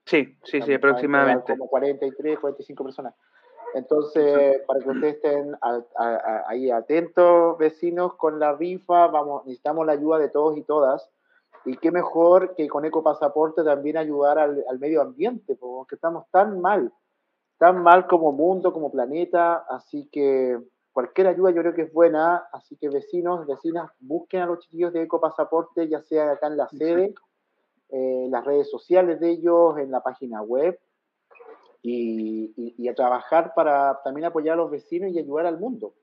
Sí, 0.05 0.37
sí, 0.43 0.61
sí, 0.61 0.73
aproximadamente. 0.73 1.57
Como 1.57 1.69
43, 1.69 2.39
45 2.39 2.83
personas. 2.83 3.13
Entonces, 3.73 4.61
para 4.67 4.79
que 4.81 4.89
ustedes 4.89 5.15
estén 5.15 5.57
ahí 6.47 6.69
atentos, 6.69 7.57
vecinos, 7.57 8.13
con 8.15 8.39
la 8.39 8.53
rifa, 8.53 9.07
vamos, 9.07 9.45
necesitamos 9.45 9.85
la 9.85 9.93
ayuda 9.93 10.19
de 10.19 10.29
todos 10.29 10.57
y 10.57 10.63
todas. 10.63 11.09
Y 11.65 11.77
qué 11.77 11.91
mejor 11.91 12.55
que 12.55 12.67
con 12.67 12.85
Ecopasaporte 12.85 13.63
también 13.63 13.97
ayudar 13.97 14.37
al, 14.37 14.79
medio 14.79 15.01
ambiente, 15.01 15.55
porque 15.55 15.95
estamos 15.95 16.25
tan 16.29 16.59
mal, 16.59 16.91
tan 17.57 17.81
mal 17.81 18.05
como 18.05 18.31
mundo, 18.31 18.73
como 18.73 18.91
planeta, 18.91 19.65
así 19.69 20.09
que 20.11 20.59
cualquier 20.91 21.27
ayuda 21.27 21.51
yo 21.51 21.61
creo 21.61 21.73
que 21.73 21.83
es 21.83 21.93
buena, 21.93 22.43
así 22.51 22.75
que 22.75 22.89
vecinos, 22.89 23.47
vecinas, 23.47 23.89
busquen 23.99 24.41
a 24.41 24.45
los 24.45 24.59
chiquillos 24.59 24.93
de 24.93 25.03
Ecopasaporte, 25.03 25.87
ya 25.87 26.01
sea 26.01 26.33
acá 26.33 26.47
en 26.47 26.57
la 26.57 26.67
sede 26.67 27.15
en 27.93 28.31
las 28.31 28.43
redes 28.43 28.69
sociales 28.71 29.19
de 29.19 29.29
ellos, 29.29 29.77
en 29.77 29.91
la 29.91 30.01
página 30.01 30.41
web, 30.41 30.79
y, 31.83 32.87
a 32.87 32.95
trabajar 32.95 33.53
para 33.55 34.01
también 34.03 34.25
apoyar 34.25 34.53
a 34.53 34.57
los 34.57 34.71
vecinos 34.71 35.11
y 35.11 35.19
ayudar 35.19 35.45
al 35.45 35.59
mundo. 35.59 35.93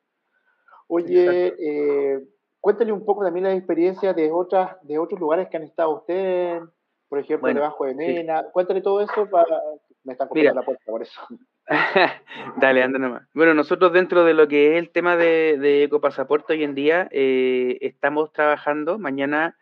Oye, 0.87 1.55
eh, 1.59 2.21
cuéntale 2.61 2.93
un 2.93 3.05
poco 3.05 3.25
también 3.25 3.45
la 3.45 3.55
experiencia 3.55 4.13
de 4.13 4.31
otras 4.31 4.77
de 4.83 4.99
otros 4.99 5.21
lugares 5.21 5.49
que 5.49 5.57
han 5.57 5.63
estado 5.65 5.91
ustedes, 5.91 6.63
por 7.09 7.19
ejemplo, 7.19 7.53
debajo 7.53 7.85
de 7.87 7.95
Mena. 7.95 8.45
Cuéntale 8.53 8.83
todo 8.83 9.01
eso 9.01 9.29
para... 9.29 9.61
Me 10.05 10.13
están 10.13 10.29
copiando 10.29 10.61
la 10.61 10.65
puerta 10.65 10.85
por 10.87 11.03
eso. 11.03 11.21
Dale, 12.61 12.83
anda 12.83 12.99
nomás. 12.99 13.29
Bueno, 13.35 13.53
nosotros 13.53 13.93
dentro 13.93 14.25
de 14.25 14.33
lo 14.33 14.49
que 14.49 14.73
es 14.73 14.79
el 14.79 14.91
tema 14.91 15.17
de, 15.17 15.59
de 15.59 15.85
Ecopasaporte 15.85 16.55
hoy 16.55 16.65
en 16.65 16.75
día, 16.75 17.09
eh, 17.11 17.79
estamos 17.83 18.33
trabajando. 18.33 18.99
Mañana 18.99 19.57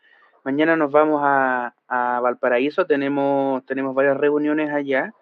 Mañana 0.49 0.77
nos 0.77 0.91
vamos 0.91 1.21
a, 1.23 1.75
Valparaíso, 2.23 2.87
tenemos, 2.87 3.67
tenemos 3.67 3.95
varias 3.95 4.17
reuniones 4.17 4.71
allá. 4.71 5.13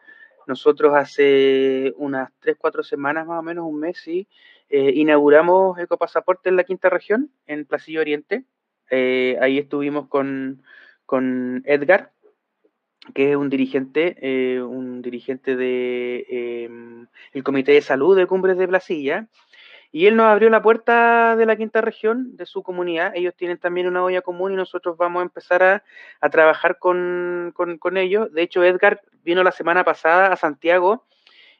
Nosotros 0.46 0.94
hace 0.94 1.92
unas 1.96 2.30
3, 2.38 2.56
4 2.56 2.84
semanas, 2.84 3.26
más 3.26 3.40
o 3.40 3.42
menos, 3.42 3.66
un 3.66 3.80
mes, 3.80 3.98
sí, 3.98 4.28
eh, 4.68 4.92
inauguramos 4.94 5.80
Ecopasaporte 5.80 6.48
en 6.48 6.54
la 6.54 6.62
quinta 6.62 6.90
región, 6.90 7.32
en 7.48 7.64
Placillo 7.64 8.02
Oriente. 8.02 8.44
Eh, 8.88 9.36
ahí 9.40 9.58
estuvimos 9.58 10.06
con, 10.06 10.62
con, 11.06 11.64
Edgar, 11.66 12.12
que 13.12 13.32
es 13.32 13.36
un 13.36 13.50
dirigente, 13.50 14.16
eh, 14.20 14.62
un 14.62 15.02
dirigente 15.02 15.56
de 15.56 17.08
el 17.32 17.42
Comité 17.42 17.72
de 17.72 17.82
Salud 17.82 18.16
de 18.16 18.28
Cumbres 18.28 18.58
de 18.58 18.68
Placilla. 18.68 19.26
Y 19.92 20.06
él 20.06 20.16
nos 20.16 20.26
abrió 20.26 20.50
la 20.50 20.62
puerta 20.62 21.36
de 21.36 21.46
la 21.46 21.56
quinta 21.56 21.80
región, 21.80 22.36
de 22.36 22.46
su 22.46 22.62
comunidad. 22.62 23.12
Ellos 23.14 23.34
tienen 23.36 23.58
también 23.58 23.86
una 23.86 24.02
olla 24.02 24.22
común 24.22 24.52
y 24.52 24.56
nosotros 24.56 24.96
vamos 24.96 25.20
a 25.20 25.24
empezar 25.24 25.62
a, 25.62 26.28
trabajar 26.30 26.78
con, 26.78 27.52
con, 27.54 27.96
ellos. 27.96 28.32
De 28.32 28.42
hecho, 28.42 28.64
Edgar 28.64 29.02
vino 29.24 29.42
la 29.42 29.52
semana 29.52 29.84
pasada 29.84 30.32
a 30.32 30.36
Santiago 30.36 31.04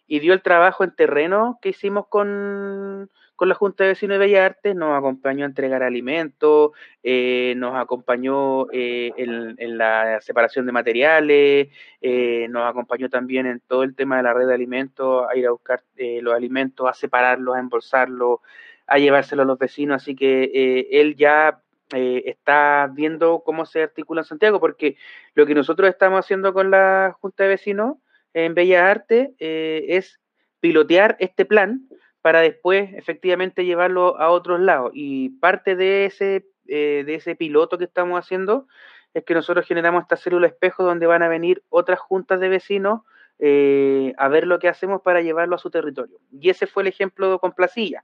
y 0.06 0.20
dio 0.20 0.32
el 0.32 0.42
trabajo 0.42 0.84
en 0.84 0.94
terreno 0.94 1.58
que 1.62 1.70
hicimos 1.70 2.06
con, 2.08 3.10
con 3.36 3.50
la 3.50 3.54
Junta 3.54 3.84
de 3.84 3.90
Vecinos 3.90 4.14
de 4.14 4.26
Bellas 4.26 4.46
Artes, 4.46 4.74
nos 4.74 4.96
acompañó 4.96 5.44
a 5.44 5.48
entregar 5.48 5.82
alimentos, 5.82 6.70
eh, 7.02 7.52
nos 7.58 7.76
acompañó 7.76 8.66
eh, 8.72 9.12
en, 9.16 9.78
la 9.78 10.20
separación 10.22 10.64
de 10.64 10.72
materiales, 10.72 11.68
eh, 12.00 12.46
nos 12.48 12.68
acompañó 12.68 13.10
también 13.10 13.46
en 13.46 13.60
todo 13.60 13.82
el 13.82 13.94
tema 13.94 14.16
de 14.16 14.22
la 14.22 14.32
red 14.32 14.48
de 14.48 14.54
alimentos, 14.54 15.26
a 15.30 15.36
ir 15.36 15.46
a 15.46 15.50
buscar 15.50 15.82
los 15.96 16.34
alimentos, 16.34 16.88
a 16.88 16.94
separarlos, 16.94 17.54
a 17.54 17.60
embolsarlos, 17.60 18.40
a 18.86 18.98
llevárselos 18.98 19.44
a 19.44 19.46
los 19.46 19.58
vecinos, 19.58 20.02
así 20.02 20.16
que 20.16 20.88
él 20.90 21.14
ya 21.16 21.60
está 21.92 22.90
viendo 22.92 23.42
cómo 23.44 23.66
se 23.66 23.82
articula 23.82 24.22
en 24.22 24.26
Santiago, 24.26 24.60
porque 24.60 24.96
lo 25.34 25.44
que 25.44 25.54
nosotros 25.54 25.90
estamos 25.90 26.20
haciendo 26.20 26.54
con 26.54 26.70
la 26.70 27.14
Junta 27.20 27.44
de 27.44 27.50
Vecinos 27.50 27.96
en 28.32 28.54
Bellas 28.54 28.82
Artes 28.82 29.30
es 29.38 30.18
pilotear 30.60 31.16
este 31.20 31.44
plan 31.44 31.86
para 32.26 32.40
después 32.40 32.92
efectivamente 32.94 33.64
llevarlo 33.64 34.18
a 34.18 34.30
otros 34.30 34.58
lados. 34.58 34.90
Y 34.94 35.28
parte 35.38 35.76
de 35.76 36.06
ese, 36.06 36.44
eh, 36.66 37.04
de 37.06 37.14
ese 37.14 37.36
piloto 37.36 37.78
que 37.78 37.84
estamos 37.84 38.18
haciendo 38.18 38.66
es 39.14 39.22
que 39.22 39.32
nosotros 39.32 39.64
generamos 39.64 40.02
esta 40.02 40.16
célula 40.16 40.48
espejo 40.48 40.82
donde 40.82 41.06
van 41.06 41.22
a 41.22 41.28
venir 41.28 41.62
otras 41.68 42.00
juntas 42.00 42.40
de 42.40 42.48
vecinos 42.48 43.02
eh, 43.38 44.12
a 44.18 44.26
ver 44.26 44.48
lo 44.48 44.58
que 44.58 44.66
hacemos 44.66 45.02
para 45.02 45.22
llevarlo 45.22 45.54
a 45.54 45.60
su 45.60 45.70
territorio. 45.70 46.18
Y 46.32 46.50
ese 46.50 46.66
fue 46.66 46.82
el 46.82 46.88
ejemplo 46.88 47.38
con 47.38 47.52
Placilla. 47.52 48.02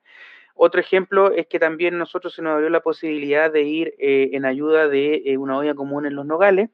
Otro 0.54 0.80
ejemplo 0.80 1.32
es 1.32 1.48
que 1.48 1.58
también 1.58 1.98
nosotros 1.98 2.32
se 2.32 2.42
nos 2.42 2.52
abrió 2.52 2.70
la 2.70 2.78
posibilidad 2.78 3.50
de 3.50 3.62
ir 3.62 3.94
eh, 3.98 4.30
en 4.34 4.44
ayuda 4.44 4.86
de 4.86 5.34
una 5.36 5.58
olla 5.58 5.74
común 5.74 6.06
en 6.06 6.14
Los 6.14 6.26
Nogales, 6.26 6.70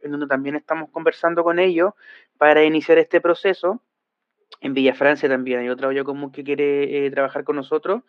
en 0.00 0.10
donde 0.10 0.26
también 0.26 0.54
estamos 0.54 0.90
conversando 0.90 1.44
con 1.44 1.58
ellos 1.58 1.94
para 2.36 2.62
iniciar 2.62 2.98
este 2.98 3.22
proceso. 3.22 3.80
En 4.60 4.74
Villa 4.74 4.94
Francia 4.94 5.28
también 5.28 5.60
hay 5.60 5.68
otra 5.68 5.88
olla 5.88 6.04
común 6.04 6.32
que 6.32 6.44
quiere 6.44 7.10
trabajar 7.10 7.44
con 7.44 7.56
nosotros. 7.56 8.02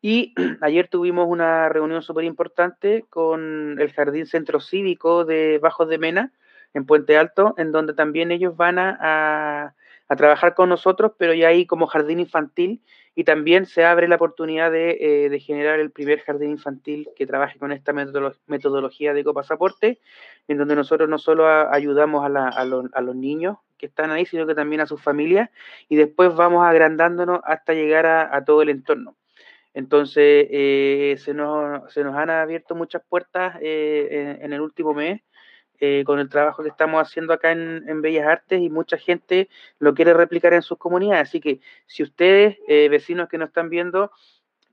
Y 0.00 0.34
ayer 0.60 0.88
tuvimos 0.88 1.26
una 1.28 1.68
reunión 1.68 2.02
súper 2.02 2.24
importante 2.24 3.04
con 3.10 3.80
el 3.80 3.92
Jardín 3.92 4.26
Centro 4.26 4.60
Cívico 4.60 5.24
de 5.24 5.58
Bajos 5.58 5.88
de 5.88 5.98
Mena, 5.98 6.32
en 6.74 6.86
Puente 6.86 7.16
Alto, 7.16 7.54
en 7.56 7.72
donde 7.72 7.94
también 7.94 8.30
ellos 8.30 8.56
van 8.56 8.78
a, 8.78 9.74
a 10.08 10.16
trabajar 10.16 10.54
con 10.54 10.68
nosotros, 10.68 11.12
pero 11.18 11.34
ya 11.34 11.48
ahí 11.48 11.66
como 11.66 11.86
jardín 11.86 12.20
infantil 12.20 12.82
y 13.18 13.24
también 13.24 13.66
se 13.66 13.84
abre 13.84 14.06
la 14.06 14.14
oportunidad 14.14 14.70
de, 14.70 15.26
eh, 15.26 15.40
generar 15.40 15.80
el 15.80 15.90
primer 15.90 16.20
jardín 16.20 16.50
infantil 16.50 17.08
que 17.16 17.26
trabaje 17.26 17.58
con 17.58 17.72
esta 17.72 17.92
metodología 17.92 19.12
de 19.12 19.20
ecopasaporte, 19.20 19.98
en 20.46 20.56
donde 20.56 20.76
nosotros 20.76 21.08
no 21.08 21.18
solo 21.18 21.48
ayudamos 21.48 22.24
a, 22.24 22.64
los, 22.64 23.16
niños 23.16 23.56
que 23.78 23.86
están 23.86 24.10
ahí, 24.10 24.26
sino 24.26 24.46
que 24.46 24.54
también 24.54 24.80
a 24.80 24.86
sus 24.86 25.00
familias 25.00 25.50
y 25.88 25.96
después 25.96 26.34
vamos 26.34 26.66
agrandándonos 26.66 27.40
hasta 27.44 27.72
llegar 27.72 28.06
a, 28.06 28.44
todo 28.44 28.62
el 28.62 28.68
entorno. 28.68 29.16
Entonces, 29.74 30.48
eh, 30.50 31.16
se, 31.18 31.34
nos, 31.34 31.92
se 31.92 32.02
nos 32.02 32.16
han 32.16 32.30
abierto 32.30 32.74
muchas 32.74 33.02
puertas 33.08 33.56
eh, 33.60 34.38
en 34.40 34.52
el 34.52 34.60
último 34.60 34.92
mes 34.92 35.22
eh, 35.80 36.02
con 36.04 36.18
el 36.18 36.28
trabajo 36.28 36.62
que 36.64 36.70
estamos 36.70 37.00
haciendo 37.00 37.32
acá 37.32 37.52
en, 37.52 38.02
Bellas 38.02 38.26
Artes 38.26 38.60
y 38.60 38.68
mucha 38.68 38.98
gente 38.98 39.48
lo 39.78 39.94
quiere 39.94 40.12
replicar 40.12 40.52
en 40.52 40.62
sus 40.62 40.78
comunidades. 40.78 41.28
Así 41.28 41.40
que 41.40 41.60
si 41.86 42.02
ustedes, 42.02 42.58
vecinos 42.66 43.28
que 43.28 43.38
nos 43.38 43.48
están 43.48 43.70
viendo, 43.70 44.10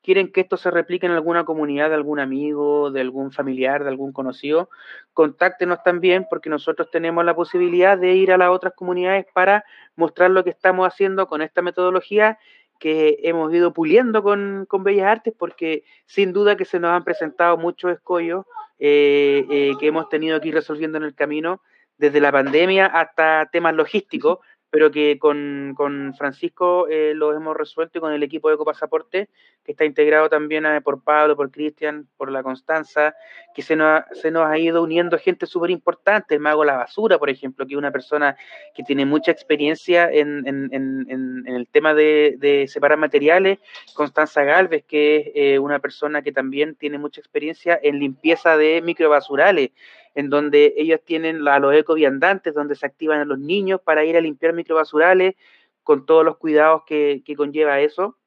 quieren 0.06 0.32
que 0.32 0.42
esto 0.42 0.56
se 0.56 0.70
replique 0.70 1.08
en 1.08 1.14
alguna 1.14 1.46
comunidad 1.46 1.90
de 1.90 1.96
algún 1.96 2.20
amigo, 2.20 2.92
de 2.92 3.02
algún 3.02 3.32
familiar, 3.32 3.84
de 3.84 3.90
algún 3.90 4.14
conocido, 4.14 4.70
contáctenos 5.14 5.82
también 5.84 6.28
porque 6.30 6.48
nosotros 6.48 6.92
tenemos 6.92 7.26
la 7.26 7.36
posibilidad 7.36 7.98
de 7.98 8.14
ir 8.14 8.32
a 8.32 8.38
las 8.38 8.50
otras 8.50 8.74
comunidades 8.76 9.26
para 9.34 9.66
mostrar 9.96 10.30
lo 10.30 10.44
que 10.44 10.52
estamos 10.52 10.88
haciendo 10.88 11.26
con 11.26 11.42
esta 11.42 11.64
metodología 11.64 12.38
que 12.80 13.18
hemos 13.24 13.52
ido 13.52 13.74
puliendo 13.74 14.22
con, 14.22 14.68
Bellas 14.84 15.08
Artes 15.08 15.34
porque 15.36 15.84
sin 16.06 16.34
duda 16.34 16.56
que 16.56 16.66
se 16.66 16.80
nos 16.80 16.92
han 16.92 17.04
presentado 17.04 17.58
muchos 17.58 17.92
escollos 17.92 18.46
eh, 18.78 19.44
eh, 19.50 19.74
que 19.80 19.88
hemos 19.88 20.08
tenido 20.10 20.40
que 20.40 20.50
ir 20.50 20.54
resolviendo 20.54 21.00
en 21.00 21.06
el 21.06 21.16
camino, 21.16 21.62
desde 21.98 22.22
la 22.22 22.32
pandemia 22.32 22.86
hasta 22.86 23.50
temas 23.52 23.74
logísticos, 23.74 24.38
pero 24.76 24.92
que 24.92 25.18
con, 25.18 25.72
con 25.74 26.14
Francisco 26.18 26.90
eh, 26.90 27.14
lo 27.16 27.34
hemos 27.34 27.56
resuelto 27.56 27.98
y 27.98 28.02
con 28.02 28.12
el 28.12 28.22
equipo 28.24 28.50
de 28.50 28.56
Ecopasaporte, 28.56 29.30
que 29.64 29.72
está 29.72 29.86
integrado 29.86 30.28
también 30.28 30.66
eh, 30.66 30.82
por 30.82 31.02
Pablo, 31.02 31.38
por 31.38 31.50
Cristian, 31.50 32.10
por 32.18 32.30
la 32.30 32.44
Constanza, 32.44 33.16
que 33.56 33.62
se 33.62 33.78
nos, 33.78 33.88
ha, 33.88 34.06
se 34.12 34.32
nos 34.32 34.46
ha 34.46 34.58
ido 34.58 34.84
uniendo 34.84 35.18
gente 35.18 35.46
súper 35.46 35.70
importante, 35.70 36.36
el 36.36 36.42
Mago 36.42 36.66
La 36.66 36.76
Basura, 36.76 37.18
por 37.18 37.30
ejemplo, 37.30 37.66
que 37.66 37.76
es 37.76 37.78
una 37.78 37.92
persona 37.92 38.36
que 38.76 38.84
tiene 38.84 39.06
mucha 39.06 39.32
experiencia 39.32 40.12
en, 40.12 40.46
en, 40.46 41.46
el 41.48 41.68
tema 41.70 41.94
de, 41.94 42.36
de, 42.38 42.68
separar 42.68 42.98
materiales, 42.98 43.60
Constanza 43.94 44.44
Galvez, 44.44 44.84
que 44.86 45.16
es 45.16 45.28
eh, 45.36 45.60
una 45.60 45.80
persona 45.80 46.22
que 46.22 46.34
también 46.34 46.76
tiene 46.76 46.98
mucha 46.98 47.22
experiencia 47.22 47.80
en 47.82 47.98
limpieza 47.98 48.58
de 48.58 48.82
microbasurales, 48.82 49.72
en 50.16 50.30
donde 50.30 50.74
ellos 50.78 51.02
tienen 51.06 51.46
a 51.48 51.60
los 51.60 51.76
ecoviandantes, 51.76 52.54
donde 52.54 52.76
se 52.76 52.86
activan 52.86 53.20
a 53.20 53.26
los 53.26 53.38
niños 53.38 53.82
para 53.82 54.06
ir 54.06 54.16
a 54.18 54.22
limpiar 54.22 54.54
microbasurales, 54.54 55.36
con 55.84 56.06
todos 56.06 56.26
los 56.26 56.38
cuidados 56.38 56.82
que, 56.88 57.22
conlleva 57.38 57.80
eso, 57.82 58.18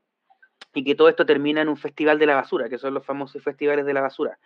y 0.75 0.85
que 0.85 0.95
todo 0.95 1.09
esto 1.09 1.27
termina 1.27 1.63
en 1.63 1.69
un 1.69 1.79
festival 1.79 2.19
de 2.19 2.27
la 2.27 2.37
basura, 2.37 2.69
que 2.69 2.79
son 2.79 2.95
los 2.95 3.05
famosos 3.05 3.43
festivales 3.43 3.87
de 3.87 3.95
la 3.95 4.03
basura. 4.03 4.39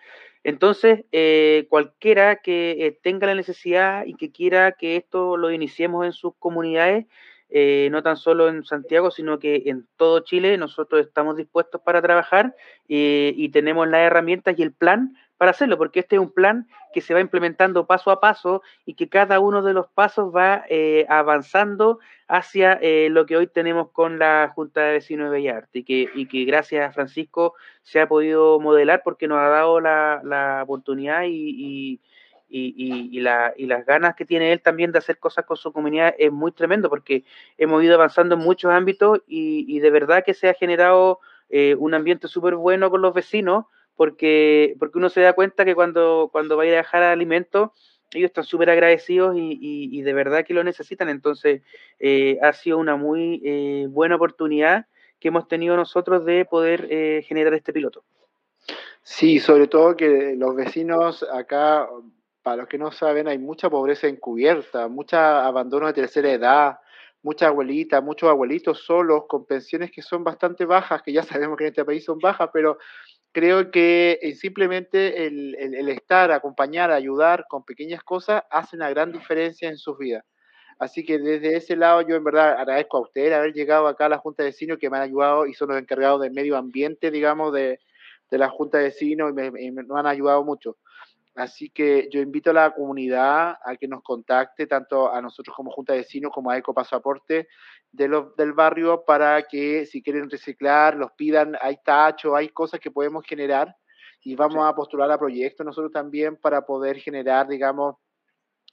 Entonces, 0.44 1.04
eh, 1.10 1.66
cualquiera 1.68 2.36
que 2.36 2.86
eh, 2.86 2.98
tenga 3.02 3.26
la 3.26 3.34
necesidad 3.34 4.06
y 4.06 4.14
que 4.14 4.30
quiera 4.30 4.72
que 4.72 4.96
esto 4.96 5.36
lo 5.36 5.50
iniciemos 5.50 6.06
en 6.06 6.12
sus 6.12 6.34
comunidades, 6.38 7.06
eh, 7.50 7.88
no 7.90 8.02
tan 8.02 8.16
solo 8.16 8.48
en 8.48 8.64
Santiago, 8.64 9.10
sino 9.10 9.38
que 9.38 9.64
en 9.66 9.86
todo 9.96 10.20
Chile, 10.20 10.56
nosotros 10.56 11.04
estamos 11.04 11.36
dispuestos 11.36 11.82
para 11.82 12.00
trabajar 12.00 12.54
y 12.88 13.48
tenemos 13.50 13.88
las 13.88 14.00
herramientas 14.00 14.58
y 14.58 14.62
el 14.62 14.72
plan 14.72 15.14
para 15.42 15.50
hacerlo, 15.50 15.76
porque 15.76 15.98
este 15.98 16.14
es 16.14 16.22
un 16.22 16.30
plan 16.30 16.68
que 16.94 17.00
se 17.00 17.14
va 17.14 17.20
implementando 17.20 17.84
paso 17.84 18.12
a 18.12 18.20
paso 18.20 18.62
y 18.86 18.94
que 18.94 19.08
cada 19.08 19.40
uno 19.40 19.60
de 19.62 19.72
los 19.72 19.88
pasos 19.88 20.32
va 20.32 20.64
eh, 20.68 21.04
avanzando 21.08 21.98
hacia 22.28 22.74
eh, 22.74 23.08
lo 23.10 23.26
que 23.26 23.36
hoy 23.36 23.48
tenemos 23.48 23.90
con 23.90 24.20
la 24.20 24.52
Junta 24.54 24.82
de 24.82 24.92
Vecinos 24.92 25.24
de 25.24 25.38
Bellarte 25.38 25.80
y 25.80 25.82
que, 25.82 26.08
y 26.14 26.26
que 26.28 26.44
gracias 26.44 26.88
a 26.88 26.92
Francisco 26.92 27.54
se 27.82 28.00
ha 28.00 28.06
podido 28.06 28.60
modelar 28.60 29.02
porque 29.02 29.26
nos 29.26 29.38
ha 29.38 29.48
dado 29.48 29.80
la, 29.80 30.60
oportunidad 30.62 31.24
y, 31.26 31.98
las 32.48 33.84
ganas 33.84 34.14
que 34.14 34.24
tiene 34.24 34.52
él 34.52 34.62
también 34.62 34.92
de 34.92 34.98
hacer 34.98 35.18
cosas 35.18 35.44
con 35.44 35.56
su 35.56 35.72
comunidad 35.72 36.14
es 36.18 36.30
muy 36.30 36.52
tremendo 36.52 36.88
porque 36.88 37.24
hemos 37.58 37.82
ido 37.82 37.96
avanzando 37.96 38.36
en 38.36 38.42
muchos 38.42 38.70
ámbitos 38.70 39.22
y, 39.26 39.80
de 39.80 39.90
verdad 39.90 40.22
que 40.24 40.34
se 40.34 40.48
ha 40.48 40.54
generado 40.54 41.18
eh, 41.48 41.74
un 41.76 41.94
ambiente 41.94 42.28
súper 42.28 42.54
bueno 42.54 42.90
con 42.90 43.02
los 43.02 43.12
vecinos 43.12 43.64
porque, 43.96 44.74
porque 44.78 44.98
uno 44.98 45.08
se 45.08 45.20
da 45.20 45.32
cuenta 45.32 45.64
que 45.64 45.74
cuando, 45.74 46.28
cuando 46.32 46.56
va 46.56 46.64
a 46.64 46.66
dejar 46.66 47.02
alimentos, 47.02 47.70
ellos 48.14 48.28
están 48.28 48.44
súper 48.44 48.70
agradecidos 48.70 49.36
y, 49.36 49.58
y, 49.60 50.02
de 50.02 50.12
verdad 50.12 50.44
que 50.44 50.54
lo 50.54 50.64
necesitan. 50.64 51.08
Entonces, 51.08 51.62
eh, 51.98 52.38
ha 52.42 52.52
sido 52.52 52.78
una 52.78 52.96
muy 52.96 53.40
eh, 53.44 53.86
buena 53.88 54.16
oportunidad 54.16 54.86
que 55.18 55.28
hemos 55.28 55.48
tenido 55.48 55.76
nosotros 55.76 56.24
de 56.24 56.44
poder 56.44 56.88
eh, 56.90 57.24
generar 57.26 57.54
este 57.54 57.72
piloto. 57.72 58.04
Sí, 59.02 59.40
sobre 59.40 59.66
todo 59.66 59.96
que 59.96 60.34
los 60.36 60.54
vecinos 60.54 61.26
acá, 61.32 61.88
para 62.42 62.56
los 62.58 62.68
que 62.68 62.78
no 62.78 62.92
saben, 62.92 63.28
hay 63.28 63.38
mucha 63.38 63.70
pobreza 63.70 64.08
encubierta, 64.08 64.88
mucha 64.88 65.46
abandono 65.46 65.86
de 65.86 65.92
tercera 65.92 66.30
edad, 66.32 66.78
muchas 67.22 67.48
abuelitas, 67.48 68.02
muchos 68.02 68.28
abuelitos 68.30 68.84
solos 68.84 69.24
con 69.28 69.46
pensiones 69.46 69.90
que 69.90 70.02
son 70.02 70.24
bastante 70.24 70.64
bajas, 70.64 71.02
que 71.02 71.12
ya 71.12 71.22
sabemos 71.48 71.56
que 71.56 71.64
en 71.64 71.68
este 71.70 71.84
país 71.84 72.04
son 72.04 72.18
bajas, 72.18 72.50
pero 72.52 72.78
creo 73.32 73.70
que 73.70 74.18
eh, 74.22 74.34
simplemente 74.34 75.26
el, 75.26 75.88
estar, 75.88 76.32
acompañar, 76.32 76.90
ayudar 76.92 77.46
con 77.48 77.64
pequeñas 77.64 78.02
cosas 78.04 78.42
hace 78.50 78.76
una 78.76 78.90
gran 78.90 79.12
diferencia 79.12 79.68
en 79.68 79.78
sus 79.78 79.98
vidas. 79.98 80.24
Así 80.78 81.04
que 81.04 81.18
desde 81.18 81.56
ese 81.56 81.76
lado 81.76 82.02
yo 82.02 82.16
en 82.16 82.24
verdad 82.24 82.54
agradezco 82.58 82.98
a 82.98 83.02
ustedes 83.02 83.32
haber 83.32 83.52
llegado 83.52 83.86
acá 83.86 84.06
a 84.06 84.08
la 84.10 84.18
Junta 84.18 84.42
de 84.42 84.50
Vecinos 84.50 84.78
que 84.78 84.90
me 84.90 84.96
han 84.96 85.04
ayudado 85.04 85.46
y 85.46 85.54
son 85.54 85.68
los 85.70 85.78
encargados 85.78 86.20
del 86.20 86.32
medio 86.32 86.56
ambiente, 86.56 87.10
digamos, 87.10 87.52
de, 87.52 87.78
de 88.30 88.38
la 88.38 88.48
Junta 88.50 88.78
de 88.78 88.84
Vecinos 88.84 89.30
y 89.30 89.34
me, 89.34 89.50
me 89.50 89.84
han 89.98 90.06
ayudado 90.06 90.44
mucho. 90.44 90.76
Así 91.34 91.70
que 91.70 92.08
yo 92.12 92.20
invito 92.20 92.50
a 92.50 92.54
la 92.54 92.74
comunidad 92.74 93.56
a 93.64 93.76
que 93.76 93.88
nos 93.88 94.02
contacte, 94.02 94.66
tanto 94.66 95.10
a 95.10 95.22
nosotros 95.22 95.56
como 95.56 95.70
Junta 95.70 95.94
de 95.94 96.00
Vecinos 96.00 96.30
como 96.32 96.50
a 96.50 96.58
Ecopasaporte 96.58 97.48
de 97.90 98.08
los, 98.08 98.36
del 98.36 98.52
barrio, 98.52 99.04
para 99.06 99.42
que 99.42 99.86
si 99.86 100.02
quieren 100.02 100.28
reciclar, 100.28 100.94
los 100.96 101.12
pidan, 101.12 101.56
hay 101.60 101.78
tacho, 101.84 102.36
hay 102.36 102.50
cosas 102.50 102.80
que 102.80 102.90
podemos 102.90 103.24
generar 103.26 103.74
y 104.22 104.34
vamos 104.34 104.64
a 104.64 104.74
postular 104.74 105.10
a 105.10 105.18
proyectos 105.18 105.64
nosotros 105.64 105.92
también 105.92 106.36
para 106.36 106.64
poder 106.66 106.98
generar, 106.98 107.48
digamos, 107.48 107.96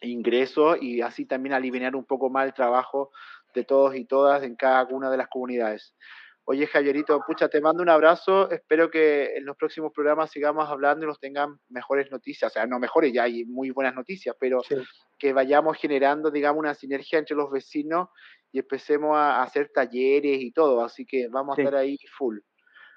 ingresos 0.02 0.78
y 0.82 1.02
así 1.02 1.26
también 1.26 1.54
aliviar 1.54 1.96
un 1.96 2.06
poco 2.06 2.30
más 2.30 2.46
el 2.46 2.54
trabajo 2.54 3.12
de 3.54 3.64
todos 3.64 3.96
y 3.96 4.06
todas 4.06 4.44
en 4.44 4.56
cada 4.56 4.86
una 4.86 5.10
de 5.10 5.18
las 5.18 5.28
comunidades. 5.28 5.96
Oye, 6.52 6.66
Javierito, 6.66 7.22
pucha, 7.28 7.48
te 7.48 7.62
mando 7.62 7.84
un 7.84 7.90
abrazo. 7.90 8.50
Espero 8.50 8.90
que 8.90 9.36
en 9.36 9.46
los 9.46 9.56
próximos 9.56 9.94
programas 9.94 10.32
sigamos 10.32 10.68
hablando 10.68 11.06
y 11.06 11.08
nos 11.08 11.20
tengan 11.20 11.60
mejores 11.70 12.10
noticias. 12.10 12.52
O 12.52 12.54
sea, 12.54 12.66
no 12.66 12.80
mejores, 12.80 13.14
ya 13.14 13.22
hay 13.22 13.46
muy 13.46 13.70
buenas 13.70 13.94
noticias, 13.94 14.36
pero 14.40 14.64
que 15.20 15.32
vayamos 15.32 15.78
generando, 15.78 16.32
digamos, 16.32 16.60
una 16.60 16.74
sinergia 16.74 17.20
entre 17.20 17.36
los 17.36 17.52
vecinos 17.52 18.10
y 18.52 18.58
empecemos 18.58 19.16
a 19.16 19.44
hacer 19.44 19.70
talleres 19.72 20.42
y 20.42 20.52
todo. 20.52 20.84
Así 20.84 21.06
que 21.06 21.28
vamos 21.28 21.56
a 21.56 21.62
estar 21.62 21.76
ahí 21.76 22.00
full. 22.18 22.40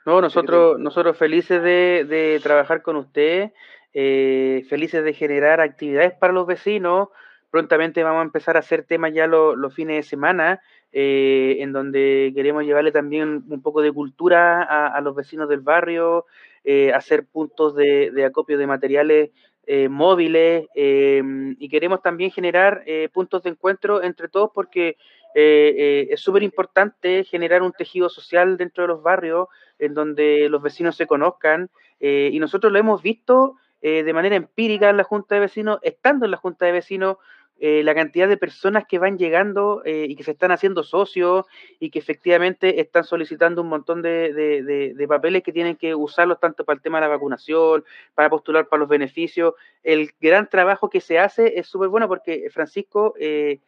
No, 0.06 0.22
nosotros, 0.22 0.78
nosotros 0.78 1.18
felices 1.18 1.62
de, 1.62 2.06
de 2.08 2.40
trabajar 2.42 2.80
con 2.80 2.96
usted, 2.96 3.52
eh, 3.92 4.64
felices 4.70 5.04
de 5.04 5.12
generar 5.12 5.60
actividades 5.60 6.14
para 6.14 6.32
los 6.32 6.46
vecinos. 6.46 7.10
Prontamente 7.50 8.02
vamos 8.02 8.20
a 8.20 8.24
empezar 8.24 8.56
a 8.56 8.60
hacer 8.60 8.84
temas 8.84 9.12
ya 9.12 9.26
los 9.26 9.74
fines 9.74 9.96
de 9.96 10.02
semana 10.04 10.62
eh, 10.94 11.56
en 11.60 11.72
donde 11.72 12.32
queremos 12.34 12.64
llevarle 12.64 12.92
también 12.92 13.44
un 13.48 13.62
poco 13.62 13.80
de 13.80 13.90
cultura 13.90 14.62
a, 14.62 15.00
los 15.00 15.16
vecinos 15.16 15.48
del 15.48 15.60
barrio, 15.60 16.26
eh, 16.64 16.92
hacer 16.92 17.24
puntos 17.24 17.74
de, 17.74 18.24
acopio 18.26 18.58
de 18.58 18.66
materiales 18.66 19.30
eh, 19.66 19.88
móviles 19.88 20.66
y 20.74 21.68
queremos 21.70 22.02
también 22.02 22.30
generar 22.30 22.84
puntos 23.12 23.42
de 23.42 23.50
encuentro 23.50 24.02
entre 24.02 24.28
todos 24.28 24.50
porque 24.52 24.98
es 25.34 26.20
súper 26.20 26.42
importante 26.42 27.24
generar 27.24 27.62
un 27.62 27.72
tejido 27.72 28.10
social 28.10 28.58
dentro 28.58 28.84
de 28.84 28.88
los 28.88 29.02
barrios 29.02 29.48
en 29.78 29.94
donde 29.94 30.48
los 30.50 30.60
vecinos 30.60 30.96
se 30.96 31.06
conozcan 31.06 31.70
y 32.00 32.38
nosotros 32.38 32.70
lo 32.70 32.78
hemos 32.78 33.00
visto 33.00 33.56
de 33.80 34.12
manera 34.12 34.36
empírica 34.36 34.90
en 34.90 34.98
la 34.98 35.04
Junta 35.04 35.36
de 35.36 35.40
Vecinos, 35.40 35.78
estando 35.82 36.26
en 36.26 36.32
la 36.32 36.36
Junta 36.36 36.66
de 36.66 36.72
Vecinos, 36.72 37.16
eh, 37.64 37.82
la 37.84 37.94
cantidad 37.94 38.28
de 38.28 38.36
personas 38.36 38.84
que 38.88 38.98
van 38.98 39.18
llegando 39.18 39.82
eh, 39.84 40.06
y 40.08 40.16
que 40.16 40.24
se 40.24 40.32
están 40.32 40.50
haciendo 40.50 40.82
socios 40.82 41.46
y 41.78 41.90
que 41.90 42.00
efectivamente 42.00 42.80
están 42.80 43.04
solicitando 43.04 43.62
un 43.62 43.68
montón 43.68 44.02
de, 44.02 45.06
papeles 45.08 45.44
que 45.44 45.52
tienen 45.52 45.76
que 45.76 45.94
usarlos 45.94 46.40
tanto 46.40 46.64
para 46.64 46.76
el 46.76 46.82
tema 46.82 46.98
de 46.98 47.02
la 47.02 47.14
vacunación, 47.14 47.84
para 48.14 48.30
postular 48.30 48.66
para 48.68 48.80
los 48.80 48.88
beneficios. 48.88 49.54
El 49.84 50.10
gran 50.20 50.48
trabajo 50.48 50.90
que 50.90 51.00
se 51.00 51.20
hace 51.20 51.58
es 51.58 51.68
súper 51.68 51.88
bueno 51.88 52.08
porque 52.08 52.48
Francisco, 52.50 53.14
eh, 53.20 53.60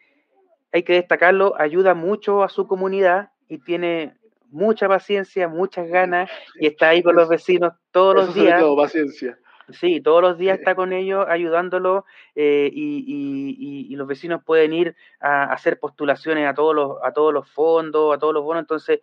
hay 0.73 0.83
que 0.83 0.95
destacarlo, 0.95 1.55
ayuda 1.57 1.95
mucho 1.95 2.43
a 2.43 2.49
su 2.49 2.67
comunidad 2.67 3.31
y 3.49 3.59
tiene 3.59 4.17
mucha 4.51 4.89
paciencia, 4.89 5.47
muchas 5.47 5.87
ganas 5.87 6.29
y 6.59 6.67
está 6.67 6.89
ahí 6.89 7.03
con 7.03 7.15
los 7.15 7.29
vecinos 7.29 7.75
todos 7.93 8.17
los 8.17 8.35
días. 8.35 8.61
paciencia. 8.77 9.39
Sí, 9.71 10.01
todos 10.01 10.21
los 10.21 10.37
días 10.39 10.59
está 10.59 10.75
con 10.75 10.93
ellos 10.93 11.25
ayudándolo 11.29 12.05
eh, 12.35 12.71
y, 12.73 13.95
los 13.97 14.07
vecinos 14.09 14.43
pueden 14.45 14.73
ir 14.73 14.97
a, 15.21 15.45
hacer 15.45 15.79
postulaciones 15.79 16.49
a 16.49 16.55
todos 16.55 16.75
los 16.75 16.99
a 17.03 17.13
todos 17.13 17.33
los 17.33 17.49
fondos, 17.49 18.15
a 18.15 18.19
todos 18.19 18.35
los 18.35 18.43
bonos. 18.43 18.63
Entonces, 18.63 19.01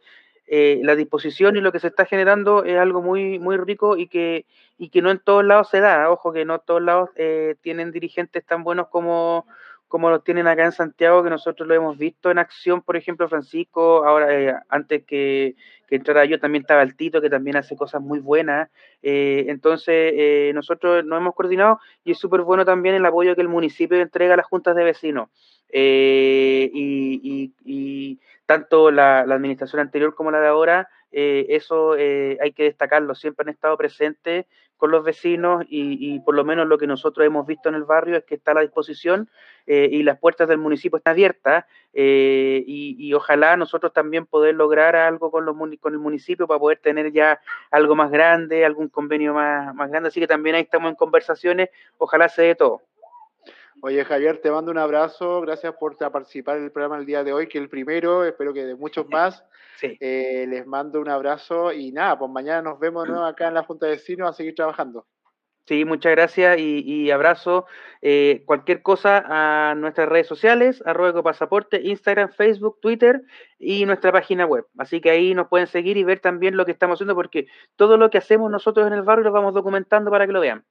eh, 0.47 0.81
la 0.83 0.95
disposición 0.95 1.55
y 1.55 1.61
lo 1.61 1.71
que 1.71 1.79
se 1.79 1.87
está 1.87 2.05
generando 2.05 2.63
es 2.65 2.77
algo 2.77 3.01
muy 3.01 3.39
muy 3.39 3.57
rico 3.57 3.97
y 3.97 4.07
que 4.07 4.45
y 4.77 4.89
que 4.89 5.01
no 5.01 5.09
en 5.11 5.19
todos 5.19 5.45
lados 5.45 5.69
se 5.69 5.79
da. 5.79 6.11
Ojo 6.11 6.33
que 6.33 6.45
no 6.45 6.59
todos 6.59 6.81
lados 6.81 7.09
eh, 7.15 7.55
tienen 7.61 7.91
dirigentes 7.91 8.45
tan 8.45 8.63
buenos 8.63 8.89
como 8.89 9.47
como 9.91 10.09
los 10.09 10.23
tienen 10.23 10.47
acá 10.47 10.63
en 10.63 10.71
Santiago, 10.71 11.21
que 11.21 11.29
nosotros 11.29 11.67
lo 11.67 11.75
hemos 11.75 11.97
visto 11.97 12.31
en 12.31 12.39
acción, 12.39 12.81
por 12.81 12.95
ejemplo, 12.95 13.27
Francisco, 13.27 14.05
ahora 14.05 14.33
eh, 14.33 14.55
antes 14.69 15.03
que, 15.03 15.55
que, 15.85 15.97
entrara 15.97 16.23
yo 16.23 16.39
también 16.39 16.61
estaba 16.61 16.81
el 16.81 16.95
Tito, 16.95 17.19
que 17.21 17.29
también 17.29 17.57
hace 17.57 17.75
cosas 17.75 18.01
muy 18.01 18.19
buenas. 18.19 18.69
Eh, 19.03 19.45
entonces, 19.49 20.13
eh, 20.15 20.51
nosotros 20.55 21.03
nos 21.03 21.19
hemos 21.19 21.35
coordinado 21.35 21.79
y 22.05 22.11
es 22.11 22.17
súper 22.17 22.41
bueno 22.41 22.63
también 22.63 22.95
el 22.95 23.05
apoyo 23.05 23.35
que 23.35 23.41
el 23.41 23.49
municipio 23.49 23.99
entrega 23.99 24.35
a 24.35 24.37
las 24.37 24.45
juntas 24.45 24.77
de 24.77 24.83
vecinos. 24.85 25.29
Y, 25.73 27.51
y, 27.65 28.19
tanto 28.45 28.91
la, 28.91 29.19
administración 29.19 29.81
anterior 29.81 30.15
como 30.15 30.31
la 30.31 30.39
de 30.39 30.47
ahora, 30.47 30.89
eso 31.11 31.93
hay 31.93 32.51
que 32.53 32.63
destacarlo, 32.63 33.15
siempre 33.15 33.43
han 33.43 33.53
estado 33.53 33.77
presentes 33.77 34.45
con 34.81 34.89
los 34.89 35.03
vecinos 35.03 35.63
y, 35.69 36.19
por 36.21 36.33
lo 36.33 36.43
menos 36.43 36.65
lo 36.67 36.79
que 36.79 36.87
nosotros 36.87 37.23
hemos 37.23 37.45
visto 37.45 37.69
en 37.69 37.75
el 37.75 37.83
barrio 37.83 38.17
es 38.17 38.23
que 38.23 38.33
está 38.33 38.49
a 38.49 38.55
la 38.55 38.61
disposición 38.61 39.29
eh, 39.67 39.87
y 39.91 40.01
las 40.01 40.17
puertas 40.17 40.49
del 40.49 40.57
municipio 40.57 40.97
están 40.97 41.11
abiertas 41.11 41.65
eh, 41.93 42.63
y, 42.65 43.13
ojalá 43.13 43.55
nosotros 43.57 43.93
también 43.93 44.25
poder 44.25 44.55
lograr 44.55 44.95
algo 44.95 45.29
con, 45.29 45.45
los, 45.45 45.55
con 45.79 45.93
el 45.93 45.99
municipio 45.99 46.47
para 46.47 46.59
poder 46.59 46.79
tener 46.79 47.11
ya 47.11 47.39
algo 47.69 47.95
más 47.95 48.09
grande, 48.09 48.65
algún 48.65 48.89
convenio 48.89 49.35
más, 49.35 49.75
más 49.75 49.91
grande. 49.91 50.07
Así 50.09 50.19
que 50.19 50.25
también 50.25 50.55
ahí 50.55 50.63
estamos 50.63 50.89
en 50.89 50.95
conversaciones, 50.95 51.69
ojalá 51.99 52.27
se 52.27 52.41
dé 52.41 52.55
todo. 52.55 52.81
Oye, 53.83 54.05
Javier, 54.05 54.37
te 54.37 54.51
mando 54.51 54.69
un 54.69 54.77
abrazo. 54.77 55.41
Gracias 55.41 55.73
por 55.73 55.97
participar 55.97 56.57
en 56.57 56.65
el 56.65 56.71
programa 56.71 56.97
el 56.97 57.05
día 57.07 57.23
de 57.23 57.33
hoy, 57.33 57.47
que 57.47 57.57
el 57.57 57.67
primero, 57.67 58.23
espero 58.23 58.53
que 58.53 58.63
de 58.63 58.75
muchos 58.75 59.07
más. 59.09 59.43
Eh, 59.81 60.45
les 60.47 60.67
mando 60.67 61.01
un 61.01 61.09
abrazo 61.09 61.73
y 61.73 61.91
nada, 61.91 62.19
pues 62.19 62.29
mañana 62.29 62.61
nos 62.61 62.79
vemos 62.79 63.07
nuevo 63.07 63.25
acá 63.25 63.47
en 63.47 63.55
la 63.55 63.63
Junta 63.63 63.87
de 63.87 63.93
Vecinos 63.93 64.29
a 64.29 64.33
seguir 64.33 64.53
trabajando. 64.53 65.07
Sí, 65.65 65.85
muchas 65.85 66.11
gracias 66.11 66.59
y, 66.59 67.09
abrazo. 67.09 67.65
Eh, 68.03 68.43
cualquier 68.45 68.83
cosa 68.83 69.23
a 69.25 69.73
nuestras 69.73 70.09
redes 70.09 70.27
sociales, 70.27 70.83
arroba 70.85 71.23
pasaporte, 71.23 71.81
Instagram, 71.81 72.29
Facebook, 72.29 72.79
Twitter 72.81 73.23
y 73.57 73.85
nuestra 73.85 74.11
página 74.11 74.45
web. 74.45 74.65
Así 74.77 75.01
que 75.01 75.09
ahí 75.09 75.33
nos 75.33 75.47
pueden 75.47 75.67
seguir 75.67 75.97
y 75.97 76.03
ver 76.03 76.19
también 76.19 76.57
lo 76.57 76.65
que 76.65 76.71
estamos 76.71 76.97
haciendo 76.97 77.15
porque 77.15 77.47
todo 77.75 77.97
lo 77.97 78.11
que 78.11 78.19
hacemos 78.19 78.51
nosotros 78.51 78.85
en 78.85 78.93
el 78.93 79.01
barrio 79.01 79.23
lo 79.23 79.31
vamos 79.31 79.55
documentando 79.55 80.11
para 80.11 80.27
que 80.27 80.33
lo 80.33 80.41
vean. 80.41 80.65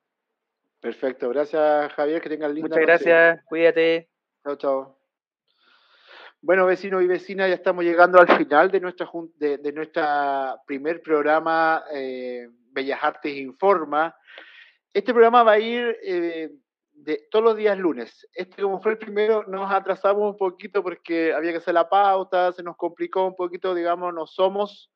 Perfecto, 0.81 1.29
gracias 1.29 1.93
Javier, 1.93 2.23
que 2.23 2.31
tengan 2.31 2.55
linda 2.55 2.69
Muchas 2.69 2.83
gracias, 2.83 3.45
cuídate. 3.45 4.09
Chao, 4.43 4.57
chao. 4.57 4.97
Bueno, 6.41 6.65
vecinos 6.65 7.03
y 7.03 7.07
vecinas, 7.07 7.51
ya 7.51 7.55
estamos 7.55 7.85
llegando 7.85 8.19
al 8.19 8.35
final 8.39 8.71
de 8.71 8.81
nuestra 8.81 9.07
de, 9.37 9.59
de 9.59 9.73
nuestra 9.73 10.57
primer 10.67 11.03
programa 11.03 11.85
eh, 11.93 12.49
Bellas 12.73 12.99
Artes 13.03 13.37
Informa. 13.37 14.17
Este 14.95 15.13
programa 15.13 15.43
va 15.43 15.53
a 15.53 15.59
ir 15.59 15.99
eh, 16.03 16.51
de 16.93 17.29
todos 17.31 17.45
los 17.45 17.57
días 17.57 17.77
lunes. 17.77 18.27
Este, 18.33 18.63
como 18.63 18.81
fue 18.81 18.93
el 18.93 18.99
primero, 18.99 19.45
nos 19.49 19.71
atrasamos 19.71 20.31
un 20.31 20.39
poquito 20.39 20.83
porque 20.83 21.35
había 21.35 21.51
que 21.51 21.59
hacer 21.59 21.75
la 21.75 21.91
pauta, 21.91 22.53
se 22.53 22.63
nos 22.63 22.79
complicó 22.79 23.27
un 23.27 23.37
poquito, 23.37 23.75
digamos, 23.75 24.15
no 24.15 24.27
somos, 24.27 24.91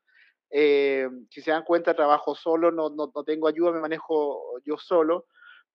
eh, 0.48 1.11
si 1.28 1.43
se 1.43 1.51
dan 1.51 1.65
cuenta, 1.65 1.94
trabajo 1.94 2.35
solo, 2.35 2.70
no, 2.70 2.89
no, 2.89 3.12
no 3.15 3.23
tengo 3.23 3.48
ayuda, 3.48 3.70
me 3.73 3.81
manejo 3.81 4.59
yo 4.65 4.78
solo 4.78 5.27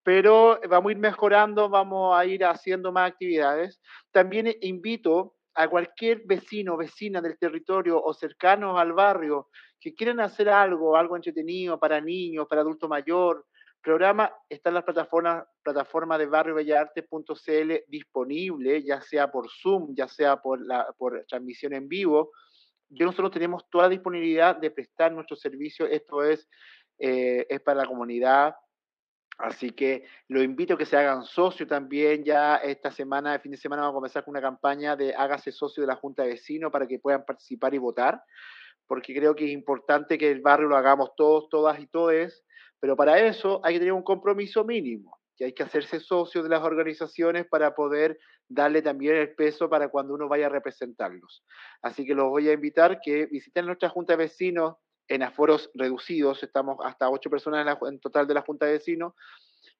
pero 0.03 0.59
vamos 0.69 0.89
a 0.89 0.93
ir 0.93 0.97
mejorando, 0.97 1.69
vamos 1.69 2.17
a 2.17 2.25
ir 2.25 2.45
haciendo 2.45 2.91
más 2.91 3.11
actividades. 3.11 3.81
También 4.11 4.55
invito 4.61 5.35
a 5.55 5.67
cualquier 5.67 6.23
vecino, 6.25 6.77
vecina 6.77 7.21
del 7.21 7.37
territorio 7.37 8.01
o 8.01 8.13
cercanos 8.13 8.79
al 8.79 8.93
barrio 8.93 9.49
que 9.79 9.93
quieran 9.93 10.19
hacer 10.19 10.49
algo, 10.49 10.95
algo 10.95 11.15
entretenido 11.15 11.79
para 11.79 12.01
niños, 12.01 12.47
para 12.47 12.61
adulto 12.61 12.87
mayor, 12.87 13.45
programa 13.81 14.31
está 14.49 14.69
en 14.69 14.75
las 14.75 14.83
plataformas, 14.83 15.45
plataforma 15.63 16.17
de 16.17 16.25
barriobellarte.cl 16.25 17.73
disponible, 17.87 18.83
ya 18.83 19.01
sea 19.01 19.31
por 19.31 19.49
Zoom, 19.49 19.95
ya 19.95 20.07
sea 20.07 20.41
por 20.41 21.25
transmisión 21.27 21.73
en 21.73 21.87
vivo. 21.87 22.31
Yo 22.89 23.05
nosotros 23.05 23.31
tenemos 23.31 23.69
toda 23.69 23.85
la 23.85 23.89
disponibilidad 23.89 24.55
de 24.55 24.71
prestar 24.71 25.11
nuestro 25.11 25.35
servicio. 25.35 25.85
Esto 25.85 26.23
es, 26.23 26.49
eh, 26.97 27.45
es 27.49 27.61
para 27.61 27.81
la 27.81 27.87
comunidad, 27.87 28.55
Así 29.39 29.69
que 29.71 30.03
lo 30.27 30.43
invito 30.43 30.73
a 30.73 30.77
que 30.77 30.85
se 30.85 30.97
hagan 30.97 31.23
socio 31.23 31.65
también. 31.65 32.25
Ya 32.25 32.57
esta 32.57 32.91
semana, 32.91 33.33
el 33.33 33.39
fin 33.39 33.53
de 33.53 33.57
semana, 33.57 33.83
vamos 33.83 33.93
a 33.93 33.99
comenzar 33.99 34.25
con 34.25 34.33
una 34.33 34.41
campaña 34.41 34.97
de 34.97 35.15
hágase 35.15 35.53
socio 35.53 35.81
de 35.81 35.87
la 35.87 35.95
Junta 35.95 36.23
de 36.23 36.31
Vecinos 36.31 36.71
para 36.71 36.85
que 36.85 36.99
puedan 36.99 37.23
participar 37.23 37.73
y 37.73 37.77
votar, 37.77 38.21
porque 38.85 39.15
creo 39.15 39.33
que 39.35 39.45
es 39.45 39.51
importante 39.51 40.17
que 40.17 40.29
el 40.29 40.41
barrio 40.41 40.67
lo 40.67 40.75
hagamos 40.75 41.15
todos, 41.15 41.47
todas 41.49 41.79
y 41.79 41.87
todes, 41.87 42.43
pero 42.81 42.97
para 42.97 43.17
eso 43.17 43.61
hay 43.63 43.75
que 43.75 43.79
tener 43.79 43.93
un 43.93 44.03
compromiso 44.03 44.65
mínimo, 44.65 45.17
que 45.37 45.45
hay 45.45 45.53
que 45.53 45.63
hacerse 45.63 46.01
socio 46.01 46.43
de 46.43 46.49
las 46.49 46.61
organizaciones 46.61 47.47
para 47.47 47.73
poder 47.73 48.19
darle 48.49 48.81
también 48.81 49.15
el 49.15 49.35
peso 49.35 49.69
para 49.69 49.87
cuando 49.87 50.15
uno 50.15 50.27
vaya 50.27 50.47
a 50.47 50.49
representarlos. 50.49 51.45
Así 51.81 52.05
que 52.05 52.13
los 52.13 52.27
voy 52.27 52.49
a 52.49 52.53
invitar 52.53 52.99
que 53.01 53.27
visiten 53.27 53.67
nuestra 53.67 53.87
Junta 53.87 54.13
de 54.13 54.17
Vecinos 54.17 54.75
en 55.09 55.23
aforos 55.23 55.71
reducidos, 55.73 56.41
estamos 56.43 56.77
hasta 56.85 57.09
ocho 57.09 57.29
personas 57.29 57.77
en, 57.81 57.99
total 57.99 58.27
de 58.27 58.35
la 58.35 58.41
Junta 58.41 58.67
de 58.67 58.73
Vecinos, 58.73 59.13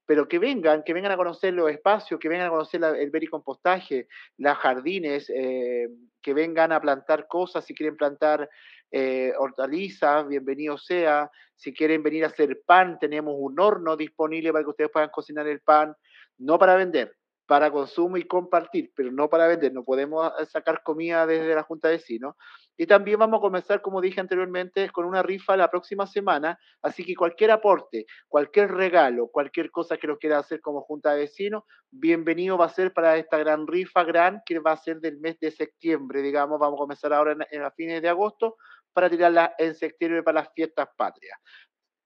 pero 0.05 0.27
que 0.27 0.39
vengan, 0.39 0.83
que 0.83 0.93
vengan 0.93 1.11
a 1.11 1.17
conocer 1.17 1.53
los 1.53 1.69
espacios, 1.69 2.19
que 2.19 2.27
vengan 2.27 2.47
a 2.47 2.49
conocer 2.49 2.83
el 2.83 3.11
vericompostaje, 3.11 4.07
las 4.37 4.57
jardines, 4.57 5.29
eh, 5.29 5.87
que 6.21 6.33
vengan 6.33 6.71
a 6.71 6.81
plantar 6.81 7.27
cosas, 7.27 7.63
si 7.63 7.75
quieren 7.75 7.95
plantar 7.95 8.49
eh, 8.91 9.31
hortalizas, 9.37 10.27
bienvenido 10.27 10.79
sea, 10.79 11.29
si 11.55 11.73
quieren 11.73 12.01
venir 12.01 12.23
a 12.23 12.27
hacer 12.27 12.61
pan, 12.65 12.97
tenemos 12.99 13.35
un 13.37 13.59
horno 13.59 13.95
disponible 13.95 14.51
para 14.51 14.63
que 14.63 14.71
ustedes 14.71 14.89
puedan 14.91 15.09
cocinar 15.09 15.47
el 15.47 15.61
pan, 15.61 15.95
no 16.39 16.57
para 16.57 16.75
vender, 16.75 17.15
para 17.49 17.71
consumo 17.71 18.15
y 18.17 18.27
compartir, 18.27 18.91
pero 18.95 19.11
no 19.11 19.27
para 19.27 19.47
vender. 19.47 19.73
No 19.73 19.83
podemos 19.83 20.31
sacar 20.51 20.83
comida 20.83 21.25
desde 21.25 21.55
la 21.55 21.63
Junta 21.63 21.87
de 21.87 21.95
Vecinos. 21.95 22.35
Y 22.77 22.85
también 22.85 23.17
vamos 23.17 23.39
a 23.39 23.41
comenzar, 23.41 23.81
como 23.81 24.01
dije 24.01 24.21
anteriormente, 24.21 24.87
con 24.91 25.03
una 25.05 25.23
rifa 25.23 25.57
la 25.57 25.67
próxima 25.67 26.05
semana. 26.05 26.59
Así 26.83 27.03
que 27.03 27.15
cualquier 27.15 27.49
aporte, 27.49 28.05
cualquier 28.27 28.69
regalo, 28.69 29.29
cualquier 29.29 29.71
cosa 29.71 29.97
que 29.97 30.05
lo 30.05 30.19
quiera 30.19 30.37
hacer 30.37 30.61
como 30.61 30.81
Junta 30.81 31.13
de 31.13 31.21
Vecinos, 31.21 31.63
bienvenido 31.89 32.55
va 32.55 32.65
a 32.65 32.69
ser 32.69 32.93
para 32.93 33.17
esta 33.17 33.39
gran 33.39 33.65
rifa, 33.65 34.03
gran, 34.03 34.43
que 34.45 34.59
va 34.59 34.73
a 34.73 34.77
ser 34.77 34.99
del 34.99 35.17
mes 35.19 35.39
de 35.39 35.49
septiembre, 35.49 36.21
digamos. 36.21 36.59
Vamos 36.59 36.77
a 36.77 36.81
comenzar 36.81 37.13
ahora 37.13 37.31
en, 37.31 37.39
en 37.49 37.63
a 37.63 37.71
fines 37.71 37.99
de 38.03 38.09
agosto 38.09 38.57
para 38.93 39.09
tirarla 39.09 39.55
en 39.57 39.73
septiembre 39.73 40.21
para 40.21 40.41
las 40.41 40.53
fiestas 40.53 40.87
patrias 40.95 41.39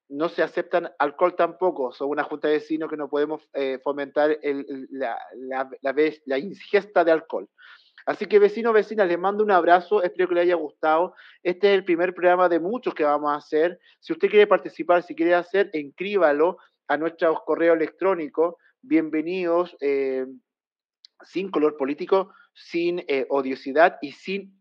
no 0.08 0.28
se 0.28 0.42
aceptan 0.42 0.90
alcohol 0.98 1.34
tampoco, 1.34 1.92
son 1.92 2.10
una 2.10 2.24
junta 2.24 2.48
de 2.48 2.54
vecinos 2.54 2.90
que 2.90 2.96
no 2.96 3.08
podemos 3.08 3.42
eh, 3.54 3.78
fomentar 3.82 4.38
la, 4.90 5.18
la, 5.80 6.38
ingesta 6.38 7.04
de 7.04 7.12
alcohol. 7.12 7.48
Así 8.06 8.26
que 8.26 8.38
vecinos, 8.38 8.74
vecinas, 8.74 9.08
les 9.08 9.18
mando 9.18 9.42
un 9.42 9.50
abrazo, 9.50 10.02
espero 10.02 10.28
que 10.28 10.34
les 10.34 10.42
haya 10.42 10.56
gustado. 10.56 11.14
Este 11.42 11.68
es 11.68 11.78
el 11.78 11.84
primer 11.84 12.14
programa 12.14 12.50
de 12.50 12.60
muchos 12.60 12.94
que 12.94 13.04
vamos 13.04 13.32
a 13.32 13.36
hacer. 13.36 13.78
Si 14.00 14.12
usted 14.12 14.28
quiere 14.28 14.46
participar, 14.46 15.02
si 15.02 15.14
quiere 15.14 15.34
hacer, 15.34 15.70
inscríbalo 15.72 16.58
a 16.86 16.98
nuestro 16.98 17.42
correo 17.46 17.72
electrónico. 17.72 18.58
Bienvenidos, 18.82 19.74
eh, 19.80 20.26
sin 21.22 21.50
color 21.50 21.78
político, 21.78 22.30
sin 22.52 23.02
eh, 23.08 23.26
odiosidad 23.30 23.96
y 24.02 24.12
sin 24.12 24.58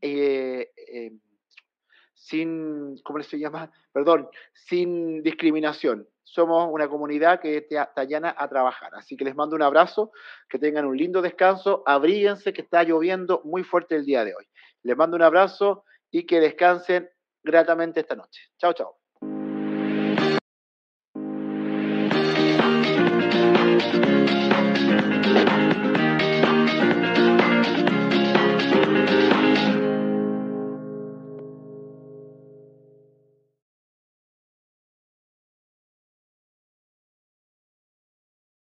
sin, 2.24 2.98
¿cómo 3.04 3.22
se 3.22 3.38
llama? 3.38 3.70
Perdón, 3.92 4.30
sin 4.54 5.22
discriminación. 5.24 6.08
Somos 6.24 6.70
una 6.72 6.88
comunidad 6.88 7.42
que 7.42 7.58
está 7.70 8.04
llana 8.06 8.34
a 8.38 8.48
trabajar. 8.48 8.92
Así 8.96 9.18
que 9.18 9.26
les 9.26 9.36
mando 9.36 9.56
un 9.56 9.62
abrazo, 9.62 10.12
que 10.48 10.58
tengan 10.58 10.86
un 10.86 10.96
lindo 10.96 11.22
descanso, 11.22 11.84
abríguense 11.86 12.54
que 12.54 12.62
está 12.62 12.84
lloviendo 12.84 13.42
muy 13.44 13.64
fuerte 13.64 13.96
el 13.96 14.06
día 14.06 14.24
de 14.24 14.34
hoy. 14.36 14.46
Les 14.84 14.96
mando 14.96 15.18
un 15.18 15.24
abrazo 15.24 15.84
y 16.12 16.26
que 16.26 16.40
descansen 16.40 17.10
gratamente 17.44 18.00
esta 18.00 18.16
noche. 18.16 18.42
Chao, 18.58 18.74
chao. 18.74 19.03